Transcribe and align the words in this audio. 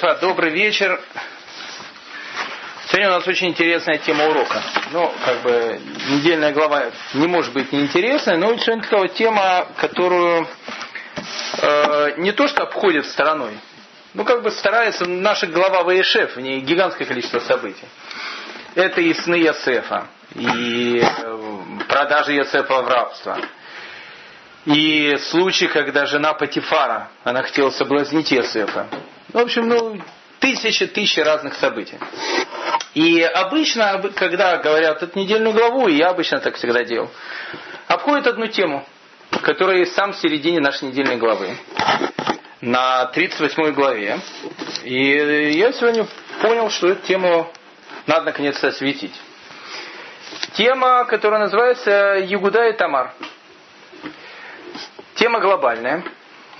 Эфа, 0.00 0.14
добрый 0.18 0.50
вечер. 0.50 0.98
Сегодня 2.86 3.08
у 3.08 3.16
нас 3.16 3.28
очень 3.28 3.48
интересная 3.48 3.98
тема 3.98 4.28
урока. 4.28 4.62
Ну, 4.92 5.12
как 5.26 5.42
бы, 5.42 5.78
недельная 6.08 6.52
глава 6.52 6.84
не 7.12 7.26
может 7.26 7.52
быть 7.52 7.70
неинтересной, 7.70 8.38
но 8.38 8.56
сегодня 8.56 8.82
такая 8.82 9.00
вот 9.00 9.12
тема, 9.12 9.66
которую 9.76 10.48
э, 11.60 12.14
не 12.16 12.32
то 12.32 12.48
что 12.48 12.62
обходит 12.62 13.04
стороной, 13.08 13.58
ну, 14.14 14.24
как 14.24 14.42
бы 14.42 14.50
старается 14.52 15.04
наша 15.04 15.46
глава 15.46 15.82
ВЕШФ, 15.82 16.34
в 16.34 16.40
ней 16.40 16.60
гигантское 16.60 17.06
количество 17.06 17.40
событий. 17.40 17.86
Это 18.76 19.02
и 19.02 19.12
сны 19.12 19.34
Ясефа, 19.34 20.06
и 20.34 21.02
э, 21.04 21.38
продажи 21.88 22.32
Ясефа 22.32 22.80
в 22.80 22.88
рабство, 22.88 23.36
и 24.64 25.18
случай, 25.28 25.66
когда 25.66 26.06
жена 26.06 26.32
Патифара, 26.32 27.10
она 27.22 27.42
хотела 27.42 27.68
соблазнить 27.68 28.32
Иосифа. 28.32 28.88
В 29.32 29.38
общем, 29.38 29.68
ну, 29.68 30.00
тысячи, 30.40 30.86
тысячи 30.86 31.20
разных 31.20 31.54
событий. 31.54 31.98
И 32.94 33.22
обычно, 33.22 34.02
когда 34.16 34.56
говорят 34.56 35.02
эту 35.02 35.18
недельную 35.18 35.54
главу, 35.54 35.86
и 35.86 35.94
я 35.94 36.08
обычно 36.08 36.40
так 36.40 36.56
всегда 36.56 36.82
делал, 36.82 37.08
обходит 37.86 38.26
одну 38.26 38.48
тему, 38.48 38.84
которая 39.42 39.84
сам 39.86 40.12
в 40.12 40.16
середине 40.16 40.58
нашей 40.60 40.88
недельной 40.88 41.16
главы, 41.16 41.56
на 42.60 43.06
38 43.06 43.72
главе. 43.72 44.18
И 44.82 45.52
я 45.56 45.72
сегодня 45.72 46.06
понял, 46.42 46.68
что 46.70 46.88
эту 46.88 47.06
тему 47.06 47.50
надо 48.06 48.26
наконец-то 48.26 48.68
осветить. 48.68 49.14
Тема, 50.54 51.04
которая 51.04 51.40
называется 51.40 52.16
«Ягуда 52.18 52.68
и 52.68 52.72
Тамар». 52.72 53.14
Тема 55.14 55.38
глобальная, 55.38 56.02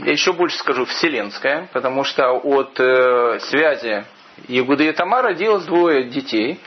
я 0.05 0.13
еще 0.13 0.33
больше 0.33 0.57
скажу 0.59 0.85
вселенская, 0.85 1.69
потому 1.73 2.05
что 2.05 2.33
от 2.33 2.79
э, 2.79 3.39
связи 3.41 4.05
Ягуды 4.49 4.87
и 4.87 4.93
Тамара 4.93 5.29
родилось 5.29 5.65
двое 5.65 6.05
детей. 6.05 6.61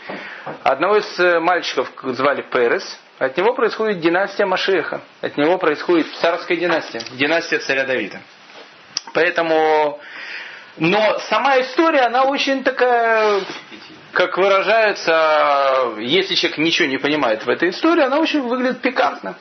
Одного 0.64 0.98
из 0.98 1.20
э, 1.20 1.40
мальчиков 1.40 1.92
звали 2.04 2.42
Перес, 2.44 3.00
от 3.20 3.38
него 3.38 3.54
происходит 3.54 4.00
династия 4.00 4.46
Машеха, 4.46 5.02
от 5.22 5.38
него 5.38 5.58
происходит 5.58 6.08
царская 6.20 6.58
династия, 6.58 7.02
династия 7.14 7.60
царя 7.60 7.86
Давида. 7.86 8.22
Поэтому, 9.14 10.00
но 10.78 11.20
сама 11.30 11.60
история, 11.62 12.02
она 12.02 12.24
очень 12.24 12.64
такая, 12.64 13.42
как 14.12 14.38
выражается, 14.38 15.94
если 16.00 16.36
человек 16.36 16.58
ничего 16.58 16.88
не 16.88 16.98
понимает 16.98 17.46
в 17.46 17.50
этой 17.50 17.70
истории, 17.70 18.04
она 18.04 18.20
очень 18.20 18.42
выглядит 18.42 18.82
пикантно. 18.82 19.36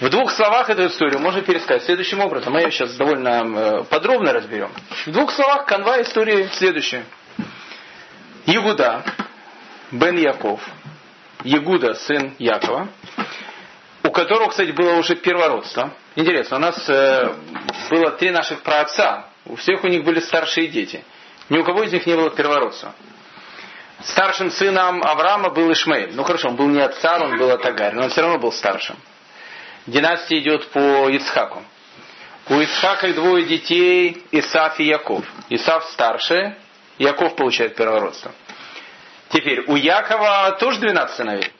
В 0.00 0.10
двух 0.10 0.30
словах 0.32 0.68
эту 0.68 0.88
историю 0.88 1.20
можно 1.20 1.40
пересказать 1.40 1.84
следующим 1.84 2.20
образом. 2.20 2.52
Мы 2.52 2.60
ее 2.60 2.70
сейчас 2.70 2.94
довольно 2.96 3.28
э, 3.28 3.84
подробно 3.84 4.34
разберем. 4.34 4.70
В 5.06 5.10
двух 5.10 5.32
словах 5.32 5.64
канва 5.64 6.02
истории 6.02 6.50
следующая. 6.52 7.04
Ягуда, 8.44 9.02
Бен 9.90 10.18
Яков, 10.18 10.60
Ягуда, 11.44 11.94
сын 11.94 12.34
Якова, 12.38 12.88
у 14.02 14.10
которого, 14.10 14.50
кстати, 14.50 14.70
было 14.72 14.96
уже 14.96 15.16
первородство. 15.16 15.94
Интересно, 16.14 16.58
у 16.58 16.60
нас 16.60 16.86
э, 16.90 17.32
было 17.88 18.10
три 18.10 18.30
наших 18.30 18.60
праотца, 18.60 19.24
у 19.46 19.56
всех 19.56 19.82
у 19.82 19.88
них 19.88 20.04
были 20.04 20.20
старшие 20.20 20.68
дети. 20.68 21.04
Ни 21.48 21.56
у 21.56 21.64
кого 21.64 21.84
из 21.84 21.92
них 21.92 22.06
не 22.06 22.16
было 22.16 22.28
первородства. 22.28 22.94
Старшим 24.02 24.50
сыном 24.50 25.02
Авраама 25.02 25.48
был 25.48 25.72
Ишмаэль. 25.72 26.12
Ну 26.14 26.22
хорошо, 26.22 26.48
он 26.48 26.56
был 26.56 26.66
не 26.66 26.82
от 26.82 26.96
царя, 26.96 27.24
он 27.24 27.38
был 27.38 27.50
от 27.50 27.64
Агарь, 27.64 27.94
но 27.94 28.02
он 28.02 28.10
все 28.10 28.20
равно 28.20 28.38
был 28.38 28.52
старшим 28.52 28.96
династия 29.86 30.38
идет 30.38 30.68
по 30.68 31.08
Ицхаку. 31.08 31.62
У 32.48 32.60
Ицхака 32.60 33.12
двое 33.12 33.44
детей, 33.44 34.22
Исаф 34.30 34.78
и 34.78 34.84
Яков. 34.84 35.24
Исаф 35.48 35.84
старший, 35.90 36.54
Яков 36.98 37.34
получает 37.36 37.74
первородство. 37.74 38.32
Теперь, 39.30 39.64
у 39.66 39.74
Якова 39.74 40.52
тоже 40.52 40.80
12 40.80 41.16
сыновей. 41.16 41.50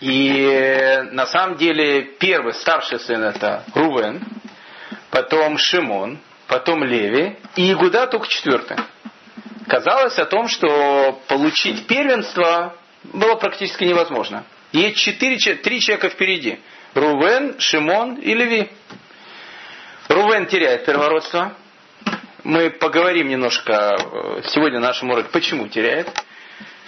И 0.00 1.04
на 1.12 1.26
самом 1.26 1.56
деле 1.56 2.02
первый, 2.02 2.54
старший 2.54 2.98
сын 3.00 3.22
это 3.22 3.64
Рувен, 3.74 4.22
потом 5.10 5.56
Шимон, 5.56 6.18
потом 6.48 6.84
Леви, 6.84 7.36
и 7.54 7.72
Игуда 7.72 8.06
только 8.06 8.28
четвертый. 8.28 8.76
Казалось 9.68 10.18
о 10.18 10.26
том, 10.26 10.48
что 10.48 11.20
получить 11.28 11.86
первенство 11.86 12.74
было 13.04 13.36
практически 13.36 13.84
невозможно. 13.84 14.44
Есть 14.72 14.98
четыре, 14.98 15.38
три 15.54 15.80
человека 15.80 16.08
впереди– 16.10 16.58
Рувен, 16.96 17.56
Шимон 17.58 18.14
и 18.14 18.32
Леви. 18.32 18.70
Рувен 20.08 20.46
теряет 20.46 20.86
первородство. 20.86 21.52
Мы 22.42 22.70
поговорим 22.70 23.28
немножко 23.28 23.96
э, 23.98 24.42
сегодня 24.46 24.80
на 24.80 24.86
нашем 24.86 25.10
уроке, 25.10 25.28
почему 25.30 25.68
теряет. 25.68 26.08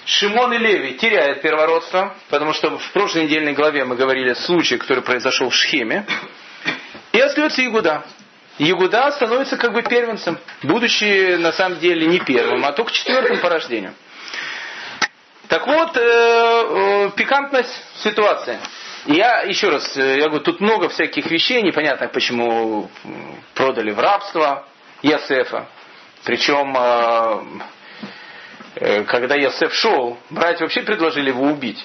Шимон 0.07 0.55
и 0.55 0.59
Леви 0.59 0.95
теряют 0.95 1.43
первородство, 1.43 2.15
потому 2.31 2.55
что 2.55 2.79
в 2.79 2.93
прошлой 2.93 3.25
недельной 3.25 3.53
главе 3.53 3.85
мы 3.85 3.97
говорили 3.97 4.31
о 4.31 4.35
случае, 4.35 4.79
который 4.79 5.05
произошел 5.05 5.51
в 5.51 5.55
Шхеме. 5.55 6.07
И 7.13 7.21
остается 7.21 7.61
Ягуда. 7.61 8.03
Ягуда 8.57 9.11
становится 9.13 9.59
как 9.59 9.75
бы 9.75 9.83
первенцем, 9.83 10.39
будучи 10.63 11.37
на 11.37 11.53
самом 11.53 11.81
деле 11.81 12.07
не 12.07 12.21
первым, 12.21 12.65
а 12.65 12.73
только 12.73 12.93
четвертым 12.93 13.41
по 13.41 13.51
рождению. 13.51 13.93
Так 15.49 15.67
вот, 15.67 15.97
э, 15.99 16.01
э, 16.01 17.11
пикантность 17.15 17.75
ситуации. 17.97 18.59
Я 19.06 19.42
еще 19.42 19.69
раз, 19.70 19.97
э, 19.97 20.19
я 20.19 20.26
говорю, 20.26 20.44
тут 20.44 20.60
много 20.60 20.88
всяких 20.88 21.31
вещей, 21.31 21.62
непонятно, 21.62 22.09
почему 22.09 22.91
продали 23.54 23.91
в 23.91 23.98
рабство 23.98 24.66
Ясефа. 25.03 25.69
Причем, 26.25 26.76
э, 26.76 27.60
э, 28.76 29.04
когда 29.04 29.34
Ясеф 29.36 29.72
шел, 29.75 30.19
братья 30.31 30.64
вообще 30.64 30.82
предложили 30.82 31.28
его 31.28 31.44
убить. 31.44 31.84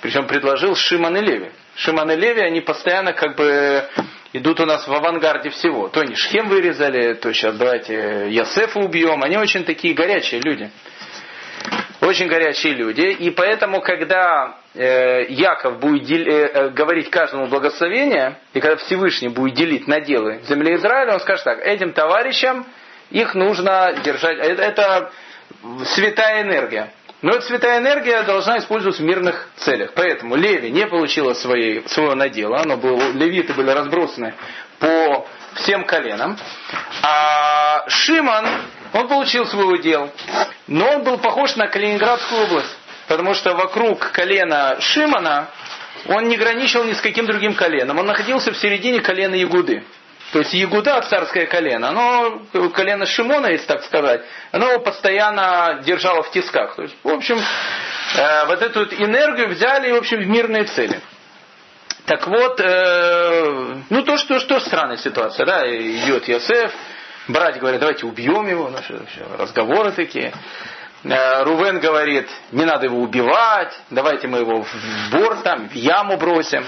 Причем 0.00 0.26
предложил 0.26 0.76
Шиман 0.76 1.16
и 1.16 1.20
Леви. 1.20 1.50
Шиман 1.74 2.10
и 2.10 2.16
Леви, 2.16 2.42
они 2.42 2.60
постоянно 2.60 3.12
как 3.12 3.36
бы 3.36 3.88
идут 4.32 4.60
у 4.60 4.66
нас 4.66 4.86
в 4.86 4.92
авангарде 4.92 5.50
всего. 5.50 5.88
То 5.88 6.00
они 6.00 6.14
Шхем 6.14 6.48
вырезали, 6.48 7.14
то 7.14 7.32
сейчас 7.32 7.56
давайте 7.56 8.28
Ясефа 8.30 8.78
убьем. 8.78 9.22
Они 9.22 9.36
очень 9.36 9.64
такие 9.64 9.94
горячие 9.94 10.40
люди. 10.40 10.70
Очень 12.00 12.28
горячие 12.28 12.74
люди. 12.74 13.00
И 13.00 13.30
поэтому, 13.30 13.80
когда 13.80 14.58
Яков 15.28 15.78
будет 15.78 16.10
э, 16.10 16.30
э, 16.30 16.68
говорить 16.70 17.10
каждому 17.10 17.46
благословение, 17.46 18.38
и 18.52 18.60
когда 18.60 18.76
Всевышний 18.76 19.28
будет 19.28 19.54
делить 19.54 19.86
наделы 19.88 20.40
земли 20.48 20.74
Израиля, 20.76 21.14
он 21.14 21.20
скажет 21.20 21.44
так, 21.44 21.60
этим 21.60 21.92
товарищам 21.92 22.66
их 23.10 23.34
нужно 23.34 23.94
держать. 24.04 24.38
Это 24.38 25.10
святая 25.86 26.42
энергия. 26.42 26.92
Но 27.22 27.32
эта 27.32 27.42
святая 27.42 27.78
энергия 27.78 28.22
должна 28.22 28.58
использоваться 28.58 29.02
в 29.02 29.06
мирных 29.06 29.48
целях. 29.56 29.92
Поэтому 29.94 30.36
Леви 30.36 30.70
не 30.70 30.86
получила 30.86 31.32
своей, 31.32 31.88
своего 31.88 32.14
надела. 32.14 32.60
Оно 32.60 32.76
было, 32.76 33.10
левиты 33.12 33.54
были 33.54 33.70
разбросаны 33.70 34.34
по 34.78 35.26
всем 35.54 35.84
коленам. 35.84 36.36
А 37.02 37.88
Шиман 37.88 38.46
он 38.92 39.08
получил 39.08 39.46
свой 39.46 39.74
удел, 39.74 40.10
но 40.66 40.90
он 40.90 41.04
был 41.04 41.18
похож 41.18 41.56
на 41.56 41.68
Калининградскую 41.68 42.44
область, 42.44 42.76
потому 43.08 43.34
что 43.34 43.54
вокруг 43.54 44.10
колена 44.12 44.76
Шимана 44.80 45.48
он 46.08 46.28
не 46.28 46.36
граничил 46.36 46.84
ни 46.84 46.92
с 46.92 47.00
каким 47.00 47.26
другим 47.26 47.54
коленом, 47.54 47.98
он 47.98 48.06
находился 48.06 48.52
в 48.52 48.56
середине 48.56 49.00
колена 49.00 49.34
Ягуды. 49.34 49.84
То 50.32 50.40
есть 50.40 50.52
Ягуда, 50.54 51.00
царское 51.02 51.46
колено, 51.46 51.88
оно, 51.88 52.42
колено 52.70 53.06
Шимона, 53.06 53.46
если 53.48 53.66
так 53.66 53.84
сказать, 53.84 54.22
оно 54.50 54.72
его 54.72 54.80
постоянно 54.80 55.80
держало 55.84 56.22
в 56.22 56.30
тисках. 56.32 56.74
То 56.74 56.82
есть, 56.82 56.96
в 57.02 57.08
общем, 57.08 57.38
э, 57.38 58.46
вот 58.46 58.60
эту 58.60 58.84
энергию 58.84 59.48
взяли, 59.48 59.92
в 59.92 59.96
общем, 59.96 60.18
в 60.18 60.26
мирные 60.26 60.64
цели. 60.64 61.00
Так 62.06 62.26
вот, 62.26 62.60
э, 62.60 63.76
ну 63.88 64.02
то, 64.02 64.16
что, 64.16 64.40
что 64.40 64.60
странная 64.60 64.96
ситуация, 64.96 65.46
да, 65.46 65.66
идет 65.66 66.28
Йосеф, 66.28 66.72
Братья 67.28 67.58
говорят, 67.58 67.80
давайте 67.80 68.06
убьем 68.06 68.46
его, 68.46 68.70
наши 68.70 69.00
разговоры 69.36 69.90
такие. 69.90 70.32
Э, 71.08 71.44
Рувен 71.44 71.78
говорит, 71.78 72.28
не 72.50 72.64
надо 72.64 72.86
его 72.86 72.98
убивать, 72.98 73.72
давайте 73.90 74.26
мы 74.26 74.38
его 74.38 74.62
в 74.62 75.10
бор 75.12 75.36
там, 75.42 75.68
в 75.68 75.74
яму 75.74 76.16
бросим. 76.16 76.64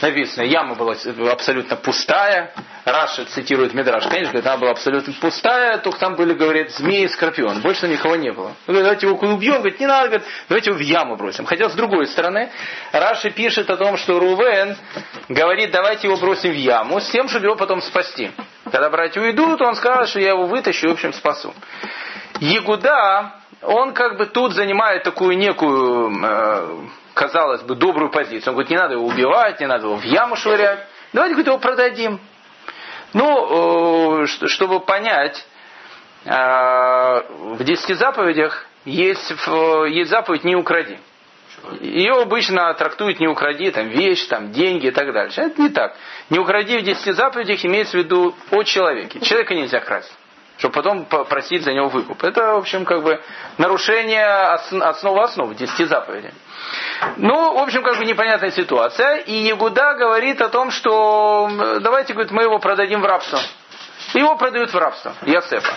Написано, 0.00 0.42
яма 0.42 0.74
была 0.74 0.96
абсолютно 1.30 1.76
пустая. 1.76 2.52
Раша 2.84 3.24
цитирует 3.24 3.72
Медраж, 3.72 4.04
конечно, 4.08 4.40
она 4.40 4.56
была 4.56 4.72
абсолютно 4.72 5.12
пустая, 5.12 5.78
только 5.78 6.00
там 6.00 6.16
были, 6.16 6.34
говорит, 6.34 6.72
змеи 6.72 7.04
и 7.04 7.08
скорпион. 7.08 7.60
Больше 7.60 7.86
никого 7.86 8.16
не 8.16 8.32
было. 8.32 8.52
Говорит, 8.66 8.82
давайте 8.82 9.06
его 9.06 9.16
убьем, 9.16 9.58
говорит, 9.58 9.78
не 9.78 9.86
надо, 9.86 10.08
говорит, 10.08 10.26
давайте 10.48 10.70
его 10.70 10.78
в 10.80 10.82
яму 10.82 11.14
бросим. 11.14 11.44
Хотя 11.44 11.68
с 11.68 11.74
другой 11.74 12.08
стороны, 12.08 12.50
Раши 12.90 13.30
пишет 13.30 13.70
о 13.70 13.76
том, 13.76 13.96
что 13.96 14.18
Рувен 14.18 14.76
говорит, 15.28 15.70
давайте 15.70 16.08
его 16.08 16.16
бросим 16.16 16.50
в 16.50 16.56
яму, 16.56 17.00
с 17.00 17.08
тем, 17.10 17.28
чтобы 17.28 17.46
его 17.46 17.54
потом 17.54 17.80
спасти. 17.80 18.32
Когда 18.72 18.90
братья 18.90 19.20
уйдут, 19.20 19.60
он 19.60 19.76
скажет, 19.76 20.08
что 20.08 20.18
я 20.18 20.30
его 20.30 20.46
вытащу 20.46 20.86
и, 20.86 20.88
в 20.88 20.94
общем, 20.94 21.12
спасу. 21.12 21.54
Ягуда, 22.40 23.41
он 23.62 23.94
как 23.94 24.16
бы 24.16 24.26
тут 24.26 24.52
занимает 24.52 25.04
такую 25.04 25.38
некую, 25.38 26.12
э, 26.22 26.68
казалось 27.14 27.62
бы, 27.62 27.74
добрую 27.74 28.10
позицию. 28.10 28.50
Он 28.50 28.54
говорит, 28.54 28.70
не 28.70 28.76
надо 28.76 28.94
его 28.94 29.06
убивать, 29.06 29.60
не 29.60 29.66
надо 29.66 29.86
его 29.86 29.96
в 29.96 30.04
яму 30.04 30.36
швырять. 30.36 30.80
Давайте, 31.12 31.34
говорит, 31.34 31.46
его 31.46 31.58
продадим. 31.58 32.20
Ну, 33.12 34.22
э, 34.22 34.26
чтобы 34.26 34.80
понять, 34.80 35.46
в 36.24 37.64
десяти 37.64 37.94
заповедях 37.94 38.66
есть, 38.84 39.28
есть 39.88 40.10
заповедь 40.10 40.44
«не 40.44 40.54
укради». 40.54 40.96
Ее 41.80 42.12
обычно 42.12 42.72
трактуют 42.74 43.18
«не 43.18 43.26
укради», 43.26 43.72
там, 43.72 43.88
вещь, 43.88 44.26
там, 44.26 44.52
деньги 44.52 44.86
и 44.86 44.90
так 44.92 45.12
дальше. 45.12 45.40
Это 45.40 45.60
не 45.60 45.68
так. 45.68 45.96
«Не 46.30 46.38
укради» 46.38 46.78
в 46.78 46.82
десяти 46.82 47.10
заповедях 47.10 47.64
имеется 47.64 47.98
в 47.98 48.04
виду 48.04 48.36
о 48.52 48.62
человеке. 48.62 49.18
Человека 49.18 49.56
нельзя 49.56 49.80
красть 49.80 50.16
чтобы 50.58 50.74
потом 50.74 51.04
просить 51.04 51.62
за 51.64 51.72
него 51.72 51.88
выкуп. 51.88 52.22
Это, 52.24 52.54
в 52.54 52.58
общем, 52.58 52.84
как 52.84 53.02
бы 53.02 53.20
нарушение 53.58 54.26
основы 54.26 55.22
основ, 55.22 55.54
десяти 55.54 55.84
заповедей. 55.84 56.32
Ну, 57.16 57.54
в 57.54 57.62
общем, 57.62 57.82
как 57.82 57.98
бы 57.98 58.04
непонятная 58.04 58.50
ситуация. 58.50 59.16
И 59.16 59.34
Ягуда 59.34 59.94
говорит 59.94 60.40
о 60.40 60.48
том, 60.48 60.70
что 60.70 61.50
давайте, 61.80 62.12
говорит, 62.12 62.32
мы 62.32 62.42
его 62.42 62.58
продадим 62.58 63.00
в 63.00 63.04
рабство. 63.04 63.40
Его 64.14 64.36
продают 64.36 64.72
в 64.72 64.76
рабство, 64.76 65.14
Ясефа. 65.22 65.74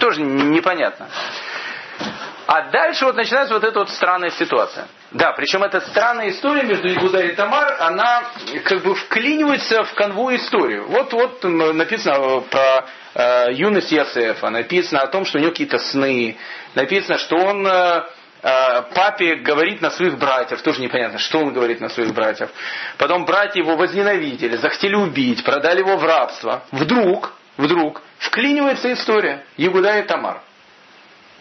Тоже 0.00 0.20
непонятно. 0.20 1.08
А 2.46 2.70
дальше 2.70 3.06
вот 3.06 3.16
начинается 3.16 3.54
вот 3.54 3.64
эта 3.64 3.78
вот 3.78 3.90
странная 3.90 4.30
ситуация. 4.30 4.86
Да, 5.14 5.30
причем 5.30 5.62
эта 5.62 5.80
странная 5.80 6.30
история 6.30 6.64
между 6.64 6.92
Игуда 6.92 7.20
и 7.20 7.36
Тамар, 7.36 7.76
она 7.78 8.24
как 8.64 8.82
бы 8.82 8.96
вклинивается 8.96 9.84
в 9.84 9.94
конву 9.94 10.34
историю. 10.34 10.86
Вот, 10.88 11.12
вот 11.12 11.44
написано 11.44 12.40
про 12.40 12.84
э, 13.14 13.52
юность 13.52 13.92
Ясефа, 13.92 14.50
написано 14.50 15.02
о 15.02 15.06
том, 15.06 15.24
что 15.24 15.38
у 15.38 15.40
него 15.40 15.52
какие-то 15.52 15.78
сны, 15.78 16.36
написано, 16.74 17.18
что 17.18 17.36
он 17.36 17.64
э, 17.64 18.02
э, 18.42 18.82
папе 18.92 19.36
говорит 19.36 19.80
на 19.80 19.92
своих 19.92 20.18
братьев, 20.18 20.60
тоже 20.62 20.80
непонятно, 20.80 21.20
что 21.20 21.38
он 21.38 21.52
говорит 21.52 21.80
на 21.80 21.90
своих 21.90 22.12
братьев. 22.12 22.50
Потом 22.98 23.24
братья 23.24 23.60
его 23.60 23.76
возненавидели, 23.76 24.56
захотели 24.56 24.96
убить, 24.96 25.44
продали 25.44 25.78
его 25.78 25.96
в 25.96 26.04
рабство. 26.04 26.64
Вдруг, 26.72 27.34
вдруг 27.56 28.02
вклинивается 28.18 28.92
история 28.92 29.44
Ягуда 29.56 29.96
и 29.96 30.02
Тамар. 30.02 30.42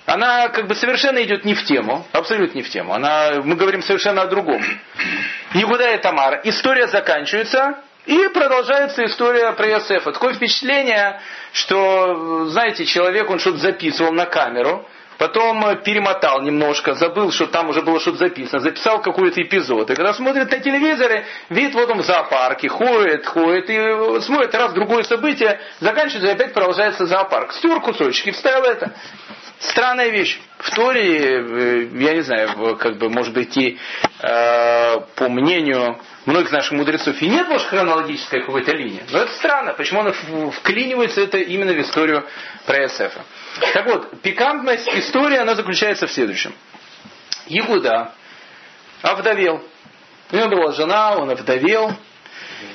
Она 0.06 0.50
как 0.50 0.68
бы 0.68 0.76
совершенно 0.76 1.24
идет 1.24 1.46
не 1.46 1.54
в 1.54 1.64
тему, 1.64 2.06
абсолютно 2.12 2.58
не 2.58 2.64
в 2.64 2.70
тему. 2.70 2.94
Она, 2.94 3.42
мы 3.44 3.56
говорим 3.56 3.82
совершенно 3.82 4.24
о 4.24 4.28
другом. 4.28 4.62
Ягуда 5.54 5.92
и 5.92 5.98
Тамар. 5.98 6.42
История 6.44 6.88
заканчивается, 6.88 7.78
и 8.06 8.28
продолжается 8.34 9.06
история 9.06 9.54
про 9.54 9.68
Иосифа. 9.70 10.12
Такое 10.12 10.34
впечатление, 10.34 11.22
что, 11.54 12.48
знаете, 12.48 12.86
человек, 12.86 13.30
он 13.30 13.40
что-то 13.40 13.60
записывал 13.60 14.12
на 14.12 14.26
камеру, 14.26 14.86
потом 15.18 15.78
перемотал 15.84 16.42
немножко, 16.42 16.96
забыл, 16.96 17.32
что 17.32 17.48
там 17.48 17.70
уже 17.70 17.82
было 17.82 18.02
что-то 18.02 18.18
записано, 18.18 18.60
записал 18.60 19.02
какой-то 19.02 19.42
эпизод. 19.42 19.90
И 19.90 19.96
когда 19.96 20.14
смотрит 20.14 20.52
на 20.52 20.60
телевизоре, 20.60 21.26
видит, 21.48 21.76
вот 21.76 21.90
он 21.90 22.02
в 22.02 22.06
зоопарке, 22.06 22.68
ходит, 22.68 23.26
ходит, 23.26 23.70
и 23.70 24.22
смотрит 24.22 24.54
раз 24.54 24.74
другое 24.74 25.04
событие, 25.04 25.62
заканчивается, 25.80 26.28
и 26.28 26.34
опять 26.34 26.54
продолжается 26.54 27.06
зоопарк. 27.06 27.54
Стер 27.54 27.80
кусочки, 27.80 28.32
вставил 28.32 28.66
это. 28.66 28.92
Странная 29.60 30.10
вещь. 30.10 30.40
В 30.60 30.72
Торе, 30.72 31.20
э, 31.20 31.88
я 31.94 32.14
не 32.14 32.22
знаю, 32.22 32.78
как 32.78 32.98
бы, 32.98 33.10
может 33.10 33.34
быть, 33.34 33.56
и 33.58 33.78
э, 34.22 35.00
по 35.16 35.30
мнению 35.30 36.00
многих 36.26 36.52
наших 36.52 36.74
мудрецов 36.74 37.22
и 37.22 37.28
нет, 37.28 37.48
может, 37.48 37.68
хронологической 37.68 38.42
какой-то 38.42 38.72
линии. 38.72 39.04
Но 39.12 39.20
это 39.20 39.34
странно. 39.34 39.74
Почему 39.74 40.02
она 40.02 40.14
вклинивается 40.52 41.22
это 41.22 41.38
именно 41.38 41.74
в 41.74 41.82
историю 41.82 42.26
про 42.66 42.84
Иосифа. 42.84 43.24
Так 43.74 43.86
вот, 43.86 44.22
пикантность 44.22 44.88
истории, 44.88 45.38
она 45.38 45.56
заключается 45.56 46.08
в 46.08 46.12
следующем. 46.12 46.54
Ягуда 47.48 48.14
овдовел. 49.02 49.62
У 50.32 50.36
него 50.36 50.50
была 50.50 50.72
жена, 50.72 51.18
он 51.18 51.30
овдовел. 51.30 51.94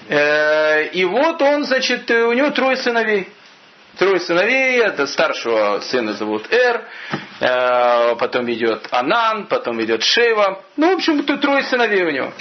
Э, 0.09 0.87
и 0.89 1.05
вот 1.05 1.41
он, 1.43 1.65
значит, 1.65 2.11
у 2.11 2.33
него 2.33 2.51
трое 2.51 2.77
сыновей. 2.77 3.29
Трое 3.99 4.21
сыновей, 4.21 4.81
это 4.81 5.09
старшего 5.09 5.81
сына 5.81 6.13
зовут 6.13 6.47
Эр, 6.53 6.85
э, 7.41 8.15
потом 8.15 8.49
идет 8.53 8.87
Анан, 8.93 9.49
потом 9.49 9.83
идет 9.83 10.05
Шева. 10.05 10.63
Ну, 10.77 10.93
в 10.93 10.99
общем, 10.99 11.25
тут 11.25 11.41
трое 11.41 11.65
сыновей 11.65 12.05
у 12.05 12.11
него. 12.11 12.33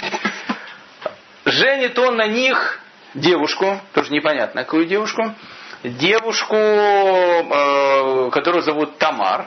Женит 1.44 1.98
он 1.98 2.14
на 2.14 2.28
них 2.28 2.78
девушку, 3.14 3.80
тоже 3.92 4.12
непонятно, 4.12 4.62
какую 4.62 4.86
девушку, 4.86 5.34
девушку, 5.82 6.54
э, 6.54 8.30
которую 8.30 8.62
зовут 8.62 8.96
Тамар. 8.98 9.46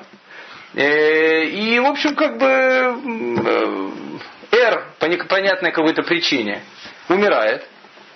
Э, 0.73 1.45
и, 1.45 1.79
в 1.79 1.85
общем, 1.85 2.13
как 2.15 2.37
бы 2.37 2.45
Эр 4.51 4.85
по 4.99 5.05
непонятной 5.05 5.71
какой-то 5.71 6.03
причине 6.03 6.61
умирает. 7.07 7.65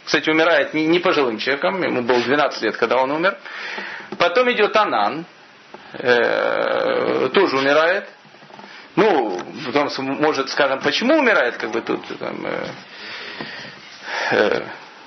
Кстати, 0.05 0.29
умирает 0.29 0.73
не, 0.73 0.99
пожилым 0.99 1.39
человеком, 1.39 1.81
ему 1.81 2.03
было 2.03 2.19
12 2.19 2.61
лет, 2.61 2.77
когда 2.77 2.97
он 2.97 3.11
умер. 3.11 3.37
Потом 4.19 4.51
идет 4.51 4.75
Анан, 4.75 5.25
э, 5.93 7.29
тоже 7.33 7.57
умирает. 7.57 8.07
Ну, 8.95 9.39
потом 9.65 9.89
может, 10.21 10.49
скажем, 10.49 10.79
почему 10.79 11.17
умирает, 11.17 11.57
как 11.57 11.71
бы 11.71 11.81
тут 11.81 12.05
там, 12.19 12.45
э, 12.45 12.67
э, 14.31 14.63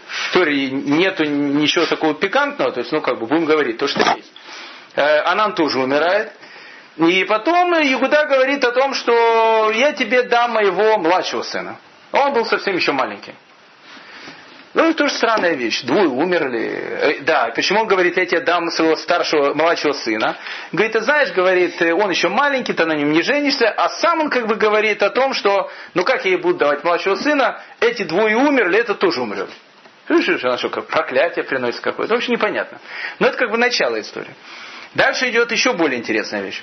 в 0.08 0.26
истории 0.26 0.68
нету 0.68 1.24
ничего 1.24 1.86
такого 1.86 2.14
пикантного, 2.14 2.72
то 2.72 2.80
есть, 2.80 2.90
ну, 2.92 3.00
как 3.00 3.20
бы 3.20 3.26
будем 3.26 3.44
говорить 3.44 3.78
то, 3.78 3.86
что 3.86 4.00
есть. 4.00 4.32
Э, 4.96 5.20
Анан 5.20 5.54
тоже 5.54 5.78
умирает. 5.78 6.32
И 6.96 7.22
потом 7.24 7.80
Ягуда 7.80 8.26
говорит 8.26 8.64
о 8.64 8.72
том, 8.72 8.92
что 8.94 9.70
я 9.70 9.92
тебе 9.92 10.24
дам 10.24 10.50
моего 10.50 10.98
младшего 10.98 11.42
сына. 11.42 11.78
Он 12.10 12.32
был 12.32 12.44
совсем 12.44 12.74
еще 12.74 12.90
маленький. 12.90 13.34
Ну, 14.78 14.84
это 14.84 14.98
тоже 14.98 15.14
странная 15.14 15.54
вещь. 15.54 15.82
Двое 15.82 16.06
умерли. 16.06 16.70
Э, 16.70 17.20
да, 17.22 17.50
почему 17.52 17.80
он 17.80 17.88
говорит, 17.88 18.16
я 18.16 18.26
тебе 18.26 18.42
дам 18.42 18.70
своего 18.70 18.94
старшего, 18.94 19.52
младшего 19.52 19.90
сына? 19.92 20.36
Говорит, 20.70 20.92
ты 20.92 21.00
знаешь, 21.00 21.32
говорит, 21.32 21.82
э, 21.82 21.92
он 21.92 22.10
еще 22.10 22.28
маленький, 22.28 22.72
ты 22.74 22.84
на 22.84 22.92
нем 22.92 23.10
не 23.10 23.22
женишься, 23.22 23.68
а 23.68 23.88
сам 23.88 24.20
он 24.20 24.30
как 24.30 24.46
бы 24.46 24.54
говорит 24.54 25.02
о 25.02 25.10
том, 25.10 25.34
что, 25.34 25.68
ну 25.94 26.04
как 26.04 26.24
я 26.24 26.30
ей 26.30 26.36
буду 26.36 26.58
давать 26.58 26.84
младшего 26.84 27.16
сына, 27.16 27.60
эти 27.80 28.04
двое 28.04 28.36
умерли, 28.36 28.78
это 28.78 28.94
тоже 28.94 29.20
умрет. 29.20 29.50
Слышишь, 30.06 30.44
она 30.44 30.58
что, 30.58 30.68
как 30.68 30.86
проклятие 30.86 31.44
приносит 31.44 31.80
какое-то. 31.80 32.14
Вообще 32.14 32.30
непонятно. 32.30 32.78
Но 33.18 33.26
это 33.26 33.36
как 33.36 33.50
бы 33.50 33.58
начало 33.58 34.00
истории. 34.00 34.32
Дальше 34.94 35.28
идет 35.28 35.50
еще 35.50 35.72
более 35.72 35.98
интересная 35.98 36.42
вещь. 36.42 36.62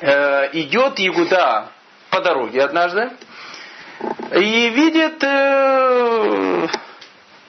Э, 0.00 0.48
идет 0.52 1.00
Ягуда 1.00 1.70
по 2.08 2.20
дороге 2.20 2.62
однажды 2.62 3.10
и 4.32 4.68
видит 4.68 5.24
э, 5.24 6.68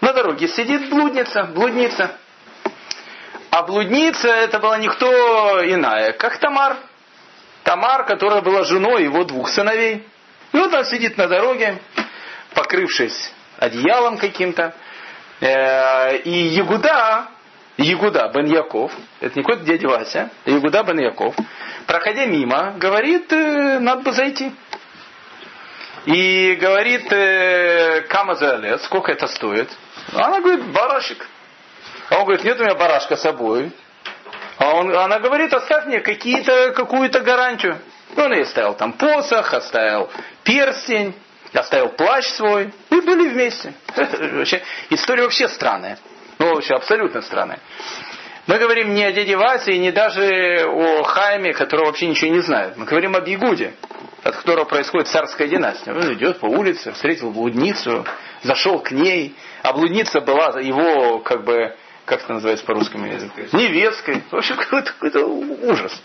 на 0.07 0.13
дороге 0.13 0.48
сидит 0.48 0.89
блудница, 0.89 1.44
блудница. 1.44 2.18
А 3.51 3.63
блудница 3.63 4.30
это 4.30 4.59
была 4.59 4.78
никто 4.78 5.06
иная, 5.66 6.14
как 6.14 6.37
Тамар. 6.37 6.78
Тамар, 7.64 8.06
которая 8.06 8.42
была 8.42 8.64
женой 8.64 9.04
его 9.04 9.26
двух 9.26 9.49
сыновей. 9.49 10.07
И 10.54 10.57
вот 10.57 10.73
она 10.73 10.85
сидит 10.85 11.18
на 11.18 11.28
дороге, 11.28 11.80
покрывшись 12.54 13.33
одеялом 13.57 14.18
каким-то. 14.18 14.73
Э, 15.42 16.18
и 16.19 16.31
Ягуда, 16.31 17.28
Ягуда 17.76 18.31
бен 18.33 18.45
Яков, 18.45 18.94
это 19.19 19.37
не 19.37 19.44
какой-то 19.44 19.66
дядя 19.66 19.90
Вася, 19.90 20.30
Ягуда 20.45 20.83
бен 20.83 20.99
Яков, 20.99 21.35
проходя 21.85 22.26
мимо, 22.26 22.76
говорит, 22.78 23.31
«Э, 23.33 23.80
надо 23.80 24.04
бы 24.04 24.11
зайти. 24.14 24.54
И 26.06 26.57
говорит, 26.61 27.11
э, 27.11 28.06
кама 28.07 28.35
за 28.35 28.56
лет, 28.56 28.81
сколько 28.83 29.11
это 29.11 29.28
стоит? 29.28 29.69
Она 30.14 30.42
говорит, 30.42 30.66
барашек. 30.71 31.28
А 32.09 32.19
он 32.19 32.26
говорит, 32.26 32.44
нет 32.44 32.59
у 32.59 32.64
меня 32.64 32.76
барашка 32.76 33.16
с 33.16 33.21
собой. 33.21 33.71
А 34.57 34.73
он, 34.76 34.95
она 34.95 35.19
говорит, 35.19 35.54
оставь 35.54 35.85
мне 35.85 35.99
какие-то, 35.99 36.71
какую-то 36.71 37.19
гарантию. 37.19 37.80
И 38.16 38.19
он 38.19 38.33
ей 38.33 38.44
оставил 38.44 38.73
там 38.73 38.94
посох, 38.94 39.54
оставил 39.54 40.09
перстень, 40.44 41.14
оставил 41.54 41.90
плащ 41.90 42.26
свой. 42.30 42.73
И 42.90 43.02
были 43.02 43.30
вместе. 43.30 43.73
вообще, 43.95 44.64
история 44.90 45.23
вообще 45.23 45.47
странная. 45.47 45.99
Ну, 46.40 46.56
вообще 46.56 46.76
абсолютно 46.76 47.21
странная. 47.21 47.59
Мы 48.47 48.59
говорим 48.59 48.94
не 48.94 49.04
о 49.04 49.11
дяде 49.11 49.35
Васе 49.35 49.73
и 49.73 49.78
не 49.78 49.92
даже 49.92 50.66
о 50.66 51.04
Хайме, 51.04 51.54
который 51.54 51.85
вообще 51.85 52.07
ничего 52.07 52.31
не 52.31 52.40
знает. 52.40 52.78
Мы 52.78 52.85
говорим 52.85 53.16
об 53.16 53.28
Ягуде, 53.28 53.73
от 54.23 54.37
которого 54.37 54.64
происходит 54.64 55.09
царская 55.09 55.49
династия. 55.49 55.92
Он 55.92 56.14
идет 56.14 56.40
по 56.40 56.45
улице, 56.45 56.94
встретил 56.94 57.31
блудницу, 57.31 58.06
зашел 58.44 58.80
к 58.80 58.92
ней, 58.92 59.35
а 59.68 59.74
блудница 59.74 60.21
была 60.21 60.59
его, 60.62 61.19
как 61.19 61.44
бы, 61.44 61.76
как 62.06 62.24
это 62.24 62.33
называется 62.33 62.66
по 62.66 62.74
русскому 62.74 63.06
языку? 63.06 63.42
Невесткой. 63.52 64.24
В 64.31 64.36
общем, 64.36 64.56
какой-то, 64.56 64.94
какой 64.94 65.24
ужас. 65.24 66.02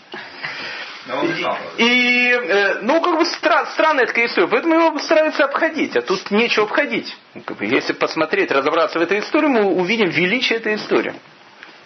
И, 1.77 1.83
и 1.83 2.31
э, 2.31 2.79
ну, 2.81 2.99
как 3.01 3.17
бы 3.17 3.23
стра- 3.23 3.65
странная 3.71 4.05
такая 4.05 4.25
история, 4.25 4.47
поэтому 4.47 4.75
его 4.75 4.99
стараются 4.99 5.45
обходить, 5.45 5.95
а 5.95 6.01
тут 6.01 6.29
нечего 6.29 6.65
обходить. 6.65 7.15
Ну, 7.35 7.41
как 7.41 7.57
бы, 7.57 7.65
если 7.65 7.93
посмотреть, 7.93 8.51
разобраться 8.51 8.99
в 8.99 9.01
этой 9.01 9.19
истории, 9.19 9.47
мы 9.47 9.63
увидим 9.63 10.09
величие 10.09 10.59
этой 10.59 10.75
истории. 10.75 11.13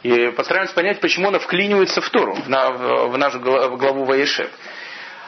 И 0.01 0.31
постараемся 0.35 0.73
понять, 0.73 0.99
почему 0.99 1.27
она 1.27 1.37
вклинивается 1.37 2.01
в 2.01 2.09
Тору, 2.09 2.33
в, 2.35 2.49
на, 2.49 2.71
в 2.71 3.17
нашу 3.17 3.39
главу 3.39 4.03
Ваешев. 4.05 4.49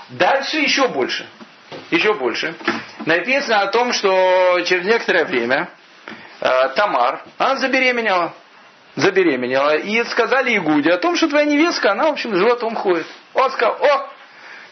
Дальше 0.10 0.58
еще 0.58 0.88
больше. 0.88 1.28
Еще 1.92 2.14
больше. 2.14 2.56
Написано 3.06 3.62
о 3.62 3.68
том, 3.68 3.94
что 3.94 4.60
через 4.66 4.86
некоторое 4.86 5.26
время 5.26 5.70
Тамар, 6.40 7.24
она 7.38 7.58
забеременела. 7.58 8.34
забеременела. 8.96 9.76
И 9.78 10.04
сказали 10.06 10.58
Игуде 10.58 10.92
о 10.92 10.98
том, 10.98 11.16
что 11.16 11.28
твоя 11.28 11.46
невестка, 11.46 11.92
она, 11.92 12.08
в 12.08 12.14
общем, 12.14 12.36
животом 12.36 12.76
ходит. 12.76 13.06
Он 13.34 13.52
сказал, 13.52 13.76
о, 13.82 14.10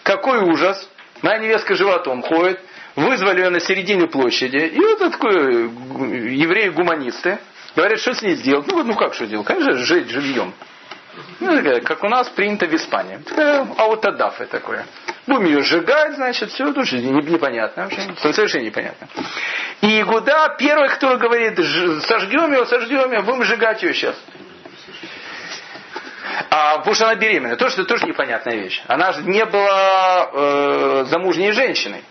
какой 0.03 0.39
ужас, 0.39 0.89
моя 1.21 1.39
невестка 1.39 1.75
животом 1.75 2.21
ходит. 2.21 2.59
Вызвали 2.95 3.41
ее 3.41 3.49
на 3.49 3.59
середине 3.59 4.07
площади. 4.07 4.57
И 4.57 4.79
вот 4.79 4.97
такой 4.99 5.69
евреи-гуманисты 6.33 7.37
говорят, 7.75 7.99
что 7.99 8.13
с 8.13 8.23
ней 8.23 8.35
сделать. 8.35 8.65
Ну, 8.65 8.83
ну 8.83 8.95
как 8.95 9.13
что 9.13 9.27
делать? 9.27 9.45
Конечно, 9.45 9.73
жить 9.73 10.09
живьем. 10.09 10.53
Ну, 11.39 11.81
как 11.83 12.03
у 12.03 12.09
нас 12.09 12.29
принято 12.29 12.65
в 12.65 12.73
Испании. 12.73 13.19
Аутодафы 13.77 14.45
такое. 14.45 14.85
Будем 15.25 15.45
ее 15.45 15.61
сжигать, 15.61 16.15
значит, 16.15 16.51
все, 16.51 16.71
тут 16.71 16.87
же 16.87 16.99
непонятно 16.99 17.83
вообще, 17.83 18.01
совершенно 18.33 18.63
непонятно. 18.63 19.07
И 19.81 20.01
Игуда 20.01 20.55
первый, 20.57 20.89
кто 20.89 21.17
говорит, 21.17 21.57
сожгем 22.05 22.53
его, 22.53 22.65
сожгем 22.65 23.11
его, 23.11 23.23
будем 23.23 23.43
сжигать 23.43 23.83
ее 23.83 23.93
сейчас. 23.93 24.15
А, 26.49 26.77
потому 26.77 26.95
что 26.95 27.05
она 27.05 27.15
беременна. 27.15 27.55
Тоже, 27.55 27.83
тоже 27.85 28.05
непонятная 28.05 28.55
вещь. 28.55 28.81
Она 28.87 29.11
же 29.11 29.23
не 29.23 29.45
была 29.45 30.29
э, 30.31 31.05
замужней 31.07 31.51
женщиной. 31.51 32.03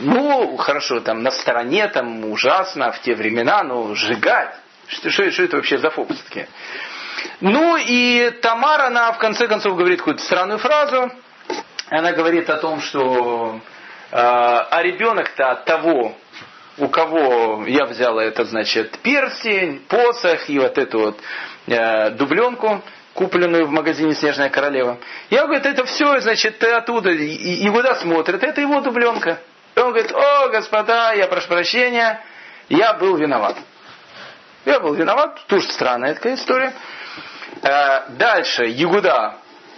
Ну, 0.00 0.56
хорошо, 0.56 1.00
там 1.00 1.22
на 1.22 1.30
стороне, 1.30 1.88
там 1.88 2.24
ужасно 2.26 2.92
в 2.92 3.00
те 3.00 3.14
времена, 3.14 3.62
но 3.62 3.94
сжигать. 3.94 4.54
Что, 4.86 5.08
что, 5.10 5.30
что 5.30 5.42
это 5.44 5.56
вообще 5.56 5.78
за 5.78 5.90
фокус 5.90 6.18
такие? 6.20 6.48
Ну 7.40 7.76
и 7.76 8.30
Тамара, 8.42 8.86
она 8.86 9.12
в 9.12 9.18
конце 9.18 9.48
концов 9.48 9.76
говорит 9.76 9.98
какую-то 9.98 10.22
странную 10.22 10.58
фразу. 10.58 11.10
Она 11.88 12.12
говорит 12.12 12.48
о 12.50 12.56
том, 12.58 12.80
что 12.80 13.60
э, 14.10 14.16
а 14.16 14.82
ребенок-то 14.82 15.50
от 15.50 15.64
того, 15.64 16.14
у 16.78 16.88
кого 16.88 17.64
я 17.66 17.84
взяла 17.84 18.22
это, 18.22 18.44
значит, 18.44 18.98
перстень, 18.98 19.80
посох 19.88 20.48
и 20.48 20.58
вот 20.58 20.78
эту 20.78 20.98
вот 20.98 21.20
э, 21.66 22.10
дубленку, 22.10 22.82
купленную 23.14 23.66
в 23.66 23.70
магазине 23.70 24.14
«Снежная 24.14 24.50
королева». 24.50 24.98
Я 25.30 25.46
говорю, 25.46 25.62
это 25.62 25.84
все, 25.84 26.20
значит, 26.20 26.58
ты 26.58 26.70
оттуда, 26.70 27.10
и, 27.10 27.68
куда 27.68 27.96
смотрит, 27.96 28.42
это 28.42 28.60
его 28.60 28.80
дубленка. 28.80 29.40
И 29.74 29.80
он 29.80 29.90
говорит, 29.90 30.12
о, 30.12 30.48
господа, 30.48 31.12
я 31.12 31.26
прошу 31.26 31.48
прощения, 31.48 32.20
я 32.68 32.94
был 32.94 33.16
виноват. 33.16 33.56
Я 34.64 34.80
был 34.80 34.94
виноват, 34.94 35.40
тоже 35.46 35.70
странная 35.70 36.14
такая 36.14 36.34
история. 36.34 36.72
Э, 37.62 38.10
дальше, 38.10 38.64
Ягуда 38.66 39.36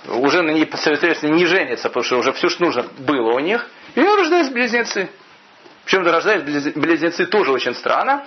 уже 0.08 0.42
на 0.42 0.50
ней, 0.50 0.68
соответственно, 0.74 1.34
не 1.34 1.46
женится, 1.46 1.88
потому 1.88 2.04
что 2.04 2.18
уже 2.18 2.32
все, 2.32 2.48
что 2.48 2.64
нужно, 2.64 2.84
было 2.98 3.34
у 3.34 3.38
них. 3.38 3.66
И 3.94 4.00
у 4.00 4.02
него 4.02 4.16
рождаются 4.16 4.52
близнецы. 4.52 5.10
Причем 5.84 6.06
рождаются 6.06 6.72
близнецы 6.78 7.26
тоже 7.26 7.52
очень 7.52 7.74
странно. 7.74 8.24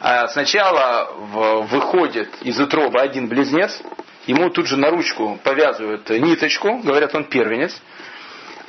Э, 0.00 0.28
сначала 0.28 1.12
выходит 1.14 2.30
из 2.42 2.60
утробы 2.60 3.00
один 3.00 3.28
близнец, 3.28 3.80
ему 4.26 4.50
тут 4.50 4.66
же 4.66 4.76
на 4.76 4.90
ручку 4.90 5.38
повязывают 5.42 6.08
ниточку, 6.10 6.78
говорят, 6.78 7.14
он 7.14 7.24
первенец. 7.24 7.80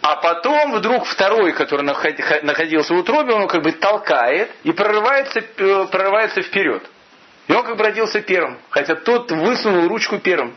А 0.01 0.17
потом 0.17 0.74
вдруг 0.74 1.05
второй, 1.05 1.51
который 1.53 1.81
находился 1.81 2.93
в 2.93 2.97
утробе, 2.97 3.33
он 3.33 3.47
как 3.47 3.63
бы 3.63 3.71
толкает 3.71 4.51
и 4.63 4.71
прорывается, 4.71 5.39
э, 5.39 5.88
прорывается 5.91 6.43
вперед. 6.43 6.83
И 7.48 7.54
он 7.54 7.64
как 7.64 7.78
бы 7.78 7.84
родился 7.84 8.22
первым, 8.22 8.60
хотя 8.70 8.96
тот 8.96 9.32
высунул 9.32 9.88
ручку 9.88 10.18
первым. 10.18 10.56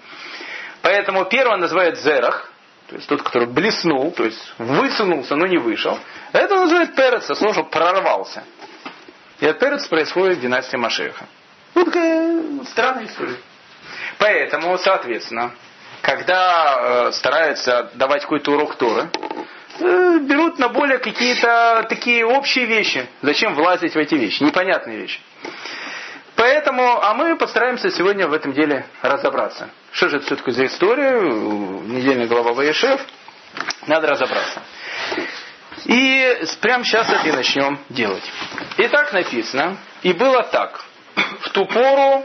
Поэтому 0.82 1.24
первого 1.26 1.56
называют 1.56 1.98
зерах, 1.98 2.50
то 2.88 2.96
есть 2.96 3.08
тот, 3.08 3.22
который 3.22 3.46
блеснул, 3.46 4.10
то 4.12 4.24
есть 4.24 4.54
высунулся, 4.56 5.36
но 5.36 5.46
не 5.46 5.58
вышел. 5.58 5.98
А 6.32 6.38
это 6.38 6.56
называют 6.56 6.94
перец, 6.94 7.26
слово 7.36 7.62
прорвался. 7.64 8.44
И 9.40 9.46
от 9.46 9.58
перец 9.58 9.86
происходит 9.86 10.40
династия 10.40 10.78
Машеха. 10.78 11.26
Вот 11.74 11.84
такая 11.86 12.42
странная 12.64 13.06
история. 13.06 13.36
Поэтому, 14.18 14.76
соответственно, 14.78 15.52
когда 16.00 17.08
э, 17.08 17.12
стараются 17.12 17.90
давать 17.94 18.22
какой-то 18.22 18.52
урок 18.52 18.76
Торы, 18.76 19.10
э, 19.80 20.18
берут 20.20 20.58
на 20.58 20.68
более 20.68 20.98
какие-то 20.98 21.86
такие 21.88 22.24
общие 22.24 22.64
вещи. 22.64 23.06
Зачем 23.22 23.54
влазить 23.54 23.94
в 23.94 23.98
эти 23.98 24.14
вещи? 24.14 24.42
Непонятные 24.42 24.96
вещи. 24.96 25.20
Поэтому, 26.38 27.02
а 27.02 27.14
мы 27.14 27.36
постараемся 27.36 27.90
сегодня 27.90 28.28
в 28.28 28.32
этом 28.32 28.52
деле 28.52 28.86
разобраться. 29.02 29.70
Что 29.90 30.08
же 30.08 30.18
это 30.18 30.26
все-таки 30.26 30.52
за 30.52 30.66
история? 30.66 31.20
Недельная 31.20 32.28
глава 32.28 32.52
Ваешев. 32.52 33.00
Надо 33.88 34.06
разобраться. 34.06 34.62
И 35.86 36.38
прямо 36.60 36.84
сейчас 36.84 37.10
это 37.10 37.26
и 37.26 37.32
начнем 37.32 37.80
делать. 37.88 38.22
Итак, 38.76 39.12
написано, 39.12 39.78
и 40.02 40.12
было 40.12 40.44
так. 40.44 40.80
В 41.40 41.50
ту 41.50 41.66
пору 41.66 42.24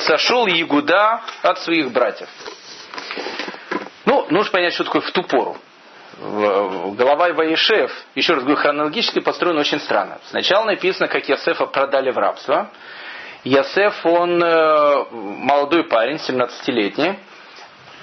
сошел 0.00 0.46
Ягуда 0.46 1.22
от 1.40 1.58
своих 1.60 1.90
братьев. 1.92 2.28
Ну, 4.04 4.26
нужно 4.28 4.52
понять, 4.52 4.74
что 4.74 4.84
такое 4.84 5.00
в 5.00 5.10
ту 5.12 5.22
пору. 5.22 5.56
Голова 6.20 7.32
Ваешев, 7.32 7.90
еще 8.14 8.34
раз 8.34 8.42
говорю, 8.42 8.60
хронологически 8.60 9.20
построен 9.20 9.56
очень 9.56 9.80
странно. 9.80 10.20
Сначала 10.28 10.66
написано, 10.66 11.08
как 11.08 11.26
Ясефа 11.26 11.64
продали 11.64 12.10
в 12.10 12.18
рабство. 12.18 12.70
Ясеф, 13.46 14.04
он 14.04 14.42
э, 14.42 15.04
молодой 15.12 15.84
парень, 15.84 16.16
17-летний. 16.16 17.16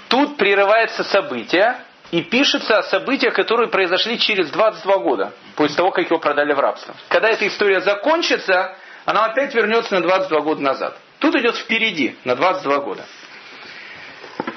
Тут 0.07 0.37
прерывается 0.37 1.03
событие, 1.03 1.75
и 2.11 2.21
пишется 2.21 2.77
о 2.77 2.83
событиях, 2.83 3.33
которые 3.33 3.67
произошли 3.67 4.17
через 4.17 4.51
22 4.51 4.97
года, 4.99 5.33
после 5.57 5.75
того, 5.75 5.91
как 5.91 6.05
его 6.05 6.17
продали 6.17 6.53
в 6.53 6.59
рабство. 6.59 6.95
Когда 7.09 7.27
эта 7.27 7.45
история 7.45 7.81
закончится, 7.81 8.73
она 9.03 9.25
опять 9.25 9.53
вернется 9.53 9.95
на 9.95 10.01
22 10.01 10.39
года 10.39 10.61
назад. 10.61 10.97
Тут 11.19 11.35
идет 11.35 11.57
впереди, 11.57 12.15
на 12.23 12.37
22 12.37 12.77
года. 12.77 13.03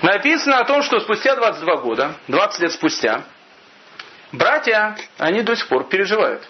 Написано 0.02 0.58
о 0.60 0.64
том, 0.66 0.84
что 0.84 1.00
спустя 1.00 1.34
22 1.34 1.76
года, 1.78 2.14
20 2.28 2.60
лет 2.60 2.72
спустя, 2.72 3.24
братья, 4.30 4.96
они 5.18 5.42
до 5.42 5.56
сих 5.56 5.66
пор 5.66 5.88
переживают. 5.88 6.46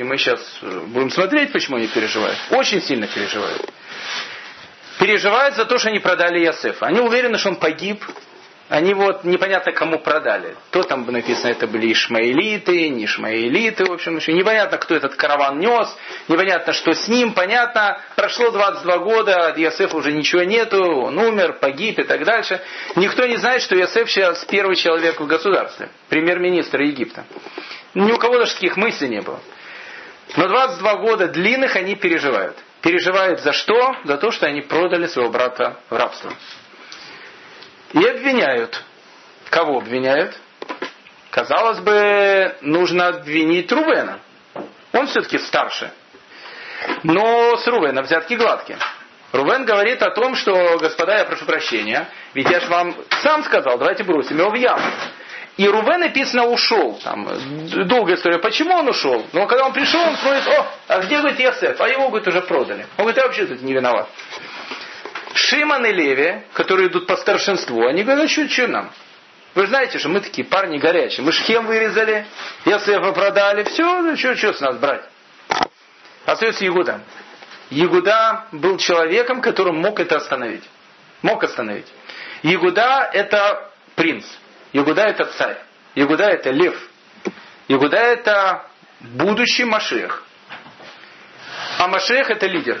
И 0.00 0.02
мы 0.02 0.16
сейчас 0.16 0.40
э, 0.62 0.80
будем 0.86 1.10
смотреть, 1.10 1.52
почему 1.52 1.76
они 1.76 1.86
переживают. 1.86 2.38
Очень 2.50 2.80
сильно 2.80 3.06
переживают 3.06 3.70
переживают 4.98 5.56
за 5.56 5.64
то, 5.64 5.78
что 5.78 5.88
они 5.88 5.98
продали 5.98 6.40
Ясефа. 6.40 6.86
Они 6.86 7.00
уверены, 7.00 7.38
что 7.38 7.48
он 7.48 7.56
погиб. 7.56 8.04
Они 8.68 8.94
вот 8.94 9.24
непонятно 9.24 9.72
кому 9.72 9.98
продали. 9.98 10.54
То 10.70 10.84
там 10.84 11.04
написано, 11.04 11.50
это 11.50 11.66
были 11.66 11.92
ишмаэлиты, 11.92 12.88
не 12.90 13.06
ишмаэлиты, 13.06 13.84
в 13.84 13.92
общем, 13.92 14.16
еще 14.16 14.32
непонятно, 14.32 14.78
кто 14.78 14.94
этот 14.94 15.16
караван 15.16 15.58
нес, 15.58 15.88
непонятно, 16.28 16.72
что 16.72 16.92
с 16.92 17.08
ним, 17.08 17.32
понятно, 17.32 18.00
прошло 18.14 18.50
22 18.50 18.98
года, 18.98 19.48
от 19.48 19.58
Ясефа 19.58 19.96
уже 19.96 20.12
ничего 20.12 20.44
нету, 20.44 20.80
он 20.82 21.18
умер, 21.18 21.54
погиб 21.60 21.98
и 21.98 22.04
так 22.04 22.24
дальше. 22.24 22.60
Никто 22.94 23.26
не 23.26 23.38
знает, 23.38 23.62
что 23.62 23.74
Ясеф 23.74 24.08
сейчас 24.08 24.44
первый 24.44 24.76
человек 24.76 25.20
в 25.20 25.26
государстве, 25.26 25.88
премьер-министр 26.08 26.82
Египта. 26.82 27.24
Ни 27.94 28.12
у 28.12 28.18
кого 28.18 28.38
даже 28.38 28.54
таких 28.54 28.76
мыслей 28.76 29.08
не 29.08 29.20
было. 29.20 29.40
Но 30.36 30.48
22 30.48 30.94
года 30.96 31.28
длинных 31.28 31.76
они 31.76 31.96
переживают. 31.96 32.56
Переживают 32.82 33.40
за 33.40 33.52
что? 33.52 33.96
За 34.04 34.16
то, 34.16 34.30
что 34.30 34.46
они 34.46 34.62
продали 34.62 35.06
своего 35.06 35.30
брата 35.30 35.76
в 35.88 35.96
рабство. 35.96 36.32
И 37.92 38.04
обвиняют. 38.04 38.82
Кого 39.50 39.78
обвиняют? 39.78 40.36
Казалось 41.30 41.80
бы, 41.80 42.56
нужно 42.60 43.08
обвинить 43.08 43.70
Рувена. 43.70 44.20
Он 44.92 45.06
все-таки 45.06 45.38
старше. 45.38 45.90
Но 47.02 47.56
с 47.56 47.66
Рувена 47.66 48.02
взятки 48.02 48.34
гладкие. 48.34 48.78
Рувен 49.32 49.64
говорит 49.64 50.02
о 50.02 50.10
том, 50.10 50.34
что, 50.34 50.78
господа, 50.78 51.18
я 51.18 51.24
прошу 51.24 51.44
прощения, 51.44 52.08
ведь 52.34 52.50
я 52.50 52.60
же 52.60 52.66
вам 52.66 52.96
сам 53.22 53.44
сказал, 53.44 53.78
давайте 53.78 54.02
бросим 54.02 54.38
его 54.38 54.50
в 54.50 54.54
яму. 54.54 54.82
И 55.56 55.68
Рувен 55.68 56.00
написано 56.00 56.46
ушел. 56.46 56.98
Там, 57.02 57.28
долгая 57.86 58.16
история, 58.16 58.38
почему 58.38 58.74
он 58.74 58.88
ушел. 58.88 59.26
Но 59.32 59.46
когда 59.46 59.66
он 59.66 59.72
пришел, 59.72 60.00
он 60.00 60.16
смотрит, 60.16 60.46
о, 60.46 60.66
а 60.88 61.00
где, 61.00 61.18
говорит, 61.18 61.38
Ясеф? 61.38 61.80
А 61.80 61.88
его, 61.88 62.08
говорит, 62.08 62.26
уже 62.28 62.40
продали. 62.40 62.86
Он 62.96 63.04
говорит, 63.04 63.16
я 63.16 63.24
вообще 63.24 63.46
тут 63.46 63.60
не 63.62 63.74
виноват. 63.74 64.08
Шиман 65.34 65.84
и 65.86 65.92
Леви, 65.92 66.42
которые 66.54 66.88
идут 66.88 67.06
по 67.06 67.16
старшинству, 67.16 67.86
они 67.86 68.02
говорят, 68.02 68.24
а 68.24 68.28
что, 68.28 68.48
что 68.48 68.68
нам? 68.68 68.90
Вы 69.54 69.66
знаете, 69.66 69.98
что 69.98 70.08
мы 70.08 70.20
такие 70.20 70.46
парни 70.46 70.78
горячие. 70.78 71.24
Мы 71.24 71.32
шхем 71.32 71.66
вырезали, 71.66 72.26
Ясефа 72.64 73.12
продали, 73.12 73.64
все, 73.64 74.00
ну 74.02 74.16
что, 74.16 74.36
что 74.36 74.52
с 74.54 74.60
нас 74.60 74.76
брать? 74.76 75.02
Остается 76.24 76.64
Ягуда. 76.64 77.00
Ягуда 77.70 78.46
был 78.52 78.78
человеком, 78.78 79.40
который 79.40 79.72
мог 79.72 79.98
это 80.00 80.16
остановить. 80.16 80.64
Мог 81.22 81.42
остановить. 81.42 81.86
Ягуда 82.42 83.10
это 83.12 83.70
принц. 83.96 84.24
Ягуда 84.72 85.02
это 85.02 85.24
царь. 85.24 85.58
Ягуда 85.94 86.24
это 86.24 86.50
лев. 86.50 86.76
Ягуда 87.68 87.96
это 87.96 88.66
будущий 89.00 89.64
Машех. 89.64 90.22
А 91.78 91.88
Машех 91.88 92.30
это 92.30 92.46
лидер. 92.46 92.80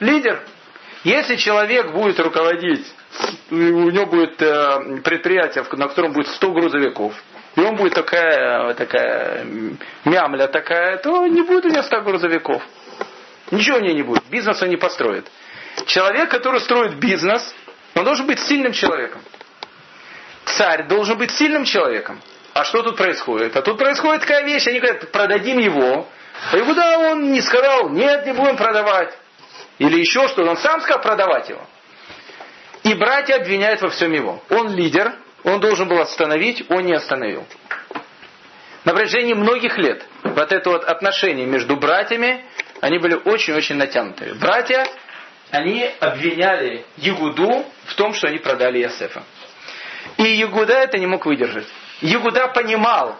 Лидер. 0.00 0.42
Если 1.04 1.36
человек 1.36 1.92
будет 1.92 2.20
руководить, 2.20 2.86
у 3.50 3.54
него 3.54 4.06
будет 4.06 4.40
э, 4.42 5.00
предприятие, 5.02 5.64
на 5.72 5.88
котором 5.88 6.12
будет 6.12 6.28
100 6.28 6.52
грузовиков, 6.52 7.14
и 7.56 7.60
он 7.60 7.76
будет 7.76 7.94
такая, 7.94 8.74
такая 8.74 9.44
мямля 10.04 10.46
такая, 10.46 10.98
то 10.98 11.26
не 11.26 11.42
будет 11.42 11.64
у 11.64 11.68
него 11.68 11.82
100 11.82 12.00
грузовиков. 12.02 12.62
Ничего 13.50 13.78
у 13.78 13.80
него 13.80 13.94
не 13.94 14.02
будет. 14.02 14.22
Бизнес 14.30 14.62
он 14.62 14.68
не 14.68 14.76
построит. 14.76 15.26
Человек, 15.86 16.30
который 16.30 16.60
строит 16.60 16.94
бизнес, 16.96 17.54
он 17.94 18.04
должен 18.04 18.26
быть 18.26 18.38
сильным 18.40 18.72
человеком. 18.72 19.20
Царь 20.44 20.86
должен 20.88 21.18
быть 21.18 21.30
сильным 21.32 21.64
человеком. 21.64 22.20
А 22.52 22.64
что 22.64 22.82
тут 22.82 22.96
происходит? 22.96 23.56
А 23.56 23.62
тут 23.62 23.78
происходит 23.78 24.22
такая 24.22 24.44
вещь, 24.44 24.66
они 24.66 24.80
говорят, 24.80 25.10
продадим 25.12 25.58
его. 25.58 26.06
А 26.52 26.58
Иуда 26.58 26.98
он 27.10 27.30
не 27.32 27.40
сказал, 27.40 27.90
нет, 27.90 28.26
не 28.26 28.32
будем 28.32 28.56
продавать. 28.56 29.16
Или 29.78 29.98
еще 29.98 30.28
что, 30.28 30.44
он 30.44 30.56
сам 30.56 30.80
сказал 30.80 31.00
продавать 31.00 31.48
его. 31.48 31.66
И 32.82 32.94
братья 32.94 33.36
обвиняют 33.36 33.82
во 33.82 33.90
всем 33.90 34.12
его. 34.12 34.42
Он 34.50 34.74
лидер, 34.74 35.14
он 35.44 35.60
должен 35.60 35.88
был 35.88 36.00
остановить, 36.00 36.64
он 36.70 36.84
не 36.84 36.94
остановил. 36.94 37.46
На 38.84 38.94
протяжении 38.94 39.34
многих 39.34 39.76
лет 39.76 40.04
вот 40.22 40.52
это 40.52 40.70
вот 40.70 40.84
отношение 40.84 41.46
между 41.46 41.76
братьями, 41.76 42.44
они 42.80 42.98
были 42.98 43.14
очень-очень 43.14 43.76
натянутые. 43.76 44.34
Братья, 44.34 44.86
они 45.50 45.90
обвиняли 46.00 46.84
Ягуду 46.96 47.66
в 47.84 47.94
том, 47.94 48.14
что 48.14 48.28
они 48.28 48.38
продали 48.38 48.80
Иосифа. 48.80 49.22
И 50.20 50.36
Ягуда 50.36 50.74
это 50.74 50.98
не 50.98 51.06
мог 51.06 51.24
выдержать. 51.24 51.66
Ягуда 52.02 52.48
понимал 52.48 53.16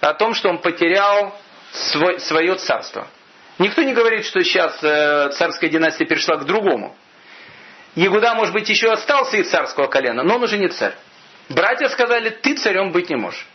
о 0.00 0.14
том, 0.14 0.34
что 0.34 0.48
он 0.48 0.58
потерял 0.58 1.32
свой, 1.70 2.18
свое 2.18 2.56
царство. 2.56 3.06
Никто 3.58 3.82
не 3.82 3.92
говорит, 3.92 4.24
что 4.24 4.42
сейчас 4.42 4.76
э, 4.82 5.30
царская 5.30 5.70
династия 5.70 6.06
перешла 6.06 6.38
к 6.38 6.46
другому. 6.46 6.96
Ягуда, 7.94 8.34
может 8.34 8.52
быть, 8.52 8.68
еще 8.68 8.90
остался 8.90 9.36
из 9.36 9.48
царского 9.48 9.86
колена, 9.86 10.24
но 10.24 10.36
он 10.36 10.42
уже 10.42 10.58
не 10.58 10.66
царь. 10.68 10.94
Братья 11.48 11.88
сказали, 11.88 12.30
ты 12.30 12.56
царем 12.56 12.90
быть 12.90 13.10
не 13.10 13.16
можешь. 13.16 13.46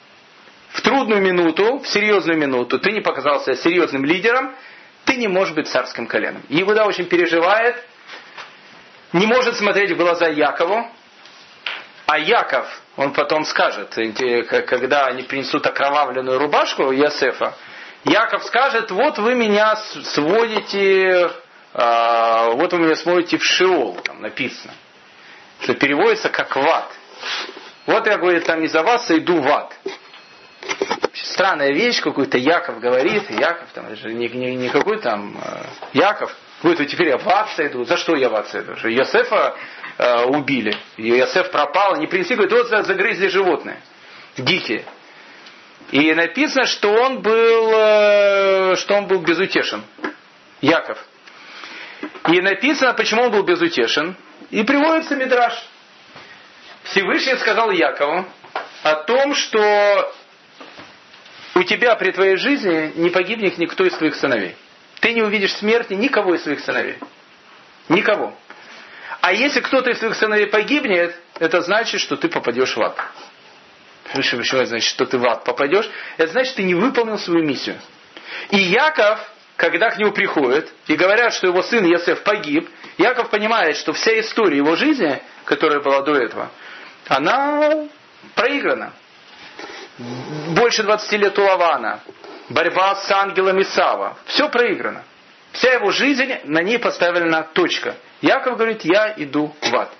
В 0.69 0.81
трудную 0.81 1.21
минуту, 1.21 1.79
в 1.79 1.87
серьезную 1.87 2.37
минуту, 2.37 2.79
ты 2.79 2.93
не 2.93 3.01
показался 3.01 3.55
серьезным 3.55 4.05
лидером, 4.05 4.55
ты 5.03 5.17
не 5.17 5.27
можешь 5.27 5.53
быть 5.53 5.67
царским 5.67 6.07
коленом. 6.07 6.43
Иуда 6.47 6.85
очень 6.85 7.07
переживает, 7.07 7.75
не 9.11 9.25
может 9.25 9.57
смотреть 9.57 9.91
в 9.91 9.97
глаза 9.97 10.27
Якову, 10.27 10.89
а 12.05 12.19
Яков, 12.19 12.81
он 12.97 13.13
потом 13.13 13.45
скажет, 13.45 13.97
когда 14.67 15.05
они 15.07 15.23
принесут 15.23 15.65
окровавленную 15.67 16.39
рубашку 16.39 16.93
Иосифа, 16.93 17.55
Яков 18.05 18.43
скажет, 18.43 18.91
вот 18.91 19.17
вы 19.17 19.33
меня 19.33 19.75
сводите, 19.75 21.31
а, 21.73 22.51
вот 22.51 22.71
вы 22.71 22.79
меня 22.79 22.95
сводите 22.95 23.37
в 23.37 23.43
Шиол, 23.43 23.95
там 24.03 24.21
написано. 24.21 24.73
Что 25.61 25.73
переводится 25.73 26.29
как 26.29 26.55
в 26.55 26.59
ад. 26.59 26.91
Вот 27.87 28.05
я, 28.05 28.17
говорю, 28.17 28.41
там 28.41 28.63
из-за 28.63 28.83
вас 28.83 29.09
иду 29.09 29.41
в 29.41 29.47
ад. 29.47 29.73
Странная 31.13 31.71
вещь, 31.71 32.01
какой-то 32.01 32.37
Яков 32.37 32.79
говорит, 32.79 33.29
Яков 33.31 33.69
там, 33.73 33.87
это 33.87 34.09
не, 34.09 34.27
не, 34.29 34.55
не 34.55 34.69
какой 34.69 34.99
там 34.99 35.37
э, 35.43 35.63
Яков, 35.93 36.35
говорит, 36.61 36.79
вот 36.79 36.87
теперь 36.87 37.09
я 37.09 37.17
в 37.17 37.27
ад 37.27 37.49
сойду. 37.55 37.85
За 37.85 37.97
что 37.97 38.15
я 38.15 38.29
в 38.29 38.35
ад 38.35 38.47
сойду? 38.49 38.75
Что 38.75 38.89
Йосефа 38.89 39.55
э, 39.97 40.23
убили, 40.25 40.75
Йосеф 40.97 41.51
пропал, 41.51 41.97
не 41.97 42.07
принесли, 42.07 42.35
говорит, 42.35 42.53
вот 42.53 42.85
загрызли 42.85 43.27
животные, 43.27 43.81
дикие. 44.37 44.85
И 45.91 46.13
написано, 46.13 46.65
что 46.65 46.89
он 46.89 47.21
был, 47.21 47.71
э, 47.73 48.75
что 48.77 48.95
он 48.95 49.07
был 49.07 49.21
безутешен. 49.21 49.83
Яков. 50.61 50.97
И 52.29 52.41
написано, 52.41 52.93
почему 52.93 53.23
он 53.23 53.31
был 53.31 53.43
безутешен. 53.43 54.15
И 54.49 54.63
приводится 54.63 55.15
Мидраш. 55.15 55.53
Всевышний 56.83 57.35
сказал 57.35 57.71
Якову 57.71 58.25
о 58.83 58.95
том, 59.03 59.35
что 59.35 60.13
у 61.55 61.63
тебя 61.63 61.95
при 61.95 62.11
твоей 62.11 62.35
жизни 62.37 62.93
не 62.95 63.09
погибнет 63.09 63.57
никто 63.57 63.85
из 63.85 63.95
твоих 63.95 64.15
сыновей. 64.15 64.55
Ты 64.99 65.13
не 65.13 65.21
увидишь 65.21 65.53
смерти 65.53 65.93
никого 65.93 66.35
из 66.35 66.43
своих 66.43 66.59
сыновей. 66.59 66.97
Никого. 67.89 68.35
А 69.21 69.33
если 69.33 69.61
кто-то 69.61 69.89
из 69.89 69.99
твоих 69.99 70.15
сыновей 70.15 70.47
погибнет, 70.47 71.15
это 71.39 71.61
значит, 71.61 72.01
что 72.01 72.15
ты 72.15 72.29
попадешь 72.29 72.75
в 72.75 72.81
ад. 72.81 72.97
Почему 74.13 74.41
это 74.41 74.65
значит, 74.65 74.89
что 74.89 75.05
ты 75.05 75.17
в 75.17 75.25
ад 75.25 75.43
попадешь? 75.43 75.89
Это 76.17 76.31
значит, 76.31 76.55
ты 76.55 76.63
не 76.63 76.75
выполнил 76.75 77.17
свою 77.17 77.43
миссию. 77.43 77.77
И 78.51 78.57
Яков, 78.57 79.19
когда 79.57 79.89
к 79.89 79.97
нему 79.97 80.11
приходят 80.11 80.71
и 80.87 80.95
говорят, 80.95 81.33
что 81.33 81.47
его 81.47 81.63
сын 81.63 81.83
Есеф 81.85 82.23
погиб, 82.23 82.69
Яков 82.97 83.29
понимает, 83.29 83.77
что 83.77 83.93
вся 83.93 84.19
история 84.19 84.57
его 84.57 84.75
жизни, 84.75 85.21
которая 85.45 85.79
была 85.79 86.01
до 86.01 86.15
этого, 86.15 86.49
она 87.07 87.87
проиграна. 88.35 88.93
Больше 89.97 90.83
20 90.83 91.11
лет 91.13 91.39
у 91.39 91.43
Лавана, 91.43 92.01
борьба 92.49 92.95
с 92.95 93.09
ангелом 93.11 93.61
Исава, 93.61 94.17
все 94.25 94.49
проиграно. 94.49 95.03
Вся 95.53 95.73
его 95.73 95.91
жизнь, 95.91 96.33
на 96.43 96.61
ней 96.61 96.77
поставлена 96.77 97.43
точка. 97.43 97.95
Яков 98.25 98.57
говорит, 98.57 98.83
я 98.83 99.13
иду 99.17 99.53
в 99.61 99.75
ад. 99.75 99.91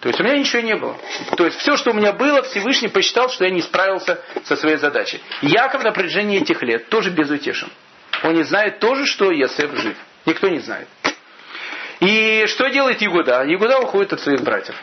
То 0.00 0.08
есть 0.08 0.18
у 0.18 0.24
меня 0.24 0.38
ничего 0.38 0.62
не 0.62 0.74
было. 0.74 0.96
То 1.36 1.44
есть 1.44 1.58
все, 1.58 1.76
что 1.76 1.90
у 1.90 1.94
меня 1.94 2.12
было, 2.12 2.42
Всевышний 2.42 2.88
посчитал, 2.88 3.28
что 3.28 3.44
я 3.44 3.50
не 3.50 3.60
справился 3.60 4.22
со 4.44 4.56
своей 4.56 4.76
задачей. 4.76 5.20
Яков 5.42 5.84
на 5.84 5.92
протяжении 5.92 6.40
этих 6.40 6.62
лет 6.62 6.88
тоже 6.88 7.10
безутешен. 7.10 7.68
Он 8.22 8.34
не 8.34 8.42
знает 8.42 8.78
тоже, 8.78 9.04
что 9.04 9.30
Йосеф 9.30 9.70
жив. 9.78 9.96
Никто 10.24 10.48
не 10.48 10.60
знает. 10.60 10.88
И 12.00 12.46
что 12.46 12.68
делает 12.68 13.02
Ягуда? 13.02 13.44
Ягуда 13.44 13.78
уходит 13.80 14.14
от 14.14 14.20
своих 14.20 14.40
братьев. 14.42 14.76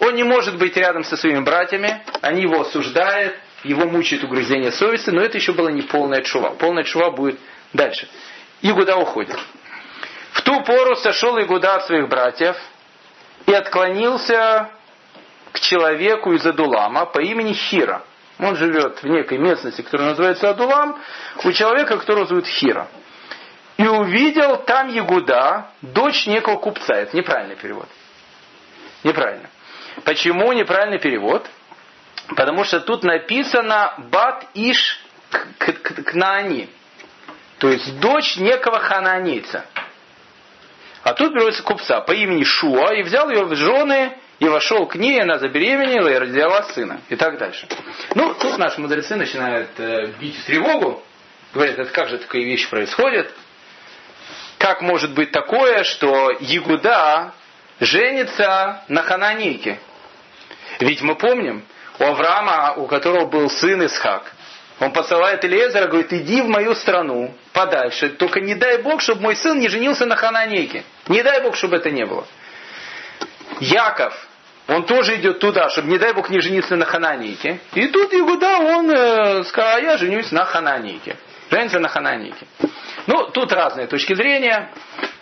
Он 0.00 0.14
не 0.14 0.24
может 0.24 0.56
быть 0.58 0.76
рядом 0.76 1.04
со 1.04 1.16
своими 1.16 1.40
братьями, 1.40 2.02
они 2.20 2.42
его 2.42 2.62
осуждают, 2.62 3.34
его 3.62 3.86
мучает 3.86 4.24
угрызение 4.24 4.72
совести, 4.72 5.10
но 5.10 5.20
это 5.20 5.36
еще 5.38 5.52
было 5.52 5.68
не 5.68 5.82
полная 5.82 6.22
чува. 6.22 6.50
Полная 6.50 6.82
чува 6.82 7.10
будет 7.10 7.38
дальше. 7.72 8.08
Игуда 8.62 8.96
уходит. 8.96 9.38
Ту 10.50 10.62
пору 10.62 10.96
сошел 10.96 11.40
Игуда 11.40 11.76
от 11.76 11.86
своих 11.86 12.08
братьев 12.08 12.56
и 13.46 13.54
отклонился 13.54 14.68
к 15.52 15.60
человеку 15.60 16.32
из 16.32 16.44
Адулама 16.44 17.06
по 17.06 17.20
имени 17.20 17.52
Хира. 17.52 18.02
Он 18.40 18.56
живет 18.56 19.00
в 19.00 19.06
некой 19.06 19.38
местности, 19.38 19.82
которая 19.82 20.08
называется 20.08 20.50
Адулам, 20.50 20.98
у 21.44 21.52
человека, 21.52 21.98
которого 21.98 22.26
зовут 22.26 22.48
Хира. 22.48 22.88
И 23.76 23.86
увидел 23.86 24.56
там 24.56 24.88
Ягуда, 24.88 25.70
дочь 25.82 26.26
некого 26.26 26.56
купца. 26.56 26.96
Это 26.96 27.16
неправильный 27.16 27.54
перевод. 27.54 27.86
Неправильно. 29.04 29.48
Почему 30.02 30.52
неправильный 30.52 30.98
перевод? 30.98 31.48
Потому 32.34 32.64
что 32.64 32.80
тут 32.80 33.04
написано 33.04 33.94
Бат 34.10 34.48
Иш 34.54 35.00
Кнаани. 36.06 36.68
То 37.58 37.68
есть 37.68 38.00
дочь 38.00 38.36
некого 38.36 38.80
хананейца. 38.80 39.64
А 41.02 41.14
тут 41.14 41.32
берется 41.32 41.62
купца 41.62 42.00
по 42.00 42.12
имени 42.12 42.44
Шуа 42.44 42.94
и 42.94 43.02
взял 43.02 43.30
ее 43.30 43.44
в 43.44 43.54
жены 43.54 44.16
и 44.38 44.48
вошел 44.48 44.86
к 44.86 44.96
ней, 44.96 45.20
она 45.20 45.38
забеременела 45.38 46.08
и 46.08 46.14
родила 46.14 46.62
сына. 46.64 47.00
И 47.08 47.16
так 47.16 47.38
дальше. 47.38 47.66
Ну, 48.14 48.34
тут 48.34 48.58
наши 48.58 48.80
мудрецы 48.80 49.16
начинают 49.16 49.70
э, 49.78 50.08
бить 50.18 50.44
тревогу. 50.46 51.02
Говорят, 51.52 51.78
это 51.78 51.90
как 51.90 52.08
же 52.08 52.18
такие 52.18 52.44
вещи 52.44 52.68
происходят? 52.68 53.32
Как 54.58 54.82
может 54.82 55.14
быть 55.14 55.30
такое, 55.30 55.84
что 55.84 56.30
Ягуда 56.40 57.32
женится 57.80 58.82
на 58.88 59.02
Хананейке? 59.02 59.80
Ведь 60.80 61.02
мы 61.02 61.16
помним, 61.16 61.64
у 61.98 62.04
Авраама, 62.04 62.74
у 62.76 62.86
которого 62.86 63.26
был 63.26 63.50
сын 63.50 63.84
Исхак, 63.84 64.32
он 64.80 64.92
посылает 64.92 65.44
Илиезера, 65.44 65.86
говорит, 65.86 66.12
иди 66.12 66.40
в 66.40 66.48
мою 66.48 66.74
страну, 66.74 67.34
подальше. 67.52 68.08
Только 68.08 68.40
не 68.40 68.54
дай 68.54 68.78
Бог, 68.78 69.02
чтобы 69.02 69.20
мой 69.20 69.36
сын 69.36 69.58
не 69.58 69.68
женился 69.68 70.06
на 70.06 70.16
Хананейке. 70.16 70.84
Не 71.08 71.22
дай 71.22 71.42
Бог, 71.42 71.54
чтобы 71.54 71.76
это 71.76 71.90
не 71.90 72.06
было. 72.06 72.26
Яков, 73.60 74.14
он 74.68 74.86
тоже 74.86 75.16
идет 75.16 75.38
туда, 75.38 75.68
чтобы, 75.68 75.88
не 75.88 75.98
дай 75.98 76.14
Бог, 76.14 76.30
не 76.30 76.40
жениться 76.40 76.76
на 76.76 76.86
Хананейке. 76.86 77.60
И 77.74 77.88
тут 77.88 78.14
Игуда, 78.14 78.58
он 78.58 78.90
э, 78.90 79.44
сказал, 79.44 79.76
а 79.76 79.80
я 79.80 79.98
женюсь 79.98 80.32
на 80.32 80.46
Хананейке. 80.46 81.16
Женится 81.50 81.78
на 81.78 81.88
Хананейке. 81.88 82.46
Ну, 83.06 83.26
тут 83.26 83.52
разные 83.52 83.86
точки 83.86 84.14
зрения. 84.14 84.70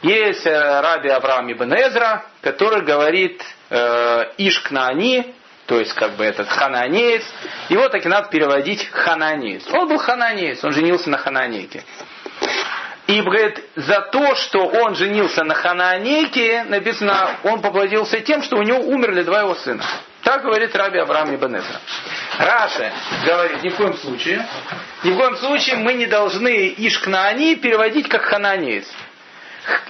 Есть 0.02 0.46
э, 0.46 0.80
раби 0.80 1.08
Авраам 1.08 1.50
Ибн 1.50 1.74
Эзра, 1.74 2.26
который 2.42 2.82
говорит 2.82 3.42
э, 3.70 4.24
Ишкнаани, 4.38 5.34
то 5.68 5.78
есть 5.78 5.92
как 5.92 6.12
бы 6.16 6.24
этот 6.24 6.48
хананеец. 6.48 7.22
Его 7.68 7.88
так 7.90 8.04
и 8.04 8.08
надо 8.08 8.28
переводить 8.30 8.88
хананеец. 8.90 9.64
Он 9.70 9.86
был 9.86 9.98
хананеец, 9.98 10.64
он 10.64 10.72
женился 10.72 11.10
на 11.10 11.18
хананейке. 11.18 11.84
И 13.06 13.20
говорит, 13.20 13.62
за 13.76 14.00
то, 14.00 14.34
что 14.34 14.66
он 14.66 14.94
женился 14.94 15.44
на 15.44 15.54
хананейке, 15.54 16.64
написано, 16.64 17.36
он 17.44 17.60
поплатился 17.60 18.20
тем, 18.20 18.42
что 18.42 18.56
у 18.56 18.62
него 18.62 18.80
умерли 18.80 19.22
два 19.22 19.40
его 19.40 19.54
сына. 19.56 19.84
Так 20.22 20.42
говорит 20.42 20.74
Раби 20.74 20.98
Авраам 20.98 21.34
Ибн 21.34 21.56
Эзра. 21.56 21.80
Раши 22.38 22.90
говорит, 23.26 23.62
ни 23.62 23.68
в 23.68 23.76
коем 23.76 23.96
случае, 23.98 24.46
ни 25.04 25.10
в 25.10 25.16
коем 25.16 25.36
случае 25.36 25.76
мы 25.76 25.94
не 25.94 26.06
должны 26.06 26.74
Ишкнаани 26.78 27.56
переводить 27.56 28.08
как 28.08 28.22
хананеец. 28.22 28.86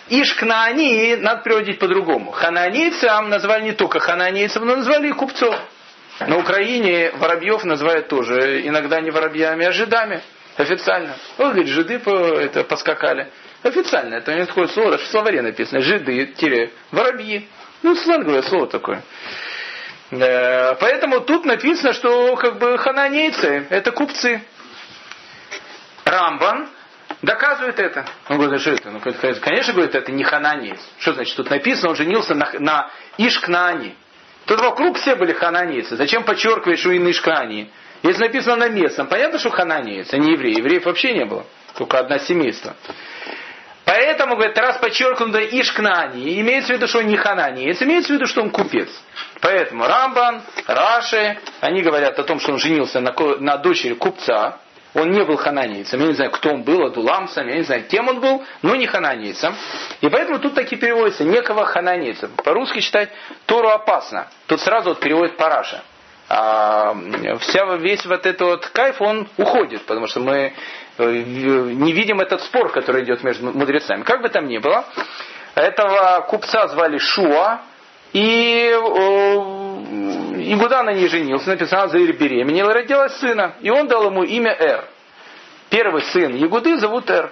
Ишкнаани 0.08 1.16
надо 1.16 1.42
переводить 1.42 1.78
по-другому. 1.78 2.30
Хананейцам 2.30 3.28
назвали 3.28 3.64
не 3.64 3.72
только 3.72 4.00
хананейцев, 4.00 4.62
но 4.62 4.76
назвали 4.76 5.08
и 5.08 5.12
купцов. 5.12 5.54
На 6.20 6.36
Украине 6.38 7.12
воробьев 7.12 7.64
называют 7.64 8.08
тоже 8.08 8.66
иногда 8.66 9.00
не 9.00 9.10
воробьями, 9.10 9.66
а 9.66 9.72
жидами. 9.72 10.22
Официально. 10.56 11.14
Вот, 11.36 11.52
говорит, 11.52 11.68
жиды 11.68 11.94
это, 11.94 12.64
поскакали. 12.64 13.30
Официально, 13.62 14.16
это 14.16 14.34
не 14.34 14.44
такое 14.44 14.66
слово, 14.68 14.98
в 14.98 15.06
словаре 15.06 15.42
написано. 15.42 15.80
Жиды, 15.80 16.26
тире, 16.36 16.72
воробьи. 16.90 17.48
Ну, 17.82 17.94
сленговое 17.94 18.42
слово 18.42 18.66
такое. 18.66 19.02
Э, 20.10 20.74
поэтому 20.80 21.20
тут 21.20 21.44
написано, 21.44 21.92
что 21.92 22.34
как 22.36 22.58
бы 22.58 22.76
хананейцы 22.78 23.66
это 23.70 23.92
купцы. 23.92 24.42
Рамбан 26.04 26.68
доказывает 27.22 27.78
это. 27.78 28.06
Он 28.28 28.38
говорит, 28.38 28.60
что 28.60 28.70
это? 28.70 28.90
Ну, 28.90 29.00
конечно, 29.00 29.72
говорит, 29.72 29.94
это 29.94 30.12
не 30.12 30.24
хананейц. 30.24 30.78
Что 30.98 31.14
значит? 31.14 31.36
Тут 31.36 31.50
написано, 31.50 31.90
он 31.90 31.96
женился 31.96 32.34
на, 32.34 32.50
на 32.58 32.90
Ишкнани. 33.16 33.94
Тут 34.46 34.60
вокруг 34.60 34.98
все 34.98 35.14
были 35.14 35.32
хананейцы. 35.32 35.96
Зачем 35.96 36.24
подчеркиваешь, 36.24 36.78
что 36.78 36.90
и 36.90 37.10
Ишкнани? 37.10 37.70
Если 38.02 38.22
написано 38.22 38.56
на 38.56 38.68
местном, 38.68 39.08
понятно, 39.08 39.38
что 39.38 39.50
хананеец, 39.50 40.12
а 40.14 40.18
не 40.18 40.32
евреи. 40.32 40.58
Евреев 40.58 40.84
вообще 40.84 41.12
не 41.12 41.24
было. 41.24 41.44
Только 41.76 41.98
одно 41.98 42.18
семейство. 42.18 42.74
Поэтому, 43.84 44.36
говорит, 44.36 44.56
раз 44.58 44.76
подчеркнуто 44.76 45.38
Ишкнани, 45.38 46.40
имеется 46.40 46.74
в 46.74 46.76
виду, 46.76 46.86
что 46.86 46.98
он 46.98 47.06
не 47.06 47.16
хананеец, 47.16 47.80
имеется 47.82 48.12
в 48.12 48.16
виду, 48.16 48.26
что 48.26 48.42
он 48.42 48.50
купец. 48.50 48.88
Поэтому 49.40 49.86
Рамбан, 49.86 50.42
Раши, 50.66 51.38
они 51.60 51.80
говорят 51.80 52.18
о 52.18 52.22
том, 52.22 52.38
что 52.38 52.52
он 52.52 52.58
женился 52.58 53.00
на, 53.00 53.14
на 53.40 53.56
дочери 53.56 53.94
купца, 53.94 54.58
он 54.94 55.10
не 55.10 55.24
был 55.24 55.36
хананейцем. 55.36 56.00
Я 56.00 56.06
не 56.06 56.14
знаю, 56.14 56.30
кто 56.30 56.50
он 56.50 56.62
был, 56.62 56.86
адуламцем, 56.86 57.46
я 57.48 57.56
не 57.56 57.62
знаю, 57.62 57.84
кем 57.86 58.08
он 58.08 58.20
был, 58.20 58.44
но 58.62 58.74
не 58.76 58.86
хананейцем. 58.86 59.54
И 60.00 60.08
поэтому 60.08 60.38
тут 60.38 60.54
таки 60.54 60.76
переводится 60.76 61.24
некого 61.24 61.64
хананейца. 61.66 62.28
По-русски 62.44 62.80
читать 62.80 63.10
Тору 63.46 63.68
опасно. 63.68 64.28
Тут 64.46 64.60
сразу 64.60 64.90
вот 64.90 65.00
переводит 65.00 65.36
Параша. 65.36 65.82
А 66.30 66.94
вся, 67.40 67.64
весь 67.76 68.04
вот 68.04 68.26
этот 68.26 68.40
вот 68.40 68.66
кайф, 68.66 69.00
он 69.00 69.28
уходит, 69.38 69.86
потому 69.86 70.06
что 70.08 70.20
мы 70.20 70.52
э, 70.98 71.10
не 71.10 71.92
видим 71.92 72.20
этот 72.20 72.42
спор, 72.42 72.70
который 72.70 73.04
идет 73.04 73.22
между 73.24 73.50
мудрецами. 73.50 74.02
Как 74.02 74.20
бы 74.20 74.28
там 74.28 74.46
ни 74.46 74.58
было, 74.58 74.84
этого 75.54 76.26
купца 76.28 76.68
звали 76.68 76.98
Шуа, 76.98 77.62
и 78.12 78.74
Игуда 80.50 80.82
на 80.82 80.92
ней 80.94 81.08
женился, 81.08 81.50
написано, 81.50 81.88
Заир 81.88 82.16
беременела, 82.16 82.72
родилась 82.72 83.16
сына. 83.18 83.56
И 83.60 83.68
он 83.70 83.86
дал 83.86 84.06
ему 84.06 84.22
имя 84.22 84.50
Эр. 84.58 84.84
Первый 85.68 86.02
сын 86.02 86.34
Ягуды 86.34 86.78
зовут 86.78 87.10
Эр. 87.10 87.30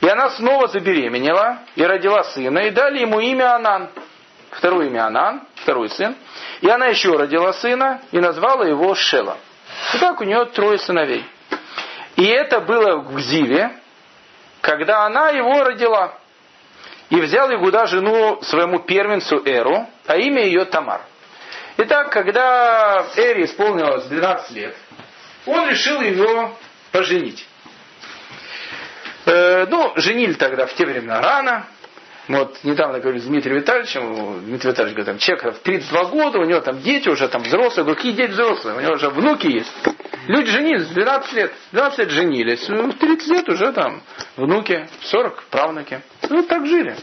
И 0.00 0.08
она 0.08 0.30
снова 0.30 0.68
забеременела 0.68 1.58
и 1.74 1.82
родила 1.82 2.22
сына, 2.24 2.60
и 2.60 2.70
дали 2.70 3.00
ему 3.00 3.18
имя 3.20 3.56
Анан. 3.56 3.88
Второе 4.50 4.86
имя 4.86 5.06
Анан, 5.06 5.42
второй 5.56 5.88
сын. 5.88 6.14
И 6.60 6.68
она 6.68 6.86
еще 6.86 7.16
родила 7.16 7.52
сына 7.54 8.00
и 8.12 8.20
назвала 8.20 8.64
его 8.66 8.94
Шела. 8.94 9.38
И 9.94 9.98
так 9.98 10.20
у 10.20 10.24
нее 10.24 10.44
трое 10.46 10.78
сыновей. 10.78 11.24
И 12.16 12.24
это 12.26 12.60
было 12.60 12.98
в 12.98 13.14
Гзиве, 13.14 13.72
когда 14.60 15.04
она 15.04 15.30
его 15.30 15.64
родила. 15.64 16.14
И 17.10 17.20
взял 17.20 17.52
Игуда 17.52 17.86
жену 17.86 18.40
своему 18.42 18.80
первенцу 18.80 19.42
Эру, 19.44 19.86
а 20.06 20.16
имя 20.16 20.44
ее 20.44 20.64
Тамар. 20.64 21.02
Итак, 21.76 22.10
когда 22.10 23.04
Эри 23.16 23.44
исполнилось 23.44 24.04
12 24.04 24.50
лет, 24.52 24.76
он 25.46 25.68
решил 25.68 26.00
ее 26.00 26.52
поженить. 26.92 27.46
Э, 29.26 29.66
ну, 29.68 29.92
женили 29.96 30.34
тогда 30.34 30.66
в 30.66 30.74
те 30.74 30.86
времена 30.86 31.20
рано. 31.20 31.66
Вот 32.26 32.58
недавно 32.64 33.00
говорю 33.00 33.18
с 33.18 33.24
Дмитрием 33.24 33.58
Витальевичем, 33.58 34.40
Дмитрий 34.46 34.70
Витальевич 34.70 34.96
говорит, 34.96 35.06
там, 35.06 35.18
человек 35.18 35.56
в 35.56 35.62
32 35.62 36.04
года, 36.06 36.38
у 36.38 36.44
него 36.44 36.60
там 36.60 36.80
дети 36.80 37.08
уже 37.08 37.28
там 37.28 37.42
взрослые, 37.42 37.84
говорю, 37.84 37.96
какие 37.96 38.12
дети 38.12 38.30
взрослые, 38.30 38.76
у 38.76 38.80
него 38.80 38.94
уже 38.94 39.10
внуки 39.10 39.46
есть. 39.46 39.70
Люди 40.26 40.50
женились, 40.50 40.86
12 40.86 41.32
лет, 41.34 41.52
12 41.72 41.98
лет 41.98 42.10
женились, 42.10 42.68
в 42.68 42.92
30 42.92 43.28
лет 43.28 43.48
уже 43.50 43.72
там 43.72 44.02
внуки, 44.36 44.88
40 45.02 45.42
правнуки. 45.50 46.00
Ну, 46.30 46.42
так 46.44 46.66
жили. 46.66 46.96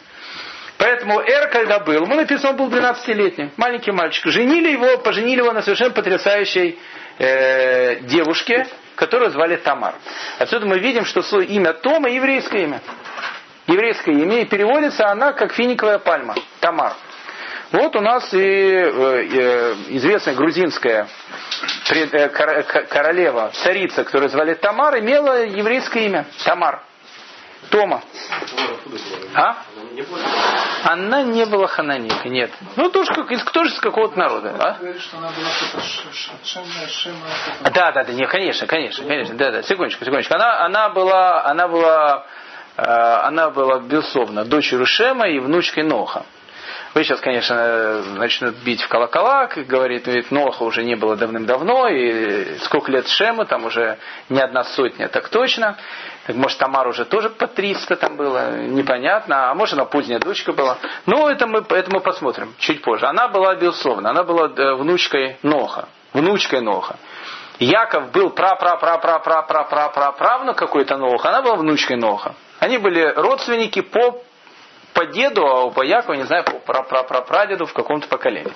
Поэтому 0.79 1.19
Эр, 1.19 1.49
когда 1.49 1.77
был, 1.77 1.93
ему 1.93 2.15
написано, 2.15 2.51
он 2.51 2.57
был 2.57 2.69
12-летний, 2.69 3.51
маленький 3.57 3.91
мальчик. 3.91 4.25
Женили 4.25 4.69
его, 4.69 4.97
поженили 4.97 5.38
его 5.38 5.51
на 5.51 5.62
совершенно 5.62 5.91
потрясающей 5.91 6.79
э, 7.19 7.99
девушке, 7.99 8.65
которую 8.95 9.29
звали 9.29 9.57
Тамар. 9.57 9.93
Отсюда 10.39 10.65
мы 10.65 10.79
видим, 10.79 11.05
что 11.05 11.21
имя 11.41 11.73
Тома 11.73 12.10
еврейское 12.10 12.63
имя. 12.63 12.81
Еврейское 13.71 14.12
имя, 14.12 14.41
и 14.41 14.45
переводится 14.45 15.10
она 15.10 15.34
как 15.34 15.53
финиковая 15.53 15.99
пальма, 15.99 16.36
Тамар. 16.60 16.93
Вот 17.71 17.95
у 17.95 18.01
нас 18.01 18.34
и 18.34 18.38
э, 18.38 18.89
э, 18.91 19.75
известная 19.89 20.36
грузинская 20.36 21.07
э, 21.89 22.27
королева, 22.27 23.51
царица, 23.53 24.03
которую 24.03 24.29
звали 24.29 24.55
Тамар, 24.55 24.99
имела 24.99 25.45
еврейское 25.45 26.05
имя, 26.05 26.25
Тамар. 26.43 26.84
Тома. 27.69 28.01
А? 29.36 29.57
Она 30.84 31.23
не 31.23 31.45
была 31.45 31.67
хананейкой, 31.67 32.31
нет. 32.31 32.51
Ну, 32.75 32.89
тоже, 32.89 33.13
как, 33.13 33.31
из, 33.31 33.43
тоже 33.45 33.73
из 33.73 33.79
какого-то 33.79 34.19
народа. 34.19 34.55
А? 34.60 34.77
Да, 37.69 37.91
да, 37.91 38.03
да, 38.03 38.12
не, 38.12 38.25
конечно, 38.27 38.67
конечно, 38.67 39.05
конечно. 39.05 39.36
Да, 39.36 39.51
да, 39.51 39.63
секундочку, 39.63 40.03
секундочку. 40.03 40.34
Она, 40.34 40.65
она 40.65 40.89
была, 40.89 41.45
она 41.45 41.67
была, 41.69 42.25
она 42.77 43.49
была, 43.49 43.79
безусловно, 43.79 44.45
дочерью 44.45 44.86
Шема 44.86 45.27
и 45.27 45.39
внучкой 45.39 45.84
Ноха. 45.84 46.23
Вы 46.93 47.05
сейчас, 47.05 47.21
конечно, 47.21 48.03
начнут 48.17 48.55
бить 48.65 48.81
в 48.81 48.89
колокола, 48.89 49.47
как 49.47 49.65
говорит, 49.65 50.07
ведь 50.07 50.29
Ноха 50.29 50.63
уже 50.63 50.84
не 50.84 50.95
было 50.95 51.15
давным-давно, 51.15 51.88
и 51.88 52.57
сколько 52.60 52.91
лет 52.91 53.07
Шема, 53.07 53.45
там 53.45 53.63
уже 53.63 53.97
не 54.27 54.41
одна 54.41 54.65
сотня, 54.65 55.07
так 55.07 55.29
точно. 55.29 55.77
Так, 56.27 56.36
может, 56.36 56.57
Тамар 56.57 56.86
уже 56.89 57.05
тоже 57.05 57.29
по 57.29 57.47
300 57.47 57.95
там 57.95 58.17
было, 58.17 58.57
непонятно, 58.57 59.49
а 59.49 59.55
может, 59.55 59.75
она 59.75 59.86
поздняя 59.86 60.19
дочка 60.19 60.51
была. 60.51 60.79
Но 61.05 61.29
это 61.29 61.47
мы, 61.47 61.63
это 61.69 61.91
мы 61.91 62.01
посмотрим 62.01 62.53
чуть 62.60 62.81
позже. 62.81 63.05
Она 63.05 63.29
была, 63.29 63.55
безусловно, 63.55 64.10
она 64.10 64.23
была 64.23 64.49
э, 64.49 64.73
внучкой 64.75 65.38
Ноха, 65.43 65.88
внучкой 66.12 66.60
Ноха. 66.60 66.97
Яков 67.60 68.12
был 68.12 68.31
пра-пра-пра-пра-пра-пра-пра-правнук 68.31 70.57
какой-то 70.57 70.97
Ноха, 70.97 71.29
она 71.29 71.41
была 71.41 71.55
внучкой 71.55 71.95
Ноха. 71.95 72.36
Они 72.62 72.78
были 72.78 73.12
родственники 73.15 73.82
по 73.82 74.24
по 74.93 75.06
деду, 75.06 75.45
а 75.45 75.71
по 75.71 75.84
Якову, 75.84 76.15
не 76.15 76.26
знаю, 76.26 76.43
по 76.43 77.21
прадеду 77.21 77.65
в 77.65 77.74
каком-то 77.74 78.08
поколении. 78.08 78.54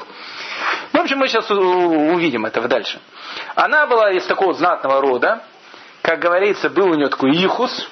В 0.91 0.97
общем, 0.97 1.17
мы 1.17 1.27
сейчас 1.27 1.49
увидим 1.49 2.45
это 2.45 2.61
дальше. 2.67 2.99
Она 3.55 3.87
была 3.87 4.11
из 4.11 4.25
такого 4.25 4.53
знатного 4.53 5.01
рода, 5.01 5.43
как 6.01 6.19
говорится, 6.19 6.69
был 6.69 6.91
у 6.91 6.93
нее 6.93 7.07
такой 7.07 7.31
ихус. 7.31 7.89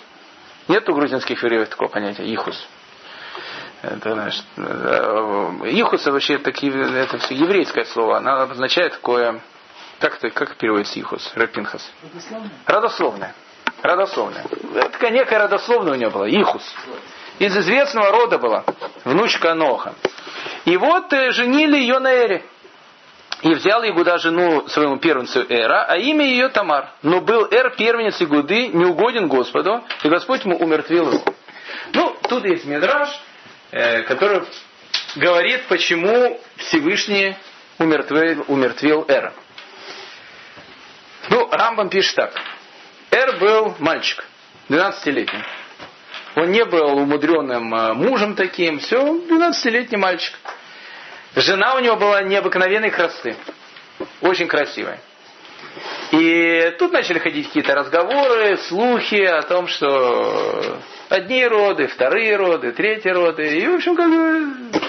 Нет 0.67 0.88
у 0.88 0.93
грузинских 0.93 1.41
евреев 1.41 1.69
такого 1.69 1.88
понятия 1.88 2.26
ихус. 2.26 2.62
Это, 3.82 4.13
знаешь, 4.13 4.43
э, 4.58 5.69
ихус 5.71 6.06
вообще 6.06 6.38
такие, 6.38 6.73
это 6.73 7.17
все 7.19 7.36
еврейское 7.36 7.86
слово. 7.86 8.17
Оно 8.17 8.41
обозначает 8.41 8.93
такое, 8.93 9.41
как 9.99 10.17
это, 10.17 10.30
как 10.30 10.58
переводится 10.58 10.99
ихус, 10.99 11.32
рапинхас? 11.34 11.89
Родословное. 12.04 12.52
Родословное. 12.67 13.36
Родословное. 13.83 14.45
Это 14.75 15.09
некая 15.11 15.39
родословная 15.39 15.93
у 15.93 15.95
нее 15.95 16.09
была, 16.09 16.27
ихус 16.27 16.63
из 17.39 17.55
известного 17.57 18.11
рода 18.11 18.37
была, 18.37 18.63
внучка 19.03 19.53
Ноха. 19.53 19.93
И 20.65 20.77
вот 20.77 21.11
э, 21.11 21.31
женили 21.31 21.77
ее 21.77 21.99
на 21.99 22.11
Эре. 22.11 22.45
И 23.41 23.53
взял 23.53 23.83
Игуда 23.83 24.19
жену 24.19 24.69
своему 24.69 24.99
первенцу 24.99 25.45
Эра, 25.49 25.83
а 25.83 25.97
имя 25.97 26.25
ее 26.25 26.47
Тамар. 26.47 26.91
Но 27.01 27.19
был 27.19 27.45
Эр 27.51 27.71
первенец 27.75 28.21
Игуды, 28.21 28.67
неугоден 28.69 29.27
Господу, 29.27 29.83
и 30.01 30.07
Господь 30.07 30.45
ему 30.45 30.55
умертвил 30.55 31.11
его. 31.11 31.23
Ну, 31.91 32.15
тут 32.29 32.45
есть 32.45 32.63
Мидраш, 32.63 33.09
э, 33.71 34.03
который 34.03 34.43
говорит, 35.17 35.65
почему 35.67 36.39
Всевышний 36.55 37.35
умертвил, 37.79 38.45
умертвил 38.47 39.03
Эра. 39.09 39.33
Ну, 41.27 41.49
Рамбам 41.51 41.89
пишет 41.89 42.15
так. 42.15 42.33
Эр 43.13 43.38
был 43.38 43.76
мальчик, 43.78 44.26
12-летний. 44.69 45.43
Он 46.36 46.49
не 46.49 46.65
был 46.65 46.97
умудренным 46.97 47.71
э, 47.76 47.93
мужем 47.93 48.34
таким. 48.34 48.80
Все, 48.80 48.97
12-летний 48.97 49.97
мальчик. 49.97 50.34
Жена 51.36 51.76
у 51.76 51.80
него 51.80 51.95
была 51.95 52.23
необыкновенной 52.23 52.89
красоты. 52.89 53.36
Очень 54.21 54.47
красивая. 54.47 54.99
И 56.12 56.76
тут 56.80 56.91
начали 56.91 57.19
ходить 57.19 57.47
какие-то 57.47 57.76
разговоры, 57.76 58.58
слухи 58.58 59.21
о 59.21 59.43
том, 59.43 59.67
что 59.67 60.80
одни 61.10 61.45
роды, 61.45 61.86
вторые 61.86 62.36
роды, 62.36 62.71
третьи 62.71 63.10
роды. 63.10 63.60
И, 63.60 63.67
в 63.67 63.76
общем, 63.76 63.95
как 63.95 64.10
бы 64.10 64.82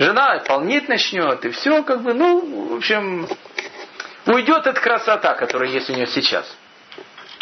жена 0.00 0.42
полнеть 0.44 0.88
начнет, 0.88 1.44
и 1.44 1.50
все, 1.50 1.84
как 1.84 2.02
бы, 2.02 2.14
ну, 2.14 2.72
в 2.74 2.76
общем, 2.78 3.28
уйдет 4.26 4.66
эта 4.66 4.80
красота, 4.80 5.34
которая 5.34 5.70
есть 5.70 5.88
у 5.88 5.92
нее 5.92 6.08
сейчас. 6.08 6.52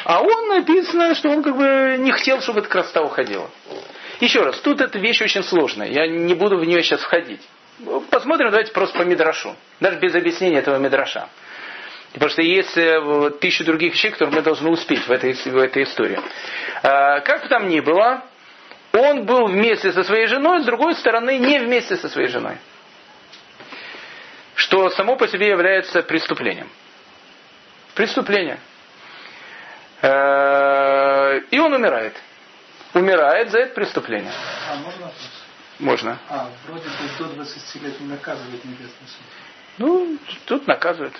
А 0.04 0.22
он 0.22 0.48
написано, 0.48 1.14
что 1.14 1.30
он 1.30 1.42
как 1.42 1.56
бы 1.56 1.96
не 1.98 2.12
хотел, 2.12 2.40
чтобы 2.40 2.60
эта 2.60 2.68
красота 2.68 3.02
уходила. 3.02 3.50
Еще 4.20 4.42
раз, 4.42 4.58
тут 4.60 4.80
эта 4.80 4.98
вещь 4.98 5.22
очень 5.22 5.42
сложная. 5.42 5.88
Я 5.88 6.06
не 6.06 6.34
буду 6.34 6.58
в 6.58 6.64
нее 6.64 6.82
сейчас 6.82 7.00
входить. 7.00 7.40
Посмотрим, 8.10 8.50
давайте 8.50 8.72
просто 8.72 8.98
по 8.98 9.02
Мидрашу. 9.02 9.56
Даже 9.80 9.98
без 9.98 10.14
объяснения 10.14 10.58
этого 10.58 10.76
Мидраша. 10.76 11.28
Потому 12.12 12.30
что 12.30 12.42
есть 12.42 12.76
э, 12.76 13.30
тысячу 13.40 13.64
других 13.64 13.94
вещей, 13.94 14.10
которые 14.10 14.34
мы 14.34 14.42
должны 14.42 14.68
успеть 14.68 15.06
в 15.06 15.10
этой, 15.10 15.32
в 15.32 15.56
этой 15.56 15.84
истории. 15.84 16.18
А, 16.82 17.20
как 17.20 17.42
бы 17.42 17.48
там 17.48 17.68
ни 17.68 17.80
было, 17.80 18.24
он 18.92 19.24
был 19.24 19.46
вместе 19.46 19.92
со 19.92 20.02
своей 20.02 20.26
женой, 20.26 20.60
с 20.62 20.64
другой 20.64 20.94
стороны, 20.96 21.38
не 21.38 21.60
вместе 21.60 21.96
со 21.96 22.08
своей 22.08 22.28
женой. 22.28 22.56
Что 24.56 24.90
само 24.90 25.16
по 25.16 25.28
себе 25.28 25.48
является 25.48 26.02
преступлением. 26.02 26.68
Преступление. 27.94 28.58
Э, 30.02 31.40
и 31.50 31.58
он 31.58 31.72
умирает. 31.72 32.14
Умирает 32.94 33.50
за 33.50 33.58
это 33.58 33.74
преступление. 33.74 34.32
А 34.70 34.76
можно? 34.76 35.12
Можно. 35.78 36.18
А, 36.28 36.50
вроде 36.66 36.88
бы 36.88 37.18
до 37.18 37.34
20 37.34 37.82
лет 37.82 38.00
не 38.00 38.08
наказывает 38.08 38.64
небесный 38.64 39.06
суд. 39.06 39.26
Ну, 39.78 40.18
тут 40.46 40.66
наказывают. 40.66 41.14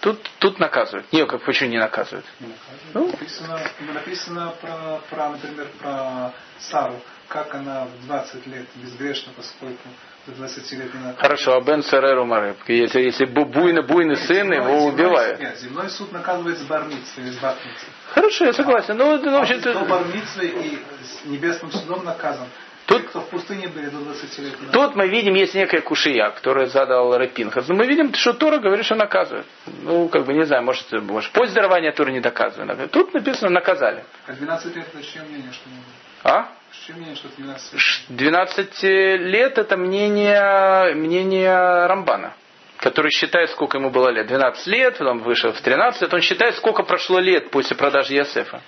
Тут, 0.00 0.20
тут 0.40 0.58
наказывают. 0.58 1.12
Не, 1.12 1.24
как 1.26 1.42
почему 1.42 1.70
не 1.70 1.78
наказывают? 1.78 2.26
Не 2.40 2.48
наказывает. 2.48 2.94
Ну. 2.94 3.06
Написано, 3.12 3.60
написано 3.94 4.54
про, 4.60 5.00
про, 5.08 5.30
например, 5.30 5.68
про 5.80 6.32
Сару, 6.58 7.00
как 7.28 7.54
она 7.54 7.84
в 7.84 8.06
20 8.06 8.46
лет 8.48 8.66
безгрешна, 8.74 9.32
поскольку 9.36 9.88
до 10.26 10.32
20 10.32 10.72
лет 10.72 10.80
не 10.80 11.00
наказывает. 11.00 11.18
Хорошо, 11.18 11.56
а 11.56 11.60
Бен 11.60 11.82
Сареру 11.82 12.24
Марыб. 12.24 12.56
Если, 12.68 13.00
если 13.00 13.26
бу- 13.26 13.44
буйный, 13.44 13.82
буйный 13.86 14.16
сын, 14.16 14.52
его 14.52 14.66
Земной- 14.68 14.88
убивают. 14.88 15.40
Нет, 15.40 15.58
земной 15.58 15.90
суд 15.90 16.12
наказывает 16.12 16.58
с 16.58 16.62
бармицей 16.62 17.24
или 17.24 17.30
с 17.30 17.36
батницей. 17.38 17.88
Хорошо, 18.14 18.44
я 18.44 18.52
согласен. 18.52 18.96
Ну, 18.96 19.14
это, 19.14 19.28
в 19.28 19.32
до 19.32 19.40
общем-то, 19.40 19.74
бармицей 19.80 20.48
и 20.48 20.78
с 21.04 21.24
небесным 21.24 21.72
судом 21.72 22.04
наказан. 22.04 22.46
Тут- 22.86 23.02
Те, 23.02 23.08
кто 23.08 23.20
в 23.20 23.28
пустыне 23.28 23.68
были 23.68 23.86
до 23.86 23.98
20 23.98 24.38
лет. 24.40 24.60
не 24.60 24.68
Тут 24.68 24.96
мы 24.96 25.06
видим, 25.08 25.34
есть 25.34 25.54
некая 25.54 25.80
кушия, 25.80 26.30
которую 26.30 26.66
задал 26.66 27.16
Рапинхас. 27.16 27.68
Но 27.68 27.74
мы 27.76 27.86
видим, 27.86 28.12
что 28.14 28.32
Тора 28.32 28.58
говорит, 28.58 28.84
что 28.84 28.96
наказывает. 28.96 29.46
Ну, 29.82 30.08
как 30.08 30.24
бы, 30.24 30.34
не 30.34 30.44
знаю, 30.44 30.64
может, 30.64 30.90
может 30.92 31.30
после 31.32 31.54
дарования 31.54 31.92
Тора 31.92 32.10
не 32.10 32.20
доказывает. 32.20 32.90
Тут 32.90 33.14
написано 33.14 33.50
наказали. 33.50 34.04
А 34.26 34.32
12 34.32 34.74
лет 34.76 34.86
это 34.92 35.02
чье 35.04 35.22
мнение, 35.22 35.52
что 35.52 35.68
не? 35.70 35.76
А? 36.24 36.48
Чье 36.72 36.94
мнение, 36.94 37.16
что 37.16 37.28
это 37.28 37.36
12 37.36 37.72
лет? 37.72 37.80
Ш- 37.80 38.02
12 38.08 38.82
лет 38.82 39.58
это 39.58 39.76
мнение, 39.76 40.94
мнение 40.94 41.86
Рамбана, 41.86 42.32
который 42.78 43.10
считает, 43.10 43.50
сколько 43.50 43.76
ему 43.78 43.90
было 43.90 44.08
лет. 44.08 44.26
12 44.26 44.66
лет, 44.68 44.98
потом 44.98 45.18
вышел 45.20 45.52
в 45.52 45.60
13 45.60 46.02
лет. 46.02 46.14
Он 46.14 46.20
считает, 46.22 46.56
сколько 46.56 46.82
прошло 46.82 47.18
лет 47.18 47.50
после 47.50 47.76
продажи 47.76 48.14
Ясефа. 48.14 48.62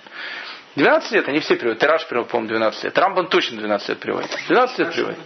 12 0.75 1.11
лет, 1.13 1.27
они 1.29 1.39
все 1.39 1.55
приводят. 1.55 1.79
Тираж 1.81 2.05
приводит, 2.07 2.31
по-моему, 2.31 2.49
12 2.49 2.83
лет. 2.83 2.97
Рамбан 2.97 3.27
точно 3.27 3.57
12 3.57 3.89
лет 3.89 3.99
приводит. 3.99 4.29
12 4.49 4.79
лет 4.79 4.93
приводит. 4.93 5.19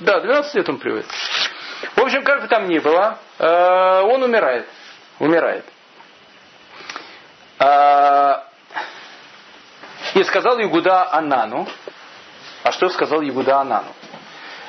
Да, 0.00 0.20
12 0.20 0.54
лет 0.54 0.68
он 0.68 0.78
приводит. 0.78 1.06
В 1.96 2.00
общем, 2.00 2.22
как 2.22 2.42
бы 2.42 2.48
там 2.48 2.68
ни 2.68 2.78
было, 2.78 3.18
э, 3.38 4.00
он 4.02 4.22
умирает. 4.22 4.66
Умирает. 5.18 5.64
А, 7.58 8.44
И 10.14 10.22
сказал 10.24 10.60
Игуда 10.62 11.12
Анану. 11.12 11.66
А 12.62 12.72
что 12.72 12.88
сказал 12.88 13.22
Игуда 13.22 13.60
Анану? 13.60 13.92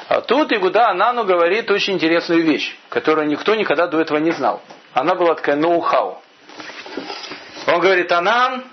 А 0.10 0.22
тут 0.22 0.52
Игуда 0.52 0.90
Анану 0.90 1.24
говорит 1.24 1.70
очень 1.72 1.94
интересную 1.94 2.44
вещь, 2.44 2.76
которую 2.90 3.28
никто 3.28 3.56
никогда 3.56 3.88
до 3.88 4.02
этого 4.02 4.18
не 4.18 4.32
знал. 4.32 4.62
Она 4.94 5.16
была 5.16 5.36
такая 5.36 5.56
ноу-хау. 5.56 6.22
Он 7.68 7.80
говорит, 7.80 8.12
Анан, 8.12 8.66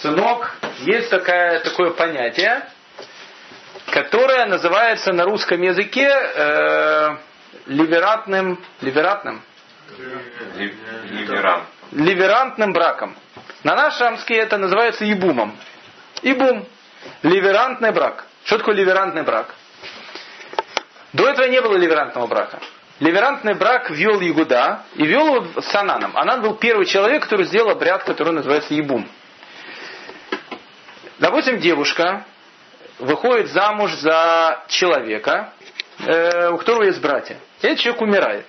сынок, 0.00 0.56
есть 0.80 1.10
такая, 1.10 1.60
такое 1.60 1.90
понятие, 1.90 2.66
которое 3.90 4.46
называется 4.46 5.12
на 5.12 5.24
русском 5.24 5.62
языке 5.62 6.08
э, 6.08 7.16
ливератным, 7.66 8.62
ливератным, 8.80 9.42
ливерантным 11.92 12.72
браком. 12.72 13.16
На 13.62 13.74
нашем 13.74 14.18
это 14.28 14.58
называется 14.58 15.04
ибумом. 15.04 15.56
Ибум. 16.22 16.66
Ливерантный 17.22 17.92
брак. 17.92 18.26
Что 18.46 18.58
такое 18.58 18.76
ливерантный 18.76 19.22
брак? 19.22 19.52
До 21.12 21.28
этого 21.28 21.46
не 21.48 21.60
было 21.60 21.76
ливерантного 21.76 22.28
брака. 22.28 22.60
Ливерантный 23.00 23.54
брак 23.54 23.90
вел 23.90 24.20
Ягуда 24.20 24.84
и 24.94 25.04
вел 25.04 25.34
его 25.34 25.60
с 25.60 25.74
Ананом. 25.74 26.16
Анан 26.16 26.42
был 26.42 26.54
первый 26.54 26.86
человек, 26.86 27.24
который 27.24 27.46
сделал 27.46 27.70
обряд, 27.70 28.04
который 28.04 28.32
называется 28.32 28.72
Ебум. 28.72 29.08
Допустим, 31.18 31.58
девушка 31.58 32.24
выходит 33.00 33.48
замуж 33.48 33.92
за 33.94 34.62
человека, 34.68 35.52
э, 35.98 36.50
у 36.50 36.58
которого 36.58 36.84
есть 36.84 37.00
братья. 37.00 37.38
Этот 37.62 37.80
человек 37.80 38.00
умирает 38.00 38.46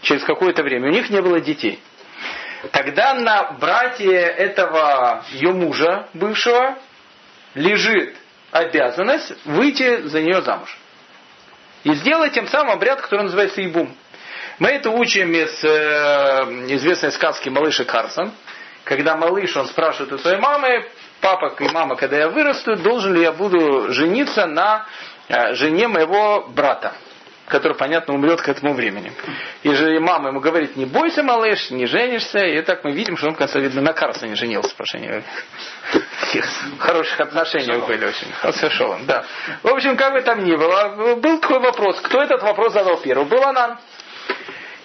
через 0.00 0.24
какое-то 0.24 0.64
время. 0.64 0.88
У 0.88 0.92
них 0.92 1.10
не 1.10 1.22
было 1.22 1.38
детей. 1.38 1.80
Тогда 2.72 3.14
на 3.14 3.52
братье 3.52 4.18
этого 4.18 5.24
ее 5.30 5.52
мужа, 5.52 6.08
бывшего, 6.12 6.76
лежит 7.54 8.16
обязанность 8.52 9.32
выйти 9.44 10.02
за 10.02 10.20
нее 10.20 10.42
замуж. 10.42 10.78
И 11.82 11.94
сделать 11.94 12.32
тем 12.32 12.46
самым 12.46 12.74
обряд, 12.74 13.00
который 13.00 13.22
называется 13.22 13.60
Ибум. 13.60 13.92
Мы 14.58 14.68
это 14.68 14.90
учим 14.90 15.32
из 15.32 15.64
э, 15.64 15.68
известной 16.74 17.10
сказки 17.10 17.48
«Малыш 17.48 17.80
и 17.80 17.84
Карсон». 17.84 18.30
Когда 18.84 19.16
малыш, 19.16 19.56
он 19.56 19.66
спрашивает 19.66 20.12
у 20.12 20.18
своей 20.18 20.38
мамы, 20.38 20.86
папа 21.20 21.54
и 21.58 21.68
мама, 21.68 21.96
когда 21.96 22.18
я 22.18 22.28
вырасту, 22.28 22.76
должен 22.76 23.14
ли 23.14 23.22
я 23.22 23.32
буду 23.32 23.92
жениться 23.92 24.46
на 24.46 24.86
э, 25.28 25.54
жене 25.54 25.88
моего 25.88 26.46
брата, 26.48 26.92
который, 27.52 27.76
понятно, 27.76 28.14
умрет 28.14 28.40
к 28.40 28.48
этому 28.48 28.72
времени. 28.72 29.12
И 29.62 29.70
же 29.74 30.00
мама 30.00 30.30
ему 30.30 30.40
говорит, 30.40 30.74
не 30.74 30.86
бойся, 30.86 31.22
малыш, 31.22 31.70
не 31.70 31.86
женишься. 31.86 32.38
И 32.38 32.62
так 32.62 32.82
мы 32.82 32.92
видим, 32.92 33.18
что 33.18 33.28
он, 33.28 33.34
в 33.34 33.38
конце, 33.38 33.60
видно, 33.60 33.82
на 33.82 33.92
Карсоне 33.92 34.34
женился. 34.34 34.74
Прошу 34.74 34.98
таких 36.20 36.46
хороших 36.78 37.20
отношений 37.20 37.78
были 37.86 38.06
очень. 38.06 38.32
Хорошо, 38.32 38.98
да. 39.06 39.24
В 39.62 39.68
общем, 39.68 39.96
как 39.96 40.14
бы 40.14 40.22
там 40.22 40.42
ни 40.44 40.56
было, 40.56 41.16
был 41.16 41.38
такой 41.40 41.60
вопрос. 41.60 42.00
Кто 42.00 42.22
этот 42.22 42.42
вопрос 42.42 42.72
задал 42.72 42.96
первым? 42.96 43.28
Был 43.28 43.42
Анан. 43.44 43.78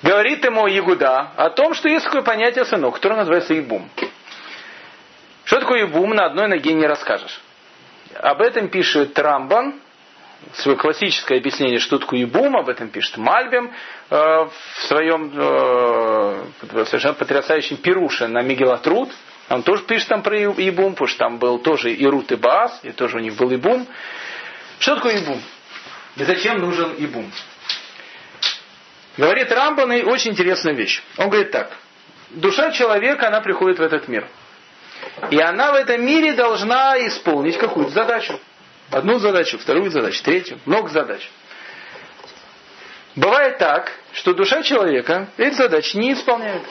Говорит 0.03 0.43
ему 0.43 0.67
Ягуда 0.67 1.31
о 1.37 1.49
том, 1.49 1.73
что 1.73 1.87
есть 1.87 2.05
такое 2.05 2.21
понятие 2.21 2.65
сынок, 2.65 2.95
которое 2.95 3.15
называется 3.15 3.53
Ибум. 3.53 3.89
Что 5.45 5.61
такое 5.61 5.85
Ибум, 5.85 6.09
на 6.09 6.25
одной 6.25 6.49
ноге 6.49 6.73
не 6.73 6.85
расскажешь. 6.85 7.39
Об 8.15 8.41
этом 8.41 8.67
пишет 8.67 9.17
Рамбан, 9.17 9.79
свое 10.53 10.77
классическое 10.77 11.39
объяснение, 11.39 11.79
что 11.79 11.97
такое 11.97 12.21
Ибум, 12.21 12.55
об 12.55 12.69
этом 12.69 12.89
пишет 12.89 13.17
Мальбим 13.17 13.71
э, 14.09 14.15
в 14.15 14.51
своем 14.87 15.31
э, 15.35 16.45
совершенно 16.85 17.13
потрясающем 17.13 17.77
пируше 17.77 18.27
на 18.27 18.41
Мегелатруд. 18.41 19.09
Он 19.49 19.63
тоже 19.63 19.83
пишет 19.83 20.09
там 20.09 20.23
про 20.23 20.37
Ибум, 20.37 20.93
потому 20.93 21.07
что 21.07 21.19
там 21.19 21.37
был 21.37 21.59
тоже 21.59 21.93
и 21.93 22.05
Рут, 22.05 22.31
и 22.31 22.35
Баас, 22.35 22.79
и 22.83 22.91
тоже 22.91 23.17
у 23.17 23.19
них 23.19 23.35
был 23.35 23.51
Ибум. 23.51 23.87
Что 24.79 24.95
такое 24.95 25.17
Ибум? 25.17 25.41
И 26.15 26.23
зачем 26.23 26.57
нужен 26.57 26.93
Ибум? 26.97 27.31
Говорит 29.17 29.51
Рамбан 29.51 29.91
и 29.93 30.03
очень 30.03 30.31
интересная 30.31 30.73
вещь. 30.73 31.01
Он 31.17 31.29
говорит 31.29 31.51
так. 31.51 31.71
Душа 32.29 32.71
человека, 32.71 33.27
она 33.27 33.41
приходит 33.41 33.79
в 33.79 33.81
этот 33.81 34.07
мир. 34.07 34.27
И 35.31 35.39
она 35.39 35.71
в 35.71 35.75
этом 35.75 36.05
мире 36.05 36.33
должна 36.33 36.95
исполнить 37.07 37.57
какую-то 37.57 37.91
задачу. 37.91 38.39
Одну 38.91 39.19
задачу, 39.19 39.57
вторую 39.57 39.91
задачу, 39.91 40.23
третью. 40.23 40.59
Много 40.65 40.89
задач. 40.89 41.29
Бывает 43.15 43.57
так, 43.57 43.91
что 44.13 44.33
душа 44.33 44.61
человека 44.61 45.27
эти 45.37 45.55
задачи 45.55 45.97
не 45.97 46.13
исполняет. 46.13 46.61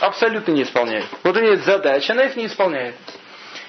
Абсолютно 0.00 0.52
не 0.52 0.64
исполняет. 0.64 1.06
Вот 1.22 1.36
у 1.36 1.40
нее 1.40 1.56
задача, 1.58 2.12
она 2.12 2.24
их 2.24 2.36
не 2.36 2.46
исполняет. 2.46 2.96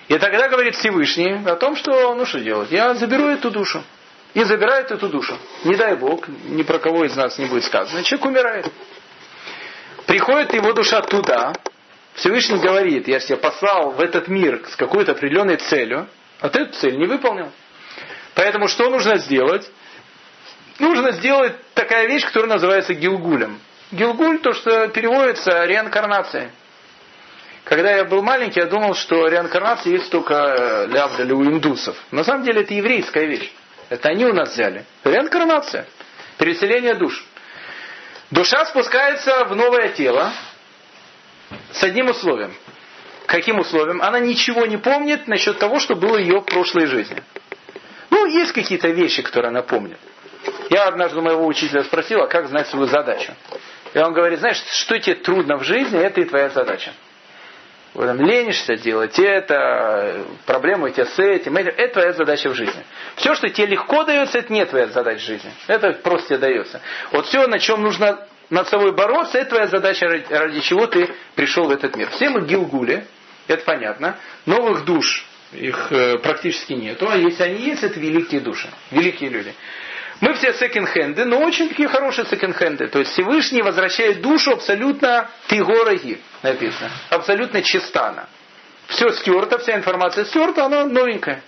И 0.08 0.18
тогда 0.18 0.50
говорит 0.50 0.76
Всевышний 0.76 1.40
о 1.46 1.56
том, 1.56 1.76
что, 1.76 2.14
ну 2.16 2.26
что 2.26 2.40
делать, 2.40 2.72
я 2.72 2.94
заберу 2.96 3.28
эту 3.28 3.52
душу. 3.52 3.84
И 4.34 4.44
забирает 4.44 4.92
эту 4.92 5.08
душу. 5.08 5.38
Не 5.64 5.76
дай 5.76 5.96
Бог, 5.96 6.28
ни 6.28 6.64
про 6.64 6.80
кого 6.80 7.06
из 7.06 7.16
нас 7.16 7.38
не 7.38 7.46
будет 7.46 7.64
сказано. 7.64 8.04
Человек 8.04 8.26
умирает. 8.26 8.72
Приходит 10.06 10.54
его 10.54 10.74
душа 10.74 11.02
туда. 11.02 11.54
Всевышний 12.16 12.58
говорит, 12.58 13.08
я 13.08 13.20
тебя 13.20 13.38
послал 13.38 13.92
в 13.92 14.02
этот 14.02 14.28
мир 14.28 14.62
с 14.70 14.76
какой-то 14.76 15.14
определенной 15.14 15.58
целью, 15.58 16.08
а 16.42 16.50
ты 16.50 16.62
эту 16.62 16.74
цель 16.74 16.98
не 16.98 17.06
выполнил. 17.06 17.52
Поэтому 18.36 18.68
что 18.68 18.90
нужно 18.90 19.18
сделать? 19.18 19.70
Нужно 20.78 21.12
сделать 21.12 21.56
такая 21.74 22.08
вещь, 22.08 22.26
которая 22.26 22.52
называется 22.52 22.94
гилгулем. 22.94 23.60
Гилгуль, 23.92 24.40
то, 24.40 24.54
что 24.54 24.90
переводится 24.90 25.64
реинкарнацией. 25.66 26.50
Когда 27.64 27.92
я 27.96 28.04
был 28.04 28.22
маленький, 28.22 28.60
я 28.60 28.68
думал, 28.68 28.94
что 28.94 29.28
реинкарнация 29.28 29.94
есть 29.94 30.12
только 30.12 30.86
лявдали 30.88 31.32
у 31.32 31.44
индусов. 31.44 31.96
На 32.12 32.24
самом 32.24 32.44
деле 32.44 32.62
это 32.62 32.74
еврейская 32.74 33.26
вещь. 33.26 33.52
Это 33.90 34.10
они 34.10 34.26
у 34.26 34.34
нас 34.34 34.54
взяли. 34.54 34.86
Реинкарнация. 35.04 35.88
Переселение 36.38 36.96
душ. 36.96 37.26
Душа 38.32 38.66
спускается 38.66 39.46
в 39.46 39.56
новое 39.56 39.90
тело 39.90 40.32
с 41.72 41.82
одним 41.84 42.10
условием. 42.10 42.54
Каким 43.28 43.60
условием? 43.60 44.02
Она 44.02 44.20
ничего 44.20 44.66
не 44.66 44.78
помнит 44.78 45.28
насчет 45.28 45.58
того, 45.58 45.80
что 45.80 45.96
было 45.96 46.18
ее 46.18 46.42
в 46.42 46.46
прошлой 46.46 46.86
жизни. 46.86 47.24
Ну, 48.26 48.32
есть 48.32 48.54
какие-то 48.54 48.88
вещи, 48.88 49.22
которые 49.22 49.50
она 49.50 49.62
помнит. 49.62 50.00
Я 50.72 50.88
однажды 50.88 51.22
моего 51.22 51.46
учителя 51.46 51.84
спросил, 51.84 52.22
а 52.24 52.28
как 52.28 52.48
знать 52.48 52.68
свою 52.68 52.88
задачу? 52.88 53.34
И 53.94 54.00
он 54.00 54.14
говорит, 54.14 54.40
знаешь, 54.40 54.58
что 54.58 54.98
тебе 54.98 55.16
трудно 55.16 55.58
в 55.58 55.64
жизни, 55.64 56.00
это 56.00 56.22
и 56.22 56.24
твоя 56.24 56.50
задача. 56.50 56.92
Вы 57.94 58.08
там 58.08 58.20
ленишься 58.20 58.78
делать 58.78 59.20
это, 59.20 60.26
проблемы 60.48 60.90
у 60.90 60.90
тебя 60.90 61.06
с 61.06 61.20
этим, 61.20 61.56
этим, 61.56 61.74
это 61.78 61.94
твоя 61.94 62.14
задача 62.14 62.50
в 62.50 62.56
жизни. 62.56 62.84
Все, 63.16 63.36
что 63.36 63.48
тебе 63.48 63.68
легко 63.68 64.04
дается, 64.04 64.40
это 64.40 64.52
не 64.52 64.66
твоя 64.66 64.88
задача 64.88 65.20
жизни. 65.20 65.52
Это 65.68 65.92
просто 65.94 66.30
тебе 66.30 66.40
дается. 66.40 66.82
Вот 67.12 67.28
все, 67.28 67.46
на 67.46 67.60
чем 67.60 67.84
нужно 67.84 68.28
над 68.50 68.68
собой 68.70 68.92
бороться, 68.92 69.38
это 69.38 69.52
твоя 69.52 69.68
задача, 69.68 70.08
ради, 70.08 70.34
ради 70.34 70.62
чего 70.62 70.88
ты 70.88 71.14
пришел 71.36 71.66
в 71.66 71.72
этот 71.72 71.96
мир. 71.96 72.10
Все 72.10 72.30
мы 72.30 72.42
гилгули, 72.42 73.06
это 73.48 73.64
понятно. 73.64 74.18
Новых 74.48 74.84
душ 74.84 75.28
их 75.56 75.92
э, 75.92 76.18
практически 76.20 76.74
нету, 76.74 77.10
а 77.10 77.18
если 77.18 77.44
они 77.44 77.62
есть, 77.66 77.84
это 77.84 78.00
великие 78.00 78.42
души, 78.42 78.70
великие 78.92 79.30
люди. 79.30 79.54
Мы 80.22 80.34
все 80.36 80.54
секонд-хенды, 80.54 81.26
но 81.26 81.40
очень 81.40 81.68
такие 81.68 81.90
хорошие 81.90 82.26
секонд-хенды. 82.26 82.88
То 82.88 83.00
есть 83.00 83.12
Всевышний 83.12 83.62
возвращает 83.62 84.22
душу 84.22 84.52
абсолютно 84.54 85.30
тигораги, 85.48 86.20
написано. 86.42 86.90
Абсолютно 87.10 87.62
чиста 87.62 88.10
она. 88.10 88.28
Все 88.88 89.10
стерто, 89.10 89.58
вся 89.58 89.76
информация 89.76 90.26
стерта, 90.26 90.66
она 90.66 90.86
новенькая. 90.86 91.42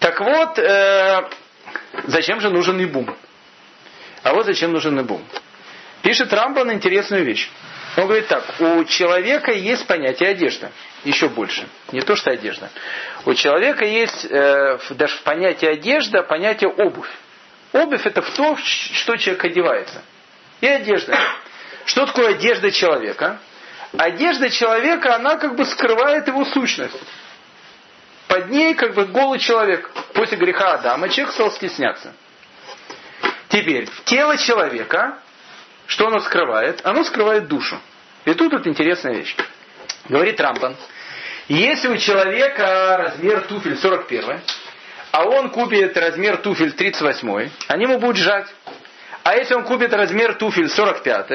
Так 0.00 0.20
вот, 0.20 0.58
э, 0.58 1.24
зачем 2.04 2.40
же 2.40 2.50
нужен 2.50 2.78
Ибум? 2.80 3.16
А 4.22 4.34
вот 4.34 4.44
зачем 4.44 4.72
нужен 4.72 4.98
Ибум. 5.00 5.24
Пишет 6.02 6.32
Рамбан 6.32 6.72
интересную 6.72 7.24
вещь. 7.24 7.50
Он 7.96 8.04
говорит 8.04 8.28
так, 8.28 8.44
у 8.60 8.84
человека 8.84 9.52
есть 9.52 9.86
понятие 9.86 10.30
одежда. 10.30 10.70
Еще 11.04 11.28
больше. 11.28 11.66
Не 11.92 12.02
то, 12.02 12.14
что 12.14 12.30
одежда. 12.30 12.70
У 13.24 13.32
человека 13.32 13.86
есть 13.86 14.26
э, 14.28 14.78
даже 14.90 15.16
в 15.16 15.22
понятии 15.22 15.66
одежда 15.66 16.22
понятие 16.22 16.68
обувь. 16.68 17.08
Обувь 17.72 18.06
это 18.06 18.20
в 18.20 18.30
то, 18.30 18.56
что 18.56 19.16
человек 19.16 19.44
одевается. 19.44 20.02
И 20.60 20.66
одежда. 20.66 21.18
Что 21.86 22.04
такое 22.06 22.30
одежда 22.30 22.70
человека? 22.70 23.38
Одежда 23.96 24.50
человека, 24.50 25.14
она 25.14 25.36
как 25.36 25.56
бы 25.56 25.64
скрывает 25.64 26.26
его 26.28 26.44
сущность. 26.44 27.00
Под 28.28 28.50
ней 28.50 28.74
как 28.74 28.92
бы 28.94 29.06
голый 29.06 29.38
человек. 29.38 29.90
После 30.12 30.36
греха 30.36 30.74
Адама 30.74 31.08
человек 31.08 31.32
стал 31.32 31.50
стесняться. 31.52 32.12
Теперь, 33.48 33.88
тело 34.04 34.36
человека, 34.36 35.18
что 35.86 36.08
оно 36.08 36.20
скрывает? 36.20 36.80
Оно 36.84 37.04
скрывает 37.04 37.48
душу. 37.48 37.78
И 38.24 38.34
тут 38.34 38.52
вот 38.52 38.66
интересная 38.66 39.14
вещь. 39.14 39.36
Говорит 40.08 40.40
Рамбан, 40.40 40.76
если 41.48 41.88
у 41.88 41.96
человека 41.96 42.96
размер 42.98 43.42
туфель 43.42 43.76
41, 43.76 44.40
а 45.12 45.24
он 45.24 45.50
купит 45.50 45.96
размер 45.96 46.38
туфель 46.38 46.72
38, 46.72 47.50
они 47.68 47.84
ему 47.84 47.98
будут 47.98 48.16
жать. 48.16 48.48
А 49.22 49.36
если 49.36 49.54
он 49.54 49.64
купит 49.64 49.92
размер 49.92 50.34
туфель 50.34 50.68
45, 50.68 51.30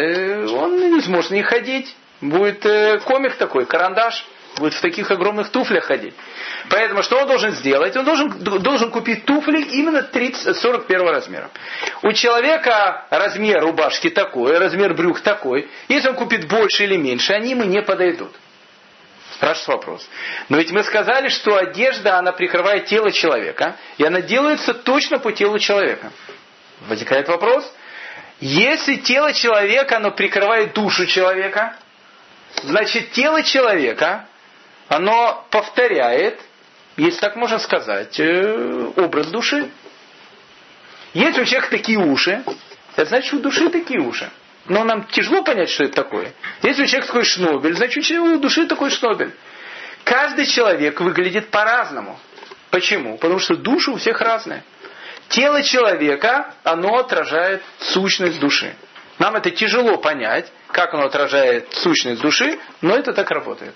он 0.51 0.93
не 0.95 1.01
сможет 1.01 1.31
не 1.31 1.43
ходить. 1.43 1.95
Будет 2.21 2.65
э, 2.65 2.99
комик 2.99 3.35
такой, 3.35 3.65
карандаш. 3.65 4.25
Будет 4.57 4.73
в 4.73 4.81
таких 4.81 5.09
огромных 5.09 5.49
туфлях 5.49 5.85
ходить. 5.85 6.13
Поэтому 6.69 7.03
что 7.03 7.17
он 7.21 7.27
должен 7.27 7.51
сделать? 7.51 7.95
Он 7.95 8.03
должен, 8.03 8.29
должен 8.61 8.91
купить 8.91 9.25
туфли 9.25 9.61
именно 9.61 10.03
30, 10.03 10.57
41 10.57 11.07
размера. 11.07 11.49
У 12.03 12.11
человека 12.11 13.05
размер 13.09 13.61
рубашки 13.61 14.09
такой, 14.09 14.57
размер 14.57 14.93
брюк 14.93 15.21
такой. 15.21 15.69
Если 15.87 16.09
он 16.09 16.15
купит 16.15 16.47
больше 16.47 16.83
или 16.83 16.97
меньше, 16.97 17.33
они 17.33 17.51
ему 17.51 17.63
не 17.63 17.81
подойдут. 17.81 18.31
Спрашивается 19.33 19.71
вопрос. 19.71 20.09
Но 20.49 20.57
ведь 20.57 20.71
мы 20.71 20.83
сказали, 20.83 21.29
что 21.29 21.55
одежда, 21.55 22.17
она 22.17 22.31
прикрывает 22.31 22.85
тело 22.85 23.11
человека, 23.11 23.77
и 23.97 24.03
она 24.03 24.21
делается 24.21 24.73
точно 24.73 25.17
по 25.17 25.31
телу 25.31 25.57
человека. 25.57 26.11
Возникает 26.81 27.27
вопрос. 27.27 27.71
Если 28.41 28.95
тело 28.95 29.33
человека, 29.33 29.97
оно 29.97 30.11
прикрывает 30.11 30.73
душу 30.73 31.05
человека, 31.05 31.75
значит 32.63 33.11
тело 33.11 33.43
человека, 33.43 34.27
оно 34.91 35.45
повторяет, 35.51 36.41
если 36.97 37.21
так 37.21 37.37
можно 37.37 37.59
сказать, 37.59 38.19
э, 38.19 38.91
образ 38.97 39.27
души. 39.27 39.71
Если 41.13 41.41
у 41.41 41.45
человека 41.45 41.71
такие 41.71 41.97
уши, 41.97 42.43
это 42.97 43.05
значит, 43.05 43.33
у 43.33 43.39
души 43.39 43.69
такие 43.69 44.01
уши. 44.01 44.29
Но 44.65 44.83
нам 44.83 45.05
тяжело 45.05 45.43
понять, 45.43 45.69
что 45.69 45.85
это 45.85 45.93
такое. 45.93 46.33
Если 46.61 46.83
у 46.83 46.85
человека 46.85 47.07
такой 47.07 47.23
шнобель, 47.23 47.73
значит, 47.73 48.11
у 48.11 48.37
души 48.37 48.67
такой 48.67 48.89
шнобель. 48.89 49.33
Каждый 50.03 50.45
человек 50.45 50.99
выглядит 50.99 51.51
по-разному. 51.51 52.19
Почему? 52.69 53.17
Потому 53.17 53.39
что 53.39 53.55
души 53.55 53.91
у 53.91 53.95
всех 53.95 54.19
разные. 54.19 54.61
Тело 55.29 55.63
человека, 55.63 56.53
оно 56.65 56.97
отражает 56.97 57.63
сущность 57.79 58.41
души. 58.41 58.75
Нам 59.19 59.37
это 59.37 59.51
тяжело 59.51 59.97
понять, 59.97 60.51
как 60.67 60.93
оно 60.93 61.05
отражает 61.05 61.71
сущность 61.71 62.21
души, 62.21 62.59
но 62.81 62.97
это 62.97 63.13
так 63.13 63.31
работает. 63.31 63.73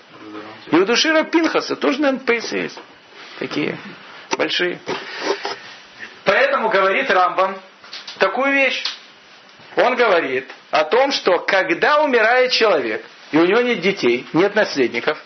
И 0.70 0.76
у 0.76 0.84
души 0.84 1.12
Рапинхаса 1.12 1.76
тоже, 1.76 2.00
наверное, 2.00 2.24
пейсы 2.24 2.56
есть. 2.56 2.78
Такие 3.38 3.78
большие. 4.36 4.80
Поэтому 6.24 6.68
говорит 6.70 7.10
Рамбам 7.10 7.56
такую 8.18 8.52
вещь. 8.52 8.82
Он 9.76 9.94
говорит 9.94 10.50
о 10.70 10.84
том, 10.84 11.12
что 11.12 11.38
когда 11.38 12.02
умирает 12.02 12.50
человек, 12.50 13.04
и 13.30 13.36
у 13.36 13.44
него 13.44 13.60
нет 13.60 13.80
детей, 13.80 14.26
нет 14.32 14.54
наследников, 14.54 15.22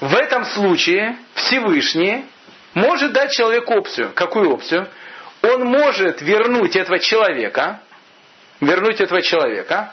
в 0.00 0.14
этом 0.14 0.44
случае 0.46 1.18
Всевышний 1.34 2.24
может 2.72 3.12
дать 3.12 3.32
человеку 3.32 3.74
опцию. 3.74 4.12
Какую 4.14 4.50
опцию? 4.50 4.88
Он 5.42 5.64
может 5.64 6.22
вернуть 6.22 6.76
этого 6.76 6.98
человека, 6.98 7.80
вернуть 8.60 9.00
этого 9.00 9.20
человека 9.20 9.92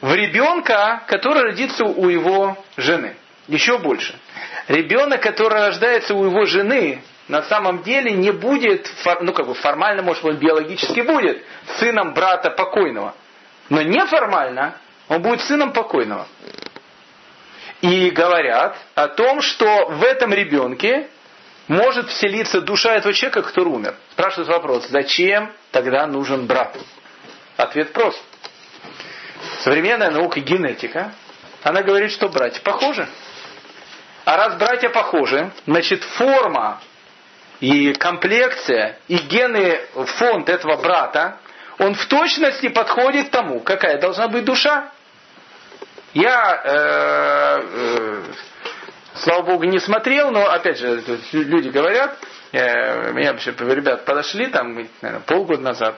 в 0.00 0.14
ребенка, 0.14 1.02
который 1.06 1.42
родится 1.42 1.84
у 1.84 2.08
его 2.08 2.56
жены. 2.76 3.16
Еще 3.48 3.78
больше. 3.78 4.18
Ребенок, 4.68 5.22
который 5.22 5.60
рождается 5.60 6.14
у 6.14 6.24
его 6.24 6.44
жены, 6.44 7.02
на 7.28 7.42
самом 7.42 7.82
деле 7.82 8.12
не 8.12 8.30
будет, 8.30 8.90
ну 9.20 9.32
как 9.32 9.46
бы 9.46 9.54
формально, 9.54 10.02
может 10.02 10.22
быть, 10.22 10.36
биологически 10.36 11.00
будет 11.00 11.42
сыном 11.78 12.14
брата 12.14 12.50
покойного. 12.50 13.14
Но 13.68 13.82
неформально 13.82 14.74
он 15.08 15.22
будет 15.22 15.40
сыном 15.42 15.72
покойного. 15.72 16.26
И 17.80 18.10
говорят 18.10 18.76
о 18.94 19.08
том, 19.08 19.40
что 19.40 19.86
в 19.88 20.02
этом 20.02 20.32
ребенке 20.32 21.08
может 21.68 22.08
вселиться 22.08 22.60
душа 22.60 22.94
этого 22.94 23.14
человека, 23.14 23.42
который 23.42 23.68
умер. 23.68 23.94
Спрашивают 24.12 24.48
вопрос, 24.48 24.88
зачем 24.88 25.52
тогда 25.70 26.06
нужен 26.06 26.46
брат? 26.46 26.76
Ответ 27.56 27.92
прост. 27.92 28.22
Современная 29.60 30.10
наука 30.10 30.40
генетика, 30.40 31.12
она 31.62 31.82
говорит, 31.82 32.12
что 32.12 32.28
братья 32.28 32.62
похожи. 32.62 33.08
А 34.24 34.36
раз 34.36 34.56
братья 34.56 34.88
похожи, 34.90 35.50
значит 35.66 36.04
форма 36.04 36.80
и 37.60 37.92
комплекция, 37.94 38.98
и 39.08 39.16
гены, 39.16 39.80
фонд 39.94 40.48
этого 40.48 40.76
брата, 40.76 41.38
он 41.78 41.94
в 41.94 42.06
точности 42.06 42.68
подходит 42.68 43.30
тому, 43.30 43.60
какая 43.60 43.98
должна 44.00 44.28
быть 44.28 44.44
душа. 44.44 44.90
Я, 46.14 46.60
э, 46.64 47.62
э, 47.62 48.22
слава 49.14 49.42
богу, 49.42 49.64
не 49.64 49.78
смотрел, 49.78 50.30
но 50.30 50.50
опять 50.50 50.78
же, 50.78 51.02
люди 51.32 51.68
говорят, 51.68 52.18
э, 52.52 53.12
меня 53.12 53.32
вообще 53.32 53.52
ребят 53.58 54.04
подошли 54.04 54.46
там, 54.46 54.74
наверное, 55.02 55.20
полгода 55.26 55.62
назад, 55.62 55.96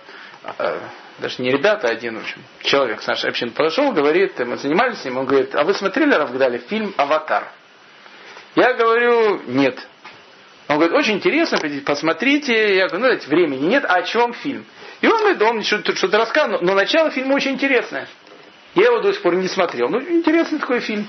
э, 0.59 0.79
даже 1.21 1.43
не 1.43 1.51
ребята, 1.51 1.89
а 1.89 1.91
один, 1.91 2.19
в 2.19 2.23
общем, 2.23 2.43
человек 2.63 3.03
с 3.03 3.07
нашей 3.07 3.31
общины 3.31 3.53
подошел, 3.53 3.93
говорит, 3.93 4.39
мы 4.41 4.57
занимались 4.57 4.99
с 4.99 5.05
ним, 5.05 5.19
он 5.19 5.27
говорит, 5.27 5.55
а 5.55 5.65
вы 5.65 5.75
смотрели, 5.75 6.13
Равгдали, 6.15 6.59
фильм 6.59 6.95
«Аватар»? 6.97 7.45
Я 8.57 8.75
говорю, 8.75 9.43
нет. 9.47 9.79
Он 10.69 10.77
говорит, 10.77 10.95
очень 10.95 11.15
интересно, 11.15 11.59
посмотрите. 11.85 12.77
Я 12.77 12.87
говорю, 12.87 13.01
ну, 13.01 13.07
знаете, 13.07 13.29
времени 13.29 13.67
нет, 13.67 13.85
а 13.89 13.95
о 13.95 14.03
чем 14.03 14.33
фильм? 14.33 14.65
И 15.01 15.07
он 15.07 15.19
говорит, 15.19 15.43
он 15.43 15.63
что-то, 15.63 15.97
что 15.97 16.09
рассказывал, 16.17 16.61
но 16.63 16.75
начало 16.75 17.11
фильма 17.11 17.35
очень 17.35 17.53
интересное. 17.53 18.07
Я 18.75 18.87
его 18.87 19.01
до 19.01 19.13
сих 19.13 19.23
пор 19.23 19.35
не 19.35 19.49
смотрел. 19.49 19.89
Ну, 19.89 20.01
интересный 20.01 20.59
такой 20.59 20.81
фильм. 20.81 21.09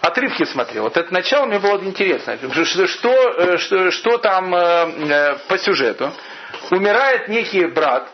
Отрывки 0.00 0.44
смотрел. 0.44 0.84
Вот 0.84 0.96
это 0.96 1.12
начало 1.12 1.46
мне 1.46 1.58
было 1.58 1.82
интересно. 1.82 2.38
Что, 2.64 2.86
что, 2.86 3.10
э, 3.10 3.58
что, 3.58 3.90
что 3.90 4.18
там 4.18 4.54
э, 4.54 4.58
э, 4.58 5.36
по 5.48 5.58
сюжету? 5.58 6.12
Умирает 6.70 7.28
некий 7.28 7.66
брат, 7.66 8.10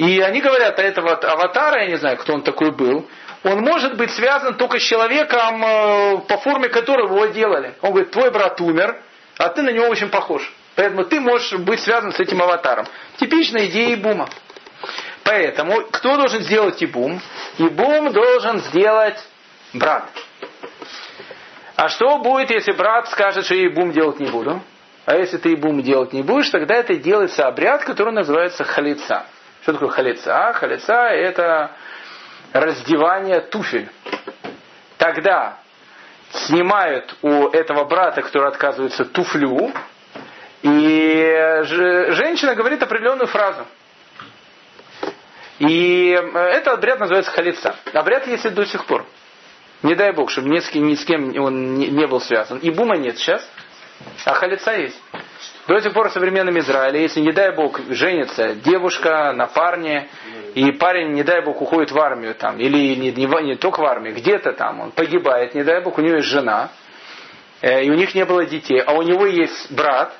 и 0.00 0.18
они 0.20 0.40
говорят, 0.40 0.78
а 0.78 0.82
этого 0.82 1.12
аватара, 1.12 1.82
я 1.82 1.88
не 1.88 1.96
знаю, 1.98 2.16
кто 2.16 2.32
он 2.32 2.40
такой 2.40 2.70
был, 2.70 3.06
он 3.44 3.60
может 3.60 3.98
быть 3.98 4.10
связан 4.12 4.54
только 4.54 4.78
с 4.78 4.82
человеком, 4.82 5.62
э, 5.62 6.18
по 6.26 6.38
форме 6.38 6.70
которого 6.70 7.16
его 7.16 7.26
делали. 7.26 7.74
Он 7.82 7.90
говорит, 7.90 8.10
твой 8.10 8.30
брат 8.30 8.58
умер, 8.62 8.96
а 9.36 9.50
ты 9.50 9.60
на 9.60 9.68
него 9.68 9.88
очень 9.88 10.08
похож. 10.08 10.50
Поэтому 10.74 11.04
ты 11.04 11.20
можешь 11.20 11.52
быть 11.58 11.80
связан 11.80 12.12
с 12.12 12.18
этим 12.18 12.40
аватаром. 12.40 12.86
Типичная 13.18 13.66
идея 13.66 13.92
Ибума. 13.92 14.30
Поэтому 15.22 15.82
кто 15.90 16.16
должен 16.16 16.40
сделать 16.44 16.82
Ибум? 16.82 17.20
Ибум 17.58 18.10
должен 18.10 18.60
сделать 18.60 19.22
брат. 19.74 20.08
А 21.76 21.90
что 21.90 22.16
будет, 22.20 22.50
если 22.50 22.72
брат 22.72 23.10
скажет, 23.10 23.44
что 23.44 23.54
я 23.54 23.66
Ибум 23.66 23.92
делать 23.92 24.18
не 24.18 24.30
буду? 24.30 24.62
А 25.04 25.14
если 25.14 25.36
ты 25.36 25.52
Ибум 25.52 25.82
делать 25.82 26.14
не 26.14 26.22
будешь, 26.22 26.48
тогда 26.48 26.76
это 26.76 26.94
делается 26.94 27.46
обряд, 27.46 27.84
который 27.84 28.14
называется 28.14 28.64
халица. 28.64 29.26
Что 29.62 29.74
такое 29.74 29.90
халица? 29.90 30.52
Халица 30.54 30.94
это 30.94 31.72
раздевание 32.52 33.40
туфель. 33.40 33.88
Тогда 34.96 35.58
снимают 36.32 37.14
у 37.22 37.48
этого 37.48 37.84
брата, 37.84 38.22
который 38.22 38.48
отказывается, 38.48 39.04
туфлю, 39.04 39.72
и 40.62 41.62
женщина 41.64 42.54
говорит 42.54 42.82
определенную 42.82 43.26
фразу. 43.26 43.66
И 45.58 46.12
э, 46.12 46.38
этот 46.38 46.74
обряд 46.78 47.00
называется 47.00 47.30
халица. 47.30 47.76
Обряд 47.92 48.26
есть 48.26 48.52
до 48.54 48.64
сих 48.64 48.86
пор. 48.86 49.04
Не 49.82 49.94
дай 49.94 50.12
бог, 50.12 50.30
чтобы 50.30 50.48
ни 50.48 50.58
с 50.58 50.68
кем, 50.68 50.86
ни 50.86 50.94
с 50.94 51.04
кем 51.04 51.38
он 51.38 51.74
не 51.74 52.06
был 52.06 52.20
связан. 52.20 52.58
И 52.58 52.70
бума 52.70 52.96
нет 52.96 53.18
сейчас, 53.18 53.46
а 54.24 54.32
халица 54.34 54.72
есть. 54.72 55.00
До 55.68 55.80
сих 55.80 55.92
пор 55.92 56.08
в 56.08 56.12
современном 56.12 56.58
Израиле, 56.58 57.02
если, 57.02 57.20
не 57.20 57.32
дай 57.32 57.54
бог, 57.54 57.80
женится 57.90 58.54
девушка 58.54 59.32
на 59.32 59.46
парне, 59.46 60.08
и 60.54 60.72
парень, 60.72 61.12
не 61.12 61.22
дай 61.22 61.44
бог, 61.44 61.60
уходит 61.60 61.92
в 61.92 61.98
армию 61.98 62.34
там, 62.34 62.58
или 62.58 62.96
не, 62.96 63.12
не, 63.12 63.26
не 63.26 63.56
только 63.56 63.80
в 63.80 63.84
армию, 63.84 64.14
где-то 64.14 64.52
там, 64.52 64.80
он 64.80 64.90
погибает, 64.90 65.54
не 65.54 65.62
дай 65.62 65.82
бог, 65.82 65.98
у 65.98 66.00
него 66.00 66.16
есть 66.16 66.28
жена, 66.28 66.70
э, 67.60 67.84
и 67.84 67.90
у 67.90 67.94
них 67.94 68.14
не 68.14 68.24
было 68.24 68.44
детей, 68.44 68.80
а 68.80 68.94
у 68.94 69.02
него 69.02 69.26
есть 69.26 69.70
брат, 69.70 70.12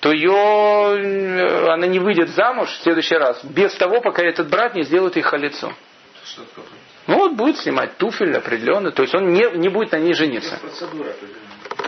то 0.00 0.12
ее, 0.12 0.30
э, 0.30 1.72
она 1.72 1.86
не 1.86 1.98
выйдет 1.98 2.28
замуж 2.30 2.68
в 2.68 2.82
следующий 2.82 3.16
раз 3.16 3.44
без 3.44 3.74
того, 3.74 4.00
пока 4.00 4.22
этот 4.22 4.48
брат 4.48 4.74
не 4.74 4.82
сделает 4.82 5.16
их 5.16 5.32
лицо. 5.32 5.72
Ну 7.06 7.16
вот 7.16 7.32
будет 7.32 7.58
снимать 7.58 7.96
туфель 7.96 8.36
определенный, 8.36 8.92
то 8.92 9.02
есть 9.02 9.14
он 9.14 9.32
не, 9.32 9.50
не 9.56 9.68
будет 9.70 9.92
на 9.92 9.96
ней 9.96 10.12
жениться. 10.12 10.58
Процедура 10.60 11.10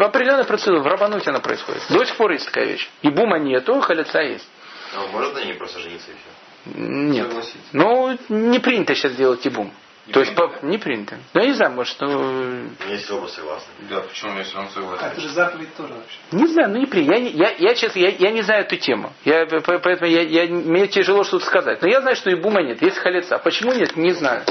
в 0.01 0.03
определенной 0.03 0.44
процедуре, 0.44 0.80
в 0.80 0.86
рабануте 0.86 1.28
она 1.28 1.40
происходит. 1.40 1.82
До 1.90 2.05
сих 2.05 2.16
пор 2.16 2.32
есть 2.32 2.46
такая 2.46 2.64
вещь. 2.64 2.88
И 3.03 3.11
бума 3.11 3.38
нету, 3.38 3.78
халица 3.80 4.20
есть. 4.20 4.48
А 4.96 5.05
он 5.05 5.11
может 5.11 5.34
на 5.34 5.44
ней 5.44 5.55
просто 5.55 5.78
жениться 5.80 6.11
и 6.11 6.14
все? 6.14 6.78
Нет. 6.78 7.28
Ну, 7.72 8.18
не 8.28 8.59
принято 8.61 8.94
сейчас 8.94 9.12
делать 9.14 9.44
ибум. 9.46 9.72
Не 10.07 10.12
То 10.14 10.20
принято? 10.20 10.42
есть 10.42 10.61
по, 10.61 10.66
не 10.66 10.78
принято. 10.78 11.18
Ну, 11.34 11.40
я 11.42 11.46
не 11.48 11.53
знаю, 11.53 11.72
может, 11.72 12.01
ну... 12.01 12.62
Если 12.88 13.12
оба 13.12 13.26
согласны. 13.26 13.68
Да, 13.90 14.01
почему, 14.01 14.38
если 14.38 14.57
он 14.57 14.70
согласен? 14.70 15.05
А 15.05 15.09
это 15.09 15.20
же 15.20 15.28
заповедь 15.28 15.74
тоже 15.76 15.92
вообще. 15.92 16.18
Не 16.32 16.46
знаю, 16.46 16.70
ну 16.70 16.78
не 16.78 16.86
принято. 16.86 17.12
Я, 17.12 17.51
я, 17.51 17.55
я, 17.59 17.74
честно, 17.74 17.98
я, 17.98 18.09
я 18.09 18.30
не 18.30 18.40
знаю 18.40 18.62
эту 18.62 18.76
тему. 18.76 19.12
Я, 19.24 19.46
поэтому 19.46 20.11
я, 20.11 20.22
я, 20.22 20.46
мне 20.46 20.86
тяжело 20.88 21.24
что-то 21.24 21.44
сказать. 21.44 21.82
Но 21.82 21.88
я 21.88 22.01
знаю, 22.01 22.16
что 22.16 22.30
и 22.30 22.34
бума 22.34 22.62
нет, 22.62 22.80
есть 22.80 22.96
халица. 22.96 23.38
Почему 23.38 23.72
нет, 23.74 23.96
не 23.96 24.12
знаю. 24.12 24.44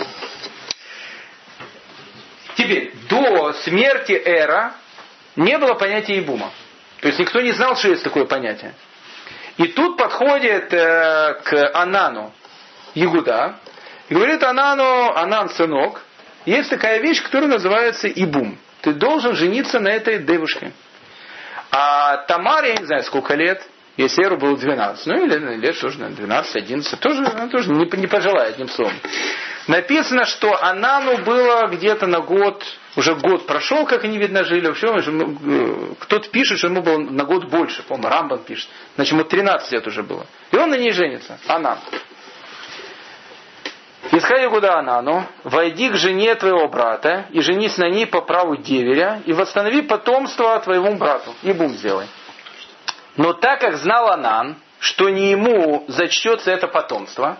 Теперь, 2.55 2.93
до 3.09 3.53
смерти 3.53 4.11
Эра 4.11 4.75
не 5.39 5.57
было 5.57 5.73
понятия 5.73 6.19
Ибума. 6.19 6.51
То 7.01 7.07
есть 7.07 7.19
никто 7.19 7.39
не 7.41 7.51
знал, 7.53 7.75
что 7.75 7.89
есть 7.89 8.03
такое 8.03 8.25
понятие. 8.25 8.73
И 9.57 9.67
тут 9.67 9.97
подходит 9.97 10.73
э, 10.73 11.33
к 11.43 11.71
Анану 11.73 12.33
Ягуда 12.93 13.55
и 14.09 14.13
говорит 14.13 14.43
Анану, 14.43 15.13
Анан, 15.15 15.49
сынок, 15.49 16.01
есть 16.45 16.69
такая 16.69 16.99
вещь, 16.99 17.21
которая 17.21 17.49
называется 17.49 18.07
Ибум. 18.07 18.57
Ты 18.81 18.93
должен 18.93 19.35
жениться 19.35 19.79
на 19.79 19.89
этой 19.89 20.19
девушке. 20.19 20.71
А 21.71 22.17
Тамар, 22.27 22.65
я 22.65 22.75
не 22.77 22.85
знаю, 22.85 23.03
сколько 23.03 23.35
лет, 23.35 23.61
если 23.97 24.23
Эру 24.23 24.37
было 24.37 24.57
12, 24.57 25.05
ну 25.07 25.25
или 25.25 25.57
лет 25.57 25.79
тоже 25.79 25.99
12-11, 25.99 26.97
тоже, 26.97 27.25
она 27.25 27.47
тоже 27.47 27.69
не, 27.69 27.85
не 27.97 28.07
пожелает, 28.07 28.53
одним 28.53 28.69
словом. 28.69 28.93
Написано, 29.67 30.25
что 30.25 30.61
Анану 30.63 31.17
было 31.19 31.67
где-то 31.67 32.07
на 32.07 32.21
год, 32.21 32.63
уже 32.99 33.15
год 33.15 33.47
прошел, 33.47 33.85
как 33.85 34.03
они, 34.03 34.17
видно, 34.17 34.43
жили. 34.43 34.67
Вообще, 34.67 34.87
э, 34.87 35.93
кто-то 35.99 36.29
пишет, 36.29 36.57
что 36.57 36.67
ему 36.67 36.81
было 36.81 36.97
на 36.97 37.23
год 37.23 37.45
больше, 37.45 37.81
по-моему, 37.83 38.09
Рамбан 38.09 38.39
пишет. 38.39 38.69
Значит, 38.95 39.13
ему 39.13 39.23
13 39.23 39.71
лет 39.71 39.87
уже 39.87 40.03
было. 40.03 40.25
И 40.51 40.57
он 40.57 40.69
на 40.69 40.75
ней 40.75 40.91
женится, 40.91 41.39
Анан. 41.47 41.77
Исходи 44.11 44.47
куда 44.47 44.79
Анану, 44.79 45.25
войди 45.43 45.89
к 45.89 45.95
жене 45.95 46.35
твоего 46.35 46.67
брата 46.67 47.27
и 47.31 47.41
женись 47.41 47.77
на 47.77 47.89
ней 47.89 48.05
по 48.05 48.21
праву 48.21 48.57
деверя 48.57 49.21
и 49.25 49.33
восстанови 49.33 49.81
потомство 49.81 50.59
твоему 50.59 50.95
брату. 50.95 51.33
И 51.43 51.53
бум 51.53 51.73
сделай. 51.73 52.07
Но 53.17 53.33
так 53.33 53.61
как 53.61 53.77
знал 53.77 54.09
Анан, 54.09 54.57
что 54.79 55.09
не 55.09 55.31
ему 55.31 55.85
зачтется 55.87 56.51
это 56.51 56.67
потомство, 56.67 57.37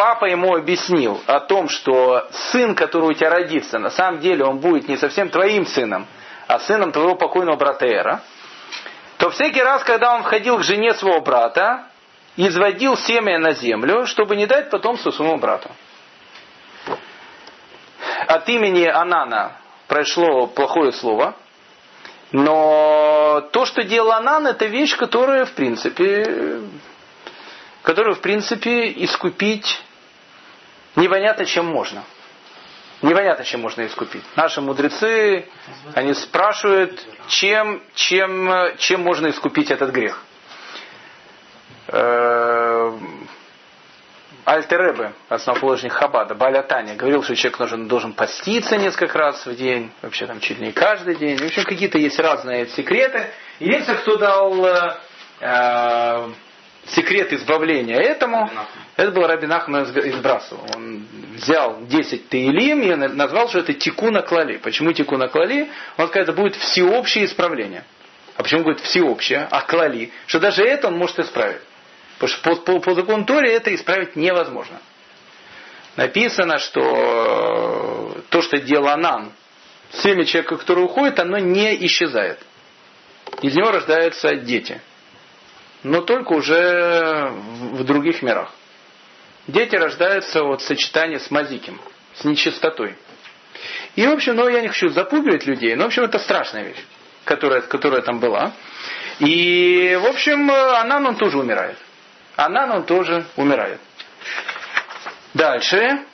папа 0.00 0.24
ему 0.24 0.56
объяснил 0.56 1.20
о 1.26 1.40
том, 1.40 1.68
что 1.68 2.26
сын, 2.50 2.74
который 2.74 3.10
у 3.10 3.12
тебя 3.12 3.28
родится, 3.28 3.78
на 3.78 3.90
самом 3.90 4.20
деле 4.20 4.46
он 4.46 4.58
будет 4.58 4.88
не 4.88 4.96
совсем 4.96 5.28
твоим 5.28 5.66
сыном, 5.66 6.06
а 6.46 6.58
сыном 6.58 6.90
твоего 6.90 7.16
покойного 7.16 7.56
брата 7.56 7.84
Эра, 7.84 8.22
то 9.18 9.28
всякий 9.28 9.62
раз, 9.62 9.84
когда 9.84 10.14
он 10.14 10.22
входил 10.22 10.56
к 10.56 10.62
жене 10.62 10.94
своего 10.94 11.20
брата, 11.20 11.84
изводил 12.34 12.96
семя 12.96 13.38
на 13.38 13.52
землю, 13.52 14.06
чтобы 14.06 14.36
не 14.36 14.46
дать 14.46 14.70
потомству 14.70 15.12
своему 15.12 15.36
брату. 15.36 15.68
От 18.26 18.48
имени 18.48 18.86
Анана 18.86 19.52
прошло 19.86 20.46
плохое 20.46 20.92
слово, 20.92 21.34
но 22.32 23.46
то, 23.52 23.66
что 23.66 23.82
делал 23.82 24.12
Анан, 24.12 24.46
это 24.46 24.64
вещь, 24.64 24.96
которая, 24.96 25.44
в 25.44 25.52
принципе, 25.52 26.62
которую, 27.82 28.14
в 28.14 28.20
принципе, 28.20 28.90
искупить 29.04 29.82
непонятно, 30.96 31.44
чем 31.44 31.66
можно. 31.66 32.04
Непонятно, 33.02 33.44
чем 33.44 33.62
можно 33.62 33.86
искупить. 33.86 34.22
Наши 34.36 34.60
мудрецы, 34.60 35.46
они 35.94 36.12
спрашивают, 36.12 37.02
чем, 37.28 37.82
чем, 37.94 38.76
чем 38.76 39.00
можно 39.02 39.28
искупить 39.30 39.70
этот 39.70 39.90
грех. 39.90 40.22
Э, 41.88 42.98
Альтеребе, 44.44 45.12
основоположник 45.28 45.92
Хабада, 45.92 46.34
Баля 46.34 46.62
Таня, 46.62 46.94
говорил, 46.94 47.22
что 47.22 47.34
человек 47.36 47.58
нужен, 47.58 47.88
должен 47.88 48.12
поститься 48.12 48.76
несколько 48.76 49.16
раз 49.16 49.46
в 49.46 49.54
день, 49.54 49.92
вообще 50.02 50.26
там 50.26 50.40
чуть 50.40 50.58
ли 50.58 50.66
не 50.66 50.72
каждый 50.72 51.16
день. 51.16 51.38
В 51.38 51.42
общем, 51.42 51.64
какие-то 51.64 51.98
есть 51.98 52.18
разные 52.18 52.66
секреты. 52.66 53.30
Единственное, 53.60 54.00
кто 54.00 54.16
дал 54.16 54.66
э, 54.66 54.96
э 55.40 56.28
секрет 56.86 57.32
избавления 57.32 57.98
этому, 57.98 58.50
это 59.02 59.12
был 59.12 59.26
Рабин 59.26 59.52
Ахмад 59.52 59.96
из 59.96 60.16
Брасова. 60.16 60.60
Он 60.74 61.06
взял 61.34 61.78
10 61.86 62.28
Таилим 62.28 62.82
и 62.82 62.94
назвал, 62.94 63.48
что 63.48 63.60
это 63.60 63.72
тикуна 63.72 64.22
клали. 64.22 64.56
Почему 64.58 64.92
тикуна 64.92 65.28
клали? 65.28 65.70
Он 65.96 66.08
сказал, 66.08 66.24
это 66.24 66.32
будет 66.32 66.56
всеобщее 66.56 67.24
исправление. 67.24 67.84
А 68.36 68.42
почему 68.42 68.64
будет 68.64 68.80
всеобщее? 68.80 69.46
А 69.50 69.62
клали? 69.62 70.12
Что 70.26 70.40
даже 70.40 70.62
это 70.62 70.88
он 70.88 70.96
может 70.96 71.18
исправить. 71.18 71.60
Потому 72.18 72.28
что 72.28 72.42
по, 72.42 72.56
по, 72.56 72.80
по 72.80 72.94
закону 72.94 73.24
Тори 73.24 73.50
это 73.50 73.74
исправить 73.74 74.16
невозможно. 74.16 74.80
Написано, 75.96 76.58
что 76.58 78.16
то, 78.28 78.42
что 78.42 78.58
делал 78.58 78.88
Анан, 78.88 79.32
семя 79.92 80.24
человека, 80.24 80.56
который 80.56 80.84
уходит, 80.84 81.18
оно 81.18 81.38
не 81.38 81.86
исчезает. 81.86 82.38
Из 83.42 83.54
него 83.54 83.70
рождаются 83.70 84.34
дети 84.36 84.80
но 85.82 86.02
только 86.02 86.32
уже 86.32 87.32
в 87.72 87.84
других 87.84 88.22
мирах. 88.22 88.52
Дети 89.50 89.74
рождаются 89.74 90.44
от 90.44 90.62
сочетания 90.62 91.18
с 91.18 91.30
мазиким, 91.30 91.80
с 92.14 92.24
нечистотой. 92.24 92.96
И, 93.96 94.06
в 94.06 94.12
общем, 94.12 94.36
ну, 94.36 94.48
я 94.48 94.60
не 94.60 94.68
хочу 94.68 94.88
запугивать 94.90 95.44
людей, 95.44 95.74
но, 95.74 95.84
в 95.84 95.86
общем, 95.88 96.04
это 96.04 96.18
страшная 96.20 96.64
вещь, 96.68 96.84
которая, 97.24 97.60
которая 97.60 98.02
там 98.02 98.20
была. 98.20 98.52
И, 99.18 99.98
в 100.00 100.06
общем, 100.06 100.50
Анан, 100.50 101.06
он 101.06 101.16
тоже 101.16 101.38
умирает. 101.38 101.76
Анан, 102.36 102.70
он 102.70 102.84
тоже 102.84 103.26
умирает. 103.36 103.80
Дальше. 105.34 106.04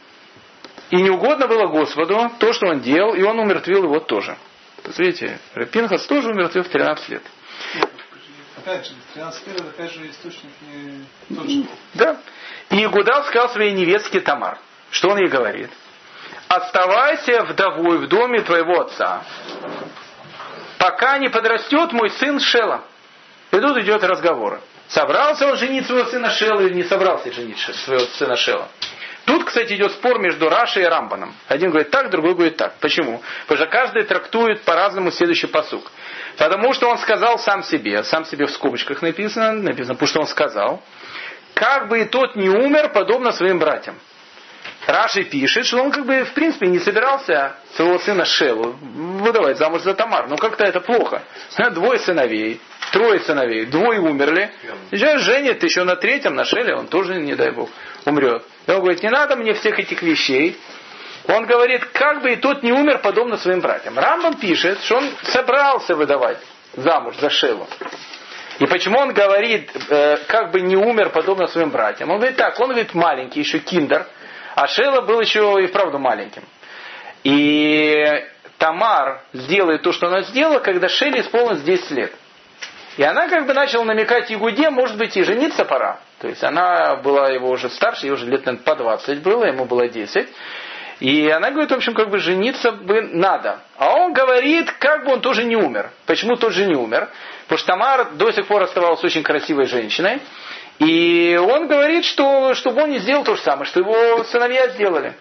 И 0.91 0.97
не 0.97 1.11
угодно 1.11 1.47
было 1.47 1.66
Господу 1.66 2.30
то, 2.39 2.53
что 2.53 2.68
он 2.68 2.80
делал, 2.80 3.14
и 3.14 3.22
он 3.22 3.39
умертвил 3.39 3.84
его 3.84 4.01
тоже. 4.01 4.37
Смотрите, 4.82 5.39
Пинхас 5.72 6.07
тоже 6.07 6.30
умертвил 6.30 6.62
в 6.62 6.68
13 6.68 7.09
лет 7.11 7.22
опять 8.66 8.86
же, 8.86 8.94
13 9.14 9.46
лет, 9.46 9.60
опять 9.60 9.92
же, 9.92 10.10
источник 10.10 10.50
не 10.60 11.36
тот 11.36 11.48
же. 11.48 11.64
Да. 11.94 12.16
И 12.70 12.84
Игудал 12.84 13.24
сказал 13.24 13.50
своей 13.50 13.72
невестке 13.72 14.20
Тамар, 14.20 14.58
что 14.90 15.10
он 15.10 15.18
ей 15.18 15.28
говорит. 15.28 15.70
Оставайся 16.48 17.44
вдовой 17.44 17.98
в 17.98 18.08
доме 18.08 18.40
твоего 18.42 18.80
отца, 18.80 19.24
пока 20.78 21.18
не 21.18 21.28
подрастет 21.28 21.92
мой 21.92 22.10
сын 22.10 22.40
Шела. 22.40 22.84
И 23.52 23.58
тут 23.58 23.76
идет 23.78 24.02
разговор. 24.02 24.60
Собрался 24.88 25.46
он 25.48 25.56
женить 25.56 25.86
своего 25.86 26.08
сына 26.08 26.30
Шела 26.30 26.60
или 26.60 26.74
не 26.74 26.84
собрался 26.84 27.32
женить 27.32 27.58
своего 27.58 28.04
сына 28.06 28.36
Шела? 28.36 28.68
Тут, 29.24 29.44
кстати, 29.44 29.72
идет 29.72 29.90
спор 29.92 30.20
между 30.20 30.48
Рашей 30.48 30.84
и 30.84 30.86
Рамбаном. 30.86 31.34
Один 31.48 31.70
говорит 31.70 31.90
так, 31.90 32.10
другой 32.10 32.34
говорит 32.34 32.56
так. 32.56 32.74
Почему? 32.78 33.20
Потому 33.46 33.58
что 33.58 33.66
каждый 33.66 34.04
трактует 34.04 34.62
по-разному 34.62 35.10
следующий 35.10 35.48
посук. 35.48 35.90
Потому 36.37 36.74
что 36.74 36.89
он 36.89 36.99
сказал 36.99 37.39
сам 37.39 37.62
себе, 37.62 38.03
сам 38.05 38.24
себе 38.24 38.47
в 38.47 38.51
скобочках 38.51 39.03
написано, 39.03 39.53
написано, 39.53 39.95
потому 39.95 40.09
что 40.09 40.20
он 40.20 40.26
сказал, 40.26 40.82
как 41.55 41.89
бы 41.89 42.01
и 42.01 42.05
тот 42.05 42.37
не 42.37 42.49
умер, 42.49 42.91
подобно 42.91 43.32
своим 43.32 43.59
братьям. 43.59 43.97
Раши 44.87 45.24
пишет, 45.24 45.66
что 45.66 45.82
он 45.82 45.91
как 45.91 46.07
бы 46.07 46.24
в 46.24 46.32
принципе 46.32 46.68
не 46.68 46.78
собирался 46.78 47.57
своего 47.74 47.99
сына 47.99 48.24
Шелу 48.24 48.76
выдавать 48.80 49.59
замуж 49.59 49.82
за 49.82 49.95
Тамар. 49.95 50.28
Но 50.28 50.37
как-то 50.37 50.64
это 50.64 50.80
плохо. 50.80 51.22
Двое 51.72 51.99
сыновей, 51.99 52.61
трое 52.93 53.18
сыновей, 53.20 53.66
двое 53.66 54.01
умерли. 54.01 54.53
Сейчас 54.91 55.22
женит 55.22 55.62
еще 55.62 55.82
на 55.82 55.97
третьем, 55.97 56.34
на 56.34 56.45
Шеле, 56.45 56.76
он 56.76 56.87
тоже, 56.87 57.16
не 57.16 57.34
дай 57.34 57.51
бог, 57.51 57.68
умрет. 58.05 58.45
И 58.66 58.70
он 58.70 58.80
говорит, 58.80 59.03
не 59.03 59.11
надо 59.11 59.34
мне 59.37 59.55
всех 59.55 59.78
этих 59.78 60.03
вещей. 60.03 60.57
Он 61.28 61.44
говорит, 61.46 61.84
как 61.86 62.22
бы 62.22 62.32
и 62.32 62.36
тот 62.36 62.62
не 62.62 62.72
умер 62.72 62.98
подобно 62.98 63.36
своим 63.36 63.60
братьям. 63.60 63.98
Рамбам 63.98 64.34
пишет, 64.34 64.80
что 64.82 64.96
он 64.96 65.10
собрался 65.24 65.94
выдавать 65.94 66.38
замуж 66.74 67.16
за 67.16 67.30
Шелу. 67.30 67.66
И 68.58 68.66
почему 68.66 68.98
он 68.98 69.12
говорит, 69.12 69.70
э, 69.90 70.18
как 70.28 70.50
бы 70.50 70.60
не 70.60 70.76
умер 70.76 71.10
подобно 71.10 71.46
своим 71.48 71.70
братьям? 71.70 72.10
Он 72.10 72.18
говорит 72.18 72.36
так, 72.36 72.58
он 72.60 72.68
говорит 72.68 72.94
маленький, 72.94 73.40
еще 73.40 73.58
киндер, 73.58 74.06
а 74.54 74.66
Шела 74.66 75.02
был 75.02 75.20
еще 75.20 75.56
и 75.62 75.66
вправду 75.66 75.98
маленьким. 75.98 76.42
И 77.24 78.24
Тамар 78.58 79.22
сделает 79.32 79.82
то, 79.82 79.92
что 79.92 80.06
она 80.06 80.22
сделала, 80.22 80.60
когда 80.60 80.88
Шеле 80.88 81.20
исполнилось 81.20 81.62
10 81.62 81.90
лет. 81.90 82.12
И 82.96 83.02
она 83.02 83.28
как 83.28 83.46
бы 83.46 83.52
начала 83.52 83.84
намекать 83.84 84.30
Ягуде, 84.30 84.70
может 84.70 84.96
быть, 84.96 85.16
и 85.16 85.22
жениться 85.22 85.66
пора. 85.66 85.98
То 86.20 86.28
есть 86.28 86.42
она 86.42 86.96
была 86.96 87.28
его 87.28 87.50
уже 87.50 87.68
старше, 87.68 88.06
ей 88.06 88.12
уже 88.12 88.24
лет, 88.24 88.46
наверное, 88.46 88.64
по 88.64 88.74
20 88.74 89.22
было, 89.22 89.44
ему 89.44 89.66
было 89.66 89.86
10. 89.86 90.28
И 91.01 91.28
она 91.28 91.51
говорит, 91.51 91.70
в 91.70 91.74
общем, 91.74 91.94
как 91.94 92.09
бы 92.09 92.18
жениться 92.18 92.72
бы 92.72 93.03
надо. 93.03 93.61
А 93.76 93.94
он 93.97 94.14
говорит, 94.14 94.70
как 94.72 95.05
бы 95.05 95.12
он 95.12 95.20
тоже 95.20 95.44
не 95.44 95.57
умер. 95.57 95.90
Почему 96.07 96.36
тоже 96.36 96.64
не 96.66 96.74
умер? 96.74 97.11
Потому 97.42 97.59
что 97.59 97.66
Тамар 97.66 98.11
до 98.12 98.32
сих 98.32 98.47
пор 98.47 98.62
оставалась 98.62 99.05
очень 99.05 99.22
красивой 99.22 99.66
женщиной. 99.66 100.20
И 100.78 101.38
он 101.40 101.68
говорит, 101.68 102.05
что 102.05 102.55
чтобы 102.55 102.82
он 102.82 102.90
не 102.90 102.99
сделал 102.99 103.24
то 103.24 103.36
же 103.36 103.42
самое, 103.42 103.66
что 103.66 103.80
его 103.80 104.24
сыновья 104.24 104.68
сделали. 104.68 105.14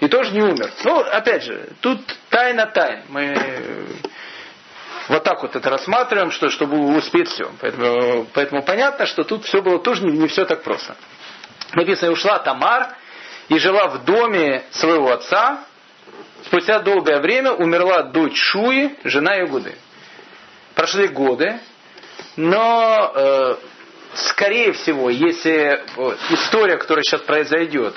И 0.00 0.08
тоже 0.08 0.32
не 0.32 0.42
умер. 0.42 0.70
Ну, 0.84 1.00
опять 1.00 1.44
же, 1.44 1.68
тут 1.80 2.00
тайна 2.28 2.66
тайн. 2.66 3.04
Мы 3.08 3.34
вот 5.08 5.22
так 5.22 5.42
вот 5.42 5.56
это 5.56 5.70
рассматриваем, 5.70 6.30
что, 6.30 6.50
чтобы 6.50 6.96
успеть 6.96 7.28
все. 7.28 7.50
Поэтому, 7.60 8.26
поэтому 8.32 8.62
понятно, 8.62 9.06
что 9.06 9.24
тут 9.24 9.44
все 9.44 9.62
было 9.62 9.78
тоже 9.78 10.04
не, 10.04 10.18
не 10.18 10.28
все 10.28 10.44
так 10.44 10.62
просто. 10.62 10.96
Написано, 11.72 12.12
ушла 12.12 12.38
Тамар 12.38 12.94
и 13.48 13.58
жила 13.58 13.88
в 13.88 14.04
доме 14.04 14.64
своего 14.70 15.12
отца. 15.12 15.64
Спустя 16.46 16.80
долгое 16.80 17.20
время 17.20 17.52
умерла 17.52 18.02
дочь 18.02 18.36
Шуи, 18.36 18.96
жена 19.04 19.34
Ягуды. 19.34 19.74
Прошли 20.74 21.08
годы, 21.08 21.58
но 22.36 23.12
э, 23.14 23.56
скорее 24.14 24.72
всего, 24.72 25.08
если 25.08 25.52
э, 25.52 26.16
история, 26.30 26.76
которая 26.76 27.02
сейчас 27.02 27.22
произойдет, 27.22 27.94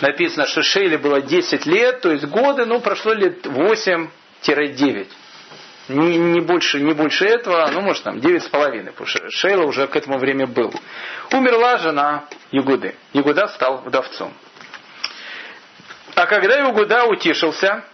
написано, 0.00 0.46
что 0.46 0.62
Шейле 0.62 0.96
было 0.96 1.20
10 1.20 1.66
лет, 1.66 2.00
то 2.00 2.10
есть 2.10 2.24
годы, 2.24 2.64
ну, 2.64 2.80
прошло 2.80 3.12
лет 3.12 3.44
8-9 3.44 5.08
не, 5.88 6.18
не, 6.18 6.40
больше, 6.40 6.80
не 6.80 6.92
больше 6.92 7.24
этого, 7.26 7.68
ну, 7.72 7.80
может, 7.80 8.02
там, 8.02 8.20
девять 8.20 8.44
с 8.44 8.48
половиной, 8.48 8.92
потому 8.92 9.06
что 9.06 9.30
Шейла 9.30 9.64
уже 9.64 9.86
к 9.86 9.96
этому 9.96 10.18
времени 10.18 10.44
был. 10.44 10.72
Умерла 11.32 11.78
жена 11.78 12.26
Ягуды. 12.50 12.94
Ягуда 13.12 13.48
стал 13.48 13.78
вдовцом. 13.78 14.32
А 16.18 16.26
когда 16.26 16.56
Ягуда 16.56 17.04
утешился, 17.04 17.84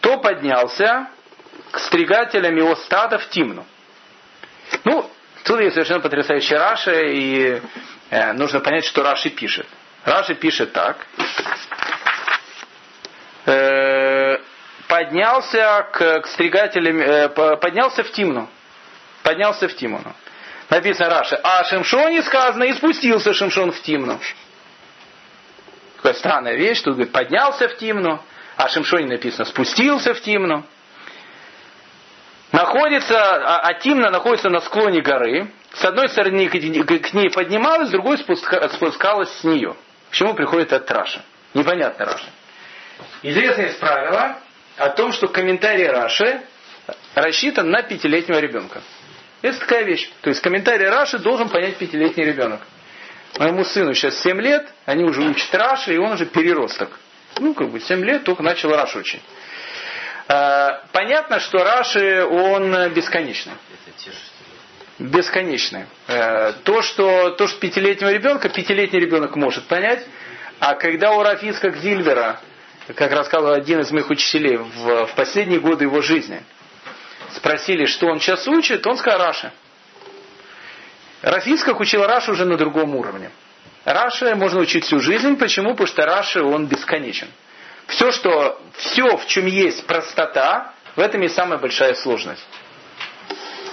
то 0.00 0.16
поднялся 0.16 1.08
к 1.70 1.78
стригателям 1.78 2.56
его 2.56 2.74
стада 2.74 3.18
в 3.18 3.28
Тимну. 3.28 3.66
Ну, 4.84 5.10
тут 5.44 5.60
есть 5.60 5.74
совершенно 5.74 6.00
потрясающий 6.00 6.54
Раши, 6.54 7.12
и 7.12 7.62
э, 8.08 8.32
нужно 8.32 8.60
понять, 8.60 8.86
что 8.86 9.02
Раши 9.02 9.28
пишет. 9.28 9.66
Раши 10.06 10.36
пишет 10.36 10.72
так. 10.72 11.06
Э, 13.44 14.38
поднялся 14.86 15.86
к, 15.92 16.20
к 16.22 16.26
стригателям, 16.28 16.98
э, 16.98 17.28
поднялся 17.56 18.04
в 18.04 18.10
Тимну. 18.10 18.48
Поднялся 19.22 19.68
в 19.68 19.76
Тимну. 19.76 20.14
Написано 20.70 21.10
Раши. 21.10 21.38
А 21.42 21.62
Шимшоне 21.64 22.22
сказано, 22.22 22.64
и 22.64 22.72
спустился 22.72 23.34
Шимшон 23.34 23.72
в 23.72 23.82
Тимну. 23.82 24.18
Такая 25.98 26.14
странная 26.14 26.56
вещь. 26.56 26.80
Тут 26.80 26.94
говорит, 26.94 27.12
поднялся 27.12 27.68
в 27.68 27.76
Тимну. 27.76 28.22
А 28.56 28.68
Шимшоне 28.68 29.06
написано, 29.06 29.44
спустился 29.44 30.14
в 30.14 30.20
Тимну. 30.20 30.64
Находится, 32.50 33.16
а, 33.16 33.60
а 33.60 33.74
Тимна 33.74 34.10
находится 34.10 34.48
на 34.48 34.60
склоне 34.60 35.00
горы. 35.00 35.50
С 35.74 35.84
одной 35.84 36.08
стороны 36.08 36.48
к 36.48 37.14
ней 37.14 37.30
поднималась, 37.30 37.88
с 37.88 37.90
другой 37.92 38.18
спускалась 38.18 39.30
с 39.38 39.44
нее. 39.44 39.76
К 40.10 40.14
чему 40.14 40.34
приходит 40.34 40.72
этот 40.72 40.90
Раши? 40.90 41.22
Непонятно 41.54 42.06
Раши. 42.06 42.30
Известное 43.22 43.66
есть 43.66 43.78
правило, 43.78 44.38
о 44.76 44.90
том, 44.90 45.12
что 45.12 45.28
комментарий 45.28 45.86
Раши 45.86 46.40
рассчитан 47.14 47.70
на 47.70 47.82
пятилетнего 47.82 48.38
ребенка. 48.38 48.80
Это 49.42 49.58
такая 49.60 49.84
вещь. 49.84 50.10
То 50.22 50.30
есть 50.30 50.40
комментарий 50.40 50.88
Раши 50.88 51.18
должен 51.18 51.48
понять 51.48 51.76
пятилетний 51.76 52.24
ребенок. 52.24 52.60
Моему 53.38 53.64
сыну 53.64 53.94
сейчас 53.94 54.18
7 54.20 54.40
лет, 54.40 54.68
они 54.84 55.04
уже 55.04 55.22
учат 55.22 55.54
Раши, 55.54 55.94
и 55.94 55.98
он 55.98 56.12
уже 56.12 56.26
переросток. 56.26 56.90
Ну, 57.38 57.54
как 57.54 57.70
бы 57.70 57.78
7 57.78 58.04
лет 58.04 58.24
только 58.24 58.42
начал 58.42 58.70
Раши 58.70 58.96
учить. 58.96 59.22
А, 60.26 60.82
понятно, 60.92 61.38
что 61.38 61.62
Раши, 61.62 62.24
он 62.24 62.92
бесконечный. 62.92 63.54
Бесконечный. 64.98 65.86
А, 66.08 66.52
то, 66.64 66.82
что, 66.82 67.30
то, 67.30 67.46
что 67.46 67.60
пятилетнего 67.60 68.10
ребенка, 68.10 68.48
пятилетний 68.48 69.00
ребенок 69.00 69.36
может 69.36 69.64
понять, 69.66 70.04
а 70.58 70.74
когда 70.74 71.12
у 71.12 71.22
Рафиска 71.22 71.70
Зильвера 71.70 72.40
как 72.94 73.12
рассказывал 73.12 73.52
один 73.52 73.80
из 73.80 73.90
моих 73.90 74.10
учителей 74.10 74.56
в, 74.56 75.06
в 75.06 75.14
последние 75.14 75.60
годы 75.60 75.84
его 75.84 76.00
жизни. 76.00 76.42
Спросили, 77.34 77.84
что 77.84 78.06
он 78.06 78.18
сейчас 78.18 78.48
учит, 78.48 78.86
он 78.86 78.96
сказал 78.96 79.20
Раши. 79.20 79.52
Рафисках 81.22 81.80
учил 81.80 82.04
Раши 82.06 82.30
уже 82.30 82.44
на 82.44 82.56
другом 82.56 82.94
уровне. 82.94 83.30
Раши 83.84 84.34
можно 84.34 84.60
учить 84.60 84.84
всю 84.84 85.00
жизнь. 85.00 85.36
Почему? 85.36 85.70
Потому 85.70 85.86
что 85.88 86.02
Раши, 86.04 86.42
он 86.42 86.66
бесконечен. 86.66 87.28
Все, 87.86 88.12
что, 88.12 88.60
все, 88.76 89.16
в 89.16 89.26
чем 89.26 89.46
есть 89.46 89.86
простота, 89.86 90.72
в 90.94 91.00
этом 91.00 91.22
и 91.22 91.28
самая 91.28 91.58
большая 91.58 91.94
сложность. 91.94 92.44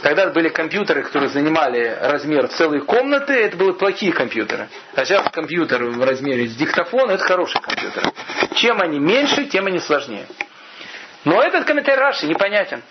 Когда 0.01 0.27
были 0.27 0.49
компьютеры, 0.49 1.03
которые 1.03 1.29
занимали 1.29 1.97
размер 1.99 2.47
целой 2.49 2.81
комнаты, 2.81 3.33
это 3.33 3.57
были 3.57 3.71
плохие 3.71 4.13
компьютеры. 4.13 4.69
А 4.93 5.03
сейчас 5.03 5.29
компьютер 5.31 5.83
в 5.83 6.03
размере 6.03 6.47
с 6.47 6.55
диктофона, 6.55 7.13
это 7.13 7.23
хороший 7.23 7.59
компьютер. 7.59 8.11
Чем 8.55 8.81
они 8.81 8.99
меньше, 8.99 9.45
тем 9.45 9.65
они 9.65 9.79
сложнее. 9.79 10.27
Но 11.23 11.41
этот 11.41 11.65
комментарий 11.65 11.99
Раши 11.99 12.27
непонятен. 12.27 12.83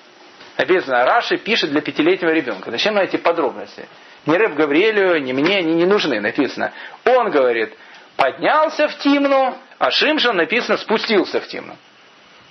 Написано, 0.57 1.05
Раши 1.05 1.37
пишет 1.37 1.71
для 1.71 1.81
пятилетнего 1.81 2.31
ребенка. 2.31 2.71
Зачем 2.71 2.97
эти 2.97 3.17
подробности? 3.17 3.89
Ни 4.27 4.37
Рэб 4.37 4.55
Гавриэлю, 4.55 5.19
ни 5.19 5.33
мне 5.33 5.59
они 5.59 5.75
не 5.75 5.87
нужны. 5.87 6.21
Написано, 6.21 6.73
он 7.05 7.31
говорит, 7.31 7.75
поднялся 8.17 8.89
в 8.89 8.99
Тимну, 8.99 9.57
а 9.79 9.91
Шимшин 9.91 10.37
написано, 10.37 10.79
спустился 10.79 11.41
в 11.41 11.49
Тимну. 11.49 11.77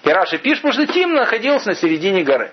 И 0.03 0.09
Раши 0.09 0.37
пишет, 0.37 0.63
потому 0.63 0.73
что 0.73 0.93
Тимна 0.93 1.21
находился 1.21 1.69
на 1.69 1.75
середине 1.75 2.23
горы. 2.23 2.51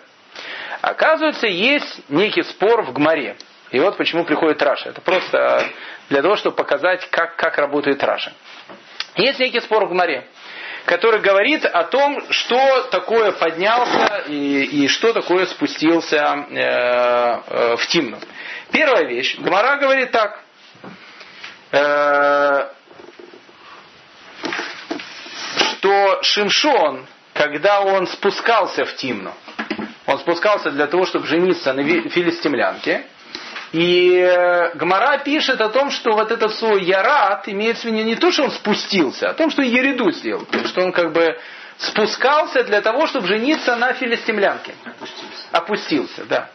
Оказывается, 0.81 1.47
есть 1.47 2.09
некий 2.09 2.43
спор 2.43 2.83
в 2.83 2.93
Гмаре. 2.93 3.37
И 3.71 3.79
вот 3.79 3.97
почему 3.97 4.25
приходит 4.25 4.63
Раша. 4.63 4.91
Это 4.91 5.01
просто 5.01 5.69
для 6.09 6.23
того, 6.23 6.37
чтобы 6.37 6.57
показать, 6.57 7.09
как, 7.11 7.37
как 7.37 7.59
работает 7.59 8.03
Раша. 8.03 8.33
Есть 9.17 9.39
некий 9.39 9.61
спор 9.61 9.87
в 9.87 9.91
Гмаре, 9.91 10.27
который 10.85 11.21
говорит 11.21 11.65
о 11.65 11.85
том, 11.85 12.23
что 12.31 12.83
такое 12.91 13.33
поднялся 13.33 14.25
и, 14.27 14.63
и 14.65 14.89
что 14.89 15.13
такое 15.13 15.47
спустился 15.47 16.17
э, 16.17 16.57
э, 16.57 17.77
в 17.77 17.87
Тимну. 17.87 18.19
Первая 18.73 19.05
вещь. 19.07 19.37
Гмара 19.39 19.79
говорит 19.79 20.11
так. 20.11 20.41
Э, 21.73 22.69
что 25.81 26.23
Шимшон, 26.23 27.07
когда 27.33 27.81
он 27.81 28.07
спускался 28.07 28.85
в 28.85 28.95
Тимну, 28.97 29.33
он 30.07 30.19
спускался 30.19 30.71
для 30.71 30.87
того, 30.87 31.07
чтобы 31.07 31.27
жениться 31.27 31.73
на 31.73 31.83
филистимлянке. 31.83 33.07
И 33.73 34.17
э, 34.17 34.75
Гмара 34.75 35.19
пишет 35.19 35.61
о 35.61 35.69
том, 35.69 35.91
что 35.91 36.13
вот 36.13 36.33
этот 36.33 36.55
свой 36.57 36.83
Ярат 36.85 37.49
имеется 37.49 37.83
в 37.83 37.93
виду 37.93 38.03
не 38.03 38.17
то, 38.17 38.33
что 38.33 38.45
он 38.45 38.51
спустился, 38.51 39.29
а 39.29 39.31
о 39.31 39.35
том, 39.35 39.51
что 39.51 39.63
Ереду 39.63 40.11
сделал. 40.11 40.47
Что 40.67 40.83
он 40.83 40.93
как 40.93 41.13
бы 41.13 41.39
спускался 41.79 42.65
для 42.65 42.81
того, 42.81 43.07
чтобы 43.07 43.29
жениться 43.29 43.77
на 43.77 43.93
филистимлянке. 43.93 44.75
Опустился. 44.85 45.47
Опустился, 45.53 46.25
да. 46.25 46.51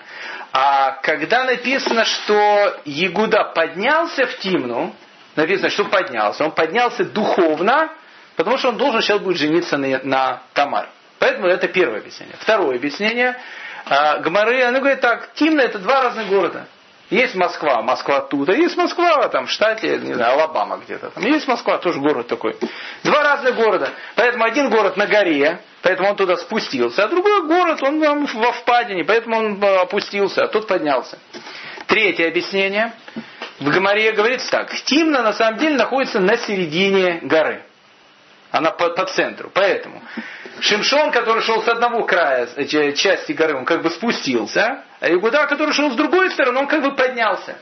А 0.51 0.91
когда 1.01 1.45
написано, 1.45 2.05
что 2.05 2.79
Ягуда 2.85 3.45
поднялся 3.55 4.25
в 4.25 4.37
Тимну, 4.39 4.95
написано, 5.35 5.69
что 5.69 5.85
поднялся, 5.85 6.45
он 6.45 6.51
поднялся 6.51 7.05
духовно, 7.05 7.91
потому 8.35 8.57
что 8.57 8.69
он 8.69 8.77
должен 8.77 9.01
сейчас 9.01 9.19
будет 9.19 9.37
жениться 9.37 9.77
на, 9.77 9.99
на 10.03 10.41
Тамар. 10.53 10.89
Поэтому 11.19 11.47
это 11.47 11.67
первое 11.67 11.99
объяснение. 11.99 12.35
Второе 12.39 12.75
объяснение. 12.75 13.37
А, 13.85 14.19
Гмары, 14.19 14.63
она 14.63 14.79
говорит 14.79 15.01
так, 15.01 15.33
Тимна 15.33 15.61
это 15.61 15.79
два 15.79 16.03
разных 16.03 16.27
города. 16.27 16.67
Есть 17.09 17.35
Москва, 17.35 17.83
Москва 17.83 18.17
оттуда, 18.17 18.53
есть 18.53 18.75
Москва 18.77 19.27
там 19.29 19.45
в 19.45 19.51
штате, 19.51 19.99
не 19.99 20.13
знаю, 20.15 20.33
Алабама 20.33 20.77
где-то. 20.77 21.11
Там 21.11 21.23
есть 21.23 21.47
Москва, 21.47 21.77
тоже 21.77 21.99
город 21.99 22.27
такой. 22.27 22.57
Два 23.03 23.21
разных 23.21 23.55
города. 23.55 23.89
Поэтому 24.15 24.43
один 24.43 24.71
город 24.71 24.97
на 24.97 25.05
горе, 25.05 25.61
поэтому 25.83 26.09
он 26.09 26.15
туда 26.15 26.35
спустился, 26.35 27.03
а 27.03 27.07
другой 27.07 27.45
город, 27.45 27.83
он 27.83 28.01
там 28.01 28.25
во 28.25 28.51
впадине, 28.53 29.03
поэтому 29.05 29.37
он 29.37 29.63
опустился, 29.63 30.43
а 30.43 30.47
тут 30.47 30.67
поднялся. 30.67 31.19
Третье 31.85 32.27
объяснение. 32.27 32.93
В 33.59 33.69
Гамаре 33.69 34.11
говорится 34.11 34.49
так. 34.49 34.73
Тимна 34.85 35.21
на 35.21 35.33
самом 35.33 35.59
деле 35.59 35.75
находится 35.75 36.19
на 36.19 36.37
середине 36.37 37.19
горы. 37.21 37.63
Она 38.49 38.71
по, 38.71 38.89
по 38.89 39.05
центру. 39.05 39.51
Поэтому 39.53 40.01
Шимшон, 40.59 41.11
который 41.11 41.43
шел 41.43 41.61
с 41.61 41.67
одного 41.67 42.03
края 42.03 42.47
э, 42.55 42.93
части 42.93 43.33
горы, 43.33 43.55
он 43.55 43.65
как 43.65 43.83
бы 43.83 43.89
спустился, 43.89 44.84
а 45.05 45.13
Йегуда, 45.13 45.45
который 45.45 45.71
шел 45.71 45.91
с 45.91 45.95
другой 45.95 46.31
стороны, 46.31 46.61
он 46.61 46.67
как 46.67 46.81
бы 46.81 46.95
поднялся. 46.95 47.59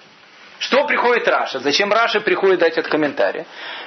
Что 0.60 0.86
приходит 0.86 1.28
Раши? 1.28 1.60
Зачем 1.60 1.92
Раши 1.92 2.22
приходит 2.22 2.60
дать 2.60 2.78
этот 2.78 2.90
комментарий? 2.90 3.46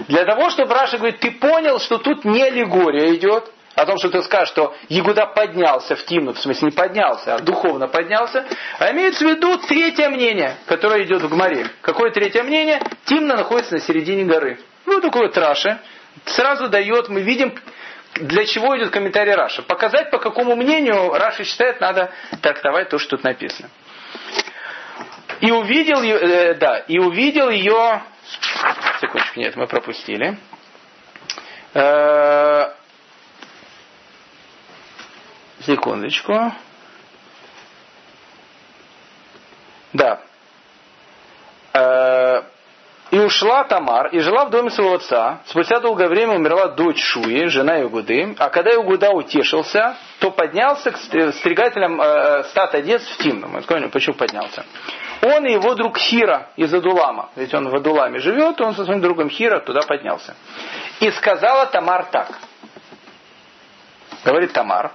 Для 0.09 0.27
того, 0.27 0.51
чтобы 0.51 0.75
Раши 0.75 0.99
говорит, 0.99 1.21
ты 1.21 1.31
понял, 1.31 1.81
что 1.81 1.97
тут 1.97 2.27
не 2.27 2.43
аллегория 2.43 3.15
идет, 3.15 3.51
о 3.75 3.87
том, 3.87 3.97
что 3.97 4.11
ты 4.11 4.21
скажешь, 4.23 4.51
что 4.51 4.75
Йегуда 4.91 5.25
поднялся 5.25 5.97
в 5.97 6.05
Тимну, 6.05 6.35
в 6.35 6.39
смысле 6.39 6.67
не 6.67 6.73
поднялся, 6.73 7.37
а 7.37 7.39
духовно 7.39 7.89
поднялся, 7.89 8.45
а 8.79 8.93
имеется 8.93 9.25
в 9.25 9.29
виду 9.31 9.57
третье 9.57 10.11
мнение, 10.11 10.57
которое 10.67 11.05
идет 11.05 11.23
в 11.23 11.29
Гмаре. 11.31 11.67
Какое 11.81 12.11
третье 12.11 12.43
мнение? 12.43 12.83
Тимна 13.07 13.37
находится 13.37 13.73
на 13.73 13.81
середине 13.81 14.25
горы. 14.25 14.59
Ну, 14.85 15.01
такое 15.01 15.29
вот 15.29 15.39
Раши. 15.39 15.81
Сразу 16.27 16.69
дает, 16.69 17.09
мы 17.09 17.23
видим, 17.23 17.55
для 18.21 18.47
чего 18.47 18.77
идет 18.77 18.91
комментарий 18.91 19.35
Раши. 19.35 19.63
Показать, 19.63 20.11
по 20.11 20.19
какому 20.19 20.57
мнению 20.57 21.13
Раши 21.13 21.45
считает, 21.45 21.81
надо 21.81 22.11
трактовать 22.43 22.89
то, 22.89 22.99
что 22.99 23.17
тут 23.17 23.25
написано. 23.25 23.71
И 25.41 25.51
увидел, 25.51 26.03
э, 26.03 26.55
да, 26.55 26.79
и 26.79 26.99
увидел 26.99 27.51
ее, 27.51 28.03
секундочку, 29.01 29.41
нет, 29.41 29.57
мы 29.57 29.67
пропустили. 29.67 30.39
Э, 31.75 32.73
секундочку. 35.61 36.53
Да. 39.93 40.21
Э, 41.75 42.36
и 43.17 43.19
ушла 43.19 43.65
Тамар, 43.65 44.09
и 44.09 44.19
жила 44.19 44.45
в 44.45 44.51
доме 44.51 44.69
своего 44.69 44.97
отца. 44.97 45.41
Спустя 45.47 45.81
долгое 45.81 46.07
время 46.09 46.35
умерла 46.35 46.69
дочь 46.69 47.03
Шуи, 47.03 47.47
жена 47.47 47.77
Югуды. 47.77 48.35
А 48.39 48.51
когда 48.51 48.73
Югуда 48.73 49.11
утешился, 49.11 49.97
то 50.19 50.31
поднялся 50.31 50.91
к 50.91 50.99
стригателям 50.99 51.99
э, 51.99 52.45
стата 52.51 52.77
овец 52.77 53.03
в 53.03 53.17
Тимну. 53.17 53.49
Мы 53.49 53.63
скажем, 53.63 53.91
почему 53.91 54.17
поднялся. 54.17 54.67
Он 55.23 55.47
и 55.47 55.53
его 55.53 55.75
друг 55.75 55.97
Хира 55.97 56.49
из 56.57 56.75
Адулама. 56.75 57.31
Ведь 57.37 57.55
он 57.55 57.71
в 57.71 57.75
Адуламе 57.75 58.19
живет, 58.19 58.61
он 58.61 58.75
со 58.75 58.85
своим 58.85 59.01
другом 59.01 59.31
Хира 59.31 59.61
туда 59.61 59.81
поднялся. 59.81 60.37
И 61.01 61.11
сказала 61.13 61.65
Тамар 61.67 62.05
так. 62.13 62.29
Говорит 64.27 64.53
Тамар, 64.53 64.93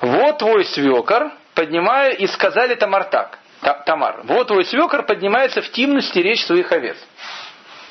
вот 0.00 0.38
твой 0.38 0.64
свекор, 0.64 1.30
поднимая, 1.54 2.12
и 2.12 2.26
сказали 2.26 2.74
Тамар 2.74 3.04
так. 3.04 3.38
Тамар, 3.84 4.22
вот 4.24 4.46
твой 4.46 4.64
свекор 4.64 5.02
поднимается 5.02 5.60
в 5.60 5.68
Тимну 5.70 6.00
стеречь 6.00 6.46
своих 6.46 6.72
овец. 6.72 6.96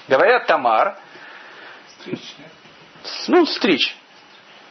Говорят 0.10 0.48
Тамар, 0.48 0.98
ну, 3.28 3.46
стричь. 3.46 3.96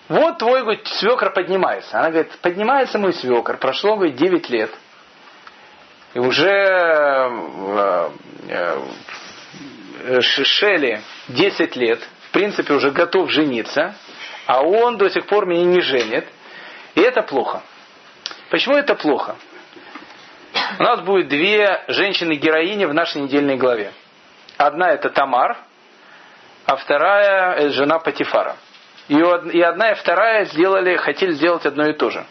Вот 0.09 0.39
твой 0.39 0.63
говорит, 0.63 0.87
свекр 0.89 1.33
поднимается. 1.33 1.99
Она 1.99 2.11
говорит, 2.11 2.33
поднимается 2.39 2.99
мой 2.99 3.13
свекр. 3.13 3.57
Прошло, 3.59 3.95
говорит, 3.97 4.17
9 4.17 4.51
лет. 4.51 4.71
И 6.15 6.19
уже 6.19 6.51
э, 6.51 8.11
э, 8.49 10.21
Шели 10.21 11.03
10 11.29 11.77
лет, 11.77 12.01
в 12.29 12.31
принципе, 12.33 12.73
уже 12.73 12.91
готов 12.91 13.31
жениться, 13.31 13.95
а 14.47 14.63
он 14.63 14.97
до 14.97 15.09
сих 15.11 15.27
пор 15.27 15.47
меня 15.47 15.65
не 15.65 15.81
женит. 15.81 16.27
И 16.95 17.01
это 17.01 17.23
плохо. 17.23 17.63
Почему 18.51 18.77
это 18.77 18.95
плохо? 18.95 19.37
У 20.79 20.83
нас 20.83 21.01
будет 21.03 21.29
две 21.29 21.85
женщины-героини 21.89 22.87
в 22.87 22.95
нашей 22.95 23.21
недельной 23.23 23.57
главе. 23.57 23.93
Одна 24.59 24.91
это 24.91 25.09
Тамар, 25.09 25.57
а 26.67 26.77
вторая 26.77 27.71
жена 27.71 28.01
Патифара. 28.01 28.57
И 29.07 29.61
одна 29.63 29.93
и 29.93 29.95
вторая 29.95 30.47
сделали, 30.47 30.97
хотели 30.97 31.33
сделать 31.33 31.65
одно 31.65 31.87
и 31.87 31.93
то 31.93 32.11
же. 32.11 32.27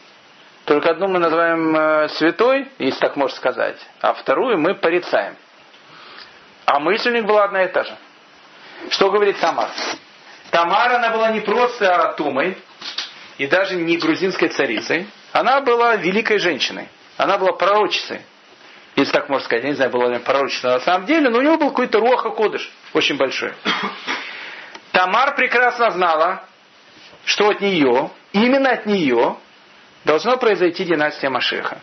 Только 0.66 0.92
одну 0.92 1.08
мы 1.08 1.20
называем 1.20 1.76
э, 1.76 2.10
святой, 2.10 2.70
если 2.78 3.00
так 3.00 3.16
можно 3.16 3.36
сказать, 3.38 3.78
а 4.02 4.14
вторую 4.14 4.60
мы 4.60 4.76
порицаем. 4.76 5.38
А 6.66 6.80
мысль 6.80 7.12
у 7.12 7.14
них 7.14 7.26
была 7.26 7.46
одна 7.46 7.64
и 7.64 7.72
та 7.72 7.86
же. 7.86 7.96
Что 8.90 9.10
говорит 9.10 9.40
Тамар? 9.40 9.70
Тамар, 10.52 10.92
она 10.92 11.12
была 11.12 11.32
не 11.32 11.40
просто 11.40 12.14
Тумой, 12.18 12.58
и 13.38 13.48
даже 13.48 13.78
не 13.78 13.96
грузинской 13.96 14.50
царицей. 14.50 15.08
Она 15.32 15.62
была 15.62 15.96
великой 15.96 16.40
женщиной. 16.40 16.90
Она 17.16 17.38
была 17.38 17.54
пророчицей 17.54 18.22
если 18.98 19.12
так 19.12 19.30
можно 19.30 19.45
сказать, 19.45 19.64
я 19.64 19.70
не 19.70 19.76
знаю, 19.76 19.91
было 19.91 20.12
ли 20.12 20.18
пророчество 20.18 20.70
на 20.70 20.80
самом 20.80 21.06
деле, 21.06 21.30
но 21.30 21.38
у 21.38 21.41
него 21.41 21.58
был 21.58 21.70
какой-то 21.70 22.00
руаха 22.00 22.32
кодыш, 22.32 22.68
очень 22.93 23.16
большой. 23.16 23.54
Тамар 24.91 25.36
прекрасно 25.36 25.91
знала, 25.91 26.43
что 27.24 27.50
от 27.50 27.62
нее, 27.62 28.10
именно 28.32 28.72
от 28.72 28.88
нее, 28.88 29.38
должно 30.04 30.38
произойти 30.38 30.84
династия 30.84 31.30
Машеха. 31.30 31.78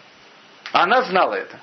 Она 0.73 1.03
знала 1.03 1.35
это. 1.35 1.61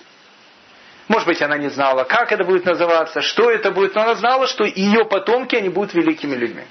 Может 1.10 1.28
быть, 1.28 1.42
она 1.42 1.58
не 1.58 1.68
знала, 1.68 2.06
как 2.06 2.32
это 2.32 2.46
будет 2.46 2.64
называться, 2.64 3.22
что 3.22 3.52
это 3.52 3.72
будет, 3.72 3.94
но 3.94 4.04
она 4.04 4.16
знала, 4.16 4.48
что 4.48 4.64
ее 4.64 5.04
потомки, 5.04 5.58
они 5.58 5.68
будут 5.68 5.94
великими 5.94 6.34
людьми. 6.34 6.64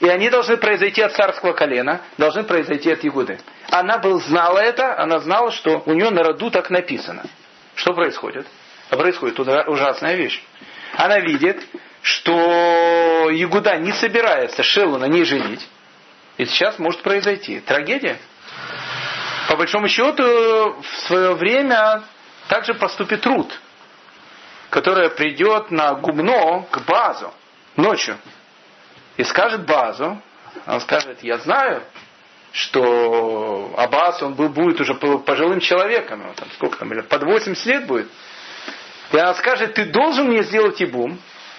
И 0.00 0.08
они 0.08 0.28
должны 0.28 0.56
произойти 0.56 1.02
от 1.02 1.12
царского 1.12 1.52
колена, 1.52 2.00
должны 2.18 2.42
произойти 2.42 2.90
от 2.90 3.04
Ягуды. 3.04 3.38
Она 3.70 3.98
был, 3.98 4.20
знала 4.20 4.58
это, 4.58 4.98
она 4.98 5.20
знала, 5.20 5.52
что 5.52 5.84
у 5.86 5.92
нее 5.92 6.10
на 6.10 6.24
роду 6.24 6.50
так 6.50 6.68
написано– 6.68 7.22
что 7.74 7.92
происходит? 7.94 8.46
А 8.90 8.96
происходит 8.96 9.38
ужасная 9.40 10.16
вещь. 10.16 10.42
Она 10.94 11.18
видит, 11.18 11.62
что 12.02 13.30
Ягуда 13.30 13.76
не 13.76 13.92
собирается 13.92 14.62
Шелу 14.62 14.98
на 14.98 15.06
ней 15.06 15.24
женить. 15.24 15.66
И 16.36 16.44
сейчас 16.44 16.78
может 16.78 17.02
произойти 17.02 17.60
трагедия. 17.60 18.18
По 19.48 19.56
большому 19.56 19.88
счету, 19.88 20.22
в 20.22 20.86
свое 21.06 21.34
время 21.34 22.02
также 22.48 22.74
поступит 22.74 23.24
Рут, 23.26 23.58
которая 24.70 25.10
придет 25.10 25.70
на 25.70 25.94
гумно 25.94 26.66
к 26.70 26.84
базу 26.86 27.32
ночью 27.76 28.18
и 29.16 29.24
скажет 29.24 29.66
базу, 29.66 30.20
он 30.66 30.80
скажет, 30.80 31.22
я 31.22 31.38
знаю, 31.38 31.82
что 32.52 33.74
Аббас, 33.76 34.22
он 34.22 34.34
был, 34.34 34.50
будет 34.50 34.80
уже 34.80 34.94
пожилым 34.94 35.60
человеком, 35.60 36.22
там, 36.36 36.48
сколько 36.54 36.78
там, 36.78 36.90
под 37.02 37.22
80 37.22 37.66
лет 37.66 37.86
будет. 37.86 38.08
И 39.12 39.18
она 39.18 39.34
скажет, 39.34 39.74
ты 39.74 39.86
должен 39.86 40.28
мне 40.28 40.42
сделать 40.42 40.80
ибум. 40.80 41.18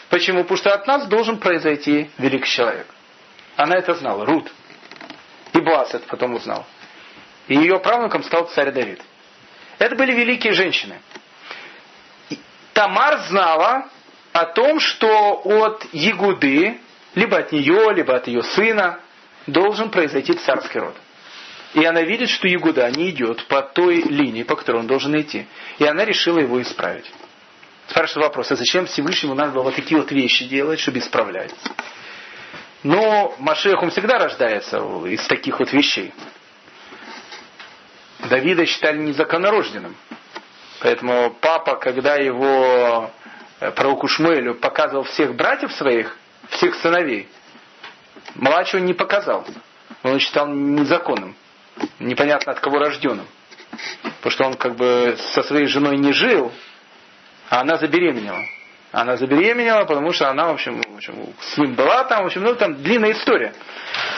Почему? 0.09 0.43
Потому 0.43 0.57
что 0.57 0.73
от 0.73 0.87
нас 0.87 1.07
должен 1.07 1.37
произойти 1.37 2.09
великий 2.17 2.49
человек. 2.49 2.87
Она 3.55 3.75
это 3.75 3.93
знала, 3.95 4.25
Рут. 4.25 4.51
И 5.53 5.59
Боас 5.59 5.93
это 5.93 6.05
потом 6.07 6.35
узнал. 6.35 6.65
И 7.47 7.55
ее 7.55 7.79
правнуком 7.79 8.23
стал 8.23 8.45
царь 8.47 8.71
Давид. 8.71 9.01
Это 9.79 9.95
были 9.95 10.13
великие 10.13 10.53
женщины. 10.53 10.99
И 12.29 12.39
Тамар 12.73 13.19
знала 13.27 13.89
о 14.31 14.45
том, 14.45 14.79
что 14.79 15.41
от 15.43 15.85
Ягуды, 15.91 16.79
либо 17.15 17.37
от 17.37 17.51
нее, 17.51 17.93
либо 17.93 18.15
от 18.15 18.27
ее 18.27 18.43
сына, 18.43 18.99
должен 19.47 19.89
произойти 19.89 20.33
царский 20.33 20.79
род. 20.79 20.95
И 21.73 21.83
она 21.83 22.01
видит, 22.03 22.29
что 22.29 22.47
Ягуда 22.47 22.89
не 22.91 23.09
идет 23.09 23.45
по 23.47 23.61
той 23.61 24.01
линии, 24.01 24.43
по 24.43 24.55
которой 24.55 24.77
он 24.77 24.87
должен 24.87 25.19
идти. 25.19 25.47
И 25.79 25.85
она 25.85 26.05
решила 26.05 26.39
его 26.39 26.61
исправить. 26.61 27.11
Спрашивает 27.87 28.27
вопрос, 28.27 28.51
а 28.51 28.55
зачем 28.55 28.85
Всевышнему 28.85 29.33
надо 29.33 29.51
было 29.51 29.71
такие 29.71 29.99
вот 29.99 30.11
вещи 30.11 30.45
делать, 30.45 30.79
чтобы 30.79 30.99
исправлять? 30.99 31.53
Но 32.83 33.33
Машех, 33.39 33.81
он 33.81 33.89
всегда 33.89 34.19
рождается 34.19 34.77
из 35.05 35.25
таких 35.27 35.59
вот 35.59 35.71
вещей. 35.73 36.13
Давида 38.29 38.65
считали 38.65 38.97
незаконнорожденным. 38.97 39.95
Поэтому 40.79 41.35
папа, 41.41 41.75
когда 41.75 42.15
его 42.15 43.09
э, 43.59 43.71
пророку 43.71 44.07
Шмуэлю 44.07 44.55
показывал 44.55 45.03
всех 45.03 45.33
братьев 45.35 45.71
своих, 45.73 46.17
всех 46.49 46.75
сыновей, 46.75 47.29
Младшего 48.35 48.81
не 48.81 48.93
показал. 48.93 49.45
Он 50.03 50.19
считал 50.19 50.47
незаконным. 50.47 51.35
Непонятно 51.99 52.51
от 52.51 52.59
кого 52.59 52.79
рожденным. 52.79 53.27
Потому 54.21 54.31
что 54.31 54.45
он 54.45 54.53
как 54.55 54.75
бы 54.75 55.17
со 55.33 55.43
своей 55.43 55.65
женой 55.65 55.97
не 55.97 56.13
жил, 56.13 56.51
а 57.49 57.61
она 57.61 57.77
забеременела. 57.77 58.43
Она 58.91 59.17
забеременела, 59.17 59.85
потому 59.85 60.13
что 60.13 60.29
она, 60.29 60.47
в 60.47 60.51
общем, 60.51 60.79
в 60.81 60.95
общем 60.95 61.33
с 61.39 61.57
ним 61.57 61.73
была 61.73 62.03
там, 62.03 62.23
в 62.23 62.25
общем, 62.27 62.43
ну 62.43 62.55
там 62.55 62.75
длинная 62.75 63.13
история. 63.13 63.53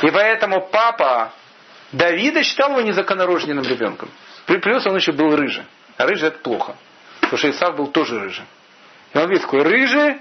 И 0.01 0.11
поэтому 0.11 0.67
папа 0.69 1.31
Давида 1.93 2.43
считал 2.43 2.71
его 2.71 2.81
незаконнорожденным 2.81 3.63
ребенком. 3.65 4.09
Плюс 4.45 4.85
он 4.85 4.97
еще 4.97 5.13
был 5.13 5.35
рыжий. 5.35 5.63
А 5.97 6.05
рыжий 6.05 6.27
это 6.27 6.39
плохо. 6.39 6.75
Потому 7.21 7.37
что 7.37 7.49
Исав 7.49 7.75
был 7.77 7.87
тоже 7.87 8.19
рыжий. 8.19 8.43
И 9.13 9.17
он 9.17 9.29
видит, 9.29 9.43
такой 9.43 9.63
рыжий, 9.63 10.17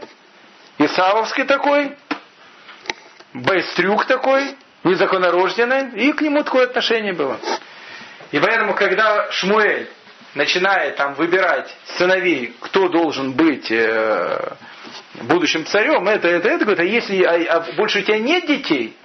Исавовский 0.79 1.45
такой, 1.45 1.97
байстрюк 3.35 4.07
такой, 4.07 4.55
незаконнорожденный, 4.85 5.91
и 6.01 6.13
к 6.13 6.23
нему 6.23 6.43
такое 6.43 6.65
отношение 6.65 7.13
было. 7.13 7.39
И 8.31 8.39
поэтому, 8.39 8.75
когда 8.75 9.31
Шмуэль 9.31 9.89
начинает 10.35 10.97
там 10.97 11.15
выбирать 11.15 11.75
сыновей, 11.97 12.55
кто 12.61 12.89
должен 12.89 13.33
быть 13.33 13.71
э, 13.71 14.57
будущим 15.23 15.67
царем, 15.67 16.09
это, 16.09 16.29
это, 16.29 16.49
это, 16.49 16.65
говорит, 16.65 16.81
а 16.81 16.85
если 16.85 17.23
а, 17.23 17.57
а 17.57 17.61
больше 17.77 18.01
у 18.01 18.03
тебя 18.03 18.19
нет 18.19 18.47
детей, 18.47 18.97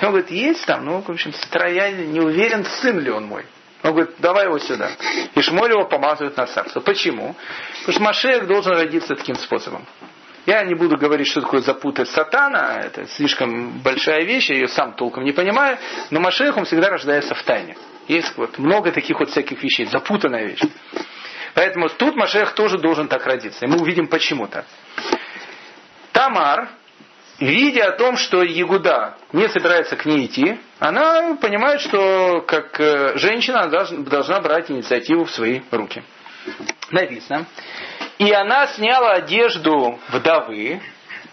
он 0.00 0.08
говорит, 0.08 0.30
есть 0.30 0.64
там, 0.66 0.84
ну, 0.84 1.00
в 1.00 1.10
общем, 1.10 1.32
я 1.54 1.90
не 1.90 2.20
уверен, 2.20 2.64
сын 2.64 2.98
ли 2.98 3.10
он 3.10 3.26
мой. 3.26 3.44
Он 3.82 3.90
говорит, 3.92 4.14
давай 4.18 4.46
его 4.46 4.58
сюда. 4.58 4.90
И 5.34 5.40
Шмоль 5.40 5.70
его 5.70 5.84
помазывают 5.84 6.36
на 6.36 6.46
царство. 6.46 6.80
Почему? 6.80 7.34
Потому 7.80 7.92
что 7.92 8.02
Машех 8.02 8.46
должен 8.46 8.72
родиться 8.72 9.14
таким 9.14 9.34
способом. 9.34 9.86
Я 10.46 10.64
не 10.64 10.74
буду 10.74 10.96
говорить, 10.96 11.28
что 11.28 11.40
такое 11.40 11.60
запутать 11.60 12.08
сатана, 12.08 12.80
это 12.80 13.06
слишком 13.06 13.78
большая 13.80 14.24
вещь, 14.24 14.50
я 14.50 14.56
ее 14.56 14.68
сам 14.68 14.94
толком 14.94 15.24
не 15.24 15.32
понимаю, 15.32 15.78
но 16.10 16.18
Машех, 16.18 16.56
он 16.56 16.64
всегда 16.64 16.88
рождается 16.88 17.34
в 17.34 17.42
тайне. 17.44 17.76
Есть 18.08 18.36
вот 18.36 18.58
много 18.58 18.90
таких 18.90 19.20
вот 19.20 19.30
всяких 19.30 19.62
вещей, 19.62 19.86
запутанная 19.86 20.46
вещь. 20.46 20.62
Поэтому 21.54 21.88
тут 21.88 22.16
Машех 22.16 22.54
тоже 22.54 22.78
должен 22.78 23.08
так 23.08 23.24
родиться. 23.26 23.64
И 23.64 23.68
мы 23.68 23.78
увидим 23.78 24.08
почему-то. 24.08 24.64
Тамар, 26.12 26.70
видя 27.38 27.88
о 27.88 27.92
том, 27.92 28.16
что 28.16 28.42
Ягуда 28.42 29.16
не 29.32 29.48
собирается 29.48 29.96
к 29.96 30.04
ней 30.06 30.26
идти, 30.26 30.58
она 30.80 31.36
понимает, 31.40 31.80
что 31.80 32.42
как 32.46 32.80
э, 32.80 33.16
женщина 33.16 33.62
она 33.62 33.84
должна 33.98 34.40
брать 34.40 34.70
инициативу 34.70 35.24
в 35.24 35.30
свои 35.30 35.60
руки. 35.70 36.02
Написано. 36.90 37.46
И 38.22 38.32
она 38.32 38.68
сняла 38.68 39.14
одежду 39.14 39.98
вдовы, 40.10 40.80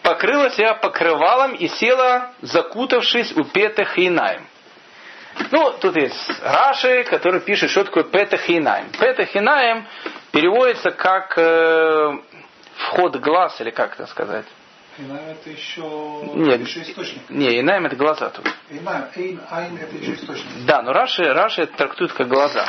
покрыла 0.02 0.50
себя 0.50 0.74
покрывалом 0.74 1.54
и 1.54 1.68
села, 1.68 2.32
закутавшись 2.42 3.32
у 3.34 3.44
Петах 3.44 3.96
и 4.00 4.08
Инаем. 4.08 4.48
Ну, 5.52 5.72
тут 5.80 5.96
есть 5.96 6.32
Раши, 6.42 7.04
который 7.04 7.42
пишет, 7.42 7.70
что 7.70 7.84
такое 7.84 8.06
Петахинаем. 8.06 8.90
Петахинаем 9.00 9.86
переводится 10.32 10.90
как 10.90 11.38
э, 11.38 12.18
вход 12.76 13.16
глаз, 13.18 13.62
или 13.62 13.70
как 13.70 13.94
это 13.94 14.08
сказать. 14.08 14.46
Инаем 14.98 15.30
это 15.30 15.50
еще, 15.52 15.84
Нет, 16.34 16.60
еще 16.62 16.82
источник. 16.82 17.30
Не, 17.30 17.60
Инаем 17.60 17.86
это 17.86 17.96
глаза 17.98 18.32
тут. 18.32 18.48
Инаем, 18.72 19.06
эйн, 19.16 19.42
айн 19.52 19.78
это 19.78 19.96
еще 19.96 20.14
источник. 20.14 20.66
Да, 20.66 20.82
но 20.82 20.92
Раши, 20.92 21.32
Раши 21.32 21.62
это 21.62 21.78
трактует 21.78 22.14
как 22.14 22.28
глаза. 22.28 22.66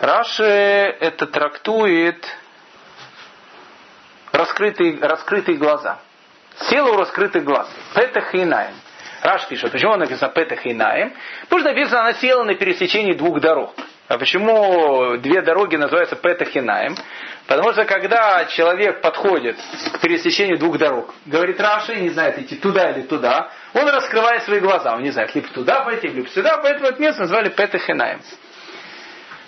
Раши 0.00 0.44
это 0.44 1.26
трактует 1.26 2.26
раскрытые, 4.32 4.98
раскрытые 5.00 5.58
глаза. 5.58 5.98
Сила 6.68 6.90
у 6.90 6.96
раскрытых 6.96 7.44
глаз. 7.44 7.68
Петахинаем. 7.94 8.74
Раш 9.22 9.46
пишет, 9.48 9.70
почему 9.70 9.96
написано 9.96 10.30
Петах 10.32 10.64
и 10.64 10.72
Наем? 10.72 11.12
Потому 11.42 11.60
что 11.60 11.68
написано, 11.70 12.00
она 12.00 12.14
села 12.14 12.44
на 12.44 12.54
пересечении 12.54 13.12
двух 13.12 13.40
дорог. 13.40 13.74
А 14.08 14.18
почему 14.18 15.18
две 15.18 15.42
дороги 15.42 15.76
называются 15.76 16.16
Петах 16.16 16.56
и 16.56 16.60
Наем? 16.60 16.96
Потому 17.46 17.72
что 17.72 17.84
когда 17.84 18.46
человек 18.46 19.02
подходит 19.02 19.56
к 19.92 20.00
пересечению 20.00 20.58
двух 20.58 20.78
дорог, 20.78 21.14
говорит 21.26 21.60
Раши, 21.60 21.96
не 21.96 22.08
знает 22.10 22.38
идти 22.38 22.56
туда 22.56 22.90
или 22.90 23.02
туда, 23.02 23.50
он 23.74 23.88
раскрывает 23.88 24.42
свои 24.44 24.60
глаза, 24.60 24.94
он 24.94 25.02
не 25.02 25.10
знает, 25.10 25.34
либо 25.34 25.48
туда 25.48 25.82
пойти, 25.82 26.08
либо 26.08 26.28
сюда, 26.28 26.58
поэтому 26.58 26.86
это 26.86 27.00
место 27.00 27.22
назвали 27.22 27.50
Петах 27.50 27.88
и 27.88 27.92
Наем. 27.92 28.20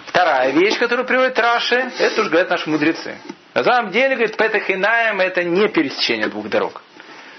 Вторая 0.06 0.50
вещь, 0.50 0.78
которую 0.78 1.06
приводит 1.06 1.38
Раши, 1.38 1.90
это 1.98 2.20
уже 2.20 2.28
говорят 2.28 2.50
наши 2.50 2.68
мудрецы. 2.68 3.16
На 3.54 3.64
самом 3.64 3.90
деле, 3.90 4.14
говорит, 4.14 4.36
Петах 4.36 4.70
и 4.70 4.76
Наем 4.76 5.20
это 5.20 5.44
не 5.44 5.68
пересечение 5.68 6.28
двух 6.28 6.48
дорог. 6.48 6.82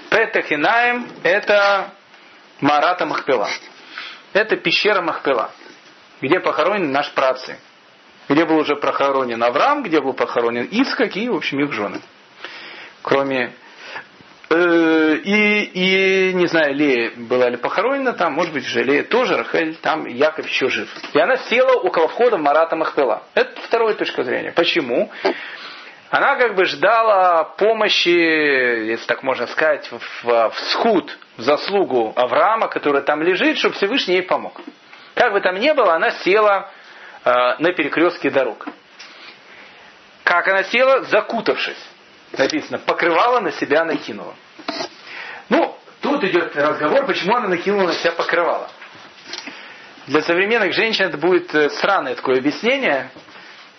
Петах 0.09 0.51
и 0.51 0.57
Наем 0.57 1.07
это 1.23 1.91
Марата 2.61 3.05
Махпела. 3.05 3.49
Это 4.33 4.55
пещера 4.55 5.01
Махпела, 5.01 5.51
где 6.21 6.39
похоронен 6.39 6.91
наш 6.91 7.11
працы. 7.11 7.57
Где 8.29 8.45
был 8.45 8.57
уже 8.57 8.75
похоронен 8.75 9.43
Авраам, 9.43 9.83
где 9.83 9.99
был 9.99 10.13
похоронен 10.13 10.65
Ицхак 10.65 11.17
и, 11.17 11.27
в 11.27 11.35
общем, 11.35 11.59
их 11.61 11.73
жены. 11.73 11.99
Кроме 13.01 13.53
э, 14.49 15.15
и, 15.23 15.63
и, 16.29 16.33
не 16.33 16.47
знаю, 16.47 16.73
Лея 16.73 17.11
была 17.17 17.49
ли 17.49 17.57
похоронена 17.57 18.13
там, 18.13 18.33
может 18.33 18.53
быть, 18.53 18.65
уже 18.65 19.03
тоже, 19.03 19.35
Рахель, 19.35 19.75
там 19.75 20.05
Яков 20.05 20.47
еще 20.47 20.69
жив. 20.69 20.89
И 21.13 21.19
она 21.19 21.35
села 21.35 21.73
около 21.73 22.07
входа 22.07 22.37
Марата 22.37 22.77
Махпела. 22.77 23.23
Это 23.33 23.59
вторая 23.61 23.93
точка 23.95 24.23
зрения. 24.23 24.53
Почему? 24.53 25.11
Она 26.13 26.35
как 26.35 26.53
бы 26.53 26.65
ждала 26.65 27.43
помощи, 27.43 28.07
если 28.07 29.03
так 29.07 29.23
можно 29.23 29.47
сказать, 29.47 29.89
в, 29.89 30.23
в 30.23 30.53
схуд, 30.69 31.17
в 31.37 31.41
заслугу 31.41 32.13
Авраама, 32.15 32.67
который 32.67 33.01
там 33.01 33.23
лежит, 33.23 33.57
чтобы 33.57 33.73
Всевышний 33.73 34.17
ей 34.17 34.21
помог. 34.21 34.61
Как 35.15 35.33
бы 35.33 35.41
там 35.41 35.55
ни 35.59 35.71
было, 35.71 35.95
она 35.95 36.11
села 36.11 36.69
э, 37.25 37.31
на 37.57 37.73
перекрестке 37.73 38.29
дорог. 38.29 38.67
Как 40.23 40.47
она 40.47 40.61
села? 40.65 41.01
Закутавшись. 41.05 41.83
Написано, 42.37 42.77
покрывала 42.77 43.39
на 43.39 43.51
себя 43.51 43.83
накинула. 43.83 44.35
Ну, 45.49 45.75
тут 46.01 46.23
идет 46.25 46.55
разговор, 46.55 47.07
почему 47.07 47.37
она 47.37 47.47
накинула 47.47 47.87
на 47.87 47.93
себя 47.93 48.11
покрывала. 48.11 48.69
Для 50.05 50.21
современных 50.21 50.73
женщин 50.73 51.05
это 51.05 51.17
будет 51.17 51.55
э, 51.55 51.71
странное 51.71 52.13
такое 52.13 52.37
объяснение, 52.37 53.09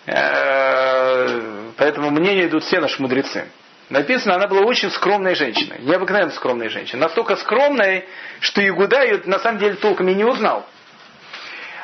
поэтому 0.05 2.11
мнения 2.11 2.45
идут 2.45 2.63
все 2.63 2.79
наши 2.79 3.01
мудрецы. 3.01 3.45
Написано, 3.89 4.35
она 4.35 4.47
была 4.47 4.61
очень 4.61 4.89
скромной 4.89 5.35
женщиной, 5.35 5.79
необыкновенно 5.81 6.31
скромной 6.31 6.69
женщиной. 6.69 7.01
Настолько 7.01 7.35
скромной, 7.35 8.05
что 8.39 8.67
Игуда 8.67 9.03
ее 9.03 9.21
на 9.25 9.39
самом 9.39 9.59
деле 9.59 9.75
толком 9.75 10.09
и 10.09 10.15
не 10.15 10.23
узнал. 10.23 10.65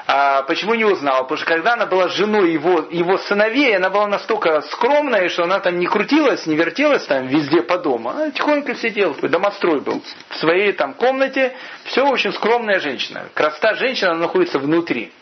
А 0.08 0.42
почему 0.42 0.74
не 0.74 0.84
узнал? 0.84 1.24
Потому 1.24 1.38
что 1.38 1.46
когда 1.46 1.74
она 1.74 1.86
была 1.86 2.10
женой 2.10 2.52
его, 2.52 2.88
его 2.90 3.18
сыновей, 3.20 3.78
она 3.78 3.90
была 3.90 4.08
настолько 4.08 4.62
скромная, 4.62 5.30
что 5.30 5.44
она 5.44 5.60
там 5.60 5.78
не 5.78 5.86
крутилась, 5.86 6.46
не 6.48 6.56
вертелась 6.56 7.06
там 7.06 7.28
везде 7.28 7.62
по 7.62 7.78
дому. 7.78 8.10
Она 8.10 8.32
тихонько 8.32 8.76
сидела, 8.76 9.14
домострой 9.14 9.80
был. 9.80 10.02
В 10.30 10.36
своей 10.38 10.74
там 10.74 10.96
комнате. 10.96 11.56
Все 11.86 12.06
очень 12.06 12.34
скромная 12.34 12.80
женщина. 12.80 13.30
Красота 13.34 13.76
женщина 13.76 14.12
она 14.12 14.22
находится 14.22 14.60
внутри. 14.60 15.14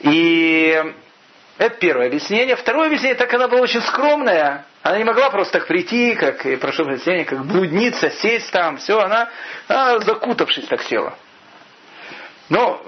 И 0.00 0.82
это 1.56 1.76
первое 1.76 2.08
объяснение. 2.08 2.56
Второе 2.56 2.86
объяснение, 2.86 3.16
так 3.16 3.32
она 3.32 3.48
была 3.48 3.60
очень 3.60 3.80
скромная. 3.82 4.66
Она 4.82 4.98
не 4.98 5.04
могла 5.04 5.30
просто 5.30 5.60
так 5.60 5.68
прийти, 5.68 6.14
как, 6.14 6.44
и 6.46 6.56
прошу 6.56 6.84
прощения, 6.84 7.24
как 7.24 7.44
блудница, 7.44 8.10
сесть 8.10 8.50
там, 8.50 8.76
все, 8.78 8.98
она, 8.98 9.30
она 9.68 10.00
закутавшись 10.00 10.66
так 10.66 10.82
села. 10.82 11.14
Но 12.48 12.84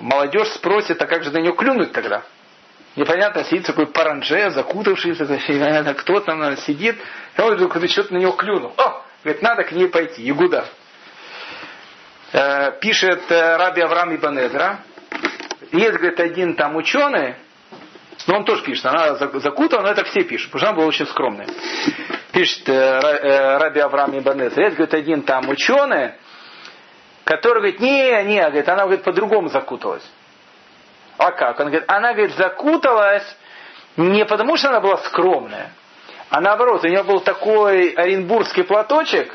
молодежь 0.00 0.48
спросит, 0.48 1.00
а 1.00 1.06
как 1.06 1.22
же 1.22 1.30
на 1.30 1.38
нее 1.38 1.54
клюнуть 1.54 1.92
тогда? 1.92 2.22
Непонятно, 2.96 3.44
сидит 3.44 3.66
такой 3.66 3.86
паранже, 3.86 4.50
закутавшийся, 4.50 5.24
непонятно, 5.24 5.94
кто 5.94 6.18
там 6.20 6.56
сидит, 6.56 6.96
и 7.36 7.40
он 7.40 7.54
вдруг 7.54 7.76
что-то 7.88 8.12
на 8.12 8.18
него 8.18 8.32
клюнул. 8.32 8.74
О, 8.76 9.04
говорит, 9.22 9.42
надо 9.42 9.62
к 9.62 9.72
ней 9.72 9.88
пойти, 9.88 10.22
Ягуда. 10.22 10.66
Э, 12.32 12.72
пишет 12.80 13.30
э, 13.30 13.56
Раби 13.56 13.80
Авраам 13.80 14.14
Ибанезра, 14.14 14.80
есть, 15.72 15.96
говорит, 15.96 16.20
один 16.20 16.54
там 16.54 16.76
ученый, 16.76 17.36
но 18.26 18.36
он 18.36 18.44
тоже 18.44 18.62
пишет, 18.62 18.86
она 18.86 19.14
закутана, 19.14 19.82
но 19.82 19.88
это 19.90 20.04
все 20.04 20.22
пишут, 20.22 20.50
потому 20.50 20.60
что 20.60 20.68
она 20.68 20.76
была 20.76 20.86
очень 20.86 21.06
скромная. 21.06 21.46
Пишет 22.32 22.68
э, 22.68 22.72
э, 22.72 23.58
Раби 23.58 23.80
Авраам 23.80 24.18
Ибанес. 24.18 24.56
Есть, 24.56 24.76
говорит, 24.76 24.94
один 24.94 25.22
там 25.22 25.48
ученый, 25.48 26.12
который 27.24 27.58
говорит, 27.58 27.80
не, 27.80 28.24
не, 28.24 28.40
говорит, 28.40 28.68
она 28.68 28.84
говорит, 28.84 29.04
по-другому 29.04 29.48
закуталась. 29.48 30.04
А 31.16 31.32
как? 31.32 31.58
Он 31.60 31.66
говорит, 31.66 31.84
она 31.88 32.12
говорит, 32.12 32.36
закуталась 32.36 33.36
не 33.96 34.24
потому, 34.24 34.56
что 34.56 34.68
она 34.68 34.80
была 34.80 34.98
скромная, 34.98 35.72
а 36.30 36.40
наоборот, 36.40 36.84
у 36.84 36.88
нее 36.88 37.02
был 37.02 37.20
такой 37.20 37.90
оренбургский 37.90 38.64
платочек, 38.64 39.34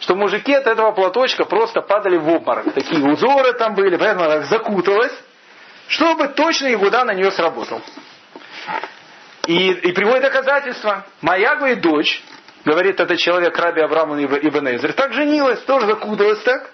что 0.00 0.14
мужики 0.14 0.52
от 0.54 0.66
этого 0.66 0.92
платочка 0.92 1.44
просто 1.44 1.80
падали 1.80 2.16
в 2.16 2.28
обморок. 2.28 2.72
Такие 2.72 3.04
узоры 3.04 3.54
там 3.54 3.74
были, 3.74 3.96
поэтому 3.96 4.24
она 4.24 4.42
закуталась 4.42 5.12
чтобы 5.88 6.28
точно 6.28 6.72
Игуда 6.72 7.04
на 7.04 7.14
нее 7.14 7.30
сработал. 7.30 7.80
И, 9.46 9.70
и 9.70 9.92
приводит 9.92 10.22
доказательства. 10.22 11.04
Моя, 11.20 11.56
говорит, 11.56 11.80
дочь, 11.80 12.22
говорит 12.64 12.98
этот 12.98 13.18
человек 13.18 13.56
Раби 13.58 13.82
Аврааму 13.82 14.22
Ибн 14.22 14.68
Эзер, 14.76 14.92
так 14.94 15.12
женилась, 15.12 15.60
тоже 15.60 15.86
закуталась 15.86 16.40
так. 16.40 16.70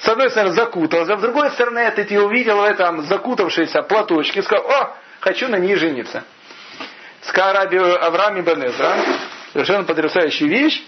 С 0.00 0.08
одной 0.08 0.30
стороны 0.30 0.52
закуталась, 0.52 1.08
а 1.08 1.16
с 1.16 1.20
другой 1.20 1.50
стороны 1.50 1.78
это 1.78 2.04
ты 2.04 2.20
увидел 2.20 2.58
в 2.58 2.64
этом 2.64 3.02
закутавшейся 3.02 3.82
платочке, 3.82 4.42
сказал, 4.42 4.66
о, 4.68 4.96
хочу 5.20 5.48
на 5.48 5.56
ней 5.56 5.76
жениться. 5.76 6.24
Сказал 7.22 7.54
Раби 7.54 7.78
Авраам 7.78 8.40
Ибн 8.40 8.66
Эзра, 8.66 8.96
совершенно 9.52 9.84
потрясающая 9.84 10.48
вещь, 10.48 10.82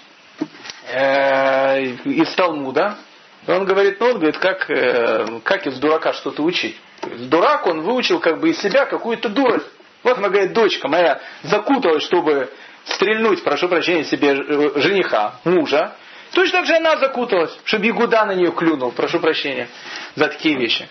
э, 0.93 1.82
из 2.05 2.32
Талмуда. 2.34 2.97
Он 3.47 3.64
говорит, 3.64 3.99
ну, 3.99 4.07
он 4.07 4.14
говорит, 4.14 4.38
как, 4.38 4.70
э, 4.70 5.40
как 5.43 5.66
из 5.66 5.78
дурака 5.78 6.12
что-то 6.12 6.43
учить. 6.43 6.80
Дурак, 7.03 7.66
он 7.66 7.80
выучил 7.80 8.20
как 8.20 8.40
бы 8.40 8.51
из 8.51 8.61
себя 8.61 8.86
какую-то 8.86 9.28
дурость. 9.28 9.66
Вот 10.05 10.18
она 10.18 10.28
говорит, 10.28 10.53
дочка 10.53 10.88
моя 10.88 11.20
закуталась, 11.43 12.05
чтобы 12.05 12.51
стрельнуть, 12.84 13.43
прошу 13.43 13.68
прощения, 13.68 14.05
себе 14.05 14.34
э, 14.34 14.80
жениха, 14.80 15.34
мужа. 15.45 15.97
Точно 16.32 16.61
так 16.61 16.66
же 16.66 16.76
она 16.76 16.97
закуталась, 16.97 17.57
чтобы 17.64 17.86
Ягуда 17.86 18.24
на 18.24 18.34
нее 18.34 18.53
клюнул, 18.53 18.93
прошу 18.93 19.18
прощения 19.20 19.68
за 20.14 20.28
такие 20.28 20.57
вещи. 20.57 20.88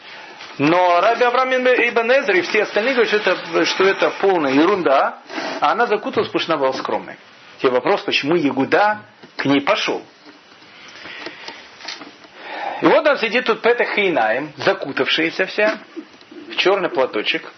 Но 0.58 1.00
Раби 1.02 1.24
Авраам 1.24 1.50
Ибн 1.54 2.12
Эзер 2.12 2.36
и 2.36 2.42
все 2.42 2.64
остальные 2.64 2.94
говорят, 2.94 3.22
что 3.22 3.32
это, 3.32 3.66
что 3.66 3.84
это 3.86 4.12
полная 4.20 4.52
ерунда, 4.52 5.20
а 5.60 5.72
она 5.72 5.88
закуталась, 5.88 6.28
потому 6.28 6.42
что 6.44 6.54
она 6.54 6.62
была 6.62 6.74
скромной. 6.74 7.16
Тебе 7.60 7.72
вопрос, 7.72 8.02
почему 8.02 8.36
Ягуда 8.36 9.02
к 9.38 9.46
ней 9.46 9.62
пошел. 9.62 10.04
И 12.82 12.86
вот 12.86 13.08
он 13.08 13.18
сидит 13.18 13.46
тут 13.46 13.62
Петах 13.62 13.90
Хейнаем, 13.96 14.52
закутавшаяся 14.58 15.46
вся, 15.46 15.78
в 16.50 16.56
черный 16.56 16.90
платочек, 16.90 17.52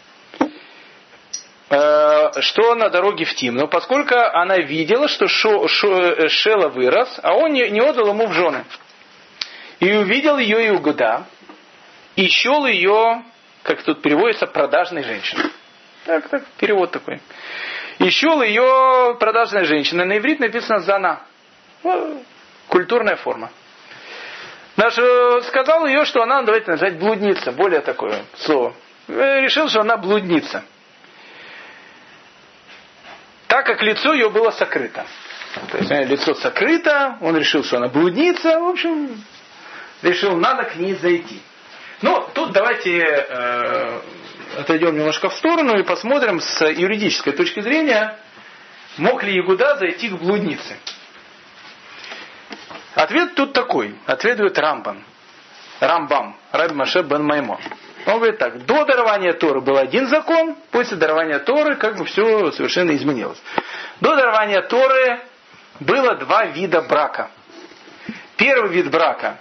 э, 1.69 2.41
что 2.41 2.75
на 2.75 2.89
дороге 2.89 3.23
в 3.23 3.33
Тимну, 3.33 3.69
поскольку 3.69 4.15
она 4.15 4.57
видела, 4.57 5.07
что 5.07 5.27
Шо, 5.27 5.67
Шо, 5.67 6.27
Шела 6.27 6.67
вырос, 6.67 7.19
а 7.23 7.35
он 7.35 7.53
не, 7.53 7.69
не 7.69 7.79
отдал 7.79 8.09
ему 8.09 8.27
в 8.27 8.33
жены. 8.33 8.65
И 9.79 9.93
увидел 9.93 10.37
ее 10.37 10.67
Иугуда, 10.69 11.25
и 12.17 12.27
счел 12.27 12.65
ее, 12.65 13.23
как 13.63 13.81
тут 13.83 14.01
переводится, 14.01 14.45
продажной 14.45 15.03
женщиной. 15.03 15.45
Так, 16.05 16.27
так, 16.27 16.43
перевод 16.57 16.91
такой. 16.91 17.21
И 17.99 18.09
счел 18.09 18.41
ее 18.41 19.15
продажной 19.17 19.63
женщиной. 19.63 20.05
На 20.05 20.17
иврит 20.17 20.41
написано 20.41 20.79
«зана». 20.79 21.21
Ну, 21.83 22.23
культурная 22.67 23.15
форма. 23.15 23.49
Наш 24.75 24.97
э, 24.97 25.41
сказал 25.43 25.85
ее, 25.85 26.05
что 26.05 26.23
она, 26.23 26.41
давайте 26.41 26.71
назвать, 26.71 26.97
блудница, 26.97 27.51
более 27.51 27.81
такое 27.81 28.25
слово. 28.37 28.73
Э, 29.07 29.41
решил, 29.41 29.69
что 29.69 29.81
она 29.81 29.97
блудница. 29.97 30.63
Так 33.47 33.67
как 33.67 33.83
лицо 33.83 34.13
ее 34.13 34.29
было 34.29 34.49
сокрыто. 34.49 35.05
То 35.71 35.77
есть 35.77 35.91
э, 35.91 36.05
лицо 36.05 36.33
сокрыто, 36.33 37.17
он 37.21 37.37
решил, 37.37 37.63
что 37.63 37.77
она 37.77 37.87
блудница, 37.87 38.59
в 38.59 38.67
общем, 38.69 39.23
решил, 40.01 40.35
надо 40.37 40.63
к 40.63 40.75
ней 40.75 40.95
зайти. 40.95 41.39
Ну, 42.01 42.27
тут 42.33 42.51
давайте 42.51 42.99
э, 42.99 44.01
отойдем 44.57 44.95
немножко 44.95 45.29
в 45.29 45.35
сторону 45.35 45.77
и 45.77 45.83
посмотрим 45.83 46.41
с 46.41 46.65
юридической 46.65 47.33
точки 47.33 47.61
зрения, 47.61 48.17
мог 48.97 49.23
ли 49.23 49.35
Ягуда 49.35 49.75
зайти 49.77 50.09
к 50.09 50.13
блуднице. 50.13 50.77
Ответ 52.95 53.35
тут 53.35 53.53
такой. 53.53 53.95
Ответует 54.05 54.57
Рамбан. 54.57 55.03
Рамбам. 55.79 56.35
Раби 56.51 56.75
Маше 56.75 57.01
бен 57.01 57.23
Маймон. 57.23 57.59
Он 58.05 58.15
говорит 58.15 58.37
так. 58.37 58.65
До 58.65 58.85
дарования 58.85 59.33
Торы 59.33 59.61
был 59.61 59.77
один 59.77 60.07
закон, 60.07 60.55
после 60.71 60.97
дарования 60.97 61.39
Торы 61.39 61.75
как 61.75 61.97
бы 61.97 62.05
все 62.05 62.51
совершенно 62.51 62.95
изменилось. 62.95 63.41
До 64.01 64.15
дарования 64.15 64.61
Торы 64.61 65.21
было 65.79 66.15
два 66.15 66.45
вида 66.45 66.81
брака. 66.81 67.29
Первый 68.35 68.71
вид 68.71 68.91
брака, 68.91 69.39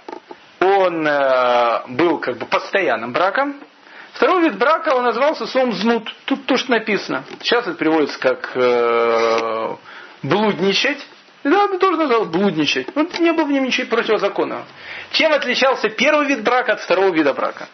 он 0.61 1.05
э, 1.05 1.81
был 1.89 2.19
как 2.19 2.37
бы 2.37 2.45
постоянным 2.45 3.11
браком. 3.11 3.59
Второй 4.13 4.43
вид 4.43 4.57
брака, 4.57 4.95
он 4.95 5.03
назывался 5.03 5.45
словом 5.47 5.73
знут. 5.73 6.13
Тут 6.25 6.45
то, 6.45 6.55
что 6.55 6.71
написано. 6.71 7.23
Сейчас 7.41 7.67
это 7.67 7.73
переводится 7.73 8.19
как 8.19 8.51
э, 8.55 9.75
блудничать. 10.21 11.05
Да, 11.43 11.65
он 11.65 11.77
тоже 11.77 11.97
назвал 11.97 12.25
блудничать. 12.25 12.87
Вот 12.95 13.19
не 13.19 13.33
было 13.33 13.45
в 13.45 13.51
нем 13.51 13.65
ничего 13.65 13.87
противозаконного. 13.87 14.65
Чем 15.11 15.33
отличался 15.33 15.89
первый 15.89 16.27
вид 16.27 16.43
брака 16.43 16.73
от 16.73 16.81
второго 16.81 17.13
вида 17.13 17.33
брака? 17.33 17.67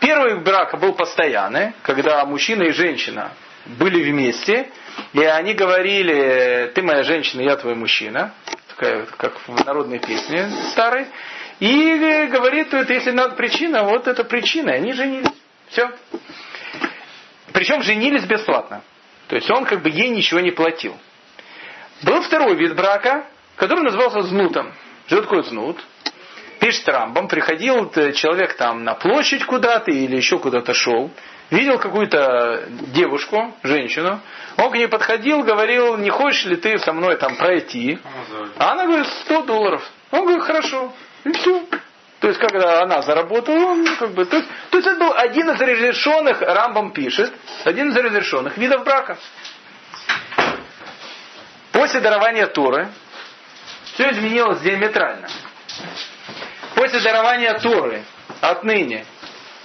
Первый 0.00 0.34
вид 0.34 0.44
брака 0.44 0.76
был 0.76 0.92
постоянный, 0.92 1.72
когда 1.82 2.24
мужчина 2.24 2.64
и 2.64 2.72
женщина 2.72 3.32
были 3.66 4.02
вместе, 4.02 4.70
и 5.12 5.22
они 5.22 5.54
говорили, 5.54 6.70
ты 6.74 6.82
моя 6.82 7.02
женщина, 7.02 7.42
я 7.42 7.56
твой 7.56 7.74
мужчина, 7.74 8.32
такая, 8.68 9.06
как 9.16 9.38
в 9.46 9.64
народной 9.64 9.98
песне 9.98 10.50
старой, 10.72 11.06
и 11.58 12.28
говорит, 12.30 12.72
если 12.88 13.12
надо 13.12 13.34
причина, 13.34 13.84
вот 13.84 14.06
это 14.08 14.24
причина, 14.24 14.70
и 14.70 14.74
они 14.74 14.92
женились. 14.92 15.30
Все. 15.68 15.90
Причем 17.52 17.82
женились 17.82 18.24
бесплатно. 18.24 18.82
То 19.28 19.36
есть 19.36 19.50
он 19.50 19.64
как 19.64 19.82
бы 19.82 19.90
ей 19.90 20.10
ничего 20.10 20.40
не 20.40 20.50
платил. 20.50 20.96
Был 22.02 22.20
второй 22.22 22.54
вид 22.56 22.74
брака, 22.74 23.26
который 23.56 23.84
назывался 23.84 24.22
знутом. 24.22 24.72
Что 25.06 25.22
такое 25.22 25.42
знут? 25.42 25.82
Пишет 26.60 26.88
Рамбам, 26.88 27.28
приходил 27.28 27.90
человек 28.12 28.56
там 28.56 28.84
на 28.84 28.94
площадь 28.94 29.44
куда-то 29.44 29.90
или 29.90 30.16
еще 30.16 30.38
куда-то 30.38 30.72
шел, 30.74 31.10
видел 31.50 31.78
какую-то 31.78 32.64
девушку, 32.94 33.54
женщину, 33.62 34.20
он 34.56 34.70
к 34.70 34.74
ней 34.74 34.88
подходил, 34.88 35.42
говорил, 35.42 35.96
не 35.98 36.10
хочешь 36.10 36.46
ли 36.46 36.56
ты 36.56 36.78
со 36.78 36.92
мной 36.92 37.16
там 37.16 37.36
пройти? 37.36 37.98
А 38.58 38.72
она 38.72 38.86
говорит, 38.86 39.06
100 39.06 39.42
долларов. 39.42 39.82
Он 40.10 40.22
говорит, 40.22 40.42
хорошо. 40.42 40.92
И 41.24 41.32
все. 41.32 41.62
То 42.20 42.28
есть, 42.28 42.40
когда 42.40 42.82
она 42.82 43.02
заработала, 43.02 43.72
он 43.72 43.86
как 43.98 44.12
бы... 44.12 44.24
То 44.24 44.36
есть, 44.38 44.48
то 44.70 44.78
есть 44.78 44.88
это 44.88 44.98
был 44.98 45.12
один 45.14 45.50
из 45.50 45.60
разрешенных, 45.60 46.40
Рамбам 46.40 46.92
пишет, 46.92 47.32
один 47.64 47.90
из 47.90 47.96
разрешенных 47.96 48.56
видов 48.56 48.84
брака. 48.84 49.18
После 51.76 52.00
дарования 52.00 52.46
Торы 52.46 52.88
все 53.84 54.10
изменилось 54.10 54.60
диаметрально. 54.60 55.28
После 56.74 57.00
дарования 57.00 57.52
Торы 57.58 58.02
отныне 58.40 59.04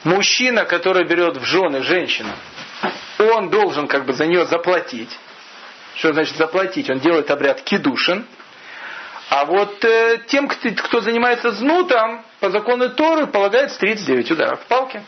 мужчина, 0.04 0.66
который 0.66 1.08
берет 1.08 1.38
в 1.38 1.46
жены 1.46 1.84
женщину, 1.84 2.32
он 3.18 3.50
должен 3.50 3.88
как 3.88 4.04
бы 4.06 4.12
за 4.12 4.26
нее 4.26 4.46
заплатить. 4.46 5.18
Что 5.96 6.12
значит 6.12 6.36
заплатить? 6.36 6.90
Он 6.90 7.00
делает 7.00 7.32
обряд 7.32 7.62
кидушин. 7.62 8.26
А 9.30 9.46
вот 9.46 9.86
э, 9.86 10.18
тем, 10.28 10.50
кто, 10.50 10.70
кто 10.70 11.00
занимается 11.00 11.52
знутом, 11.52 12.26
по 12.42 12.50
закону 12.50 12.90
Торы 12.90 13.28
полагается 13.28 13.80
39 13.80 14.32
ударов 14.32 14.60
в 14.60 14.66
палке. 14.66 15.02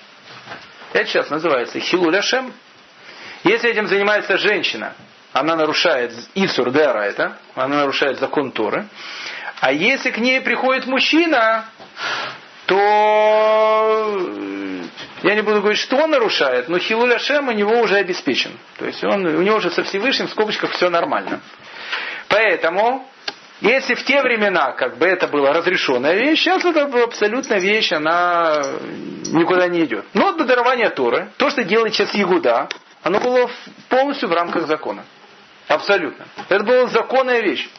Это 0.93 1.05
сейчас 1.07 1.29
называется 1.29 1.81
хилуляшем. 1.81 2.53
Если 3.43 3.69
этим 3.69 3.87
занимается 3.87 4.37
женщина, 4.37 4.95
она 5.33 5.55
нарушает 5.55 6.13
Исур 6.35 6.69
это, 6.69 7.37
она 7.55 7.77
нарушает 7.77 8.19
закон 8.19 8.51
Торы. 8.51 8.85
А 9.59 9.71
если 9.71 10.11
к 10.11 10.17
ней 10.17 10.39
приходит 10.41 10.85
мужчина, 10.85 11.65
то 12.67 14.19
я 15.23 15.35
не 15.35 15.41
буду 15.41 15.61
говорить, 15.61 15.79
что 15.79 15.97
он 15.97 16.11
нарушает, 16.11 16.69
но 16.69 16.77
Хилуля 16.77 17.17
Шем 17.17 17.47
у 17.47 17.51
него 17.51 17.79
уже 17.79 17.95
обеспечен. 17.95 18.51
То 18.77 18.85
есть 18.85 19.03
он, 19.03 19.25
у 19.25 19.41
него 19.41 19.57
уже 19.57 19.71
со 19.71 19.83
Всевышним 19.83 20.27
в 20.27 20.31
скобочках 20.31 20.71
все 20.71 20.89
нормально. 20.89 21.41
Поэтому, 22.27 23.07
если 23.61 23.95
в 23.95 24.03
те 24.03 24.21
времена 24.21 24.73
как 24.73 24.97
бы 24.97 25.07
это 25.07 25.27
была 25.27 25.51
разрешенная 25.51 26.13
вещь, 26.15 26.41
сейчас 26.41 26.63
это 26.63 26.83
абсолютно 27.03 27.55
вещь, 27.55 27.91
она 27.91 28.63
никуда 29.31 29.67
не 29.67 29.85
идет. 29.85 30.05
Но 30.13 30.33
до 30.33 30.43
дарования 30.43 30.89
Торы, 30.89 31.29
то, 31.37 31.49
что 31.49 31.63
делает 31.63 31.93
сейчас 31.93 32.13
Ягуда, 32.13 32.67
оно 33.01 33.19
было 33.19 33.49
полностью 33.89 34.29
в 34.29 34.33
рамках 34.33 34.67
закона. 34.67 35.03
Абсолютно. 35.67 36.25
Это 36.49 36.63
была 36.63 36.87
законная 36.87 37.41
вещь. 37.41 37.69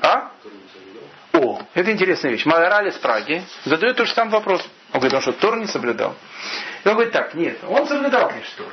А? 0.00 0.30
О, 1.32 1.60
это 1.74 1.92
интересная 1.92 2.32
вещь. 2.32 2.44
Маораль 2.46 2.88
из 2.88 2.94
Праги 2.94 3.42
задает 3.64 3.96
тот 3.96 4.08
же 4.08 4.14
самый 4.14 4.30
вопрос. 4.30 4.62
Он 4.92 5.00
говорит, 5.00 5.14
он 5.14 5.20
что, 5.20 5.32
Тор 5.32 5.56
не 5.58 5.66
соблюдал? 5.66 6.16
И 6.84 6.88
он 6.88 6.94
говорит, 6.94 7.12
так, 7.12 7.34
нет, 7.34 7.58
он 7.66 7.86
соблюдал, 7.86 8.28
конечно, 8.28 8.64
Тор. 8.64 8.72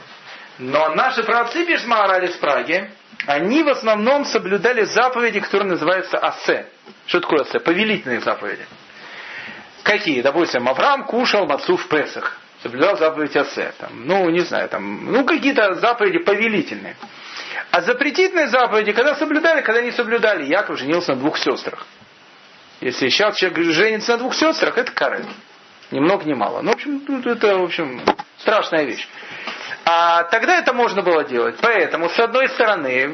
Но 0.58 0.90
наши 0.96 1.24
праотцы, 1.24 1.66
пишет 1.66 1.86
Маораль 1.86 2.26
из 2.26 2.36
Праги, 2.38 2.90
они 3.28 3.64
в 3.64 3.70
основном 3.70 4.26
соблюдали 4.26 4.86
заповеди, 4.86 5.42
которые 5.42 5.70
называются 5.70 6.18
асе. 6.18 6.68
Что 7.08 7.20
такое 7.20 7.42
асе? 7.42 7.60
Повелительные 7.60 8.22
заповеди. 8.22 8.66
Какие? 9.84 10.22
Допустим, 10.22 10.68
Авраам 10.68 11.06
кушал 11.06 11.46
мацу 11.46 11.78
в 11.78 11.88
Песах. 11.88 12.40
Соблюдал 12.64 12.98
заповедь 12.98 13.36
асе. 13.36 13.74
Там, 13.78 14.08
ну, 14.08 14.30
не 14.30 14.40
знаю, 14.40 14.70
там, 14.70 15.12
ну, 15.12 15.26
какие-то 15.26 15.76
заповеди 15.76 16.20
повелительные. 16.20 16.96
А 17.76 17.82
запретительные 17.82 18.48
заповеди, 18.48 18.94
когда 18.94 19.16
соблюдали, 19.16 19.60
когда 19.60 19.82
не 19.82 19.92
соблюдали. 19.92 20.46
Яков 20.46 20.80
женился 20.80 21.14
на 21.14 21.20
двух 21.20 21.38
сестрах. 21.38 21.86
Если 22.80 23.10
сейчас 23.10 23.36
человек 23.36 23.60
женится 23.74 24.14
на 24.14 24.20
двух 24.20 24.34
сестрах, 24.34 24.78
это 24.78 24.94
карет. 24.94 25.26
Ни 25.92 26.00
много 26.00 26.24
ни 26.24 26.34
мало. 26.34 26.62
Ну, 26.62 26.72
в 26.72 26.76
общем, 26.76 27.04
это, 27.26 27.58
в 27.58 27.64
общем, 27.64 28.02
страшная 28.38 28.86
вещь. 28.86 29.06
А 29.84 30.24
тогда 30.24 30.58
это 30.58 30.72
можно 30.72 31.02
было 31.02 31.26
делать. 31.26 31.58
Поэтому, 31.60 32.08
с 32.08 32.18
одной 32.18 32.48
стороны, 32.48 33.08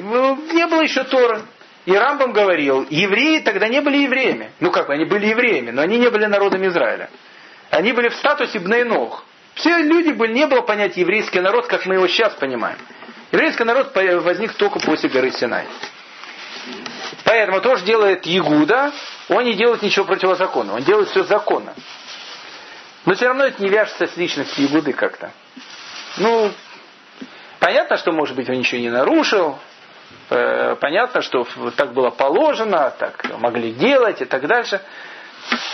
не 0.54 0.68
было 0.68 0.82
еще 0.84 1.06
Тора. 1.06 1.42
И 1.88 1.96
Рамбам 1.96 2.32
говорил, 2.32 2.86
евреи 2.88 3.40
тогда 3.40 3.68
не 3.68 3.82
были 3.82 3.98
евреями. 3.98 4.52
Ну 4.60 4.70
как, 4.70 4.92
они 4.92 5.06
были 5.06 5.26
евреями, 5.26 5.72
но 5.72 5.82
они 5.82 5.98
не 5.98 6.12
были 6.12 6.26
народом 6.26 6.68
Израиля. 6.68 7.10
Они 7.72 7.94
были 7.94 8.10
в 8.10 8.16
статусе 8.16 8.60
Бнейнох. 8.60 9.26
Все 9.56 9.80
люди 9.80 10.12
были, 10.12 10.34
не 10.34 10.46
было 10.46 10.62
понятия 10.62 11.02
еврейский 11.02 11.40
народ, 11.40 11.66
как 11.66 11.88
мы 11.88 11.96
его 11.96 12.08
сейчас 12.08 12.36
понимаем. 12.36 12.78
Еврейский 13.32 13.64
народ 13.64 13.96
возник 13.96 14.54
только 14.54 14.80
после 14.80 15.10
горы 15.10 15.32
Синай. 15.32 15.66
Поэтому 17.24 17.62
то, 17.62 17.78
что 17.78 17.86
делает 17.86 18.26
Ягуда, 18.26 18.92
он 19.30 19.46
не 19.46 19.54
делает 19.54 19.82
ничего 19.82 20.06
противозаконного, 20.06 20.78
он 20.78 20.84
делает 20.84 21.10
все 21.10 21.24
законно. 21.24 21.74
Но 23.06 23.14
все 23.14 23.28
равно 23.28 23.46
это 23.46 23.62
не 23.64 23.70
вяжется 23.70 24.08
с 24.08 24.18
личностью 24.18 24.66
Ягуды 24.66 24.94
как-то. 24.94 25.32
Ну, 26.18 26.52
понятно, 27.60 27.98
что, 27.98 28.12
может 28.12 28.36
быть, 28.36 28.50
он 28.50 28.58
ничего 28.58 28.82
не 28.82 28.90
нарушил, 28.90 29.58
э, 30.30 30.76
понятно, 30.80 31.22
что 31.22 31.48
так 31.78 31.94
было 31.94 32.10
положено, 32.10 32.94
так 33.00 33.26
могли 33.40 33.72
делать 33.72 34.22
и 34.22 34.26
так 34.26 34.46
дальше. 34.46 34.82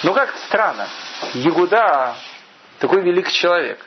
Но 0.03 0.13
как 0.13 0.33
странно, 0.45 0.87
Ягуда 1.33 2.15
такой 2.79 3.01
великий 3.01 3.33
человек. 3.33 3.83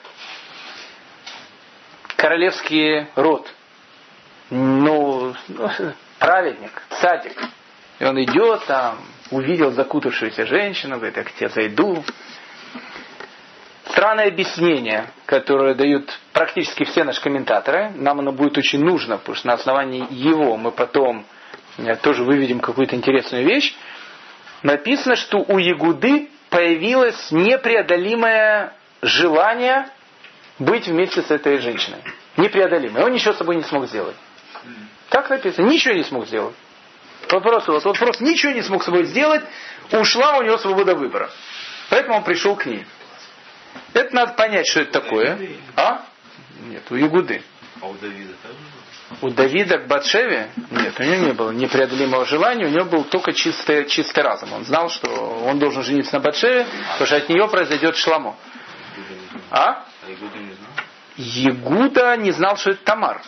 Королевский 2.17 3.07
род– 3.15 3.49
ну, 4.51 5.35
праведник, 6.19 6.83
садик. 7.01 7.37
И 7.99 8.05
он 8.05 8.23
идет 8.23 8.65
там, 8.67 8.99
увидел 9.31 9.71
закутавшуюся 9.73 10.47
женщину, 10.47 10.97
говорит, 10.97 11.17
я 11.17 11.25
к 11.25 11.33
тебе 11.33 11.49
зайду. 11.49 12.05
странное 13.91 14.29
объяснение, 14.29 15.11
которое 15.27 15.75
дают 15.75 16.11
практически 16.33 16.85
все 16.85 17.05
наши 17.05 17.21
комментаторы. 17.21 17.91
Нам 17.95 18.21
оно 18.21 18.33
будет 18.33 18.59
очень 18.59 18.83
нужно, 18.83 19.19
потому 19.19 19.37
что 19.37 19.49
на 19.49 19.55
основании 19.55 20.07
его 20.11 20.57
мы 20.57 20.73
потом 20.73 21.25
э, 21.79 21.97
тоже 21.97 22.25
выведем 22.25 22.61
какую-то 22.61 22.97
интересную 22.97 23.45
вещь. 23.45 23.75
Написано, 24.63 25.17
что 25.17 25.39
у 25.39 25.59
Ягуды 25.59 26.29
появилось 26.51 27.31
непреодолимое 27.31 28.73
желание 29.03 29.89
быть 30.59 30.87
вместе 30.87 31.23
с 31.23 31.31
этой 31.31 31.59
женщиной. 31.59 31.99
Непреодолимое. 32.37 33.05
Он 33.05 33.13
ничего 33.13 33.33
с 33.33 33.39
собой 33.39 33.57
не 33.57 33.63
смог 33.63 33.87
сделать. 33.87 34.17
Так 35.09 35.31
написано. 35.31 35.67
Ничего 35.67 35.95
не 35.95 36.05
смог 36.05 36.27
сделать. 36.27 36.55
Вопрос, 37.31 37.67
вот, 37.69 37.85
вот 37.85 37.99
просто 37.99 38.25
ничего 38.25 38.53
не 38.53 38.63
смог 38.63 38.83
с 38.83 38.87
собой 38.87 39.05
сделать. 39.05 39.43
Ушла 39.93 40.39
у 40.39 40.43
него 40.43 40.59
свобода 40.59 40.95
выбора. 40.95 41.31
Поэтому 41.89 42.17
он 42.17 42.25
пришел 42.25 42.57
к 42.57 42.67
ней. 42.67 42.87
Это 43.93 44.15
надо 44.15 44.33
понять, 44.35 44.67
что 44.67 44.81
это 44.81 45.01
такое. 45.01 45.39
А? 45.77 46.03
Нет, 46.67 46.83
у 46.91 46.97
Ягуды. 46.97 47.43
А 47.81 47.87
у 47.87 47.95
Давида? 47.95 48.35
У 49.23 49.31
Давида 49.31 49.79
к 49.79 49.87
Батшеве, 49.89 50.51
нет, 50.71 50.99
у 51.01 51.03
него 51.03 51.17
не 51.27 51.33
было 51.33 51.51
непреодолимого 51.51 52.25
желания, 52.27 52.67
у 52.67 52.71
него 52.71 52.85
был 52.85 53.05
только 53.05 53.33
чистый, 53.33 53.87
чистый 53.87 54.23
разум. 54.23 54.53
Он 54.53 54.65
знал, 54.65 54.89
что 54.89 55.09
он 55.09 55.59
должен 55.59 55.83
жениться 55.83 56.15
на 56.15 56.21
Батшеве, 56.21 56.67
потому 56.93 57.07
что 57.07 57.17
от 57.17 57.29
нее 57.29 57.49
произойдет 57.49 57.97
шламо. 57.97 58.37
А? 59.51 59.61
А? 59.61 59.85
Ягуда 61.17 62.17
не 62.17 62.31
знал, 62.31 62.57
что 62.57 62.71
это 62.71 62.85
Тамар. 62.85 63.23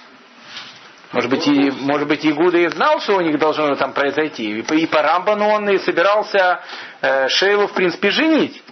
Может 1.13 1.31
быть, 1.31 1.47
и, 1.47 1.71
может 1.71 2.09
быть, 2.09 2.25
Ягуда 2.25 2.59
и 2.59 2.69
знал, 2.69 3.01
что 3.01 3.17
у 3.17 3.21
них 3.21 3.39
должно 3.39 3.75
там 3.77 3.93
произойти. 3.93 4.61
И 4.61 4.87
по, 4.87 5.03
Рамбану 5.03 5.47
он 5.49 5.69
и 5.69 5.79
собирался 5.79 6.63
э, 7.03 7.29
Шейлу, 7.29 7.67
в 7.67 7.73
принципе, 7.73 8.11
женить. 8.11 8.63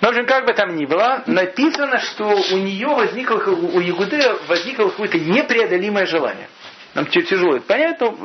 Но, 0.00 0.08
в 0.08 0.10
общем, 0.10 0.26
как 0.26 0.46
бы 0.46 0.54
там 0.54 0.74
ни 0.76 0.86
было, 0.86 1.22
написано, 1.26 2.00
что 2.00 2.24
у 2.26 2.56
нее 2.56 2.88
возникло, 2.88 3.36
у 3.36 3.80
Ягуды 3.80 4.20
возникло 4.48 4.88
какое-то 4.88 5.18
непреодолимое 5.18 6.06
желание. 6.06 6.48
Нам 6.94 7.06
тя- 7.06 7.22
тяжело 7.22 7.56
это 7.56 7.66
понять, 7.66 8.00
но 8.00 8.16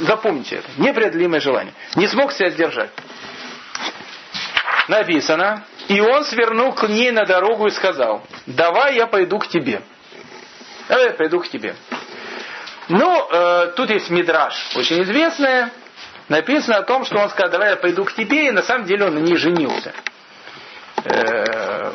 запомните 0.00 0.56
это. 0.56 0.68
Непреодолимое 0.78 1.40
желание. 1.40 1.74
Не 1.94 2.08
смог 2.08 2.32
себя 2.32 2.50
сдержать. 2.50 2.90
Написано, 4.88 5.64
и 5.88 6.00
он 6.00 6.24
свернул 6.24 6.72
к 6.72 6.88
ней 6.88 7.10
на 7.12 7.24
дорогу 7.24 7.66
и 7.66 7.70
сказал, 7.70 8.26
давай 8.46 8.96
я 8.96 9.06
пойду 9.06 9.38
к 9.38 9.46
тебе. 9.48 9.82
Давай 10.88 11.06
я 11.06 11.12
пойду 11.12 11.40
к 11.40 11.48
тебе. 11.48 11.76
Ну, 12.88 13.28
э, 13.30 13.72
тут 13.76 13.90
есть 13.90 14.10
мидраж, 14.10 14.54
очень 14.76 15.02
известный. 15.02 15.66
Написано 16.28 16.78
о 16.78 16.82
том, 16.82 17.04
что 17.04 17.18
он 17.18 17.30
сказал, 17.30 17.50
давай 17.50 17.70
я 17.70 17.76
пойду 17.76 18.04
к 18.04 18.12
тебе, 18.12 18.48
и 18.48 18.50
на 18.50 18.62
самом 18.62 18.86
деле 18.86 19.06
он 19.06 19.14
на 19.14 19.18
ней 19.18 19.36
женился. 19.36 19.92
Э, 21.04 21.92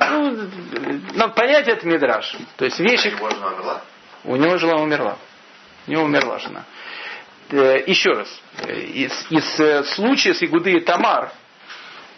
ну, 0.00 0.48
надо 1.14 1.32
понять 1.34 1.68
это 1.68 1.86
мидраж. 1.86 2.36
То 2.56 2.64
есть 2.64 2.78
вещи, 2.78 3.08
Его 3.08 3.30
жена 3.30 3.48
умерла? 3.48 3.82
у 4.24 4.36
него 4.36 4.58
жена 4.58 4.76
умерла. 4.76 5.18
У 5.86 5.90
него 5.90 6.02
умерла 6.04 6.38
жена. 6.38 6.64
Э, 7.50 7.82
Еще 7.86 8.10
раз. 8.10 8.28
Э, 8.66 8.78
Из, 8.80 9.26
из 9.30 9.60
э, 9.60 9.84
случая 9.84 10.34
с 10.34 10.42
Игуды 10.42 10.72
и 10.72 10.80
Тамар 10.80 11.32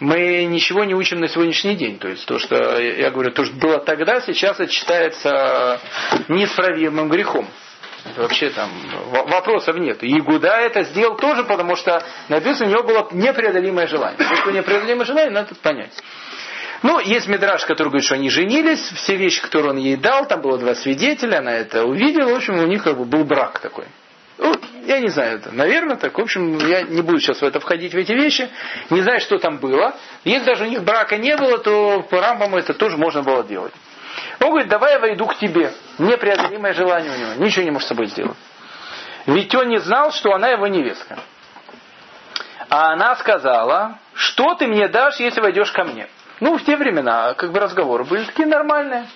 мы 0.01 0.45
ничего 0.47 0.85
не 0.85 0.95
учим 0.95 1.21
на 1.21 1.29
сегодняшний 1.29 1.77
день. 1.77 1.99
То 1.99 2.09
есть 2.09 2.25
то, 2.27 2.39
что 2.39 2.79
я 2.79 3.11
говорю, 3.11 3.33
то, 3.33 3.45
что 3.45 3.55
было 3.57 3.79
тогда, 3.79 4.21
сейчас 4.21 4.59
это 4.59 4.73
считается 4.73 5.81
неисправимым 6.29 7.09
грехом. 7.09 7.47
Это 8.05 8.23
вообще 8.23 8.51
там 8.51 8.71
вопросов 9.11 9.77
нет. 9.77 10.03
И 10.03 10.19
Игуда 10.19 10.49
это 10.49 10.83
сделал 10.85 11.17
тоже, 11.17 11.45
потому 11.45 11.77
что 11.77 12.03
написано, 12.29 12.67
у 12.67 12.71
него 12.71 12.83
было 12.83 13.09
непреодолимое 13.13 13.87
желание. 13.87 14.19
То, 14.45 14.51
непреодолимое 14.51 15.05
желание, 15.05 15.31
надо 15.31 15.55
понять. 15.57 15.93
Ну, 16.83 16.99
есть 16.99 17.29
Мидраш, 17.29 17.65
который 17.67 17.89
говорит, 17.89 18.07
что 18.07 18.15
они 18.15 18.31
женились, 18.31 18.81
все 18.81 19.17
вещи, 19.17 19.43
которые 19.43 19.73
он 19.73 19.77
ей 19.77 19.97
дал, 19.97 20.27
там 20.27 20.41
было 20.41 20.57
два 20.57 20.75
свидетеля, 20.75 21.39
она 21.39 21.53
это 21.53 21.85
увидела, 21.85 22.31
в 22.31 22.37
общем, 22.37 22.59
у 22.59 22.67
них 22.67 22.83
как 22.83 22.97
бы 22.97 23.05
был 23.05 23.25
брак 23.25 23.59
такой. 23.59 23.85
Ну, 24.39 24.55
я 24.87 25.01
не 25.01 25.09
знаю, 25.09 25.37
это, 25.37 25.53
наверное, 25.53 25.97
так. 25.97 26.17
В 26.17 26.21
общем, 26.23 26.57
я 26.67 26.83
не 26.83 27.03
буду 27.03 27.21
сейчас 27.21 27.43
в 27.43 27.45
это 27.45 27.61
входить, 27.61 27.93
в 27.93 27.99
эти 27.99 28.13
вещи. 28.13 28.49
Не 28.89 29.03
знаю, 29.03 29.21
что 29.21 29.39
там 29.39 29.59
было. 29.59 29.95
Если 30.25 30.47
даже 30.47 30.65
у 30.65 30.67
них 30.67 30.83
брака 30.83 31.19
не 31.19 31.37
было, 31.37 31.59
то 31.59 32.03
по 32.09 32.21
Рамбаму 32.23 32.57
это 32.57 32.73
тоже 32.73 32.97
можно 32.97 33.23
было 33.23 33.45
делать. 33.45 33.75
Он 34.41 34.49
говорит, 34.51 34.69
давай 34.69 34.95
я 34.95 34.99
войду 34.99 35.27
к 35.27 35.37
тебе. 35.37 35.73
Непреодолимое 35.99 36.73
желание 36.73 37.13
у 37.13 37.17
него. 37.17 37.45
Ничего 37.45 37.65
не 37.65 37.71
может 37.71 37.87
с 37.87 37.89
собой 37.89 38.07
сделать. 38.07 38.37
Ведь 39.27 39.55
он 39.55 39.69
не 39.69 39.79
знал, 39.79 40.13
что 40.13 40.33
она 40.33 40.49
его 40.49 40.67
невестка. 40.67 41.19
А 42.69 42.93
она 42.93 43.17
сказала, 43.17 43.99
что 44.15 44.55
ты 44.55 44.67
мне 44.67 44.89
дашь, 44.89 45.17
если 45.17 45.41
войдешь 45.41 45.73
ко 45.73 45.85
мне? 45.85 46.09
Ну, 46.41 46.57
в 46.57 46.65
те 46.65 46.77
времена, 46.77 47.35
как 47.35 47.53
бы 47.53 47.61
разговоры 47.61 48.05
были 48.05 48.25
такие 48.25 48.49
нормальные. 48.49 49.07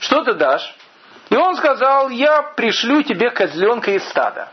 Что 0.00 0.24
ты 0.24 0.34
дашь? 0.34 0.74
И 1.30 1.36
он 1.36 1.56
сказал, 1.56 2.08
я 2.08 2.42
пришлю 2.42 3.02
тебе 3.02 3.30
козленка 3.30 3.90
из 3.92 4.08
стада. 4.08 4.48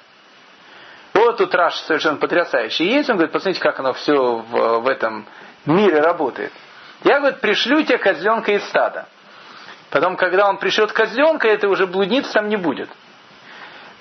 Вот 1.14 1.38
тут 1.38 1.56
Раш 1.56 1.76
совершенно 1.76 2.18
потрясающий 2.18 2.86
есть. 2.86 3.10
Он 3.10 3.16
говорит, 3.16 3.32
посмотрите, 3.32 3.62
как 3.62 3.80
оно 3.80 3.94
все 3.94 4.14
в, 4.16 4.80
в 4.82 4.88
этом 4.88 5.26
мире 5.66 6.02
работает. 6.02 6.52
Я, 7.06 7.20
говорит, 7.20 7.40
пришлю 7.40 7.82
тебе 7.84 7.98
козленка 7.98 8.52
из 8.52 8.68
стада. 8.68 9.08
Потом, 9.90 10.18
когда 10.18 10.50
он 10.50 10.58
пришлет 10.58 10.92
козленка, 10.92 11.48
это 11.48 11.70
уже 11.70 11.88
блудниц 11.88 12.30
там 12.30 12.50
не 12.50 12.58
будет. 12.58 12.90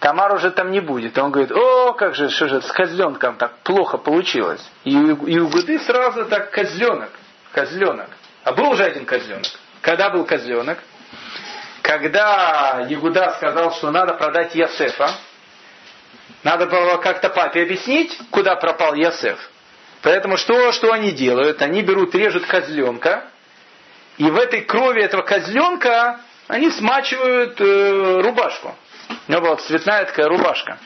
Тамар 0.01 0.35
уже 0.35 0.51
там 0.51 0.71
не 0.71 0.81
будет. 0.81 1.17
Он 1.17 1.31
говорит, 1.31 1.53
о, 1.53 1.95
как 1.95 2.15
же, 2.15 2.29
что 2.29 2.49
же 2.49 2.61
с 2.61 2.71
козленком 2.71 3.37
так 3.37 3.57
плохо 3.61 3.97
получилось. 3.97 4.61
И, 4.85 4.91
и 4.93 5.39
у 5.39 5.49
Гуды 5.49 5.79
сразу 5.79 6.27
так 6.27 6.51
козленок, 6.51 7.11
козленок. 7.53 8.11
А 8.43 8.53
был 8.53 8.71
уже 8.71 8.85
один 8.85 9.07
козленок. 9.07 9.47
Когда 9.81 10.11
был 10.11 10.25
козленок? 10.25 10.79
Когда 11.81 12.85
Ягуда 12.89 13.35
сказал, 13.37 13.73
что 13.73 13.91
надо 13.91 14.15
продать 14.15 14.55
Ясефа, 14.55 15.11
надо 16.43 16.67
было 16.67 16.99
как-то 16.99 17.31
папе 17.31 17.63
объяснить, 17.63 18.19
куда 18.31 18.57
пропал 18.57 18.95
Ясеф. 18.95 19.39
Поэтому 20.03 20.37
что, 20.37 20.73
что 20.73 20.93
они 20.93 21.13
делают? 21.13 21.63
Они 21.63 21.83
берут, 21.83 22.15
режут 22.15 22.45
козленка, 22.45 23.25
и 24.17 24.25
в 24.25 24.37
этой 24.37 24.63
крови 24.63 25.03
этого 25.03 25.23
козленка 25.23 26.21
они 26.47 26.71
смачивают 26.71 27.61
э, 27.61 28.21
рубашку. 28.23 28.75
У 29.29 29.33
него 29.33 29.43
была 29.43 29.57
цветная 29.57 30.05
такая 30.05 30.29
рубашка. 30.29 30.79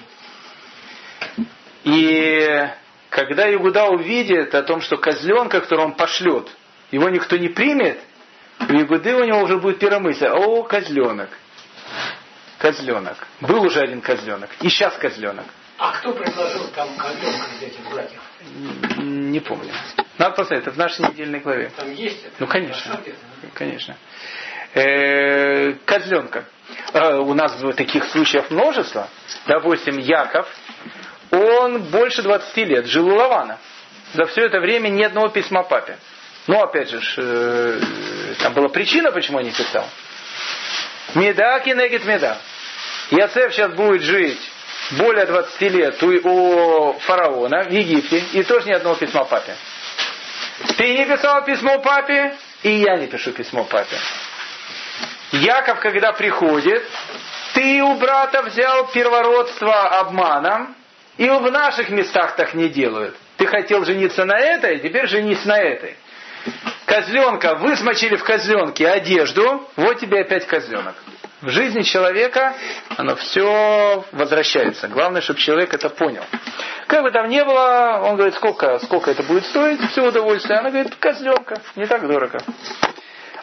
И 1.84 2.68
когда 3.10 3.52
Игуда 3.52 3.86
увидит 3.86 4.54
о 4.54 4.62
том, 4.62 4.80
что 4.80 4.96
козленка, 4.96 5.60
которого 5.60 5.86
он 5.86 5.92
пошлет, 5.92 6.48
его 6.90 7.08
никто 7.08 7.36
не 7.36 7.48
примет, 7.48 7.98
у 8.60 8.72
Игуды 8.72 9.14
у 9.14 9.24
него 9.24 9.42
уже 9.42 9.58
будет 9.58 9.78
первая 9.78 10.00
мысль, 10.00 10.26
о, 10.26 10.62
козленок. 10.64 11.30
Козленок. 12.58 13.16
Был 13.40 13.62
уже 13.62 13.80
один 13.80 14.00
козленок. 14.00 14.50
И 14.60 14.68
сейчас 14.68 14.94
козленок. 14.96 15.46
А 15.78 15.92
кто 15.92 16.12
предложил 16.12 16.66
там 16.74 16.88
козленка 16.96 17.46
из 17.56 17.62
этих 17.62 17.90
братьев? 17.90 18.20
Не 19.28 19.40
помню. 19.40 19.72
Надо 20.16 20.36
посмотреть, 20.36 20.62
это 20.62 20.70
в 20.72 20.78
нашей 20.78 21.06
недельной 21.06 21.40
главе. 21.40 21.70
Там 21.76 21.92
есть 21.92 22.24
это? 22.24 22.34
Ну, 22.38 22.46
конечно. 22.46 23.00
Да? 23.04 23.12
Конечно. 23.54 23.96
Э, 24.74 25.72
Козленка. 25.84 26.44
Э, 26.92 27.16
У 27.16 27.34
нас 27.34 27.56
таких 27.76 28.04
случаев 28.06 28.50
множество. 28.50 29.08
Допустим, 29.46 29.98
Яков, 29.98 30.48
он 31.30 31.82
больше 31.84 32.22
20 32.22 32.56
лет 32.56 32.86
жил 32.86 33.06
у 33.08 33.14
Лавана. 33.14 33.58
За 34.14 34.24
все 34.24 34.46
это 34.46 34.60
время 34.60 34.88
ни 34.88 35.02
одного 35.02 35.28
письма 35.28 35.62
папе. 35.62 35.98
Ну, 36.46 36.62
опять 36.62 36.88
же, 36.88 37.00
э, 37.18 37.80
там 38.40 38.54
была 38.54 38.68
причина, 38.68 39.12
почему 39.12 39.38
он 39.38 39.44
не 39.44 39.50
писал. 39.52 39.86
Меда 41.14 41.60
кинегит 41.60 42.06
меда. 42.06 42.38
Ясеф 43.10 43.52
сейчас 43.52 43.72
будет 43.74 44.02
жить 44.02 44.40
более 44.92 45.26
20 45.26 45.60
лет 45.60 46.02
у, 46.02 46.08
у 46.08 46.92
фараона 47.00 47.64
в 47.64 47.70
Египте, 47.70 48.22
и 48.32 48.42
тоже 48.42 48.68
ни 48.68 48.72
одного 48.72 48.96
письма 48.96 49.24
папе. 49.24 49.54
Ты 50.76 50.96
не 50.96 51.04
писал 51.04 51.44
письмо 51.44 51.78
папе, 51.78 52.34
и 52.62 52.70
я 52.70 52.96
не 52.96 53.06
пишу 53.06 53.32
письмо 53.32 53.64
папе. 53.64 53.96
Яков, 55.32 55.80
когда 55.80 56.12
приходит, 56.12 56.84
ты 57.54 57.82
у 57.82 57.94
брата 57.96 58.42
взял 58.42 58.86
первородство 58.88 60.00
обманом, 60.00 60.74
и 61.16 61.28
в 61.28 61.50
наших 61.50 61.90
местах 61.90 62.36
так 62.36 62.54
не 62.54 62.68
делают. 62.68 63.16
Ты 63.36 63.46
хотел 63.46 63.84
жениться 63.84 64.24
на 64.24 64.38
этой, 64.38 64.78
теперь 64.78 65.06
женись 65.06 65.44
на 65.44 65.58
этой. 65.58 65.96
Козленка, 66.86 67.56
вы 67.56 67.76
смочили 67.76 68.16
в 68.16 68.24
козленке 68.24 68.88
одежду, 68.88 69.68
вот 69.76 70.00
тебе 70.00 70.20
опять 70.20 70.46
козленок. 70.46 70.94
В 71.40 71.50
жизни 71.50 71.82
человека 71.82 72.54
оно 72.96 73.14
все 73.14 74.04
возвращается. 74.10 74.88
Главное, 74.88 75.20
чтобы 75.20 75.38
человек 75.38 75.72
это 75.72 75.88
понял. 75.88 76.24
Как 76.88 77.02
бы 77.02 77.12
там 77.12 77.28
ни 77.28 77.40
было, 77.42 78.00
он 78.04 78.16
говорит, 78.16 78.34
сколько, 78.34 78.78
сколько 78.80 79.10
это 79.12 79.22
будет 79.22 79.46
стоить, 79.46 79.80
все 79.90 80.08
удовольствие. 80.08 80.58
Она 80.58 80.70
говорит, 80.70 80.96
козленка, 80.96 81.60
не 81.76 81.86
так 81.86 82.06
дорого. 82.08 82.40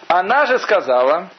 Она 0.07 0.45
же 0.45 0.59
сказала, 0.59 1.29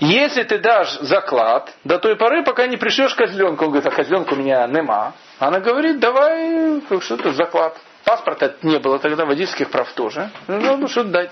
если 0.00 0.42
ты 0.42 0.58
дашь 0.58 0.98
заклад 1.00 1.72
до 1.84 1.98
той 1.98 2.16
поры, 2.16 2.42
пока 2.42 2.66
не 2.66 2.76
пришлешь 2.76 3.14
козленка, 3.14 3.62
он 3.62 3.70
говорит, 3.70 3.86
а 3.86 3.94
козленка 3.94 4.32
у 4.32 4.36
меня 4.36 4.66
нема. 4.66 5.12
Она 5.38 5.60
говорит, 5.60 6.00
давай, 6.00 6.82
что-то 7.00 7.32
заклад. 7.32 7.78
Паспорта 8.04 8.56
не 8.62 8.78
было 8.78 8.98
тогда, 8.98 9.24
водительских 9.24 9.70
прав 9.70 9.92
тоже. 9.92 10.30
Ну, 10.48 10.76
ну 10.76 10.88
что 10.88 11.04
дать. 11.04 11.30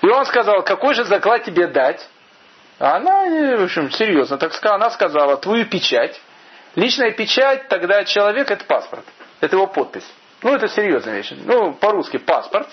И 0.00 0.08
он 0.08 0.24
сказал, 0.26 0.62
какой 0.64 0.94
же 0.94 1.04
заклад 1.04 1.44
тебе 1.44 1.68
дать? 1.68 2.08
Она, 2.78 3.26
э, 3.26 3.56
в 3.56 3.64
общем, 3.64 3.90
серьезно 3.90 4.38
так 4.38 4.52
сказала, 4.52 4.76
она 4.76 4.90
сказала, 4.90 5.36
твою 5.36 5.66
печать. 5.66 6.20
Личная 6.74 7.12
печать 7.12 7.68
тогда 7.68 8.04
человек 8.04 8.50
это 8.50 8.64
паспорт. 8.64 9.04
Это 9.40 9.56
его 9.56 9.66
подпись. 9.66 10.06
Ну, 10.42 10.54
это 10.54 10.68
серьезная 10.68 11.16
вещь. 11.16 11.32
Ну, 11.44 11.74
по-русски 11.74 12.18
паспорт. 12.18 12.68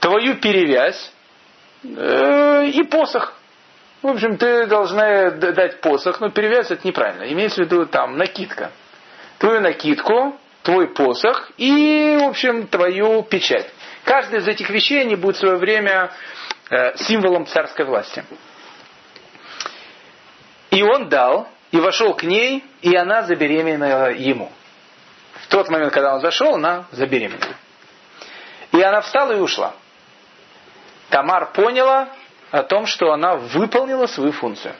Твою 0.00 0.36
перевязь 0.36 1.12
э, 1.82 2.66
и 2.66 2.82
посох. 2.84 3.34
В 4.00 4.06
общем, 4.06 4.36
ты 4.36 4.66
должна 4.66 5.30
дать 5.30 5.80
посох, 5.80 6.20
но 6.20 6.30
перевязь 6.30 6.70
это 6.70 6.86
неправильно. 6.86 7.30
Имеется 7.32 7.62
в 7.62 7.64
виду 7.66 7.84
там 7.86 8.16
накидка. 8.16 8.70
Твою 9.38 9.60
накидку, 9.60 10.38
твой 10.62 10.88
посох 10.88 11.50
и, 11.56 12.16
в 12.20 12.24
общем, 12.24 12.68
твою 12.68 13.22
печать. 13.22 13.66
Каждая 14.04 14.40
из 14.40 14.48
этих 14.48 14.70
вещей 14.70 15.00
они 15.00 15.16
будет 15.16 15.36
в 15.36 15.40
свое 15.40 15.56
время 15.56 16.12
э, 16.70 16.96
символом 16.96 17.46
царской 17.46 17.84
власти. 17.84 18.24
И 20.78 20.82
он 20.84 21.08
дал, 21.08 21.48
и 21.72 21.80
вошел 21.80 22.14
к 22.14 22.22
ней, 22.22 22.64
и 22.82 22.94
она 22.94 23.22
забеременела 23.24 24.12
ему. 24.12 24.52
В 25.42 25.48
тот 25.48 25.68
момент, 25.70 25.92
когда 25.92 26.14
он 26.14 26.20
зашел, 26.20 26.54
она 26.54 26.84
забеременела. 26.92 27.56
И 28.70 28.80
она 28.80 29.00
встала 29.00 29.32
и 29.32 29.40
ушла. 29.40 29.74
Тамар 31.10 31.50
поняла 31.50 32.10
о 32.52 32.62
том, 32.62 32.86
что 32.86 33.10
она 33.10 33.34
выполнила 33.34 34.06
свою 34.06 34.30
функцию. 34.30 34.72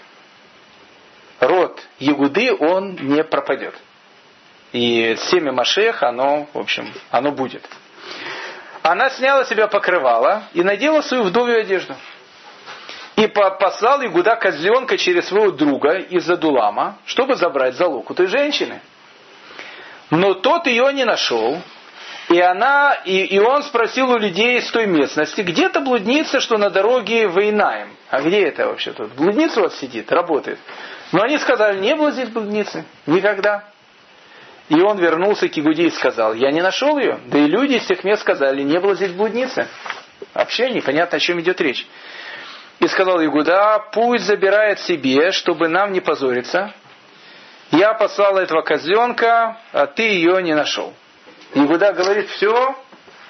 Род 1.40 1.82
Ягуды, 1.98 2.54
он 2.54 2.92
не 2.94 3.24
пропадет. 3.24 3.74
И 4.70 5.16
семя 5.30 5.50
Машех, 5.50 6.04
оно, 6.04 6.46
в 6.52 6.58
общем, 6.58 6.94
оно 7.10 7.32
будет. 7.32 7.68
Она 8.82 9.10
сняла 9.10 9.44
себя 9.46 9.66
покрывало 9.66 10.44
и 10.52 10.62
надела 10.62 11.00
свою 11.00 11.24
вдовью 11.24 11.58
одежду. 11.58 11.96
И 13.18 13.26
послал 13.26 14.04
Игуда 14.04 14.36
козленка 14.36 14.96
через 14.96 15.26
своего 15.26 15.50
друга 15.50 15.94
из 15.98 16.30
Адулама, 16.30 16.98
чтобы 17.04 17.34
забрать 17.34 17.74
залог 17.74 18.08
у 18.08 18.14
той 18.14 18.28
женщины. 18.28 18.80
Но 20.10 20.34
тот 20.34 20.68
ее 20.68 20.92
не 20.92 21.04
нашел, 21.04 21.60
и, 22.28 22.38
она, 22.40 22.94
и, 23.04 23.24
и 23.24 23.40
он 23.40 23.64
спросил 23.64 24.10
у 24.10 24.18
людей 24.18 24.58
из 24.58 24.70
той 24.70 24.86
местности, 24.86 25.40
где-то 25.40 25.80
блудница, 25.80 26.38
что 26.38 26.58
на 26.58 26.70
дороге 26.70 27.26
Вейнаем. 27.26 27.88
А 28.08 28.20
где 28.20 28.42
это 28.46 28.68
вообще 28.68 28.92
тут? 28.92 29.12
Блудница 29.14 29.62
вас 29.62 29.76
сидит, 29.80 30.12
работает. 30.12 30.60
Но 31.10 31.20
они 31.20 31.38
сказали, 31.38 31.80
не 31.80 31.96
было 31.96 32.12
здесь 32.12 32.28
блудницы. 32.28 32.84
Никогда. 33.06 33.64
И 34.68 34.80
он 34.80 34.96
вернулся 34.96 35.48
к 35.48 35.58
Игуде 35.58 35.88
и 35.88 35.90
сказал, 35.90 36.34
я 36.34 36.52
не 36.52 36.62
нашел 36.62 36.96
ее. 36.98 37.18
Да 37.26 37.36
и 37.36 37.48
люди 37.48 37.74
из 37.74 37.86
тех 37.86 38.04
мест 38.04 38.22
сказали, 38.22 38.62
не 38.62 38.78
было 38.78 38.94
здесь 38.94 39.10
блудницы. 39.10 39.66
Вообще 40.34 40.70
непонятно, 40.70 41.16
о 41.16 41.20
чем 41.20 41.40
идет 41.40 41.60
речь. 41.60 41.84
И 42.80 42.86
сказал 42.86 43.24
Игуда, 43.24 43.84
пусть 43.92 44.24
забирает 44.24 44.80
себе, 44.80 45.32
чтобы 45.32 45.68
нам 45.68 45.92
не 45.92 46.00
позориться. 46.00 46.72
Я 47.70 47.94
послал 47.94 48.38
этого 48.38 48.62
козленка, 48.62 49.58
а 49.72 49.86
ты 49.86 50.02
ее 50.02 50.42
не 50.42 50.54
нашел. 50.54 50.94
Игуда 51.54 51.92
говорит, 51.92 52.30
все, 52.30 52.76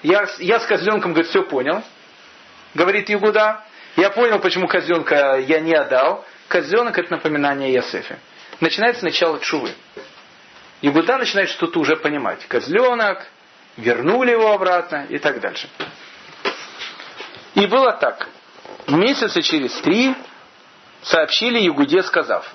я, 0.03 0.27
я 0.39 0.61
с 0.61 0.67
козленком, 0.67 1.13
говорит, 1.13 1.31
все 1.31 1.43
понял. 1.43 1.83
Говорит 2.75 3.11
Игуда, 3.11 3.65
я 3.97 4.11
понял, 4.11 4.39
почему 4.39 4.69
козленка 4.69 5.39
я 5.39 5.61
не 5.61 5.75
отдал. 5.75 6.25
Козленок 6.49 6.99
это 6.99 7.13
напоминание 7.13 7.73
Ясефе. 7.73 8.19
Начинается 8.61 9.05
начало 9.05 9.41
чувы. 9.41 9.73
Игуда 10.83 11.19
начинает 11.19 11.49
что-то 11.49 11.81
уже 11.81 11.97
понимать. 11.97 12.47
Козленок, 12.47 13.27
вернули 13.77 14.33
его 14.33 14.53
обратно 14.53 15.07
и 15.09 15.19
так 15.19 15.41
дальше. 15.41 15.69
И 17.55 17.67
было 17.67 17.93
так. 17.93 18.29
Месяца 18.89 19.43
через 19.43 19.73
три 19.81 20.15
сообщили 21.03 21.59
Ягуде, 21.59 22.03
сказав, 22.03 22.51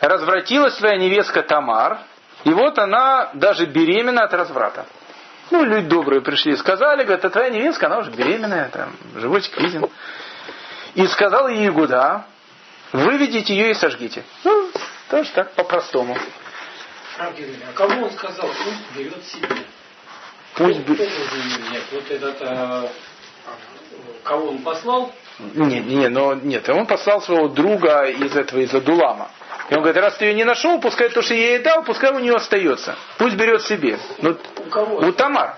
развратилась 0.00 0.74
твоя 0.74 0.96
невестка 0.96 1.42
Тамар, 1.42 2.00
и 2.44 2.50
вот 2.50 2.78
она 2.78 3.30
даже 3.34 3.66
беременна 3.66 4.24
от 4.24 4.34
разврата. 4.34 4.86
Ну, 5.52 5.64
люди 5.64 5.86
добрые 5.86 6.20
пришли 6.20 6.52
и 6.52 6.56
сказали, 6.56 7.04
говорят, 7.04 7.24
а 7.24 7.30
твоя 7.30 7.50
невестка, 7.50 7.86
она 7.86 7.98
уже 7.98 8.10
беременная, 8.10 8.68
там, 8.70 8.96
животик 9.14 9.56
виден. 9.60 9.88
И 10.94 11.06
сказал 11.06 11.48
ей 11.48 11.64
Ягуда, 11.64 12.24
выведите 12.92 13.54
ее 13.54 13.70
и 13.70 13.74
сожгите. 13.74 14.24
Ну, 14.42 14.70
тоже 15.10 15.30
так, 15.30 15.52
по-простому. 15.52 16.16
А 17.18 17.32
кому 17.74 18.06
он 18.06 18.10
сказал, 18.12 18.48
пусть 18.48 18.96
берет 18.96 19.24
себе? 19.24 19.64
Пусть 20.54 20.78
взять? 20.80 21.92
Вот 21.92 22.10
этот, 22.10 22.36
а, 22.42 22.88
кого 24.24 24.48
он 24.48 24.58
послал? 24.58 25.12
Нет, 25.54 25.86
не, 25.86 26.08
но 26.08 26.34
нет, 26.34 26.68
он 26.68 26.86
послал 26.86 27.20
своего 27.22 27.48
друга 27.48 28.04
из 28.04 28.36
этого, 28.36 28.60
из 28.60 28.74
Адулама. 28.74 29.30
И 29.68 29.74
он 29.74 29.82
говорит, 29.82 30.02
раз 30.02 30.16
ты 30.16 30.24
ее 30.26 30.34
не 30.34 30.44
нашел, 30.44 30.80
пускай 30.80 31.08
то, 31.10 31.22
что 31.22 31.34
я 31.34 31.50
ей 31.52 31.58
дал, 31.60 31.84
пускай 31.84 32.10
у 32.12 32.18
нее 32.18 32.34
остается. 32.34 32.96
Пусть 33.18 33.36
берет 33.36 33.62
себе. 33.62 33.98
Ну, 34.18 34.36
У 34.56 34.62
кого? 34.68 34.96
у 34.98 35.12
Тамар. 35.12 35.56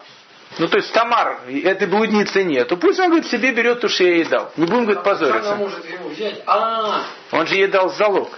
Ну, 0.59 0.69
то 0.69 0.77
есть 0.77 0.93
Тамар, 0.93 1.41
этой 1.49 1.87
блудницы 1.89 2.45
нету. 2.45 2.77
Пусть 2.77 3.01
он, 3.01 3.07
говорит, 3.07 3.27
себе 3.27 3.53
берет 3.53 3.81
то, 3.81 3.89
что 3.89 4.05
я 4.05 4.17
ей 4.17 4.25
дал. 4.25 4.53
Не 4.59 4.67
будем, 4.67 4.85
говорит, 4.85 4.99
она 4.99 5.03
позориться. 5.11 5.55
может 5.55 5.91
его 5.91 6.09
взять? 6.11 6.43
А, 6.47 7.05
Он 7.31 7.47
же 7.47 7.55
ей 7.55 7.69
дал 7.69 7.89
залог. 7.89 8.29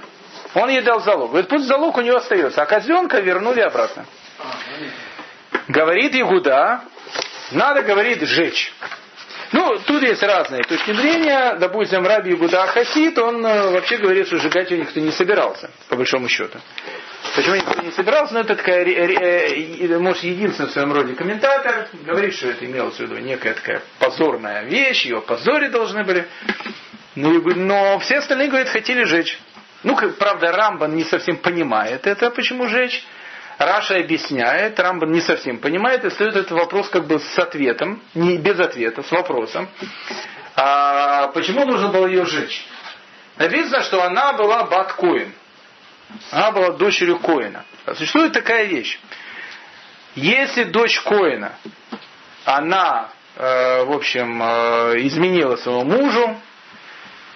Он 0.55 0.69
ей 0.71 0.83
дал 0.83 1.01
залог. 1.01 1.31
Говорит, 1.31 1.49
пусть 1.51 1.67
залог 1.67 1.97
у 1.97 2.01
нее 2.03 2.15
остается. 2.17 2.63
А 2.63 2.67
козленка 2.67 3.19
вернули 3.19 3.61
обратно. 3.61 4.07
а. 4.39 4.45
Говорит 5.67 6.15
Игуда, 6.15 6.83
надо, 7.51 7.83
говорит, 7.83 8.23
сжечь. 8.23 8.73
Ну, 9.55 9.79
тут 9.87 10.03
есть 10.03 10.21
разные 10.21 10.65
точки 10.65 10.93
зрения. 10.93 11.55
Допустим, 11.61 12.05
Раби 12.05 12.33
Игуда 12.33 12.67
Хасид, 12.67 13.17
он 13.19 13.47
э, 13.47 13.71
вообще 13.71 13.99
говорит, 13.99 14.27
что 14.27 14.37
сжигать 14.39 14.69
ее 14.73 14.79
никто 14.79 14.99
не 14.99 15.13
собирался, 15.13 15.71
по 15.89 15.95
большому 15.95 16.29
счету. 16.29 16.59
Почему 17.37 17.55
никто 17.55 17.81
не 17.81 17.93
собирался? 17.93 18.35
Ну, 18.35 18.41
это 18.41 18.57
такая, 18.57 18.85
ре- 18.85 19.15
э, 19.15 19.99
может, 20.01 20.25
единственный 20.25 20.67
в 20.67 20.73
своем 20.73 20.93
роде 20.93 21.15
комментатор. 21.15 21.87
Говорит, 22.05 22.35
что 22.35 22.49
это 22.49 22.65
имелось 22.65 22.97
в 22.97 23.01
виду 23.01 23.17
некая 23.19 23.55
такая 23.55 23.81
позорная 24.01 24.65
вещь, 24.65 25.05
ее 25.05 25.21
позоре 25.21 25.69
должны 25.69 26.03
были. 26.03 26.27
Ну, 27.15 27.41
но 27.55 28.01
все 28.01 28.17
остальные, 28.17 28.49
говорят, 28.49 28.69
хотели 28.71 29.05
жечь. 29.05 29.39
Ну, 29.85 29.97
правда, 30.19 30.51
Рамбан 30.51 30.97
не 30.97 31.05
совсем 31.05 31.37
понимает 31.37 32.09
это, 32.09 32.31
почему 32.33 32.67
жечь. 32.67 33.05
Раша 33.59 33.97
объясняет, 33.97 34.79
Рамбан 34.81 35.13
не 35.13 35.21
совсем 35.21 35.59
понимает, 35.59 36.05
и 36.05 36.11
стоит 36.11 36.35
этот 36.35 36.51
вопрос 36.51 36.89
как 36.89 37.07
бы 37.07 37.21
с 37.21 37.39
ответом, 37.39 38.03
не 38.15 38.37
без 38.37 38.59
ответа, 38.59 39.03
с 39.03 39.11
вопросом. 39.11 39.69
А 40.57 41.29
почему 41.29 41.65
нужно 41.65 41.89
было 41.89 42.07
ее 42.07 42.25
сжечь? 42.25 42.67
Написано, 43.37 43.83
что 43.83 44.03
она 44.03 44.33
была 44.33 44.65
Бат 44.65 44.93
Коин. 44.95 45.33
Она 46.31 46.53
была 46.53 46.71
дочерью 46.71 47.19
Коина. 47.19 47.65
Существует 47.97 48.33
такая 48.33 48.65
вещь. 48.65 48.99
Если 50.15 50.65
дочь 50.65 51.01
Коина, 51.01 51.53
она, 52.45 53.11
э, 53.37 53.85
в 53.85 53.93
общем, 53.93 54.41
э, 54.43 54.99
изменила 55.07 55.57
своему 55.57 55.85
мужу, 55.85 56.41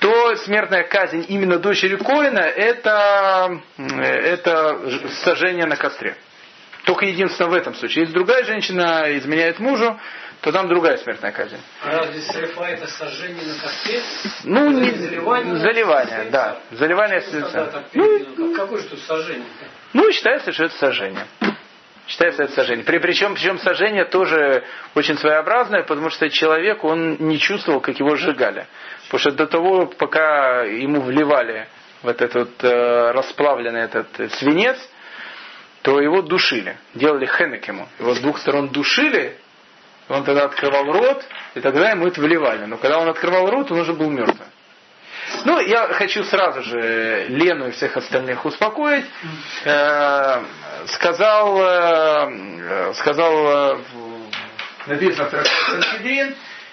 то 0.00 0.36
смертная 0.36 0.84
казнь 0.84 1.24
именно 1.28 1.58
дочери 1.58 1.96
Коина 1.96 2.38
это, 2.38 3.60
это 3.76 4.78
сожжение 5.24 5.66
на 5.66 5.76
костре. 5.76 6.16
Только 6.84 7.06
единственное 7.06 7.50
в 7.50 7.54
этом 7.54 7.74
случае. 7.74 8.02
Если 8.02 8.14
другая 8.14 8.44
женщина 8.44 9.04
изменяет 9.18 9.58
мужу, 9.58 9.98
то 10.40 10.52
там 10.52 10.68
другая 10.68 10.96
смертная 10.98 11.32
казнь. 11.32 11.58
А 11.82 11.98
разве 11.98 12.20
срефа 12.20 12.64
это 12.64 12.86
сожжение 12.86 13.44
на 13.44 13.54
костре? 13.60 14.00
Ну, 14.44 14.70
не, 14.70 14.90
Заливание? 14.92 15.56
заливание, 15.56 16.24
да. 16.30 16.58
Заливание 16.70 17.20
так 17.20 17.84
Ну, 17.92 18.54
Какое 18.54 18.80
же 18.80 18.88
тут 18.88 19.00
сожжение? 19.00 19.44
Ну, 19.92 20.10
считается, 20.12 20.52
что 20.52 20.64
это 20.64 20.74
сожжение. 20.76 21.26
Считается 22.06 22.44
это 22.44 22.52
сожжение. 22.54 22.84
При, 22.86 22.98
причем, 22.98 23.34
причем 23.34 23.58
сожжение 23.58 24.06
тоже 24.06 24.64
очень 24.94 25.18
своеобразное, 25.18 25.82
потому 25.82 26.08
что 26.08 26.30
человек, 26.30 26.82
он 26.84 27.16
не 27.18 27.38
чувствовал, 27.38 27.80
как 27.80 27.98
его 27.98 28.16
сжигали. 28.16 28.66
Потому 29.08 29.20
что 29.20 29.30
до 29.30 29.46
того, 29.46 29.86
пока 29.86 30.64
ему 30.64 31.00
вливали 31.00 31.66
в 32.02 32.08
этот 32.08 32.34
вот, 32.34 32.62
э, 32.62 33.10
расплавленный 33.12 33.80
этот 33.80 34.20
э, 34.20 34.28
свинец, 34.28 34.76
то 35.82 36.00
его 36.00 36.20
душили. 36.20 36.76
Делали 36.94 37.26
хенек 37.26 37.66
ему. 37.68 37.88
Его 37.98 38.14
с 38.14 38.20
двух 38.20 38.38
сторон 38.38 38.68
душили, 38.68 39.38
он 40.08 40.24
тогда 40.24 40.44
открывал 40.44 40.84
рот, 40.92 41.24
и 41.54 41.60
тогда 41.60 41.90
ему 41.90 42.06
это 42.06 42.20
вливали. 42.20 42.66
Но 42.66 42.76
когда 42.76 42.98
он 42.98 43.08
открывал 43.08 43.50
рот, 43.50 43.70
он 43.70 43.80
уже 43.80 43.94
был 43.94 44.10
мертвый. 44.10 44.46
Ну, 45.44 45.60
я 45.60 45.88
хочу 45.88 46.24
сразу 46.24 46.62
же 46.62 47.26
Лену 47.28 47.68
и 47.68 47.70
всех 47.72 47.96
остальных 47.96 48.44
успокоить. 48.44 49.04
Э, 49.64 50.42
сказал, 50.86 51.60
э, 51.60 52.92
сказал, 52.94 53.74
э, 53.74 53.78
написано 54.86 55.28
в 55.28 56.02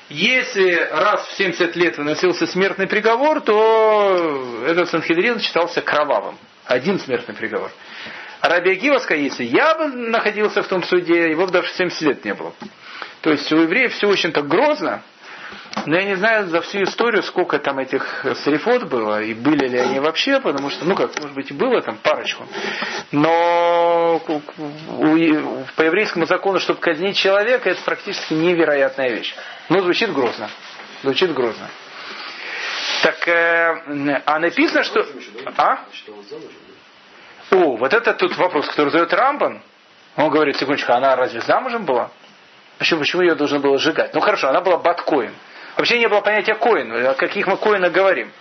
если 0.10 0.76
раз 0.92 1.26
в 1.28 1.38
70 1.38 1.76
лет 1.76 1.98
выносился 1.98 2.46
смертный 2.46 2.88
приговор, 2.88 3.42
то 3.42 4.64
этот 4.68 4.90
Санхедрин 4.90 5.40
считался 5.40 5.82
кровавым. 5.82 6.38
Один 6.66 7.00
смертный 7.00 7.36
приговор. 7.36 7.72
А 8.42 8.50
Раби 8.50 8.74
Акива 8.74 9.02
если 9.16 9.44
я 9.44 9.76
бы 9.76 9.88
находился 9.88 10.62
в 10.62 10.68
том 10.68 10.84
суде, 10.84 11.30
его 11.32 11.46
бы 11.48 11.52
даже 11.52 11.70
70 11.70 12.02
лет 12.02 12.26
не 12.26 12.34
было. 12.36 12.54
То 13.22 13.32
есть 13.32 13.52
у 13.52 13.58
евреев 13.58 13.94
все 13.94 14.08
очень 14.08 14.32
так 14.32 14.48
грозно, 14.48 15.02
Но 15.86 15.96
я 15.96 16.04
не 16.04 16.16
знаю 16.16 16.48
за 16.48 16.62
всю 16.62 16.84
историю, 16.84 17.22
сколько 17.24 17.60
там 17.60 17.80
этих 17.80 18.26
срифот 18.44 18.86
было, 18.86 19.22
и 19.22 19.34
были 19.34 19.68
ли 19.68 19.78
они 19.78 20.00
вообще, 20.00 20.40
потому 20.40 20.70
что, 20.70 20.86
ну 20.86 20.96
как, 20.96 21.18
может 21.20 21.36
быть, 21.36 21.52
и 21.52 21.54
было 21.54 21.82
там 21.82 21.98
парочку. 21.98 22.46
Но 23.12 24.20
по 25.76 25.82
еврейскому 25.82 26.26
закону, 26.26 26.60
чтобы 26.60 26.80
казнить 26.80 27.18
человека, 27.18 27.70
это 27.70 27.82
практически 27.84 28.34
невероятная 28.34 29.10
вещь. 29.10 29.36
Ну, 29.70 29.82
звучит 29.82 30.12
грозно. 30.12 30.50
Звучит 31.04 31.34
грозно. 31.34 31.70
Так, 33.04 33.28
э, 33.28 34.22
а 34.26 34.40
написано, 34.40 34.84
что... 34.84 35.06
А? 35.58 35.86
О, 37.52 37.76
вот 37.78 37.94
это 37.94 38.14
тут 38.14 38.36
вопрос, 38.38 38.68
который 38.68 38.90
задает 38.90 39.14
Рамбан. 39.14 39.62
Он 40.16 40.30
говорит, 40.30 40.58
секундочку, 40.58 40.94
она 40.94 41.16
разве 41.16 41.42
замужем 41.42 41.86
была? 41.86 42.10
Почему, 42.78 43.02
почему 43.02 43.22
ее 43.22 43.36
должно 43.36 43.60
было 43.60 43.78
сжигать? 43.78 44.14
Ну 44.14 44.22
хорошо, 44.22 44.50
она 44.50 44.62
была 44.62 44.78
Баткоин. 44.78 45.34
Вообще 45.78 46.00
не 46.00 46.08
было 46.08 46.22
понятия 46.22 46.56
Коин. 46.56 46.92
О 47.08 47.14
каких 47.16 47.48
мы 47.48 47.58
Коинах 47.58 47.92
говорим? 47.92 48.32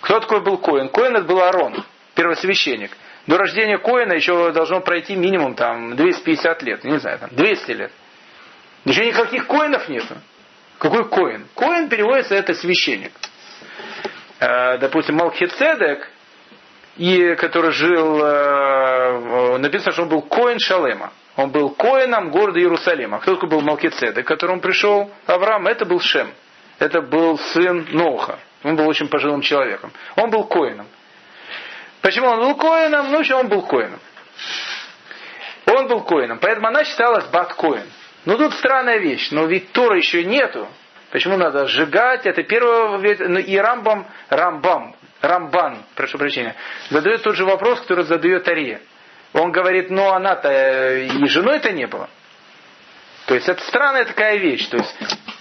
Кто 0.00 0.20
такой 0.20 0.40
был 0.40 0.58
Коин? 0.58 0.88
Коин 0.88 1.16
это 1.16 1.24
был 1.24 1.40
Арон, 1.42 1.84
первосвященник. 2.14 2.90
До 3.26 3.38
рождения 3.38 3.78
Коина 3.78 4.12
еще 4.12 4.52
должно 4.52 4.80
пройти 4.80 5.16
минимум 5.16 5.54
там 5.54 5.96
250 5.96 6.62
лет, 6.62 6.84
не 6.84 6.98
знаю, 6.98 7.18
там 7.18 7.30
200 7.32 7.70
лет. 7.72 7.92
Еще 8.86 9.04
никаких 9.04 9.48
коинов 9.48 9.88
нету. 9.88 10.14
Какой 10.78 11.08
коин? 11.08 11.46
Коин 11.56 11.88
переводится 11.88 12.36
это 12.36 12.54
священник. 12.54 13.10
Э, 14.38 14.78
допустим, 14.78 15.16
Малхицедек, 15.16 16.08
и, 16.96 17.34
который 17.34 17.72
жил, 17.72 18.20
э, 18.22 19.58
написано, 19.58 19.90
что 19.90 20.02
он 20.02 20.08
был 20.08 20.22
коин 20.22 20.60
Шалема. 20.60 21.12
Он 21.34 21.50
был 21.50 21.70
коином 21.70 22.30
города 22.30 22.60
Иерусалима. 22.60 23.18
Кто 23.18 23.34
такой 23.34 23.48
был 23.48 23.60
Малкицедек, 23.60 24.24
к 24.24 24.28
которому 24.28 24.60
пришел 24.60 25.10
Авраам? 25.26 25.66
Это 25.66 25.84
был 25.84 25.98
Шем. 25.98 26.28
Это 26.78 27.00
был 27.00 27.38
сын 27.38 27.88
Ноуха. 27.92 28.38
Он 28.62 28.76
был 28.76 28.86
очень 28.88 29.08
пожилым 29.08 29.40
человеком. 29.42 29.92
Он 30.16 30.30
был 30.30 30.44
коином. 30.44 30.86
Почему 32.02 32.28
он 32.28 32.40
был 32.40 32.54
коином? 32.56 33.10
Ну, 33.10 33.24
что 33.24 33.36
он 33.36 33.48
был 33.48 33.62
коином. 33.62 34.00
Он 35.66 35.88
был 35.88 36.02
коином. 36.02 36.38
Поэтому 36.38 36.68
она 36.68 36.84
считалась 36.84 37.26
бат 37.26 37.54
коин. 37.54 37.84
Но 38.24 38.36
тут 38.36 38.54
странная 38.54 38.98
вещь. 38.98 39.30
Но 39.30 39.46
ведь 39.46 39.72
Тора 39.72 39.96
еще 39.96 40.24
нету. 40.24 40.68
Почему 41.10 41.36
надо 41.36 41.66
сжигать? 41.66 42.26
Это 42.26 42.42
первое. 42.42 42.98
Ну, 43.28 43.38
и 43.38 43.56
Рамбам, 43.56 44.06
Рамбам, 44.28 44.94
Рамбан, 45.22 45.84
прошу 45.94 46.18
прощения, 46.18 46.54
задает 46.90 47.22
тот 47.22 47.36
же 47.36 47.44
вопрос, 47.44 47.80
который 47.80 48.04
задает 48.04 48.46
Ария. 48.48 48.80
Он 49.32 49.52
говорит, 49.52 49.90
ну 49.90 50.10
она-то 50.10 50.48
э, 50.48 51.06
и 51.06 51.26
женой-то 51.26 51.72
не 51.72 51.86
была. 51.86 52.08
То 53.26 53.34
есть 53.34 53.48
это 53.48 53.62
странная 53.64 54.04
такая 54.04 54.36
вещь. 54.38 54.66
То 54.68 54.78
есть 54.78 54.96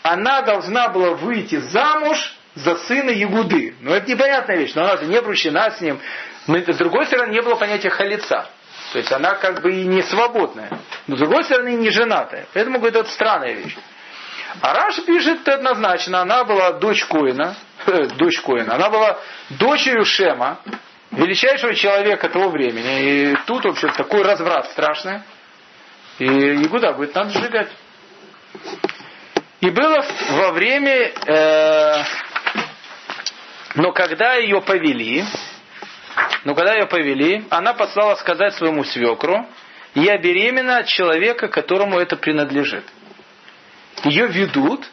она 0.05 0.43
должна 0.43 0.89
была 0.89 1.15
выйти 1.15 1.55
замуж 1.55 2.35
за 2.53 2.75
сына 2.75 3.09
Ягуды. 3.09 3.73
Ну 3.81 3.91
это 3.91 4.07
непонятная 4.07 4.57
вещь, 4.57 4.75
но 4.75 4.83
она-то 4.83 5.05
не 5.05 5.17
обручена 5.17 5.71
с 5.71 5.81
ним. 5.81 5.99
Но 6.45 6.59
с 6.59 6.77
другой 6.77 7.07
стороны 7.07 7.31
не 7.31 7.41
было 7.41 7.55
понятия 7.55 7.89
халица. 7.89 8.47
То 8.93 8.99
есть 8.99 9.11
она 9.11 9.33
как 9.33 9.63
бы 9.63 9.71
и 9.73 9.83
не 9.83 10.03
свободная. 10.03 10.69
Но 11.07 11.15
с 11.15 11.19
другой 11.19 11.43
стороны 11.43 11.69
не 11.69 11.89
женатая. 11.89 12.45
Поэтому 12.53 12.77
говорит, 12.77 12.95
это 12.95 13.09
странная 13.09 13.53
вещь. 13.53 13.75
А 14.61 14.75
Раш 14.75 15.03
пишет 15.05 15.47
однозначно, 15.49 16.21
она 16.21 16.43
была 16.43 16.73
дочь 16.73 17.03
Коина, 17.05 17.55
дочь 18.17 18.39
Коина, 18.41 18.75
она 18.75 18.91
была 18.91 19.19
дочерью 19.49 20.05
Шема, 20.05 20.59
величайшего 21.09 21.73
человека 21.73 22.29
того 22.29 22.49
времени. 22.49 23.31
И 23.31 23.37
тут 23.47 23.65
вообще 23.65 23.87
такой 23.87 24.21
разврат 24.21 24.67
страшный. 24.67 25.21
И 26.19 26.25
Ягуда 26.25 26.93
говорит, 26.93 27.15
надо 27.15 27.31
сжигать. 27.31 27.69
И 29.65 29.71
было 29.71 30.05
во 30.29 30.51
время, 30.51 31.11
э, 31.25 32.03
но 33.73 33.91
когда 33.93 34.35
ее 34.35 34.61
повели, 34.61 35.23
но 36.43 36.53
когда 36.53 36.75
ее 36.75 36.85
повели, 36.85 37.45
она 37.49 37.73
послала 37.73 38.13
сказать 38.13 38.53
своему 38.53 38.83
свекру, 38.83 39.49
я 39.95 40.19
беременна 40.19 40.77
от 40.77 40.85
человека, 40.85 41.47
которому 41.47 41.97
это 41.97 42.15
принадлежит. 42.15 42.85
Ее 44.03 44.27
ведут, 44.27 44.85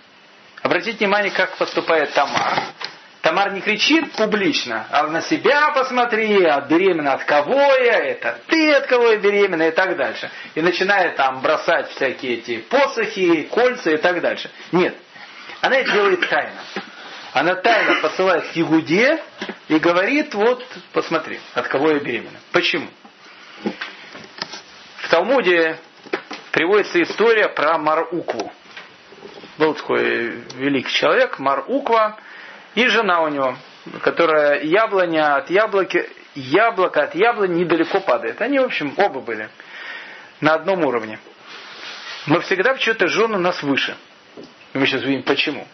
обратите 0.63 1.05
внимание, 1.05 1.33
как 1.33 1.55
поступает 1.59 2.15
Тамар. 2.15 2.63
Тамар 3.23 3.53
не 3.53 3.61
кричит 3.61 4.13
публично, 4.13 4.85
а 4.91 5.07
на 5.07 5.23
себя 5.23 5.71
посмотри, 5.71 6.45
а 6.45 6.61
беременна 6.63 7.13
от 7.13 7.25
кого 7.25 7.61
я, 7.61 8.01
это 8.01 8.41
ты 8.49 8.73
от 8.73 8.89
кого 8.89 9.13
я 9.13 9.19
беременна 9.19 9.69
и 9.69 9.71
так 9.71 9.97
дальше. 9.97 10.29
И 10.57 10.61
начинает 10.61 11.15
там 11.15 11.41
бросать 11.41 11.89
всякие 11.91 12.39
эти 12.39 12.59
посохи, 12.59 13.45
кольца 13.45 13.93
и 13.93 13.97
так 13.97 14.21
дальше. 14.21 14.51
Нет, 14.73 14.97
она 15.61 15.77
это 15.77 15.93
делает 15.93 16.29
тайно. 16.29 16.61
Она 17.33 17.55
тайно 17.55 18.01
посылает 18.03 18.49
к 18.49 18.57
Ягуде 18.57 19.23
и 19.69 19.79
говорит, 19.79 20.35
вот, 20.35 20.67
посмотри, 20.93 21.39
от 21.55 21.69
кого 21.69 21.93
я 21.93 22.01
беременна. 22.01 22.41
Почему? 22.51 22.89
В 24.97 25.09
Талмуде 25.09 25.79
приводится 26.51 27.01
история 27.01 27.49
про 27.49 27.79
Марукву. 27.79 28.53
Был 29.59 29.75
такой 29.75 30.43
великий 30.57 30.93
человек, 30.93 31.39
Маруква, 31.39 32.19
и 32.75 32.87
жена 32.89 33.23
у 33.23 33.29
него, 33.29 33.57
которая 34.03 34.63
яблоня 34.63 35.37
от 35.37 35.51
яблоки, 35.51 36.09
яблоко 36.35 37.03
от 37.03 37.15
яблони 37.15 37.61
недалеко 37.61 38.01
падает. 38.01 38.41
Они, 38.41 38.59
в 38.59 38.65
общем, 38.65 38.95
оба 38.97 39.21
были 39.21 39.49
на 40.41 40.55
одном 40.55 40.85
уровне. 40.85 41.19
Но 42.27 42.41
всегда 42.41 42.73
почему-то 42.75 43.09
жены 43.09 43.39
нас 43.39 43.63
выше. 43.63 43.97
И 44.73 44.79
мы 44.79 44.87
сейчас 44.87 45.03
видим 45.03 45.23
почему. 45.23 45.67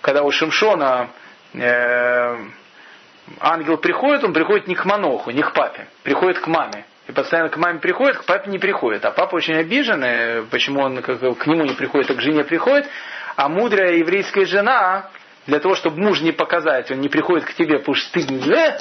Когда 0.00 0.22
у 0.22 0.30
Шимшона 0.30 1.10
э, 1.54 2.36
ангел 3.38 3.76
приходит, 3.78 4.24
он 4.24 4.32
приходит 4.32 4.66
не 4.66 4.74
к 4.74 4.84
Маноху, 4.84 5.30
не 5.30 5.42
к 5.42 5.52
папе, 5.52 5.86
приходит 6.02 6.40
к 6.40 6.46
маме. 6.46 6.84
И 7.06 7.12
постоянно 7.12 7.48
к 7.48 7.56
маме 7.56 7.78
приходит, 7.78 8.18
к 8.18 8.24
папе 8.24 8.50
не 8.50 8.58
приходит. 8.58 9.04
А 9.04 9.10
папа 9.10 9.36
очень 9.36 9.54
обижен, 9.54 10.46
почему 10.50 10.80
он 10.80 11.02
как, 11.02 11.18
к 11.18 11.46
нему 11.46 11.64
не 11.64 11.74
приходит, 11.74 12.10
а 12.10 12.14
к 12.14 12.20
жене 12.20 12.44
приходит. 12.44 12.88
А 13.36 13.48
мудрая 13.48 13.94
еврейская 13.94 14.44
жена 14.44 15.10
для 15.46 15.58
того, 15.60 15.74
чтобы 15.74 16.00
муж 16.00 16.20
не 16.20 16.32
показать, 16.32 16.90
он 16.90 17.00
не 17.00 17.08
приходит 17.08 17.46
к 17.46 17.54
тебе, 17.54 17.78
потому 17.78 17.94
что 17.94 18.12
ты 18.12 18.20
э, 18.20 18.78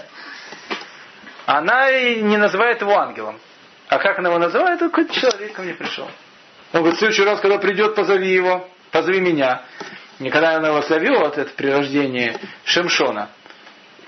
она 1.46 1.92
не 1.92 2.38
называет 2.38 2.82
его 2.82 2.98
ангелом. 2.98 3.40
А 3.88 3.98
как 3.98 4.20
она 4.20 4.30
его 4.30 4.40
называет? 4.40 4.80
Какой-то 4.80 5.14
человек 5.14 5.54
ко 5.54 5.64
мне 5.64 5.74
пришел. 5.74 6.06
Он 6.74 6.82
говорит, 6.82 6.96
в 6.96 7.00
следующий 7.00 7.24
раз, 7.24 7.40
когда 7.40 7.58
придет, 7.58 7.96
позови 7.96 8.32
его, 8.32 8.70
позови 8.92 9.20
меня. 9.20 9.64
И 10.20 10.30
когда 10.30 10.58
она 10.58 10.68
его 10.68 10.82
зовет, 10.82 11.38
это 11.38 11.52
при 11.56 11.68
рождении 11.68 12.38
Шемшона, 12.66 13.30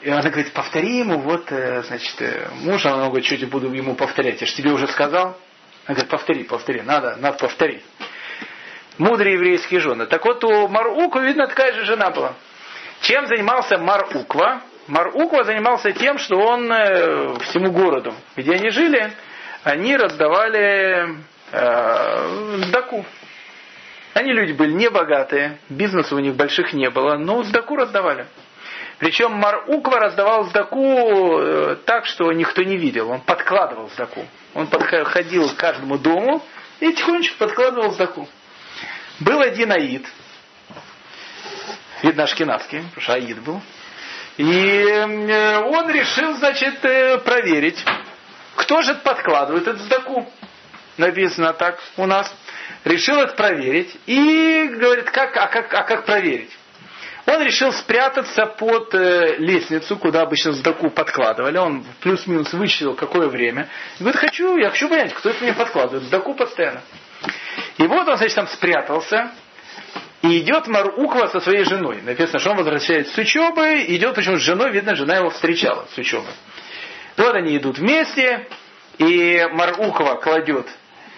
и 0.02 0.10
она 0.10 0.22
говорит, 0.22 0.52
повтори 0.52 1.00
ему, 1.00 1.20
вот, 1.20 1.52
э, 1.52 1.84
значит, 1.84 2.22
э, 2.22 2.50
муж, 2.62 2.86
она 2.86 3.08
говорит, 3.08 3.26
что 3.26 3.36
я 3.36 3.48
буду 3.48 3.72
ему 3.72 3.96
повторять, 3.96 4.42
я 4.42 4.48
же 4.48 4.54
тебе 4.54 4.72
уже 4.72 4.88
сказал. 4.88 5.38
Она 5.86 5.96
говорит, 5.96 6.10
повтори, 6.10 6.44
повтори, 6.44 6.82
надо, 6.82 7.16
надо 7.18 7.38
повторить 7.38 7.84
мудрые 8.98 9.34
еврейские 9.34 9.80
жены. 9.80 10.06
Так 10.06 10.26
вот, 10.26 10.44
у 10.44 10.68
Маруква, 10.68 11.20
видно, 11.20 11.48
такая 11.48 11.74
же 11.74 11.86
жена 11.86 12.10
была. 12.10 12.34
Чем 13.02 13.26
занимался 13.28 13.78
Маруква? 13.78 14.62
Маруква 14.88 15.44
занимался 15.44 15.92
тем, 15.92 16.18
что 16.18 16.38
он 16.38 16.72
э, 16.72 17.40
всему 17.40 17.72
городу, 17.72 18.14
где 18.36 18.54
они 18.54 18.70
жили, 18.70 19.12
они 19.64 19.96
раздавали 19.96 21.16
э, 21.52 22.64
сдаку. 22.66 23.06
Они 24.14 24.34
люди 24.34 24.52
были 24.52 24.72
небогатые, 24.74 25.60
бизнеса 25.70 26.16
у 26.16 26.20
них 26.20 26.36
больших 26.36 26.74
не 26.74 26.90
было, 26.90 27.16
но 27.18 27.44
сдаку 27.44 27.78
раздавали. 27.78 28.26
Причем 29.02 29.32
Маруква 29.32 30.00
раздавал 30.00 30.44
сдаку 30.46 31.40
э, 31.40 31.78
так, 31.86 32.06
что 32.06 32.32
никто 32.32 32.62
не 32.62 32.78
видел. 32.78 33.10
Он 33.10 33.22
подкладывал 33.22 33.90
сдаку. 33.90 34.26
Он 34.54 34.68
подходил 34.68 35.50
к 35.50 35.56
каждому 35.56 35.98
дому 35.98 36.44
и 36.80 36.94
тихонечко 36.94 37.38
подкладывал 37.38 37.94
сдаку. 37.94 38.28
Был 39.20 39.42
один 39.42 39.72
Аид, 39.72 40.06
видно 42.02 42.24
Ашкенадский, 42.24 42.80
потому 42.80 43.02
что 43.02 43.14
Аид 43.14 43.42
был. 43.42 43.62
И 44.38 44.44
э, 44.46 45.60
он 45.60 45.90
решил, 45.90 46.34
значит, 46.36 46.84
э, 46.84 47.20
проверить, 47.20 47.84
кто 48.56 48.82
же 48.82 48.96
подкладывает 48.96 49.68
эту 49.68 49.80
сдаку. 49.80 50.32
Написано 50.98 51.54
так 51.54 51.80
у 51.98 52.06
нас. 52.06 52.34
Решил 52.84 53.18
это 53.20 53.36
проверить. 53.36 53.96
И 54.06 54.70
говорит, 54.74 55.10
как, 55.12 55.36
а, 55.38 55.48
как, 55.48 55.74
а 55.74 55.84
как 55.84 56.06
проверить? 56.06 56.52
Он 57.28 57.42
решил 57.44 57.72
спрятаться 57.72 58.46
под 58.46 58.94
э, 58.96 59.36
лестницу, 59.38 59.96
куда 59.98 60.22
обычно 60.22 60.54
сдаку 60.54 60.90
подкладывали. 60.90 61.58
Он 61.58 61.86
плюс-минус 62.02 62.52
вычислил, 62.54 62.96
какое 62.96 63.28
время. 63.28 63.70
И 64.00 64.04
говорит, 64.04 64.20
хочу, 64.20 64.58
я 64.58 64.70
хочу 64.72 64.90
понять, 64.90 65.14
кто 65.14 65.30
это 65.30 65.44
мне 65.44 65.54
подкладывает. 65.54 66.04
Сдаку 66.04 66.34
постоянно. 66.34 66.82
И 67.82 67.88
вот 67.88 68.08
он, 68.08 68.18
значит, 68.18 68.36
там 68.36 68.48
спрятался, 68.48 69.32
и 70.22 70.40
идет 70.40 70.68
Маруква 70.68 71.28
со 71.28 71.40
своей 71.40 71.64
женой. 71.64 72.00
Написано, 72.04 72.38
что 72.38 72.52
он 72.52 72.58
возвращается 72.58 73.12
с 73.12 73.18
учебы, 73.18 73.86
идет, 73.88 74.14
почему 74.14 74.38
с 74.38 74.42
женой, 74.42 74.72
видно, 74.72 74.96
жена 74.96 75.16
его 75.16 75.32
встречала 75.32 75.88
с 75.92 75.98
учебы. 75.98 76.28
Вот 77.18 77.34
они 77.34 77.58
идут 77.58 77.80
вместе, 77.80 78.48
и 79.00 79.48
Маруква 79.52 80.16
кладет 80.16 80.68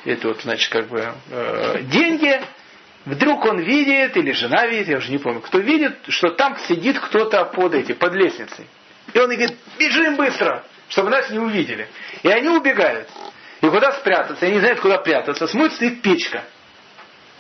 эти 0.06 0.26
вот, 0.26 0.42
значит, 0.42 0.72
как 0.72 0.88
бы, 0.88 1.14
э, 1.32 1.82
деньги, 1.82 2.42
вдруг 3.04 3.44
он 3.44 3.60
видит, 3.60 4.16
или 4.16 4.32
жена 4.32 4.66
видит, 4.66 4.88
я 4.88 4.98
уже 5.00 5.12
не 5.12 5.18
помню, 5.18 5.42
кто 5.42 5.58
видит, 5.58 5.98
что 6.08 6.30
там 6.30 6.58
сидит 6.70 6.98
кто-то 6.98 7.44
под 7.44 7.74
эти, 7.74 7.92
под 7.92 8.14
лестницей. 8.14 8.68
И 9.14 9.20
он 9.20 9.26
говорит, 9.26 9.58
бежим 9.78 10.16
быстро, 10.16 10.64
чтобы 10.88 11.10
нас 11.10 11.30
не 11.30 11.40
увидели. 11.40 11.90
И 12.24 12.30
они 12.30 12.48
убегают. 12.48 13.10
И 13.64 13.68
куда 13.68 13.94
спрятаться? 13.94 14.46
Они 14.46 14.56
не 14.56 14.60
знают, 14.60 14.82
куда 14.82 14.98
прятаться. 14.98 15.48
Смотрят, 15.48 15.74
стоит 15.74 16.02
печка. 16.02 16.44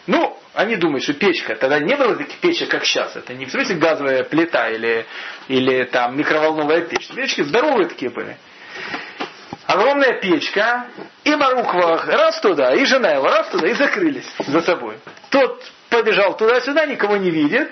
Ну, 0.06 0.38
они 0.54 0.76
думают, 0.76 1.04
что 1.04 1.14
печка, 1.14 1.56
тогда 1.56 1.80
не 1.80 1.96
было 1.96 2.16
таких 2.16 2.38
печек, 2.40 2.70
как 2.70 2.86
сейчас. 2.86 3.16
Это 3.16 3.34
не 3.34 3.46
в 3.46 3.52
смысле 3.52 3.76
газовая 3.76 4.24
плита 4.24 4.70
или, 4.70 5.06
или 5.48 5.84
там 5.86 6.18
микроволновая 6.18 6.82
печь. 6.82 7.08
Печки 7.08 7.42
здоровые 7.42 7.88
такие 7.88 8.12
были. 8.12 8.38
Огромная 9.66 10.20
печка, 10.20 10.88
и 11.24 11.34
Маруква 11.36 12.04
раз 12.06 12.40
туда, 12.42 12.74
и 12.74 12.84
жена 12.86 13.12
его 13.12 13.28
раз 13.28 13.48
туда, 13.48 13.68
и 13.68 13.74
закрылись 13.74 14.30
за 14.40 14.62
собой. 14.62 14.98
Тот 15.30 15.64
побежал 15.90 16.36
туда-сюда, 16.36 16.86
никого 16.86 17.16
не 17.16 17.32
видит. 17.32 17.72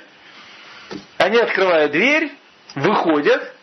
Они 1.18 1.38
открывают 1.38 1.92
дверь, 1.92 2.32
выходят, 2.76 3.54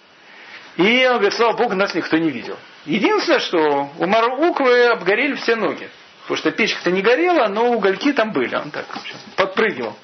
и 0.77 1.07
он 1.07 1.17
говорит, 1.17 1.35
слава 1.35 1.57
Богу, 1.57 1.75
нас 1.75 1.95
никто 1.95 2.19
не 2.19 2.31
видел. 2.31 2.57
Единственное, 2.85 3.41
что 3.41 3.91
у 3.99 4.07
Маруквы 4.07 4.87
обгорели 4.87 5.35
все 5.35 5.57
ноги. 5.57 5.89
Потому 6.29 6.41
что 6.41 6.51
печка-то 6.51 6.91
не 6.91 7.01
горела, 7.01 7.49
но 7.49 7.71
угольки 7.71 8.13
там 8.13 8.33
были. 8.33 8.55
Он 8.55 8.71
так 8.71 8.85
подпрыгивал. 9.35 9.97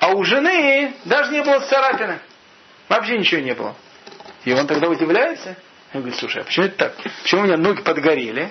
А 0.00 0.12
у 0.12 0.24
жены 0.24 0.94
даже 1.04 1.30
не 1.30 1.42
было 1.42 1.60
царапины. 1.60 2.20
Вообще 2.88 3.18
ничего 3.18 3.42
не 3.42 3.52
было. 3.52 3.76
И 4.46 4.54
он 4.54 4.66
тогда 4.66 4.88
удивляется. 4.88 5.56
Он 5.92 6.00
говорит, 6.00 6.18
слушай, 6.18 6.40
а 6.40 6.44
почему 6.46 6.64
это 6.64 6.76
так? 6.76 6.94
Почему 7.22 7.42
у 7.42 7.44
меня 7.44 7.58
ноги 7.58 7.82
подгорели? 7.82 8.48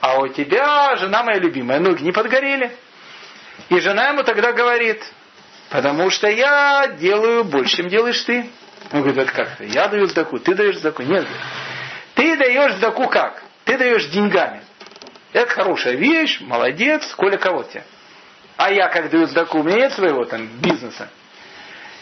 А 0.00 0.18
у 0.18 0.26
тебя, 0.26 0.96
жена 0.96 1.22
моя 1.22 1.38
любимая, 1.38 1.78
ноги 1.78 2.02
не 2.02 2.10
подгорели. 2.10 2.76
И 3.68 3.78
жена 3.78 4.08
ему 4.08 4.24
тогда 4.24 4.52
говорит, 4.52 5.04
потому 5.70 6.10
что 6.10 6.28
я 6.28 6.96
делаю 6.98 7.44
больше, 7.44 7.76
чем 7.76 7.88
делаешь 7.88 8.20
ты. 8.24 8.50
Он 8.90 9.02
говорит, 9.02 9.18
это 9.22 9.32
как-то, 9.32 9.62
я 9.62 9.86
даю 9.86 10.06
сдаку, 10.06 10.40
ты 10.40 10.56
даешь 10.56 10.78
сдаку. 10.78 11.04
Нет, 11.04 11.28
ты 12.16 12.36
даешь 12.36 12.74
сдаку 12.74 13.06
как? 13.06 13.40
Ты 13.64 13.78
даешь 13.78 14.06
деньгами. 14.06 14.62
Это 15.32 15.50
хорошая 15.50 15.94
вещь, 15.94 16.40
молодец, 16.40 17.06
коля 17.14 17.38
кого 17.38 17.62
тебе. 17.62 17.84
А 18.56 18.70
я 18.70 18.88
как 18.88 19.10
даю 19.10 19.26
сдаку, 19.26 19.60
у 19.60 19.62
меня 19.62 19.76
нет 19.76 19.92
своего 19.92 20.24
там 20.24 20.46
бизнеса. 20.46 21.08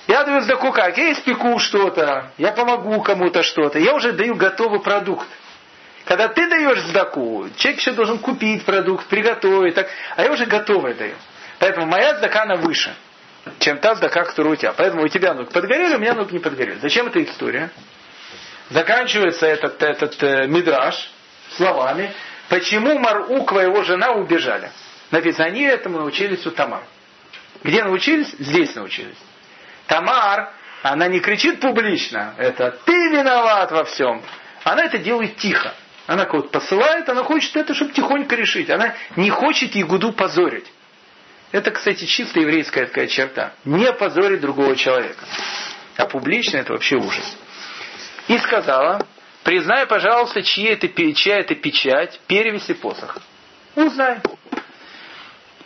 Я 0.09 0.25
даю 0.25 0.41
сдаку 0.41 0.73
как? 0.73 0.99
Я 0.99 1.13
испеку 1.13 1.59
что-то, 1.59 2.33
я 2.39 2.51
помогу 2.53 3.01
кому-то 3.03 3.43
что-то, 3.43 3.79
я 3.79 3.95
уже 3.95 4.13
даю 4.13 4.35
готовый 4.35 4.81
продукт. 4.81 5.29
Когда 6.05 6.29
ты 6.29 6.49
даешь 6.49 6.81
сдаку, 6.87 7.47
человек 7.57 7.81
еще 7.81 7.93
должен 7.93 8.19
купить 8.19 8.65
продукт, 8.65 9.07
приготовить, 9.07 9.75
так, 9.75 9.89
а 10.17 10.25
я 10.25 10.33
уже 10.33 10.47
готовый 10.47 10.95
даю. 10.95 11.15
Поэтому 11.61 11.87
моя 11.87 12.17
сдака 12.17 12.43
она 12.43 12.57
выше, 12.57 12.93
чем 13.61 13.79
та 13.79 13.95
сдака, 13.95 14.25
которая 14.25 14.55
у 14.55 14.57
тебя. 14.57 14.73
Поэтому 14.73 15.05
у 15.05 15.09
тебя 15.09 15.35
ноги 15.35 15.53
подгорели, 15.53 15.95
у 15.95 15.99
меня 15.99 16.15
ноги 16.15 16.33
не 16.33 16.41
подгорели. 16.41 16.79
Зачем 16.81 17.07
эта 17.07 17.23
история? 17.23 17.71
Заканчивается 18.71 19.47
этот, 19.47 19.81
этот 19.83 20.23
э, 20.23 20.47
мидраж 20.49 21.11
словами, 21.57 22.13
Почему 22.51 22.99
Маруква 22.99 23.61
и 23.61 23.67
его 23.67 23.85
жена 23.85 24.11
убежали? 24.11 24.73
Написано, 25.13 25.47
они 25.47 25.63
этому 25.63 25.99
научились 25.99 26.45
у 26.47 26.51
Тамар. 26.51 26.83
Где 27.63 27.85
научились? 27.85 28.35
Здесь 28.41 28.75
научились. 28.75 29.17
Тамар, 29.87 30.53
она 30.83 31.07
не 31.07 31.21
кричит 31.21 31.61
публично, 31.61 32.35
это 32.39 32.77
ты 32.85 32.93
виноват 33.11 33.71
во 33.71 33.85
всем. 33.85 34.23
Она 34.65 34.85
это 34.85 34.99
делает 34.99 35.37
тихо. 35.37 35.73
Она 36.09 36.25
кого-то 36.25 36.49
посылает, 36.49 37.09
она 37.09 37.23
хочет 37.23 37.57
это, 37.57 37.73
чтобы 37.73 37.93
тихонько 37.93 38.35
решить. 38.35 38.69
Она 38.69 38.95
не 39.15 39.31
хочет 39.31 39.77
Игуду 39.77 40.13
позорить. 40.13 40.67
Это, 41.53 41.71
кстати, 41.71 42.05
чисто 42.05 42.41
еврейская 42.41 42.87
такая 42.87 43.07
черта. 43.07 43.53
Не 43.65 43.93
позорить 43.93 44.41
другого 44.41 44.75
человека. 44.75 45.25
А 45.97 46.07
публично 46.07 46.59
это 46.59 46.73
вообще 46.73 46.97
ужас. 46.97 47.37
И 48.27 48.37
сказала, 48.39 49.07
Признай, 49.43 49.87
пожалуйста, 49.87 50.43
чья 50.43 50.73
это, 50.73 50.89
чья 51.15 51.39
это 51.39 51.55
печать, 51.55 52.21
перевесь 52.27 52.69
и 52.69 52.75
посох. 52.75 53.19
Узнай. 53.75 54.21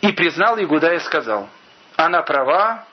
И 0.01 0.11
признал 0.11 0.57
Игуда 0.59 0.93
и 0.93 0.99
сказал, 0.99 1.49
она 1.95 2.21
права 2.21 2.85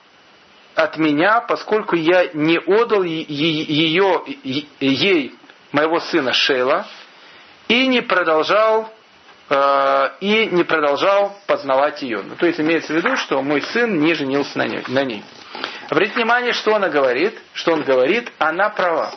от 0.75 0.97
меня, 0.97 1.41
поскольку 1.41 1.95
я 1.95 2.29
не 2.33 2.57
отдал 2.59 3.03
ее, 3.03 4.23
ей, 4.79 5.35
моего 5.71 5.99
сына 5.99 6.33
Шейла, 6.33 6.87
и 7.67 7.87
не 7.87 8.01
продолжал 8.01 8.91
э, 9.49 10.09
и 10.19 10.47
не 10.47 10.63
продолжал 10.63 11.37
познавать 11.47 12.01
ее. 12.01 12.21
Ну, 12.23 12.35
то 12.35 12.45
есть 12.45 12.59
имеется 12.59 12.93
в 12.93 12.95
виду, 12.95 13.15
что 13.15 13.41
мой 13.41 13.61
сын 13.61 13.99
не 13.99 14.13
женился 14.13 14.57
на 14.57 14.67
ней. 14.67 14.83
На 14.87 15.03
ней. 15.03 15.23
Обратите 15.89 16.15
внимание, 16.15 16.53
что 16.53 16.75
она 16.75 16.89
говорит, 16.89 17.39
что 17.53 17.73
он 17.73 17.83
говорит, 17.83 18.31
она 18.39 18.69
права. 18.69 19.13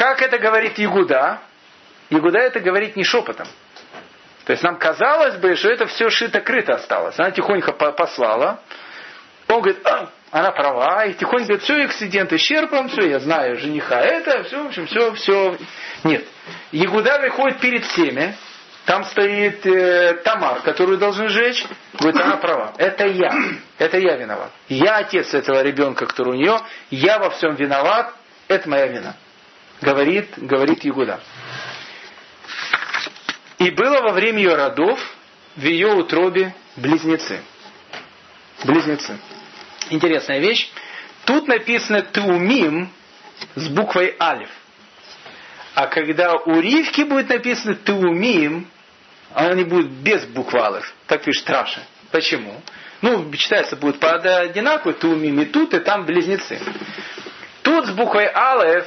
Как 0.00 0.22
это 0.22 0.38
говорит 0.38 0.80
Игуда? 0.80 1.40
Игуда 2.08 2.38
это 2.38 2.58
говорит 2.58 2.96
не 2.96 3.04
шепотом. 3.04 3.46
То 4.46 4.52
есть 4.52 4.62
нам 4.62 4.78
казалось 4.78 5.36
бы, 5.36 5.54
что 5.56 5.68
это 5.68 5.84
все 5.88 6.08
шито-крыто 6.08 6.72
осталось. 6.72 7.18
Она 7.18 7.32
тихонько 7.32 7.72
послала. 7.72 8.60
Он 9.48 9.60
говорит, 9.60 9.86
а, 9.86 10.08
она 10.30 10.52
права, 10.52 11.04
и 11.04 11.12
тихонько 11.12 11.48
говорит, 11.48 11.64
все, 11.64 11.84
эксцидент 11.84 12.32
исчерпан, 12.32 12.88
все, 12.88 13.10
я 13.10 13.18
знаю 13.18 13.58
жениха, 13.58 14.00
это, 14.00 14.44
все, 14.44 14.62
в 14.62 14.68
общем, 14.68 14.86
все, 14.86 15.12
все. 15.12 15.58
Нет. 16.04 16.24
Ягуда 16.72 17.18
выходит 17.18 17.60
перед 17.60 17.84
всеми, 17.84 18.34
там 18.86 19.04
стоит 19.04 19.66
э, 19.66 20.14
Тамар, 20.24 20.62
которую 20.62 20.96
должны 20.96 21.28
сжечь, 21.28 21.62
говорит, 21.98 22.18
она 22.22 22.38
права. 22.38 22.72
Это 22.78 23.06
я, 23.06 23.34
это 23.76 23.98
я 23.98 24.16
виноват. 24.16 24.50
Я 24.66 24.96
отец 24.96 25.34
этого 25.34 25.60
ребенка, 25.60 26.06
который 26.06 26.30
у 26.30 26.36
нее, 26.36 26.58
я 26.88 27.18
во 27.18 27.28
всем 27.28 27.54
виноват, 27.54 28.14
это 28.48 28.66
моя 28.66 28.86
вина 28.86 29.14
говорит, 29.80 30.30
говорит 30.36 30.84
Ягуда. 30.84 31.20
И 33.58 33.70
было 33.70 34.00
во 34.00 34.12
время 34.12 34.38
ее 34.38 34.54
родов 34.54 34.98
в 35.56 35.62
ее 35.62 35.88
утробе 35.88 36.54
близнецы. 36.76 37.40
Близнецы. 38.64 39.18
Интересная 39.90 40.38
вещь. 40.38 40.70
Тут 41.24 41.46
написано 41.46 42.02
Туумим 42.02 42.90
с 43.54 43.68
буквой 43.68 44.16
Алиф. 44.18 44.50
А 45.74 45.86
когда 45.86 46.34
у 46.34 46.60
Ривки 46.60 47.02
будет 47.02 47.28
написано 47.28 47.74
Туумим, 47.74 48.66
она 49.34 49.54
не 49.54 49.64
будет 49.64 49.90
без 49.90 50.24
буквы 50.24 50.60
Алиф. 50.60 50.94
Так 51.06 51.22
пишет 51.22 51.48
Раша. 51.48 51.82
Почему? 52.10 52.60
Ну, 53.02 53.32
читается 53.32 53.76
будет 53.76 53.98
по 53.98 54.14
одинаково, 54.14 54.92
Туумим 54.94 55.40
и 55.40 55.44
тут, 55.46 55.74
и 55.74 55.80
там 55.80 56.04
близнецы. 56.04 56.60
Тут 57.62 57.86
с 57.86 57.90
буквой 57.90 58.26
Алеф 58.26 58.86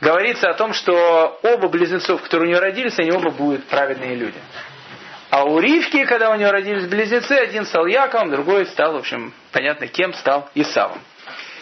говорится 0.00 0.50
о 0.50 0.54
том, 0.54 0.72
что 0.72 1.38
оба 1.42 1.68
близнецов, 1.68 2.22
которые 2.22 2.48
у 2.48 2.50
нее 2.50 2.60
родились, 2.60 2.98
они 2.98 3.12
оба 3.12 3.30
будут 3.30 3.64
праведные 3.66 4.14
люди. 4.14 4.38
А 5.30 5.44
у 5.44 5.58
Ривки, 5.58 6.04
когда 6.04 6.30
у 6.30 6.36
нее 6.36 6.50
родились 6.50 6.86
близнецы, 6.86 7.32
один 7.32 7.66
стал 7.66 7.86
Яковом, 7.86 8.30
другой 8.30 8.66
стал, 8.66 8.94
в 8.94 8.96
общем, 8.96 9.34
понятно, 9.52 9.86
кем 9.86 10.14
стал 10.14 10.48
Исавом. 10.54 11.00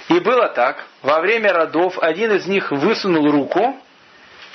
И 0.09 0.21
было 0.21 0.49
так, 0.49 0.85
во 1.03 1.21
время 1.21 1.53
родов 1.53 1.99
один 1.99 2.33
из 2.33 2.47
них 2.47 2.71
высунул 2.71 3.31
руку, 3.31 3.77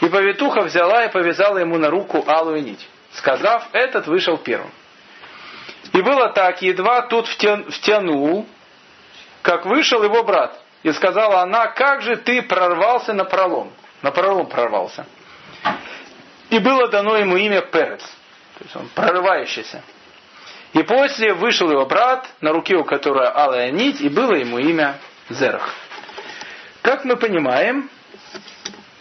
и 0.02 0.08
повитуха 0.08 0.62
взяла 0.62 1.06
и 1.06 1.12
повязала 1.12 1.58
ему 1.58 1.78
на 1.78 1.90
руку 1.90 2.24
алую 2.28 2.64
нить, 2.64 2.88
сказав, 3.14 3.68
этот 3.74 4.08
вышел 4.08 4.38
первым. 4.38 4.72
И 5.92 6.02
было 6.02 6.30
так, 6.30 6.62
едва 6.62 7.02
тут 7.02 7.28
втянул, 7.28 8.46
как 9.42 9.66
вышел 9.66 10.04
его 10.04 10.24
брат, 10.24 10.60
и 10.84 10.92
сказала 10.94 11.42
она, 11.42 11.68
как 11.68 12.02
же 12.02 12.16
ты 12.16 12.42
прорвался 12.42 13.14
на 13.14 13.26
пролом? 13.26 13.72
На 14.02 14.12
пролом 14.12 14.48
прорвался. 14.48 15.06
И 16.50 16.60
было 16.60 16.88
дано 16.88 17.18
ему 17.18 17.38
имя 17.38 17.62
Перец. 17.62 18.02
То 18.58 18.64
есть 18.64 18.76
он 18.76 18.90
прорывающийся. 18.96 19.84
И 20.74 20.84
после 20.84 21.34
вышел 21.34 21.70
его 21.70 21.86
брат, 21.86 22.28
на 22.42 22.52
руке 22.52 22.76
у 22.76 22.84
которого 22.84 23.30
алая 23.30 23.72
нить, 23.72 24.02
и 24.02 24.10
было 24.10 24.34
ему 24.36 24.60
имя 24.60 25.00
Зерах. 25.30 25.74
Как 26.82 27.06
мы 27.06 27.18
понимаем, 27.18 27.90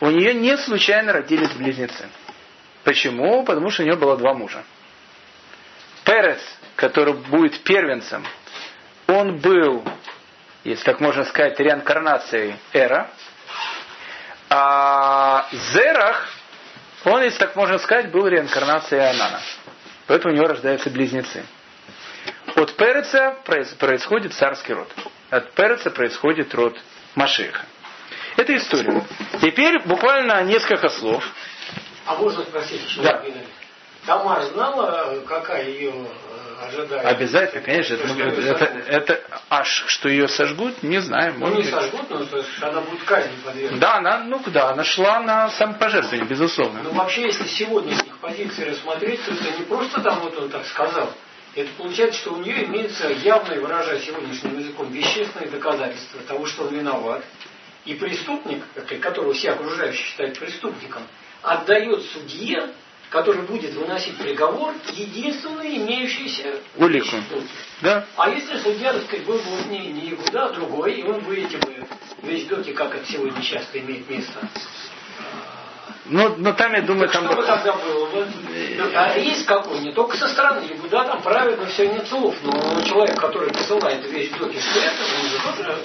у 0.01 0.11
нее 0.11 0.35
не 0.35 0.57
случайно 0.57 1.13
родились 1.13 1.51
близнецы. 1.53 2.09
Почему? 2.85 3.45
Потому 3.45 3.71
что 3.71 3.83
у 3.83 3.87
нее 3.87 3.97
было 3.97 4.17
два 4.17 4.35
мужа. 4.35 4.63
Перец, 6.05 6.41
который 6.77 7.15
будет 7.15 7.61
первенцем, 7.61 8.25
он 9.07 9.39
был 9.39 9.85
если 10.65 10.85
так 10.85 11.01
можно 11.01 11.25
сказать, 11.25 11.59
реинкарнацией 11.59 12.57
Эра. 12.73 13.11
А 14.51 15.47
Зерах, 15.53 16.29
он, 17.05 17.23
если 17.23 17.39
так 17.39 17.57
можно 17.57 17.79
сказать, 17.79 18.11
был 18.11 18.27
реинкарнацией 18.27 19.09
Анана. 19.11 19.41
Поэтому 20.07 20.33
у 20.33 20.37
него 20.37 20.49
рождаются 20.49 20.91
близнецы. 20.91 21.45
От 22.55 22.75
Переца 22.77 23.37
происходит 23.45 24.35
царский 24.35 24.73
род. 24.73 24.91
От 25.31 25.53
Переца 25.53 25.91
происходит 25.91 26.55
род 26.55 26.77
Машеха. 27.15 27.65
Это 28.37 28.57
история. 28.57 29.05
Теперь 29.41 29.81
буквально 29.81 30.43
несколько 30.45 30.89
слов. 30.89 31.25
А 32.07 32.15
можно 32.15 32.43
спросить, 32.43 32.89
что 32.89 33.03
да. 33.03 33.23
Тамара 34.07 34.43
знала, 34.47 35.21
какая 35.29 35.65
ее 35.69 35.93
ожидает. 36.69 37.07
Обязательно, 37.07 37.63
конечно. 37.63 37.95
Это, 37.95 38.07
это, 38.07 38.65
это, 38.65 39.13
это- 39.15 39.21
аж 39.51 39.85
что 39.87 40.09
ее 40.09 40.29
сожгут, 40.29 40.83
не 40.83 41.01
знаю. 41.01 41.35
Ну, 41.35 41.41
может 41.41 41.57
не 41.59 41.63
быть. 41.65 41.73
сожгут, 41.73 42.11
но 42.11 42.25
то 42.25 42.37
есть 42.37 42.49
она 42.63 42.81
будет 42.81 43.03
казни 43.05 43.33
подвергнута. 43.45 43.81
Да, 43.81 43.95
она, 43.97 44.19
ну 44.25 44.43
да, 44.47 44.71
она 44.71 44.85
шла 44.85 45.21
на 45.21 45.49
самопожертвование, 45.51 46.27
безусловно. 46.27 46.83
Но 46.83 46.91
вообще, 46.91 47.23
если 47.23 47.47
сегодня 47.47 47.97
с 47.97 48.03
их 48.03 48.19
позиции 48.19 48.65
рассмотреть, 48.65 49.25
то 49.25 49.33
это 49.33 49.59
не 49.59 49.65
просто 49.65 50.01
там 50.01 50.21
вот 50.21 50.37
он 50.39 50.51
так 50.51 50.67
сказал. 50.67 51.13
Это 51.55 51.71
получается, 51.77 52.21
что 52.21 52.35
у 52.35 52.41
нее 52.41 52.67
имеется 52.67 53.09
явное, 53.09 53.59
выражая 53.59 53.99
сегодняшним 54.01 54.59
языком, 54.59 54.93
вещественное 54.93 55.49
доказательство 55.49 56.21
того, 56.23 56.47
что 56.47 56.65
он 56.65 56.75
виноват. 56.75 57.25
И 57.85 57.95
преступник, 57.95 58.63
которого 59.01 59.33
все 59.33 59.53
окружающие 59.53 60.05
считают 60.05 60.39
преступником, 60.39 61.03
отдает 61.43 62.03
судье, 62.13 62.69
который 63.11 63.43
будет 63.43 63.75
выносить 63.75 64.17
приговор, 64.19 64.75
единственные 64.93 65.79
имеющиеся 65.79 66.61
Улику. 66.77 67.07
вещдоки. 67.07 67.49
Да. 67.81 68.05
А 68.17 68.31
если 68.31 68.59
судья, 68.59 68.93
так 68.93 69.05
сказать, 69.05 69.25
был 69.25 69.39
бы 69.39 69.45
вот 69.45 69.67
не, 69.67 69.79
не 69.93 70.11
Игуда, 70.11 70.47
а 70.47 70.51
другой, 70.51 70.95
и 70.95 71.03
он 71.05 71.21
бы 71.21 71.37
эти 71.37 71.57
бы 71.57 71.87
вещдоки, 72.23 72.73
как 72.73 72.95
это 72.95 73.07
сегодня 73.07 73.43
часто 73.43 73.79
имеет 73.79 74.09
место, 74.11 74.41
Но, 76.07 76.31
но 76.37 76.53
там, 76.53 76.73
я 76.75 76.83
думаю, 76.83 77.09
так 77.09 77.21
там... 77.21 77.27
что 77.27 77.37
бы 77.37 77.47
тогда 77.47 77.73
было 77.75 78.07
бы? 78.07 78.27
А 78.95 79.15
риск 79.15 79.47
какой? 79.47 79.79
Не 79.81 79.93
только 79.93 80.17
со 80.17 80.29
стороны 80.29 80.67
Игуда, 80.67 81.05
там 81.05 81.23
правильно 81.23 81.67
все 81.67 81.87
нет 81.89 82.07
слов, 82.09 82.35
но 82.43 82.81
человек, 82.83 83.21
который 83.21 83.51
посылает 83.51 84.05
вещь 84.11 84.31
доки 84.39 84.59
в 84.59 84.73
клетку, 84.73 85.03
он 85.23 85.29
же 85.29 85.39
тоже 85.57 85.79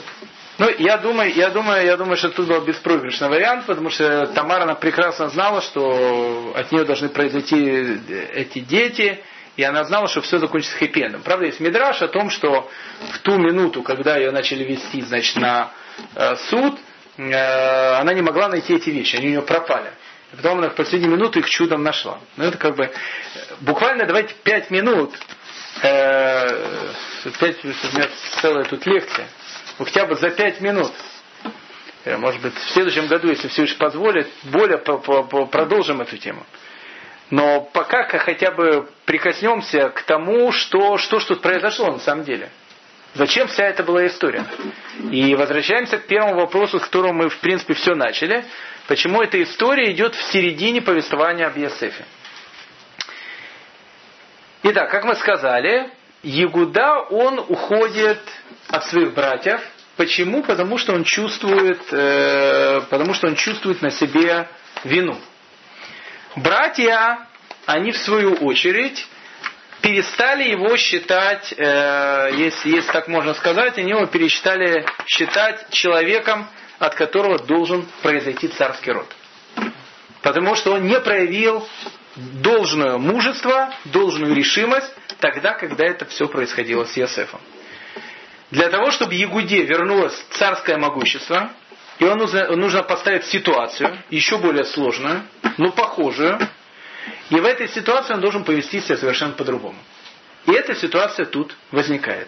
Ну, 0.60 0.70
я 0.78 0.98
думаю, 0.98 1.34
я 1.34 1.50
думаю, 1.50 1.84
я 1.84 1.98
думаю, 1.98 2.16
что 2.16 2.30
тут 2.30 2.48
был 2.48 2.62
беспроигрышный 2.62 3.28
вариант, 3.28 3.66
потому 3.66 3.90
что 3.90 4.28
Тамара 4.28 4.64
она 4.64 4.76
прекрасно 4.76 5.30
знала, 5.30 5.62
что 5.62 6.54
от 6.56 6.72
нее 6.72 6.84
должны 6.86 7.10
произойти 7.10 8.00
эти 8.34 8.60
дети, 8.60 9.24
и 9.58 9.64
она 9.64 9.84
знала, 9.84 10.08
что 10.08 10.22
все 10.22 10.38
закончится 10.38 10.78
хэппи-эндом. 10.78 11.22
Правда, 11.24 11.46
есть 11.46 11.60
мидраж 11.60 12.02
о 12.04 12.08
том, 12.08 12.30
что 12.30 12.70
в 13.14 13.20
ту 13.20 13.38
минуту, 13.38 13.82
когда 13.82 14.18
ее 14.18 14.30
начали 14.32 14.64
вести, 14.64 15.02
значит, 15.02 15.38
на 15.38 15.72
э, 16.16 16.36
суд, 16.50 16.80
э, 17.18 17.96
она 17.96 18.14
не 18.14 18.22
могла 18.22 18.48
найти 18.48 18.76
эти 18.76 18.92
вещи, 18.92 19.16
они 19.16 19.28
у 19.28 19.30
нее 19.32 19.42
пропали. 19.42 19.92
И 20.34 20.36
потом 20.36 20.60
она 20.60 20.70
в 20.70 20.76
последнюю 20.76 21.14
минуту 21.14 21.40
их 21.40 21.50
чудом 21.50 21.84
нашла. 21.84 22.20
Ну, 22.38 22.46
это 22.46 22.58
как 22.60 22.76
бы, 22.76 22.86
э, 22.86 22.92
буквально 23.62 24.06
давайте 24.06 24.36
пять 24.44 24.70
минут, 24.70 25.14
э, 25.82 26.48
пять, 27.40 27.64
у 27.64 27.68
меня 27.68 28.08
целая 28.42 28.66
тут 28.66 28.86
лекция, 28.86 29.28
хотя 29.78 30.06
бы 30.06 30.16
за 30.16 30.30
пять 30.30 30.62
минут. 30.62 30.92
Э, 32.06 32.18
Может 32.18 32.42
быть, 32.42 32.54
в 32.56 32.70
следующем 32.72 33.08
году, 33.08 33.30
если 33.30 33.48
все 33.48 33.64
еще 33.64 33.76
позволит, 33.76 34.28
более 34.44 34.78
продолжим 34.78 36.02
эту 36.02 36.18
тему. 36.18 36.46
Но 37.30 37.62
пока 37.62 38.04
ка- 38.04 38.20
хотя 38.20 38.52
бы 38.52 38.90
прикоснемся 39.06 39.90
к 39.90 40.02
тому, 40.04 40.52
что, 40.52 40.98
что 40.98 41.20
ж 41.20 41.26
тут 41.26 41.42
произошло 41.42 41.92
на 41.92 42.00
самом 42.00 42.24
деле. 42.26 42.50
Зачем 43.16 43.48
вся 43.48 43.66
эта 43.66 43.84
была 43.84 44.06
история? 44.08 44.44
И 45.12 45.36
возвращаемся 45.36 45.98
к 46.00 46.08
первому 46.08 46.36
вопросу, 46.36 46.80
с 46.80 46.84
которого 46.84 47.14
мы, 47.14 47.30
в 47.30 47.38
принципе, 47.40 47.74
все 47.76 47.96
начали. 47.96 48.44
Почему 48.88 49.22
эта 49.22 49.42
история 49.42 49.92
идет 49.92 50.16
в 50.16 50.32
середине 50.32 50.82
повествования 50.82 51.48
об 51.48 51.58
Иосифе? 51.58 52.06
Итак, 54.64 54.90
как 54.90 55.04
мы 55.04 55.16
сказали, 55.16 55.90
Ягуда, 56.24 57.02
он 57.10 57.40
уходит 57.40 58.20
от 58.70 58.86
своих 58.86 59.14
братьев. 59.14 59.62
Почему? 59.98 60.42
Потому 60.42 60.78
что 60.78 60.94
он 60.94 61.04
чувствует, 61.04 61.82
э, 61.92 62.82
потому 62.90 63.14
что 63.14 63.28
он 63.28 63.36
чувствует 63.36 63.82
на 63.82 63.92
себе 63.92 64.48
вину. 64.86 65.20
Братья, 66.36 67.28
они 67.66 67.92
в 67.92 67.98
свою 67.98 68.34
очередь 68.36 69.06
перестали 69.82 70.50
его 70.50 70.76
считать, 70.78 71.54
э, 71.56 72.30
если, 72.38 72.70
если 72.70 72.92
так 72.92 73.10
можно 73.10 73.34
сказать, 73.34 73.78
они 73.78 73.92
его 73.92 74.06
перестали 74.06 74.86
считать 75.06 75.70
человеком, 75.70 76.48
от 76.80 76.96
которого 76.96 77.38
должен 77.38 77.86
произойти 78.02 78.48
царский 78.48 78.92
род. 78.92 79.14
Потому 80.22 80.56
что 80.56 80.72
он 80.72 80.88
не 80.88 81.00
проявил 81.02 81.68
должное 82.16 82.98
мужество, 82.98 83.74
должную 83.86 84.34
решимость 84.34 84.92
тогда, 85.24 85.54
когда 85.54 85.86
это 85.86 86.04
все 86.04 86.28
происходило 86.28 86.84
с 86.84 86.98
Иосифом. 86.98 87.40
Для 88.52 88.70
того, 88.70 88.92
чтобы 88.92 89.16
Ягуде 89.16 89.64
вернулось 89.64 90.14
царское 90.32 90.78
могущество, 90.78 91.50
и 91.98 92.04
он 92.04 92.18
нужно, 92.18 92.84
поставить 92.84 93.24
ситуацию, 93.28 93.98
еще 94.10 94.38
более 94.38 94.66
сложную, 94.66 95.22
но 95.58 95.72
похожую, 95.72 96.38
и 97.30 97.36
в 97.36 97.46
этой 97.46 97.70
ситуации 97.70 98.16
он 98.16 98.20
должен 98.20 98.44
повести 98.44 98.82
себя 98.82 98.98
совершенно 98.98 99.32
по-другому. 99.32 99.78
И 100.46 100.52
эта 100.52 100.76
ситуация 100.76 101.26
тут 101.26 101.56
возникает. 101.72 102.28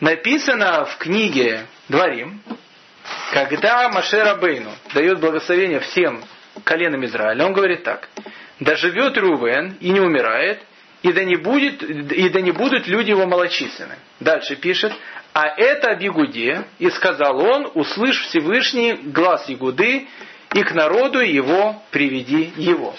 Написано 0.00 0.86
в 0.86 0.96
книге 0.96 1.66
Дворим, 1.90 2.40
когда 3.34 3.90
Машера 3.90 4.36
Бейну 4.36 4.72
дает 4.94 5.20
благословение 5.20 5.80
всем 5.80 6.24
коленам 6.64 7.04
Израиля, 7.04 7.44
он 7.44 7.52
говорит 7.52 7.82
так. 7.82 8.08
Да 8.58 8.74
живет 8.74 9.18
Рувен 9.18 9.76
и 9.80 9.90
не 9.90 10.00
умирает, 10.00 10.62
и 11.06 11.12
да 11.12 11.22
не, 11.22 11.36
будет, 11.36 11.84
и 11.84 12.28
да 12.30 12.40
не 12.40 12.50
будут 12.50 12.88
люди 12.88 13.10
его 13.10 13.26
малочисленны. 13.26 13.94
Дальше 14.18 14.56
пишет. 14.56 14.92
А 15.32 15.46
это 15.56 15.92
об 15.92 16.02
и 16.02 16.90
сказал 16.90 17.38
он, 17.38 17.70
услышь 17.74 18.22
Всевышний 18.22 18.94
глаз 18.94 19.48
Ягуды, 19.48 20.08
и 20.52 20.62
к 20.62 20.72
народу 20.72 21.20
его 21.20 21.80
приведи 21.92 22.52
его. 22.56 22.96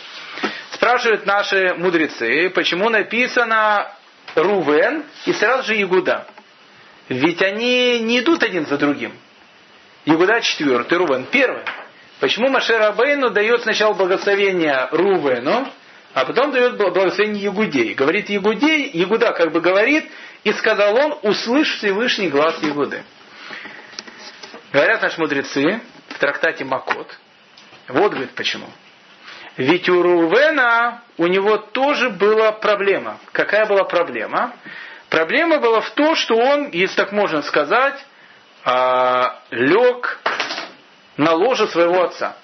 Спрашивают 0.71 1.25
наши 1.25 1.73
мудрецы, 1.77 2.49
почему 2.51 2.87
написано 2.89 3.91
Рувен 4.35 5.03
и 5.25 5.33
сразу 5.33 5.63
же 5.67 5.75
Ягуда. 5.75 6.27
Ведь 7.09 7.41
они 7.41 7.99
не 7.99 8.19
идут 8.19 8.41
один 8.41 8.67
за 8.67 8.77
другим. 8.77 9.11
Ягуда 10.05 10.39
четвертый, 10.39 10.97
Рувен 10.97 11.25
первый. 11.29 11.63
Почему 12.21 12.47
Машер 12.47 12.81
Абейну 12.81 13.31
дает 13.31 13.63
сначала 13.63 13.93
благословение 13.93 14.87
Рувену, 14.91 15.67
а 16.13 16.25
потом 16.25 16.51
дает 16.51 16.77
благословение 16.77 17.43
Ягудей. 17.43 17.93
Говорит 17.93 18.29
Ягудей, 18.29 18.89
Ягуда 18.93 19.31
как 19.33 19.51
бы 19.51 19.61
говорит, 19.61 20.09
и 20.43 20.51
сказал 20.53 20.95
он, 20.95 21.19
услышь 21.23 21.77
Всевышний 21.77 22.29
глаз 22.29 22.61
Ягуды. 22.61 23.03
Говорят 24.71 25.01
наши 25.01 25.19
мудрецы 25.19 25.81
в 26.09 26.19
трактате 26.19 26.65
Макот, 26.65 27.17
вот 27.87 28.11
говорит 28.11 28.31
почему. 28.31 28.67
Ведь 29.57 29.89
у 29.89 30.03
Рувена 30.03 31.01
у 31.17 31.25
него 31.25 31.57
тоже 31.57 32.09
была 32.11 32.51
проблема. 32.51 33.17
Какая 33.31 33.65
была 33.65 33.85
проблема? 33.85 34.53
Проблема 35.09 35.59
была 35.59 35.81
в 35.81 35.89
том, 35.91 36.15
что 36.15 36.35
он, 36.35 36.69
если 36.71 36.95
так 36.95 37.11
можно 37.11 37.41
сказать, 37.41 37.97
а, 38.63 39.39
лег 39.49 40.19
на 41.15 41.33
ложе 41.33 41.67
своего 41.67 42.03
отца. 42.03 42.35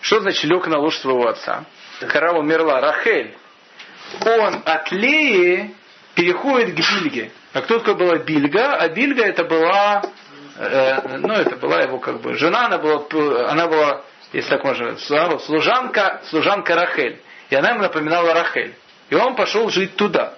Что 0.00 0.20
значит 0.20 0.44
лег 0.44 0.66
на 0.68 0.78
ложе 0.78 0.98
своего 0.98 1.28
отца? 1.28 1.64
Когда 2.00 2.32
умерла 2.32 2.80
Рахель, 2.80 3.34
он 4.24 4.62
от 4.64 4.92
Леи 4.92 5.74
переходит 6.14 6.74
к 6.74 6.78
Бильге. 6.78 7.30
А 7.52 7.62
кто 7.62 7.78
такая 7.78 7.94
была 7.94 8.18
Бильга? 8.18 8.76
А 8.76 8.88
Бильга 8.88 9.24
это 9.24 9.44
была, 9.44 10.02
э, 10.58 11.18
ну 11.18 11.32
это 11.32 11.56
была 11.56 11.80
его 11.82 11.98
как 11.98 12.20
бы 12.20 12.34
жена, 12.34 12.66
она 12.66 12.78
была, 12.78 13.06
она 13.50 13.66
была, 13.66 14.02
если 14.32 14.50
так 14.50 14.64
можно, 14.64 14.96
служанка, 14.98 16.20
служанка 16.28 16.74
Рахель. 16.74 17.20
И 17.48 17.54
она 17.54 17.70
ему 17.70 17.82
напоминала 17.82 18.34
Рахель. 18.34 18.74
И 19.08 19.14
он 19.14 19.36
пошел 19.36 19.70
жить 19.70 19.96
туда. 19.96 20.34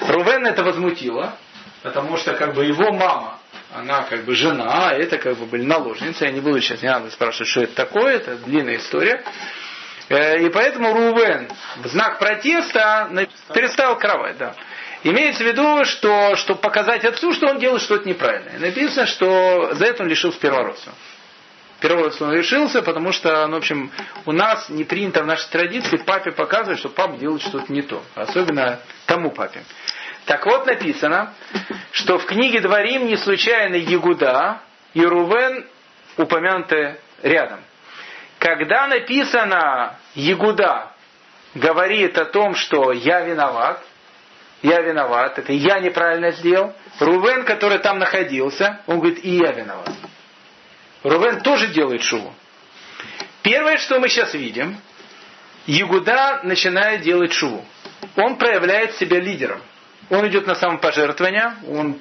Рувен 0.00 0.46
это 0.46 0.62
возмутило, 0.62 1.34
потому 1.82 2.16
что 2.16 2.34
как 2.34 2.54
бы 2.54 2.64
его 2.64 2.92
мама, 2.92 3.38
она 3.74 4.02
как 4.02 4.24
бы 4.24 4.34
жена, 4.34 4.90
а 4.90 4.94
это 4.94 5.18
как 5.18 5.36
бы 5.36 5.46
были 5.46 5.64
наложницы. 5.64 6.24
Я 6.24 6.30
не 6.30 6.40
буду 6.40 6.60
сейчас, 6.60 6.82
не 6.82 6.88
надо 6.88 7.10
спрашивать, 7.10 7.48
что 7.48 7.62
это 7.62 7.74
такое, 7.74 8.16
это 8.16 8.36
длинная 8.36 8.76
история. 8.76 9.24
Э, 10.08 10.40
И 10.42 10.48
поэтому 10.50 10.92
Рувен 10.92 11.48
в 11.76 11.86
знак 11.88 12.18
протеста 12.18 13.08
переставил 13.54 13.96
кровать. 13.96 14.38
Да. 14.38 14.54
Имеется 15.04 15.42
в 15.42 15.46
виду, 15.46 15.84
что, 15.84 16.36
чтобы 16.36 16.60
показать 16.60 17.04
отцу, 17.04 17.32
что 17.32 17.48
он 17.48 17.58
делает 17.58 17.82
что-то 17.82 18.08
неправильное. 18.08 18.58
Написано, 18.58 19.06
что 19.06 19.74
за 19.74 19.86
это 19.86 20.04
он 20.04 20.08
лишился 20.08 20.38
первородства. 20.38 20.92
Первородства 21.80 22.26
он 22.26 22.34
лишился, 22.34 22.82
потому 22.82 23.10
что, 23.10 23.44
ну, 23.48 23.54
в 23.54 23.58
общем, 23.58 23.90
у 24.26 24.32
нас 24.32 24.68
не 24.68 24.84
принято 24.84 25.24
в 25.24 25.26
нашей 25.26 25.50
традиции 25.50 25.96
папе 25.96 26.30
показывать, 26.30 26.78
что 26.78 26.88
папа 26.88 27.16
делает 27.16 27.42
что-то 27.42 27.72
не 27.72 27.82
то. 27.82 28.04
Особенно 28.14 28.78
тому 29.06 29.32
папе. 29.32 29.64
Так 30.26 30.46
вот 30.46 30.66
написано, 30.66 31.34
что 31.90 32.18
в 32.18 32.26
книге 32.26 32.60
Дворим 32.60 33.06
не 33.08 33.16
случайно 33.16 33.74
Ягуда 33.74 34.60
и 34.94 35.04
Рувен 35.04 35.66
упомянуты 36.16 37.00
рядом. 37.22 37.58
Когда 38.42 38.88
написано 38.88 39.94
Ягуда 40.16 40.90
говорит 41.54 42.18
о 42.18 42.24
том, 42.24 42.56
что 42.56 42.90
я 42.90 43.20
виноват, 43.20 43.80
я 44.62 44.80
виноват, 44.80 45.38
это 45.38 45.52
я 45.52 45.78
неправильно 45.78 46.32
сделал, 46.32 46.74
Рувен, 46.98 47.44
который 47.44 47.78
там 47.78 48.00
находился, 48.00 48.80
он 48.88 48.98
говорит, 48.98 49.24
и 49.24 49.36
я 49.36 49.52
виноват. 49.52 49.92
Рувен 51.04 51.40
тоже 51.42 51.68
делает 51.68 52.02
шуву. 52.02 52.34
Первое, 53.42 53.78
что 53.78 54.00
мы 54.00 54.08
сейчас 54.08 54.34
видим, 54.34 54.76
Ягуда 55.66 56.40
начинает 56.42 57.02
делать 57.02 57.32
шуву. 57.32 57.64
Он 58.16 58.34
проявляет 58.34 58.96
себя 58.96 59.20
лидером. 59.20 59.62
он 60.10 60.26
идет 60.26 60.48
на 60.48 60.56
самопожертвование, 60.56 61.54
он 61.68 61.96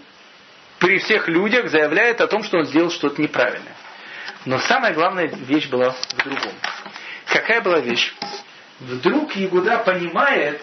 при 0.79 0.97
всех 0.97 1.27
людях 1.27 1.69
заявляет 1.69 2.19
о 2.19 2.25
том, 2.25 2.43
что 2.43 2.57
он 2.57 2.65
сделал 2.65 2.89
что-то 2.89 3.21
неправильное. 3.21 3.75
Но 4.45 4.59
самая 4.59 4.93
главная 4.93 5.27
вещь 5.27 5.67
была 5.67 5.91
в 5.91 6.15
другом. 6.17 6.53
Какая 7.27 7.61
была 7.61 7.79
вещь? 7.79 8.13
Вдруг 8.79 9.35
Ягуда 9.35 9.77
понимает 9.79 10.61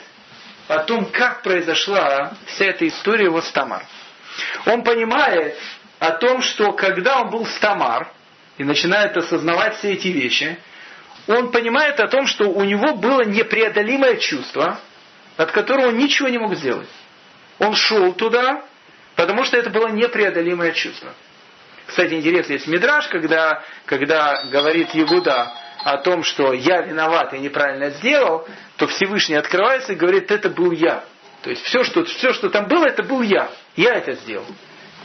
о 0.66 0.80
том, 0.80 1.06
как 1.06 1.42
произошла 1.42 2.32
вся 2.46 2.66
эта 2.66 2.86
история 2.86 3.26
его 3.26 3.40
с 3.40 3.50
Тамар. 3.52 3.84
Он 4.66 4.82
понимает 4.82 5.56
о 5.98 6.12
том, 6.12 6.42
что 6.42 6.72
когда 6.72 7.22
он 7.22 7.30
был 7.30 7.46
с 7.46 7.58
Тамар 7.58 8.10
и 8.58 8.64
начинает 8.64 9.16
осознавать 9.16 9.76
все 9.78 9.92
эти 9.92 10.08
вещи, 10.08 10.58
он 11.26 11.50
понимает 11.52 12.00
о 12.00 12.08
том, 12.08 12.26
что 12.26 12.50
у 12.50 12.64
него 12.64 12.94
было 12.94 13.22
непреодолимое 13.22 14.16
чувство, 14.16 14.80
от 15.36 15.52
которого 15.52 15.88
он 15.88 15.98
ничего 15.98 16.28
не 16.28 16.38
мог 16.38 16.54
сделать. 16.56 16.88
Он 17.58 17.74
шел 17.74 18.12
туда, 18.12 18.64
потому 19.14 19.44
что 19.44 19.56
это 19.56 19.70
было 19.70 19.88
непреодолимое 19.88 20.72
чувство. 20.72 21.12
Кстати, 21.88 22.14
интересно, 22.14 22.52
есть 22.52 22.66
мидраж, 22.66 23.08
когда, 23.08 23.64
когда 23.86 24.42
говорит 24.52 24.90
Ягуда 24.90 25.50
о 25.84 25.96
том, 25.96 26.22
что 26.22 26.52
я 26.52 26.82
виноват 26.82 27.32
и 27.32 27.38
неправильно 27.38 27.88
сделал, 27.90 28.46
то 28.76 28.86
Всевышний 28.86 29.36
открывается 29.36 29.94
и 29.94 29.96
говорит, 29.96 30.30
это 30.30 30.50
был 30.50 30.70
я. 30.70 31.02
То 31.42 31.48
есть 31.48 31.64
все, 31.64 31.84
что, 31.84 32.04
все, 32.04 32.34
что 32.34 32.50
там 32.50 32.68
было, 32.68 32.84
это 32.84 33.02
был 33.02 33.22
я. 33.22 33.48
Я 33.74 33.94
это 33.94 34.12
сделал. 34.12 34.44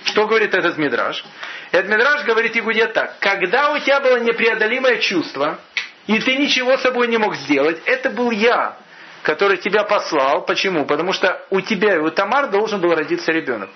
Что 0.03 0.27
говорит 0.27 0.53
этот 0.53 0.77
мидраж? 0.77 1.23
Этот 1.71 1.89
мидраж 1.89 2.25
говорит 2.25 2.53
Ягуде 2.53 2.87
так. 2.87 3.17
Когда 3.19 3.71
у 3.71 3.79
тебя 3.79 4.01
было 4.01 4.17
непреодолимое 4.17 4.97
чувство, 4.97 5.61
и 6.07 6.19
ты 6.19 6.35
ничего 6.35 6.77
с 6.77 6.81
собой 6.81 7.07
не 7.07 7.17
мог 7.17 7.35
сделать, 7.37 7.81
это 7.85 8.09
был 8.09 8.29
я 8.31 8.77
который 9.23 9.55
тебя 9.57 9.85
послал. 9.85 10.45
Почему? 10.45 10.85
Потому 10.85 11.13
что 11.13 11.45
у 11.49 11.61
тебя 11.61 11.95
и 11.95 11.99
у 11.99 12.11
Тамар 12.11 12.49
должен 12.49 12.81
был 12.81 12.93
родиться 12.93 13.31
ребенок. 13.31 13.69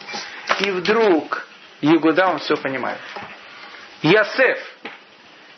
И 0.60 0.72
вдруг 0.72 1.47
Ягуда, 1.82 2.28
он 2.28 2.40
все 2.40 2.58
понимает. 2.58 3.00
Ясеф, 4.02 4.60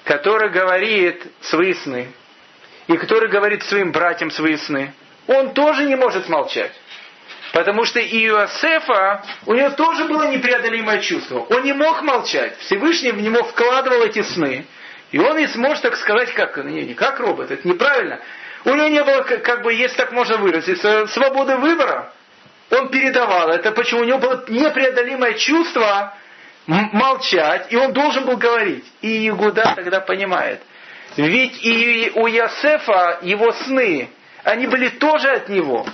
который 0.04 0.50
говорит 0.50 1.24
свои 1.42 1.74
сны, 1.74 2.12
и 2.88 2.98
который 2.98 3.30
говорит 3.30 3.64
своим 3.64 3.92
братьям 3.92 4.32
свои 4.32 4.58
сны, 4.58 4.94
он 5.28 5.54
тоже 5.54 5.86
не 5.86 5.96
может 5.96 6.28
молчать. 6.28 6.72
Потому 7.54 7.86
что 7.86 8.00
и 8.00 8.30
у 8.30 8.38
Иосифа, 8.38 9.24
у 9.46 9.54
него 9.54 9.72
тоже 9.72 10.06
было 10.06 10.24
непреодолимое 10.28 11.00
чувство. 11.00 11.40
Он 11.50 11.64
не 11.64 11.74
мог 11.74 12.02
молчать. 12.02 12.58
Всевышний 12.60 13.12
в 13.12 13.22
него 13.22 13.44
вкладывал 13.44 14.04
эти 14.04 14.22
сны. 14.22 14.66
И 15.12 15.20
он 15.20 15.38
не 15.38 15.48
сможет 15.48 15.82
так 15.82 15.96
сказать, 15.98 16.34
как, 16.34 16.58
не, 16.64 16.84
не 16.84 16.94
как 16.94 17.20
робот, 17.20 17.50
это 17.50 17.68
неправильно. 17.68 18.20
У 18.66 18.70
него 18.70 18.88
не 18.88 19.04
было, 19.04 19.22
как 19.22 19.64
бы, 19.64 19.74
если 19.74 19.98
так 19.98 20.12
можно 20.12 20.38
выразиться, 20.38 21.08
свободы 21.08 21.56
выбора. 21.58 22.14
Он 22.72 22.90
передавал 22.90 23.50
это, 23.50 23.72
почему 23.72 24.02
у 24.02 24.04
него 24.04 24.20
было 24.20 24.46
непреодолимое 24.48 25.34
чувство 25.34 26.14
молчать, 26.68 27.68
и 27.72 27.76
он 27.76 27.94
должен 27.94 28.26
был 28.26 28.38
говорить. 28.38 28.86
И 29.02 29.28
Игуда 29.28 29.74
тогда 29.76 30.00
понимает. 30.02 30.62
Ведь 31.18 31.66
и 31.66 32.12
у 32.14 32.28
Ясефа 32.28 33.20
его 33.24 33.52
сны, 33.52 34.10
они 34.44 34.68
были 34.68 34.90
тоже 34.90 35.30
от 35.32 35.50
него. 35.50 35.86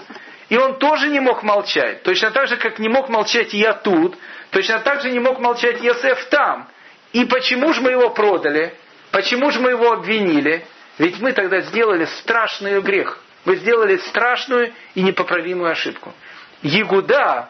И 0.50 0.58
он 0.58 0.78
тоже 0.78 1.08
не 1.08 1.20
мог 1.20 1.44
молчать. 1.44 2.04
Точно 2.04 2.32
так 2.32 2.48
же, 2.48 2.58
как 2.58 2.78
не 2.78 2.90
мог 2.90 3.10
молчать 3.10 3.54
я 3.54 3.74
тут, 3.74 4.18
точно 4.52 4.80
так 4.80 5.02
же 5.02 5.12
не 5.12 5.20
мог 5.20 5.40
молчать 5.40 5.82
Ясеф 5.82 6.26
там. 6.26 6.68
И 7.14 7.26
почему 7.26 7.74
же 7.74 7.82
мы 7.82 7.92
его 7.92 8.10
продали? 8.10 8.74
Почему 9.12 9.50
же 9.50 9.60
мы 9.62 9.72
его 9.72 9.94
обвинили? 9.94 10.66
Ведь 10.98 11.20
мы 11.20 11.32
тогда 11.32 11.62
сделали 11.62 12.06
страшный 12.06 12.82
грех. 12.82 13.20
Мы 13.46 13.56
сделали 13.56 13.98
страшную 13.98 14.74
и 14.94 15.02
непоправимую 15.02 15.72
ошибку. 15.72 16.14
Ягуда, 16.62 17.50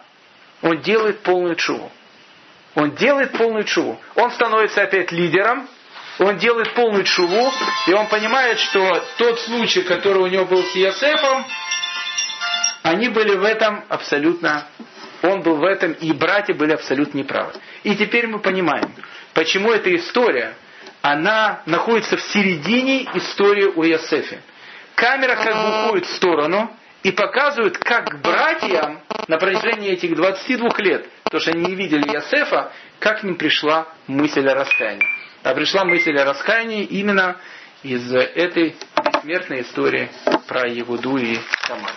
он 0.62 0.82
делает 0.82 1.22
полную 1.22 1.56
чуву. 1.56 1.92
Он 2.76 2.92
делает 2.96 3.32
полную 3.32 3.64
чуву. 3.64 4.00
Он 4.16 4.32
становится 4.32 4.82
опять 4.84 5.12
лидером, 5.12 5.68
он 6.20 6.38
делает 6.38 6.74
полную 6.74 7.04
чуву, 7.04 7.52
и 7.88 7.94
он 7.94 8.08
понимает, 8.08 8.60
что 8.60 9.04
тот 9.18 9.40
случай, 9.42 9.82
который 9.82 10.22
у 10.22 10.28
него 10.28 10.46
был 10.46 10.64
с 10.64 10.76
Иосифом, 10.76 11.46
они 12.84 13.10
были 13.10 13.36
в 13.36 13.44
этом 13.44 13.84
абсолютно, 13.90 14.68
он 15.24 15.42
был 15.42 15.58
в 15.58 15.64
этом, 15.64 15.94
и 15.94 16.14
братья 16.14 16.54
были 16.54 16.72
абсолютно 16.72 17.18
неправы. 17.18 17.54
И 17.84 17.96
теперь 17.96 18.28
мы 18.28 18.40
понимаем, 18.40 18.94
почему 19.34 19.72
эта 19.72 19.94
история, 19.96 20.54
она 21.02 21.62
находится 21.66 22.18
в 22.18 22.22
середине 22.22 23.04
истории 23.14 23.66
о 23.76 23.86
Иосифе. 23.86 24.42
Камера 24.96 25.36
как 25.36 25.56
бы 25.56 25.70
уходит 25.70 26.08
в 26.08 26.16
сторону 26.16 26.72
и 27.06 27.12
показывает, 27.12 27.78
как 27.78 28.20
братьям 28.20 29.00
на 29.28 29.38
протяжении 29.38 29.92
этих 29.92 30.16
22 30.16 30.70
лет, 30.80 31.08
то 31.30 31.40
что 31.40 31.52
они 31.52 31.68
не 31.68 31.76
видели 31.76 32.02
Иосифа, 32.02 32.72
как 32.98 33.20
к 33.20 33.24
ним 33.24 33.36
пришла 33.36 33.88
мысль 34.08 34.48
о 34.50 34.56
раскаянии. 34.56 35.06
А 35.44 35.54
пришла 35.54 35.86
мысль 35.86 36.18
о 36.18 36.26
раскаянии 36.26 36.84
именно 36.84 37.38
из 37.84 38.12
этой 38.12 38.76
смертной 39.22 39.62
истории 39.62 40.10
про 40.48 40.68
Егуду 40.68 41.18
и 41.18 41.38
Тамар. 41.68 41.92